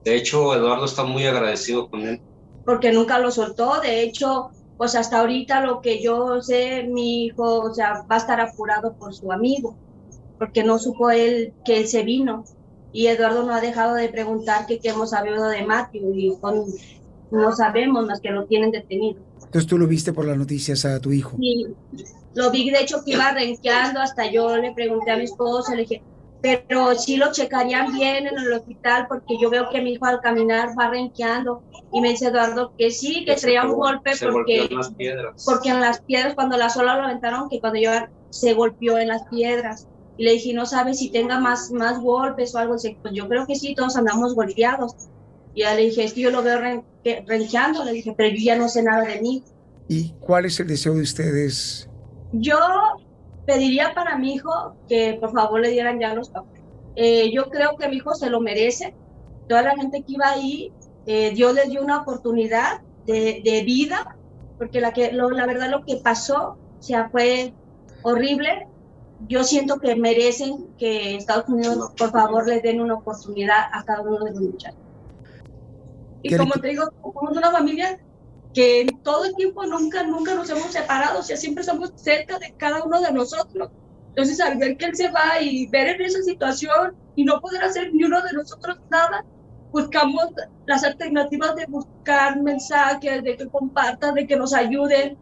De 0.05 0.17
hecho, 0.17 0.55
Eduardo 0.55 0.85
está 0.85 1.05
muy 1.05 1.27
agradecido 1.27 1.89
con 1.89 2.03
él. 2.03 2.21
porque 2.65 2.93
nunca 2.93 3.19
lo 3.19 3.31
soltó. 3.31 3.81
De 3.81 4.03
hecho, 4.03 4.51
pues 4.77 4.95
hasta 4.95 5.21
ahorita 5.21 5.61
lo 5.63 5.81
que 5.81 6.03
yo 6.03 6.41
sé, 6.43 6.85
mi 6.85 7.25
hijo, 7.27 7.61
o 7.61 7.75
sea, 7.75 8.03
va 8.11 8.17
a 8.17 8.19
estar 8.19 8.41
apurado 8.41 8.97
por 8.97 9.15
su 9.15 9.33
amigo, 9.33 9.79
porque 10.39 10.63
no 10.65 10.79
supo 10.79 11.11
él 11.11 11.55
que 11.65 11.79
él 11.79 11.89
se 11.89 12.03
vino. 12.03 12.45
Y 12.93 13.07
Eduardo 13.09 13.45
no 13.45 13.55
ha 13.55 13.61
dejado 13.61 13.95
de 13.95 14.09
preguntar 14.09 14.67
que 14.67 14.79
qué 14.79 14.91
hemos 14.91 15.11
sabido 15.11 15.49
de 15.49 15.65
Matthew 15.67 16.15
y 16.15 16.39
con- 16.41 16.67
no 17.35 17.53
sabemos 17.53 18.07
más 18.07 18.21
que 18.21 18.31
lo 18.31 18.45
tienen 18.47 18.71
detenido. 18.71 19.21
Entonces 19.37 19.67
tú 19.67 19.79
lo 19.79 19.87
viste 19.87 20.13
por 20.13 20.27
las 20.27 20.37
noticias 20.37 20.85
a 20.85 21.01
tu 21.01 21.13
hijo. 21.13 21.37
Y 21.41 21.67
lo 22.35 22.51
vi, 22.51 22.71
de 22.71 22.81
hecho, 22.81 23.05
que 23.05 23.13
iba 23.13 23.31
renqueando, 23.33 24.01
hasta 24.01 24.31
yo 24.31 24.57
le 24.57 24.73
pregunté 24.73 25.11
a 25.11 25.17
mi 25.17 25.25
esposo, 25.25 25.73
le 25.75 25.83
dije, 25.83 26.03
pero 26.45 26.95
sí 26.95 27.17
lo 27.17 27.33
checarían 27.33 27.95
bien 27.95 28.27
en 28.27 28.37
el 28.37 28.53
hospital 28.53 29.07
porque 29.09 29.39
yo 29.41 29.49
veo 29.49 29.71
que 29.71 29.81
mi 29.81 29.93
hijo 29.93 30.05
al 30.05 30.21
caminar 30.21 30.71
va 30.79 30.91
renqueando 30.91 31.63
y 31.91 32.03
me 32.03 32.11
dice 32.11 32.27
Eduardo 32.27 32.75
que 32.77 32.91
sí, 32.91 33.25
que 33.25 33.37
traía 33.37 33.65
un 33.65 33.75
golpe 33.75 34.13
porque, 34.31 34.65
en 34.65 34.77
las 34.77 34.91
piedras. 34.91 35.45
porque 35.47 35.71
en 35.71 35.81
las 35.81 36.03
piedras, 36.03 36.35
cuando 36.35 36.59
las 36.59 36.77
olas 36.77 36.99
lo 36.99 37.05
aventaron, 37.05 37.49
que 37.49 37.61
cuando 37.61 37.79
yo 37.81 37.91
se 38.29 38.53
golpeó 38.53 38.99
en 38.99 39.09
las 39.09 39.23
piedras. 39.29 39.89
Y 40.17 40.25
le 40.25 40.33
dije, 40.33 40.53
no 40.53 40.67
sabes 40.67 40.99
si 40.99 41.09
tenga 41.11 41.41
más, 41.41 41.71
más 41.71 42.01
golpes 42.01 42.55
o 42.55 42.59
algo. 42.59 42.75
Dice, 42.75 42.99
pues 43.01 43.15
yo 43.15 43.27
creo 43.29 43.47
que 43.47 43.55
sí, 43.55 43.75
todos 43.75 43.97
andamos 43.97 44.35
golpeados. 44.35 44.95
Y 45.55 45.61
ya 45.61 45.75
le 45.75 45.83
dije, 45.83 46.05
es 46.05 46.13
que 46.15 46.21
yo 46.23 46.31
lo 46.31 46.43
veo 46.43 46.59
renque- 46.59 47.25
renqueando. 47.27 47.85
Le 47.85 47.93
dije, 47.93 48.15
pero 48.17 48.31
yo 48.31 48.43
ya 48.43 48.57
no 48.57 48.69
sé 48.69 48.83
nada 48.83 49.05
de 49.05 49.21
mí. 49.21 49.43
¿Y 49.89 50.11
cuál 50.21 50.47
es 50.47 50.59
el 50.61 50.67
deseo 50.67 50.95
de 50.95 51.03
ustedes? 51.03 51.89
Yo 52.33 52.59
pediría 53.47 53.93
para 53.95 54.17
mi 54.19 54.35
hijo 54.35 54.75
que 54.89 55.19
por 55.21 55.33
favor 55.33 55.61
le 55.61 55.71
dieran 55.71 56.01
ya 56.01 56.15
los 56.15 56.31
papeles. 56.31 56.63
Eh, 56.97 57.31
yo 57.33 57.51
creo 57.51 57.77
que 57.77 57.89
mi 57.89 57.97
hijo 57.97 58.15
se 58.15 58.31
lo 58.31 58.41
merece. 58.41 58.95
Toda 59.49 59.63
la 59.63 59.77
gente 59.77 60.03
que 60.03 60.13
iba 60.13 60.31
ahí, 60.31 60.73
eh, 61.07 61.33
Dios 61.35 61.55
les 61.55 61.69
dio 61.71 61.83
una 61.83 62.01
oportunidad 62.03 62.81
de, 63.07 63.43
de 63.45 63.63
vida, 63.65 64.17
porque 64.59 64.81
la, 64.81 64.93
que, 64.93 65.13
lo- 65.13 65.31
la 65.31 65.47
verdad 65.47 65.71
lo 65.71 65.85
que 65.85 65.97
pasó, 65.97 66.57
o 66.79 66.83
sea, 66.83 67.09
fue 67.11 67.53
horrible. 68.03 68.67
Yo 69.29 69.45
siento 69.45 69.79
que 69.79 69.95
merecen 69.97 70.67
que 70.79 71.17
Estados 71.17 71.49
Unidos, 71.49 71.93
por 71.97 72.11
favor, 72.11 72.47
les 72.49 72.63
den 72.63 72.81
una 72.81 72.95
oportunidad 72.95 73.59
a 73.73 73.85
cada 73.85 74.01
uno 74.03 74.25
de 74.25 74.31
los 74.33 74.41
muchachos. 74.41 74.79
Y 76.25 76.31
¿Qué 76.31 76.37
le 76.37 76.39
como 76.39 76.55
te 76.55 76.69
digo, 76.69 76.85
somos 77.03 77.37
una 77.37 77.53
familia 77.53 78.01
que 78.55 78.81
en 78.81 79.03
todo 79.03 79.27
el 79.27 79.35
tiempo 79.37 79.67
nunca, 79.67 80.03
nunca 80.05 80.35
nos 80.35 80.49
hemos 80.49 80.73
separado, 80.73 81.21
o 81.21 81.23
sea, 81.23 81.37
siempre 81.37 81.61
estamos 81.61 81.93
cerca 81.97 82.39
de 82.39 82.55
cada 82.57 82.83
uno 82.83 82.99
de 83.03 83.13
nosotros. 83.13 83.69
Entonces, 84.09 84.41
al 84.41 84.57
ver 84.57 84.79
que 84.79 84.87
él 84.87 84.97
se 84.97 85.11
va 85.11 85.39
y 85.43 85.67
ver 85.67 85.89
en 85.89 86.01
esa 86.01 86.23
situación 86.23 86.97
y 87.15 87.25
no 87.25 87.41
poder 87.43 87.63
hacer 87.63 87.93
ni 87.93 88.05
uno 88.05 88.23
de 88.23 88.33
nosotros 88.33 88.79
nada, 88.91 89.23
buscamos 89.71 90.31
las 90.65 90.83
alternativas 90.83 91.57
de 91.57 91.67
buscar 91.67 92.41
mensajes, 92.41 93.23
de 93.23 93.37
que 93.37 93.47
compartan, 93.49 94.15
de 94.15 94.27
que 94.27 94.37
nos 94.37 94.55
ayuden, 94.55 95.19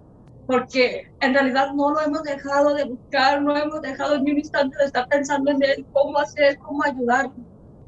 porque 0.47 1.11
en 1.21 1.35
realidad 1.35 1.73
no 1.75 1.91
lo 1.91 2.01
hemos 2.01 2.23
dejado 2.23 2.75
de 2.75 2.85
buscar, 2.85 3.43
no 3.43 3.57
hemos 3.57 3.83
dejado 3.83 4.21
ni 4.21 4.31
un 4.31 4.39
instante 4.39 4.79
de 4.79 4.85
estar 4.85 5.09
pensando 5.09 5.51
en 5.51 5.65
él, 5.65 5.85
cómo 5.93 6.19
hacer, 6.21 6.59
cómo 6.59 6.85
ayudar. 6.85 7.31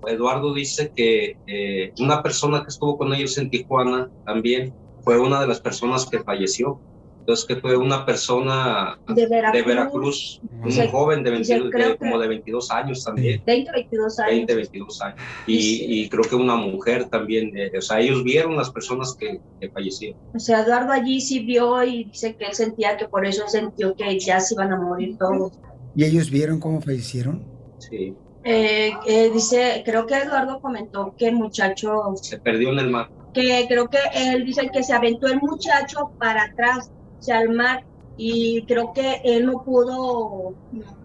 Eduardo 0.09 0.53
dice 0.55 0.93
que 0.95 1.37
eh, 1.47 1.93
una 2.01 2.23
persona 2.23 2.63
que 2.63 2.69
estuvo 2.69 2.97
con 2.99 3.13
ellos 3.15 3.37
en 3.39 3.51
Tijuana 3.51 4.11
también 4.25 4.73
fue 5.03 5.19
una 5.19 5.41
de 5.41 5.47
las 5.47 5.61
personas 5.61 6.07
que 6.07 6.21
falleció. 6.21 6.81
Entonces, 7.21 7.47
que 7.47 7.57
fue 7.57 7.75
una 7.75 8.05
persona 8.05 8.99
De 9.09 9.27
Veracruz. 9.27 9.65
Veracruz, 9.65 10.41
un 10.63 10.89
joven 10.91 11.23
de, 11.23 11.31
dice, 11.39 11.55
22 11.55 11.73
creo 11.73 11.89
de- 11.89 11.93
que- 11.95 11.99
como 11.99 12.19
de 12.19 12.29
22 12.29 12.71
años 12.71 13.03
también. 13.03 13.43
20, 13.47 13.73
22 13.73 14.19
años. 14.19 14.31
20, 14.37 14.55
22 14.55 15.01
años. 15.01 15.19
Y, 15.47 16.03
y 16.03 16.09
creo 16.11 16.23
que 16.25 16.35
una 16.37 16.57
mujer 16.57 17.07
también. 17.09 17.57
eh, 17.57 17.71
o 17.79 17.81
sea, 17.81 17.99
ellos 18.01 18.23
vieron 18.25 18.57
las 18.57 18.71
personas 18.71 19.17
que, 19.19 19.41
que 19.59 19.71
fallecieron. 19.71 20.21
O 20.35 20.39
sea, 20.39 20.61
Eduardo 20.65 20.93
allí 20.93 21.19
sí 21.23 21.39
vio 21.41 21.83
y 21.83 22.05
dice 22.05 22.37
que 22.37 22.45
él 22.45 22.53
sentía 22.55 22.99
que 22.99 23.09
por 23.09 23.25
eso 23.25 23.45
sintió 23.49 23.95
que 23.97 24.19
ya 24.21 24.39
se 24.41 24.53
iban 24.55 24.71
a 24.75 24.77
morir 24.79 25.17
todos. 25.17 25.53
¿Y 25.97 26.05
ellos 26.05 26.31
vieron 26.31 26.61
cómo 26.61 26.83
fallecieron? 26.83 27.43
Sí. 27.79 28.15
Eh, 28.47 28.93
eh, 29.07 29.31
dice, 29.33 29.83
creo 29.87 30.07
que 30.07 30.17
Eduardo 30.17 30.61
comentó 30.61 31.15
que 31.17 31.29
el 31.29 31.35
muchacho, 31.35 32.15
Se 32.21 32.39
perdió 32.39 32.73
en 32.73 32.79
el 32.79 32.91
mar. 32.91 33.09
que 33.33 33.65
creo 33.67 33.89
que 33.89 33.99
él 34.15 34.45
dice 34.45 34.69
que 34.71 34.83
se 34.83 34.93
aventó 34.93 35.27
el 35.29 35.41
muchacho 35.41 36.11
para 36.19 36.45
atrás, 36.45 36.91
o 37.19 37.23
sea, 37.23 37.39
al 37.39 37.49
mar, 37.51 37.85
y 38.19 38.63
creo 38.67 38.93
que 38.93 39.23
él 39.25 39.47
no 39.47 39.65
pudo 39.65 40.55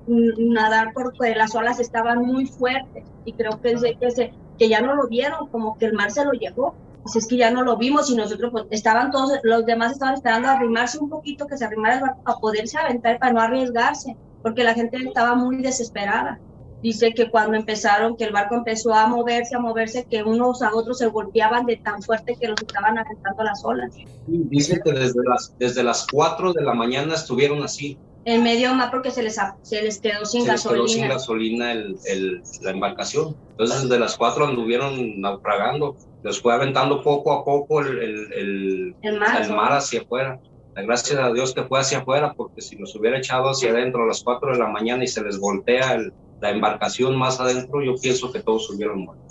nadar 0.06 0.92
porque 0.94 1.34
las 1.34 1.56
olas 1.56 1.80
estaban 1.80 2.26
muy 2.26 2.46
fuertes, 2.46 3.06
y 3.24 3.32
creo 3.32 3.62
que, 3.62 3.96
que, 3.98 4.12
se, 4.12 4.34
que 4.58 4.68
ya 4.68 4.82
no 4.82 4.96
lo 4.96 5.08
vieron, 5.08 5.48
como 5.48 5.78
que 5.78 5.86
el 5.86 5.94
mar 5.94 6.12
se 6.12 6.26
lo 6.26 6.34
llevó. 6.34 6.76
Dice, 7.06 7.20
es 7.20 7.28
que 7.28 7.38
ya 7.38 7.50
no 7.52 7.64
lo 7.64 7.78
vimos 7.78 8.10
y 8.10 8.16
nosotros 8.16 8.52
pues, 8.52 8.66
estaban 8.72 9.12
todos, 9.12 9.40
los 9.44 9.66
demás 9.66 9.94
estaban 9.94 10.16
esperando 10.16 10.50
arrimarse 10.50 11.00
un 11.00 11.10
poquito, 11.10 11.48
que 11.48 11.58
se 11.58 11.64
arrimara 11.64 11.96
el 11.96 12.02
barco 12.02 12.22
para 12.24 12.38
poderse 12.38 12.78
aventar, 12.78 13.18
para 13.18 13.32
no 13.32 13.40
arriesgarse, 13.40 14.18
porque 14.42 14.66
la 14.66 14.74
gente 14.74 14.98
estaba 14.98 15.36
muy 15.36 15.62
desesperada. 15.62 16.38
Dice 16.82 17.14
que 17.14 17.30
cuando 17.30 17.58
empezaron, 17.58 18.16
que 18.16 18.24
el 18.24 18.32
barco 18.32 18.56
empezó 18.56 18.94
a 18.94 19.08
moverse, 19.08 19.56
a 19.56 19.60
moverse, 19.60 20.06
que 20.10 20.24
unos 20.24 20.62
a 20.62 20.74
otros 20.74 20.98
se 21.00 21.08
golpeaban 21.08 21.66
de 21.66 21.78
tan 21.78 22.02
fuerte 22.02 22.36
que 22.40 22.48
los 22.48 22.62
estaban 22.62 22.98
aventando 22.98 23.44
las 23.44 23.64
olas. 23.66 23.94
Dice 24.28 24.80
que 24.84 24.92
desde 24.94 25.20
las, 25.28 25.54
desde 25.60 25.84
las 25.84 26.08
4 26.12 26.54
de 26.54 26.64
la 26.64 26.74
mañana 26.74 27.16
estuvieron 27.16 27.64
así. 27.64 27.98
En 28.26 28.44
medio 28.44 28.74
mar 28.76 28.92
porque 28.92 29.12
se 29.12 29.24
les, 29.24 29.38
se 29.62 29.82
les 29.82 30.00
quedó 30.00 30.24
sin 30.26 30.44
se 30.46 30.52
les 30.52 30.62
quedó 30.64 30.88
sin 30.88 31.08
gasolina. 31.08 31.08
gasolina 31.08 31.72
el, 31.72 31.98
el- 32.06 32.44
la 32.62 32.72
embarcación. 32.72 33.36
Entonces, 33.52 33.84
desde 33.84 34.00
las 34.00 34.16
4 34.18 34.46
anduvieron 34.48 35.20
naufragando. 35.20 35.96
los 36.22 36.42
fue 36.42 36.54
aventando 36.54 37.02
poco 37.02 37.32
a 37.34 37.44
poco 37.46 37.80
el, 37.82 37.98
el, 38.34 38.96
mar. 39.20 39.50
mar 39.52 39.72
hacia 39.74 40.02
afuera. 40.02 40.40
Gracias 40.76 41.18
a 41.20 41.32
Dios 41.34 41.54
que 41.54 41.64
fue 41.64 41.80
hacia 41.80 42.00
afuera, 42.00 42.34
porque 42.38 42.62
si 42.62 42.78
los 42.78 42.96
hubiera 42.96 43.18
echado 43.18 43.50
hacia 43.50 43.72
adentro 43.72 44.04
a 44.04 44.08
las 44.08 44.24
4 44.24 44.54
de 44.54 44.60
la 44.60 44.68
mañana 44.68 45.04
y 45.04 45.08
se 45.08 45.22
les 45.24 45.40
voltea 45.40 45.96
el- 45.96 46.14
la 46.42 46.52
embarcación 46.52 47.18
más 47.18 47.40
adentro, 47.40 47.84
yo 47.84 47.96
pienso 47.96 48.32
que 48.32 48.40
todos 48.40 48.70
hubieran 48.70 49.00
muerto. 49.00 49.24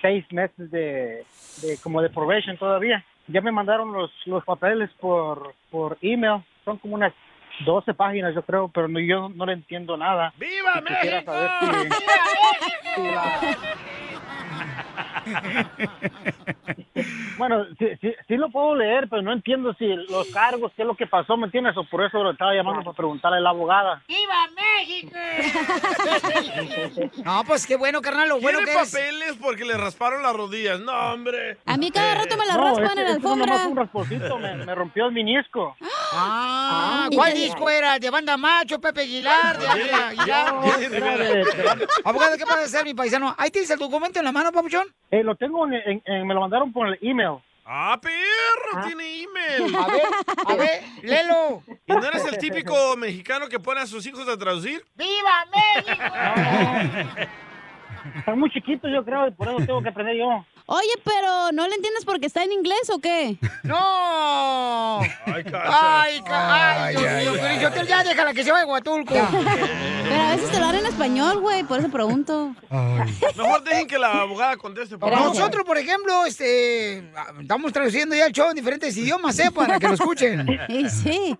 seis 0.00 0.24
meses 0.32 0.70
de, 0.70 1.24
de 1.60 1.78
como 1.82 2.00
de 2.00 2.08
probation 2.08 2.56
todavía. 2.56 3.04
Ya 3.28 3.42
me 3.42 3.52
mandaron 3.52 3.92
los, 3.92 4.10
los 4.24 4.42
papeles 4.44 4.88
por, 4.98 5.54
por 5.70 5.98
email, 6.00 6.42
son 6.64 6.78
como 6.78 6.94
unas 6.94 7.12
12 7.66 7.92
páginas 7.92 8.34
yo 8.34 8.40
creo, 8.42 8.68
pero 8.68 8.88
no- 8.88 8.98
yo 8.98 9.28
no 9.28 9.44
le 9.44 9.52
entiendo 9.52 9.94
nada. 9.98 10.32
¡Viva 10.38 10.80
México! 10.80 11.32
si 12.96 13.02
la- 13.02 13.40
Bueno, 17.38 17.64
sí, 17.78 17.86
sí, 18.02 18.12
sí 18.28 18.36
lo 18.36 18.50
puedo 18.50 18.74
leer, 18.74 19.08
pero 19.08 19.22
no 19.22 19.32
entiendo 19.32 19.72
si 19.78 19.86
los 19.86 20.26
cargos, 20.28 20.70
qué 20.76 20.82
es 20.82 20.86
lo 20.88 20.94
que 20.94 21.06
pasó, 21.06 21.38
¿me 21.38 21.46
entiendes? 21.46 21.74
O 21.78 21.84
por 21.84 22.04
eso 22.04 22.22
lo 22.22 22.32
estaba 22.32 22.52
llamando 22.54 22.82
para 22.84 22.94
preguntarle 22.94 23.38
a 23.38 23.40
la 23.40 23.48
abogada. 23.50 24.02
¡Viva 24.06 24.46
México! 24.54 25.16
no, 27.24 27.42
pues 27.44 27.66
qué 27.66 27.76
bueno, 27.76 28.02
carnal, 28.02 28.28
lo 28.28 28.40
bueno 28.40 28.58
¿Quiere 28.58 28.72
que 28.74 28.80
es. 28.82 28.92
papeles 28.92 29.36
porque 29.40 29.64
le 29.64 29.78
rasparon 29.78 30.22
las 30.22 30.34
rodillas? 30.36 30.80
No, 30.80 30.92
hombre. 30.92 31.56
A 31.64 31.78
mí 31.78 31.90
cada 31.90 32.14
rato 32.16 32.36
me 32.36 32.44
la 32.44 32.54
No, 32.56 32.64
raspan 32.64 32.84
este- 32.84 33.00
en 33.00 33.04
la 33.06 33.10
este 33.14 33.26
alfombra. 33.28 33.66
un 33.68 33.76
rasponcito, 33.76 34.38
me, 34.38 34.56
me 34.56 34.74
rompió 34.74 35.06
el 35.06 35.12
menisco. 35.12 35.76
Ah, 36.12 37.08
¿y 37.10 37.16
¿cuál 37.16 37.32
disco 37.32 37.70
era? 37.70 37.98
¿De 37.98 38.10
banda 38.10 38.36
macho, 38.36 38.78
Pepe 38.80 39.00
Aguilar? 39.02 39.58
¿De 39.58 39.66
Ángela 39.66 40.08
Aguilar? 40.08 40.54
Era 40.92 41.16
de- 41.16 41.34
de- 41.36 41.86
Abogado, 42.04 42.36
¿qué 42.36 42.44
puede 42.44 42.64
hacer, 42.64 42.84
mi 42.84 42.92
paisano? 42.92 43.34
¿Ahí 43.38 43.50
tienes 43.50 43.70
el 43.70 43.78
documento 43.78 44.18
en 44.18 44.26
la 44.26 44.32
mano, 44.32 44.52
papuchón? 44.52 44.86
Eh, 45.10 45.22
lo 45.24 45.34
tengo, 45.34 45.66
en, 45.66 45.74
en- 45.74 46.02
en- 46.04 46.26
me 46.26 46.34
lo 46.34 46.40
mandaron 46.40 46.72
por 46.72 46.86
el 46.88 46.98
email. 47.02 47.38
¡Ah, 47.64 47.98
perro! 48.02 48.84
Tiene 48.86 49.22
email. 49.22 49.74
A 49.76 49.86
ver, 49.86 50.02
a 50.46 50.54
ver, 50.56 50.82
léelo. 51.02 51.62
¿Y 51.86 51.92
no 51.92 52.04
eres 52.04 52.24
el 52.24 52.38
típico 52.38 52.96
mexicano 52.96 53.48
que 53.48 53.60
pone 53.60 53.80
a 53.80 53.86
sus 53.86 54.04
hijos 54.06 54.28
a 54.28 54.36
traducir? 54.36 54.84
¡Viva 54.96 55.46
México! 55.54 57.28
Está 58.18 58.34
muy 58.34 58.50
chiquito, 58.50 58.88
yo 58.88 59.04
creo, 59.04 59.28
y 59.28 59.30
por 59.32 59.48
eso 59.48 59.56
tengo 59.66 59.82
que 59.82 59.88
aprender 59.88 60.16
yo. 60.16 60.44
Oye, 60.66 60.92
pero 61.04 61.50
¿no 61.52 61.66
le 61.66 61.74
entiendes 61.74 62.04
porque 62.04 62.26
está 62.26 62.44
en 62.44 62.52
inglés 62.52 62.90
o 62.94 62.98
qué? 63.00 63.36
¡No! 63.64 65.00
¡Ay, 65.00 65.10
¡Ay, 65.26 65.44
ca- 66.22 66.84
ay, 66.86 66.96
Dios! 66.96 67.38
Pero 67.40 67.60
yo 67.60 67.70
te- 67.72 67.86
ya 67.86 68.04
déjala 68.04 68.32
que 68.34 68.44
se 68.44 68.52
vaya 68.52 68.64
a 68.64 68.68
Huatulco. 68.68 69.14
Pero 69.14 70.22
a 70.22 70.30
veces 70.36 70.50
te 70.50 70.58
lo 70.60 70.66
hablan 70.66 70.82
en 70.84 70.86
español, 70.92 71.40
güey, 71.40 71.64
por 71.64 71.80
eso 71.80 71.88
pregunto. 71.90 72.54
Mejor 73.36 73.64
dejen 73.64 73.86
que 73.88 73.98
la 73.98 74.20
abogada 74.20 74.56
conteste. 74.56 74.96
por. 74.96 75.10
Nosotros, 75.10 75.64
por 75.64 75.76
ejemplo, 75.78 76.24
este, 76.24 76.98
estamos 77.40 77.72
traduciendo 77.72 78.14
ya 78.14 78.26
el 78.26 78.32
show 78.32 78.48
en 78.50 78.54
diferentes 78.56 78.96
idiomas, 78.96 79.38
¿eh? 79.40 79.50
Para 79.52 79.78
que 79.78 79.88
lo 79.88 79.94
escuchen. 79.94 80.46
sí. 80.88 81.36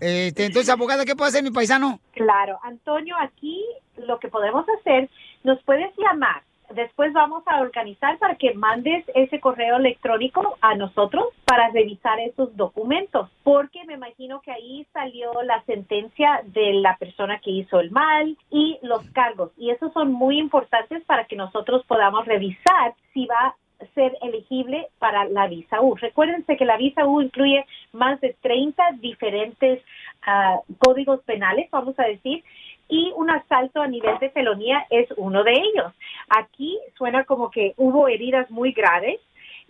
Este, 0.00 0.44
entonces, 0.46 0.68
abogada, 0.70 1.04
¿qué 1.04 1.16
puede 1.16 1.30
hacer 1.30 1.42
mi 1.42 1.50
paisano? 1.50 1.98
Claro, 2.12 2.58
Antonio, 2.62 3.16
aquí 3.20 3.64
lo 3.96 4.18
que 4.20 4.28
podemos 4.28 4.64
hacer, 4.78 5.10
nos 5.44 5.62
puedes 5.62 5.92
llamar. 5.96 6.42
Después 6.74 7.14
vamos 7.14 7.42
a 7.46 7.62
organizar 7.62 8.18
para 8.18 8.34
que 8.34 8.52
mandes 8.52 9.02
ese 9.14 9.40
correo 9.40 9.76
electrónico 9.76 10.58
a 10.60 10.74
nosotros 10.74 11.28
para 11.46 11.70
revisar 11.70 12.20
esos 12.20 12.54
documentos, 12.56 13.30
porque 13.42 13.84
me 13.84 13.94
imagino 13.94 14.42
que 14.42 14.52
ahí 14.52 14.86
salió 14.92 15.32
la 15.44 15.62
sentencia 15.64 16.42
de 16.44 16.74
la 16.74 16.96
persona 16.98 17.38
que 17.38 17.52
hizo 17.52 17.80
el 17.80 17.90
mal 17.90 18.36
y 18.50 18.78
los 18.82 19.02
cargos, 19.12 19.50
y 19.56 19.70
esos 19.70 19.94
son 19.94 20.12
muy 20.12 20.38
importantes 20.38 21.02
para 21.04 21.24
que 21.24 21.36
nosotros 21.36 21.84
podamos 21.86 22.26
revisar 22.26 22.94
si 23.14 23.24
va 23.24 23.54
a 23.80 23.86
ser 23.94 24.18
elegible 24.20 24.88
para 24.98 25.24
la 25.24 25.46
visa 25.46 25.80
U. 25.80 25.94
Recuérdense 25.94 26.56
que 26.58 26.66
la 26.66 26.76
visa 26.76 27.06
U 27.06 27.22
incluye 27.22 27.64
más 27.92 28.20
de 28.20 28.36
30 28.42 28.82
diferentes 29.00 29.82
ah, 30.26 30.58
códigos 30.84 31.20
penales, 31.22 31.70
vamos 31.70 31.98
a 31.98 32.04
decir, 32.04 32.44
y 32.88 33.12
un 33.16 33.30
asalto 33.30 33.80
a 33.82 33.86
nivel 33.88 34.18
de 34.18 34.30
felonía 34.30 34.86
es 34.90 35.08
uno 35.16 35.44
de 35.44 35.52
ellos. 35.52 35.92
Aquí 36.28 36.78
suena 36.96 37.24
como 37.24 37.50
que 37.50 37.74
hubo 37.76 38.08
heridas 38.08 38.50
muy 38.50 38.72
graves 38.72 39.20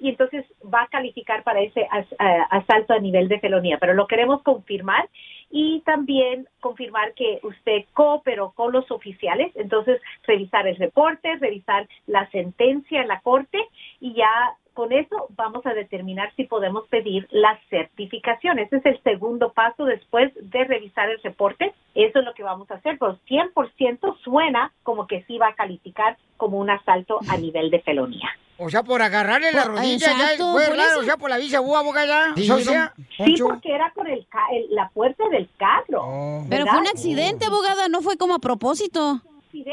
y 0.01 0.09
entonces 0.11 0.45
va 0.73 0.83
a 0.83 0.87
calificar 0.89 1.43
para 1.43 1.61
ese 1.61 1.87
as- 1.91 2.15
ah, 2.21 2.47
asalto 2.51 2.95
a 2.95 3.01
nivel 3.01 3.29
de 3.29 3.41
felonía, 3.41 3.79
pero 3.81 3.95
lo 3.95 4.07
queremos 4.07 4.43
confirmar 4.43 5.09
y 5.51 5.81
también 5.81 6.47
confirmar 6.61 7.15
que 7.15 7.41
usted 7.43 7.85
cooperó 7.95 8.53
con 8.53 8.71
los 8.73 8.89
oficiales, 8.91 9.51
entonces 9.57 10.01
revisar 10.25 10.69
el 10.69 10.77
reporte, 10.77 11.35
revisar 11.37 11.89
la 12.07 12.31
sentencia 12.31 13.01
en 13.01 13.09
la 13.09 13.21
corte 13.21 13.59
y 14.01 14.15
ya 14.15 14.31
con 14.79 14.93
eso 14.93 15.27
vamos 15.31 15.67
a 15.67 15.75
determinar 15.75 16.33
si 16.37 16.45
podemos 16.45 16.87
pedir 16.87 17.27
la 17.33 17.59
certificación. 17.69 18.61
Ese 18.61 18.77
es 18.77 18.87
el 18.87 19.03
segundo 19.03 19.53
paso 19.53 19.85
después 19.85 20.31
de 20.41 20.63
revisar 20.63 21.11
el 21.11 21.21
reporte. 21.21 21.75
Eso 21.97 22.21
es 22.21 22.25
lo 22.25 22.33
que 22.33 22.45
vamos 22.45 22.71
a 22.71 22.75
hacer, 22.75 22.97
pero 22.97 23.19
100% 23.29 24.19
suena 24.23 24.73
como 24.85 25.09
que 25.09 25.25
sí 25.25 25.37
va 25.37 25.49
a 25.49 25.55
calificar 25.57 26.17
como 26.37 26.59
un 26.59 26.71
asalto 26.71 27.19
a 27.29 27.37
nivel 27.39 27.73
de 27.73 27.81
felonía. 27.81 28.29
O 28.57 28.71
sea, 28.71 28.85
por 28.85 29.03
agarrarle 29.03 29.51
la 29.51 29.65
rodilla, 29.65 30.07
ya 30.17 30.37
fue 30.37 30.67
por 30.69 30.77
raro, 30.77 31.01
o 31.01 31.03
sea, 31.03 31.17
por 31.17 31.31
la 31.31 31.39
visa, 31.39 31.61
¿hubo 31.61 31.77
abogada? 31.77 32.35
Sí, 32.37 33.35
porque 33.43 33.75
era 33.75 33.93
por 33.97 34.09
el 34.09 34.29
ca- 34.29 34.47
el- 34.53 34.73
la 34.77 34.91
puerta 34.91 35.29
del 35.29 35.49
carro. 35.57 36.05
Pero 36.49 36.65
¿verdad? 36.67 36.71
fue 36.71 36.81
un 36.83 36.87
accidente, 36.87 37.47
abogada, 37.47 37.89
no 37.89 38.01
fue 38.01 38.17
como 38.17 38.35
a 38.35 38.39
propósito. 38.39 39.21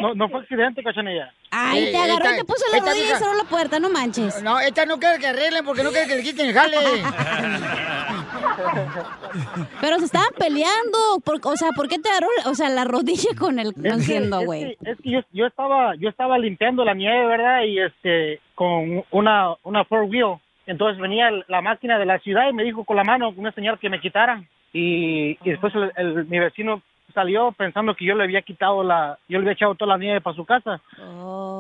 No, 0.02 0.14
no 0.16 0.30
fue 0.30 0.42
accidente, 0.42 0.82
cachanilla. 0.84 1.32
Ay, 1.52 1.92
te 1.92 1.98
agarró 1.98 2.16
esta- 2.26 2.36
y 2.36 2.40
te 2.40 2.46
puso 2.46 2.66
la 2.72 2.78
esta 2.78 2.90
rodilla 2.92 3.16
y 3.16 3.18
cerró 3.20 3.34
la 3.36 3.44
puerta, 3.44 3.80
no 3.80 3.90
manches. 3.90 4.42
No, 4.44 4.60
esta 4.60 4.86
no 4.86 4.98
quiere 5.00 5.20
que 5.20 5.28
arreglen 5.28 5.66
porque 5.66 5.84
no 5.84 5.92
quiere 5.92 6.08
que 6.08 6.16
le 6.16 6.24
quiten 6.24 6.48
el 6.48 6.54
jale. 6.54 6.78
Pero 9.82 10.00
se 10.00 10.06
estaban 10.06 10.30
peleando. 10.38 10.98
por- 11.24 11.40
o 11.44 11.58
sea, 11.58 11.70
¿por 11.76 11.88
qué 11.88 12.00
te 12.00 12.10
agarró 12.10 12.28
o 12.46 12.56
sea, 12.56 12.70
la 12.70 12.84
rodilla 12.86 13.30
con 13.38 13.60
el 13.60 13.74
haciendo, 13.92 14.40
es 14.42 14.46
güey? 14.46 14.78
que- 14.82 14.92
Es 14.92 14.98
que 15.02 15.12
yo, 15.12 15.20
yo 15.34 15.46
estaba 15.46 15.96
yo 15.96 16.10
estaba 16.10 16.38
limpiando 16.38 16.84
la 16.86 16.94
nieve, 16.94 17.26
¿verdad? 17.28 17.64
Y 17.64 17.80
este 17.80 18.40
con 18.56 19.04
una 19.12 19.54
una 19.64 19.84
four 19.86 20.04
wheel. 20.04 20.38
Entonces 20.68 21.00
venía 21.02 21.30
la 21.48 21.62
máquina 21.62 22.00
de 22.00 22.06
la 22.06 22.20
ciudad 22.20 22.50
y 22.50 22.54
me 22.54 22.64
dijo 22.64 22.84
con 22.86 22.96
la 22.98 23.04
mano 23.04 23.34
una 23.36 23.52
señal 23.52 23.78
que 23.80 23.90
me 23.90 24.00
quitaran. 24.02 24.48
Y, 24.74 25.32
y 25.44 25.50
después 25.52 25.74
el- 25.76 25.92
el- 25.96 26.26
mi 26.26 26.40
vecino 26.40 26.82
salió 27.16 27.52
pensando 27.54 27.96
que 27.96 28.06
yo 28.06 28.14
le 28.14 28.24
había 28.26 28.44
quitado 28.44 28.84
la 28.84 29.18
yo 29.28 29.40
le 29.40 29.46
había 29.46 29.54
echado 29.54 29.74
toda 29.74 29.94
la 29.94 29.98
nieve 29.98 30.22
para 30.22 30.36
su 30.36 30.46
casa. 30.46 30.80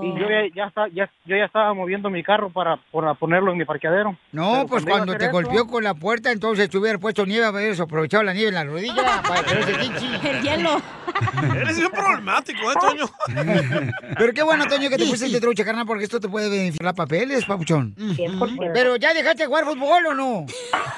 Y 0.03 0.19
yo 0.19 0.30
ya, 0.30 0.41
ya, 0.53 0.65
está- 0.68 0.88
ya- 0.90 1.10
yo 1.26 1.36
ya 1.36 1.45
estaba 1.45 1.73
moviendo 1.73 2.11
mi 2.11 2.22
carro 2.22 2.52
para, 2.52 2.77
para 2.91 3.15
ponerlo 3.15 3.52
en 3.52 3.57
mi 3.57 3.65
parqueadero. 3.65 4.15
No, 4.32 4.52
Pero 4.53 4.68
pues 4.68 4.86
cuando 4.86 5.15
te 5.15 5.23
eso- 5.26 5.32
golpeó 5.32 5.65
con 5.65 5.84
la 5.84 5.95
puerta, 5.95 6.32
entonces 6.32 6.69
te 6.69 6.77
hubiera 6.77 6.99
puesto 6.99 7.26
nieve, 7.26 7.49
hubieras 7.49 7.80
aprovechado 7.80 8.22
la 8.23 8.34
nieve 8.34 8.49
en 8.49 8.56
la 8.56 8.64
rodilla 8.65 9.22
para 9.27 9.41
que. 9.44 10.30
El 10.30 10.41
hielo. 10.41 10.69
Eres 11.56 11.77
bien 11.77 11.90
problemático, 11.91 12.60
¿eh, 12.72 12.76
Toño? 12.80 13.06
Pero 14.18 14.34
qué 14.34 14.44
bueno, 14.44 14.65
Toño, 14.68 14.90
que 14.90 14.98
te 14.98 15.06
pusiste 15.06 15.34
de 15.36 15.40
trucha, 15.41 15.64
carnal, 15.64 15.86
porque 15.86 16.03
esto 16.03 16.19
te 16.19 16.27
puede 16.27 16.49
beneficiar 16.49 16.94
papeles, 16.94 17.45
papuchón. 17.45 17.95
100%. 17.95 18.72
Pero 18.73 18.98
ya 18.98 19.14
dejaste 19.14 19.44
de 19.44 19.48
jugar 19.48 19.64
fútbol 19.64 20.06
o 20.07 20.14
no? 20.14 20.45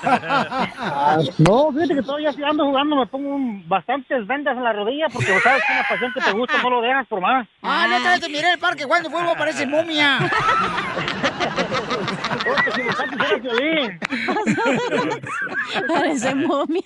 Ah, 0.04 1.20
no, 1.40 1.72
fíjate 1.72 1.96
que 1.96 2.02
todavía 2.02 2.32
si 2.34 2.44
ando 2.44 2.66
jugando 2.66 2.96
me 2.96 3.06
pongo 3.08 3.36
un- 3.36 3.68
bastantes 3.68 4.26
vendas 4.28 4.47
en 4.52 4.64
la 4.64 4.74
rodilla 4.74 5.07
porque 5.11 5.32
vos 5.32 5.44
sabes 5.44 5.64
que 5.65 5.74
una 5.74 5.88
pasión 5.88 6.14
que 6.14 6.22
te 6.22 6.32
gusta 6.32 6.61
no 6.61 6.69
lo 6.69 6.82
dejas 6.82 7.07
por 7.07 7.22
más. 7.22 7.48
Ah, 7.61 7.88
no 7.90 8.19
te 8.19 8.30
miré 8.30 8.48
en 8.48 8.53
el 8.53 8.60
parque 8.60 8.84
jugando 8.84 9.10
fútbol, 9.10 9.36
parece 9.38 9.65
momia. 9.65 10.19
Parece 15.88 16.36
momia. 16.36 16.82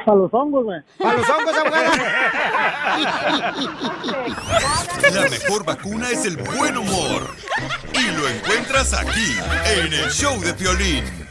Para 0.05 0.17
los 0.17 0.33
hongos, 0.33 0.63
güey. 0.65 0.81
Para 0.97 1.17
los 1.17 1.29
hongos, 1.29 1.55
abogada. 1.57 1.91
La 5.13 5.29
mejor 5.29 5.65
vacuna 5.65 6.09
es 6.09 6.25
el 6.25 6.37
buen 6.37 6.77
humor. 6.77 7.35
Y 7.93 8.11
lo 8.11 8.27
encuentras 8.27 8.93
aquí, 8.93 9.37
en 9.77 9.93
el 9.93 10.09
show 10.11 10.39
de 10.41 10.53
Piolín. 10.53 11.22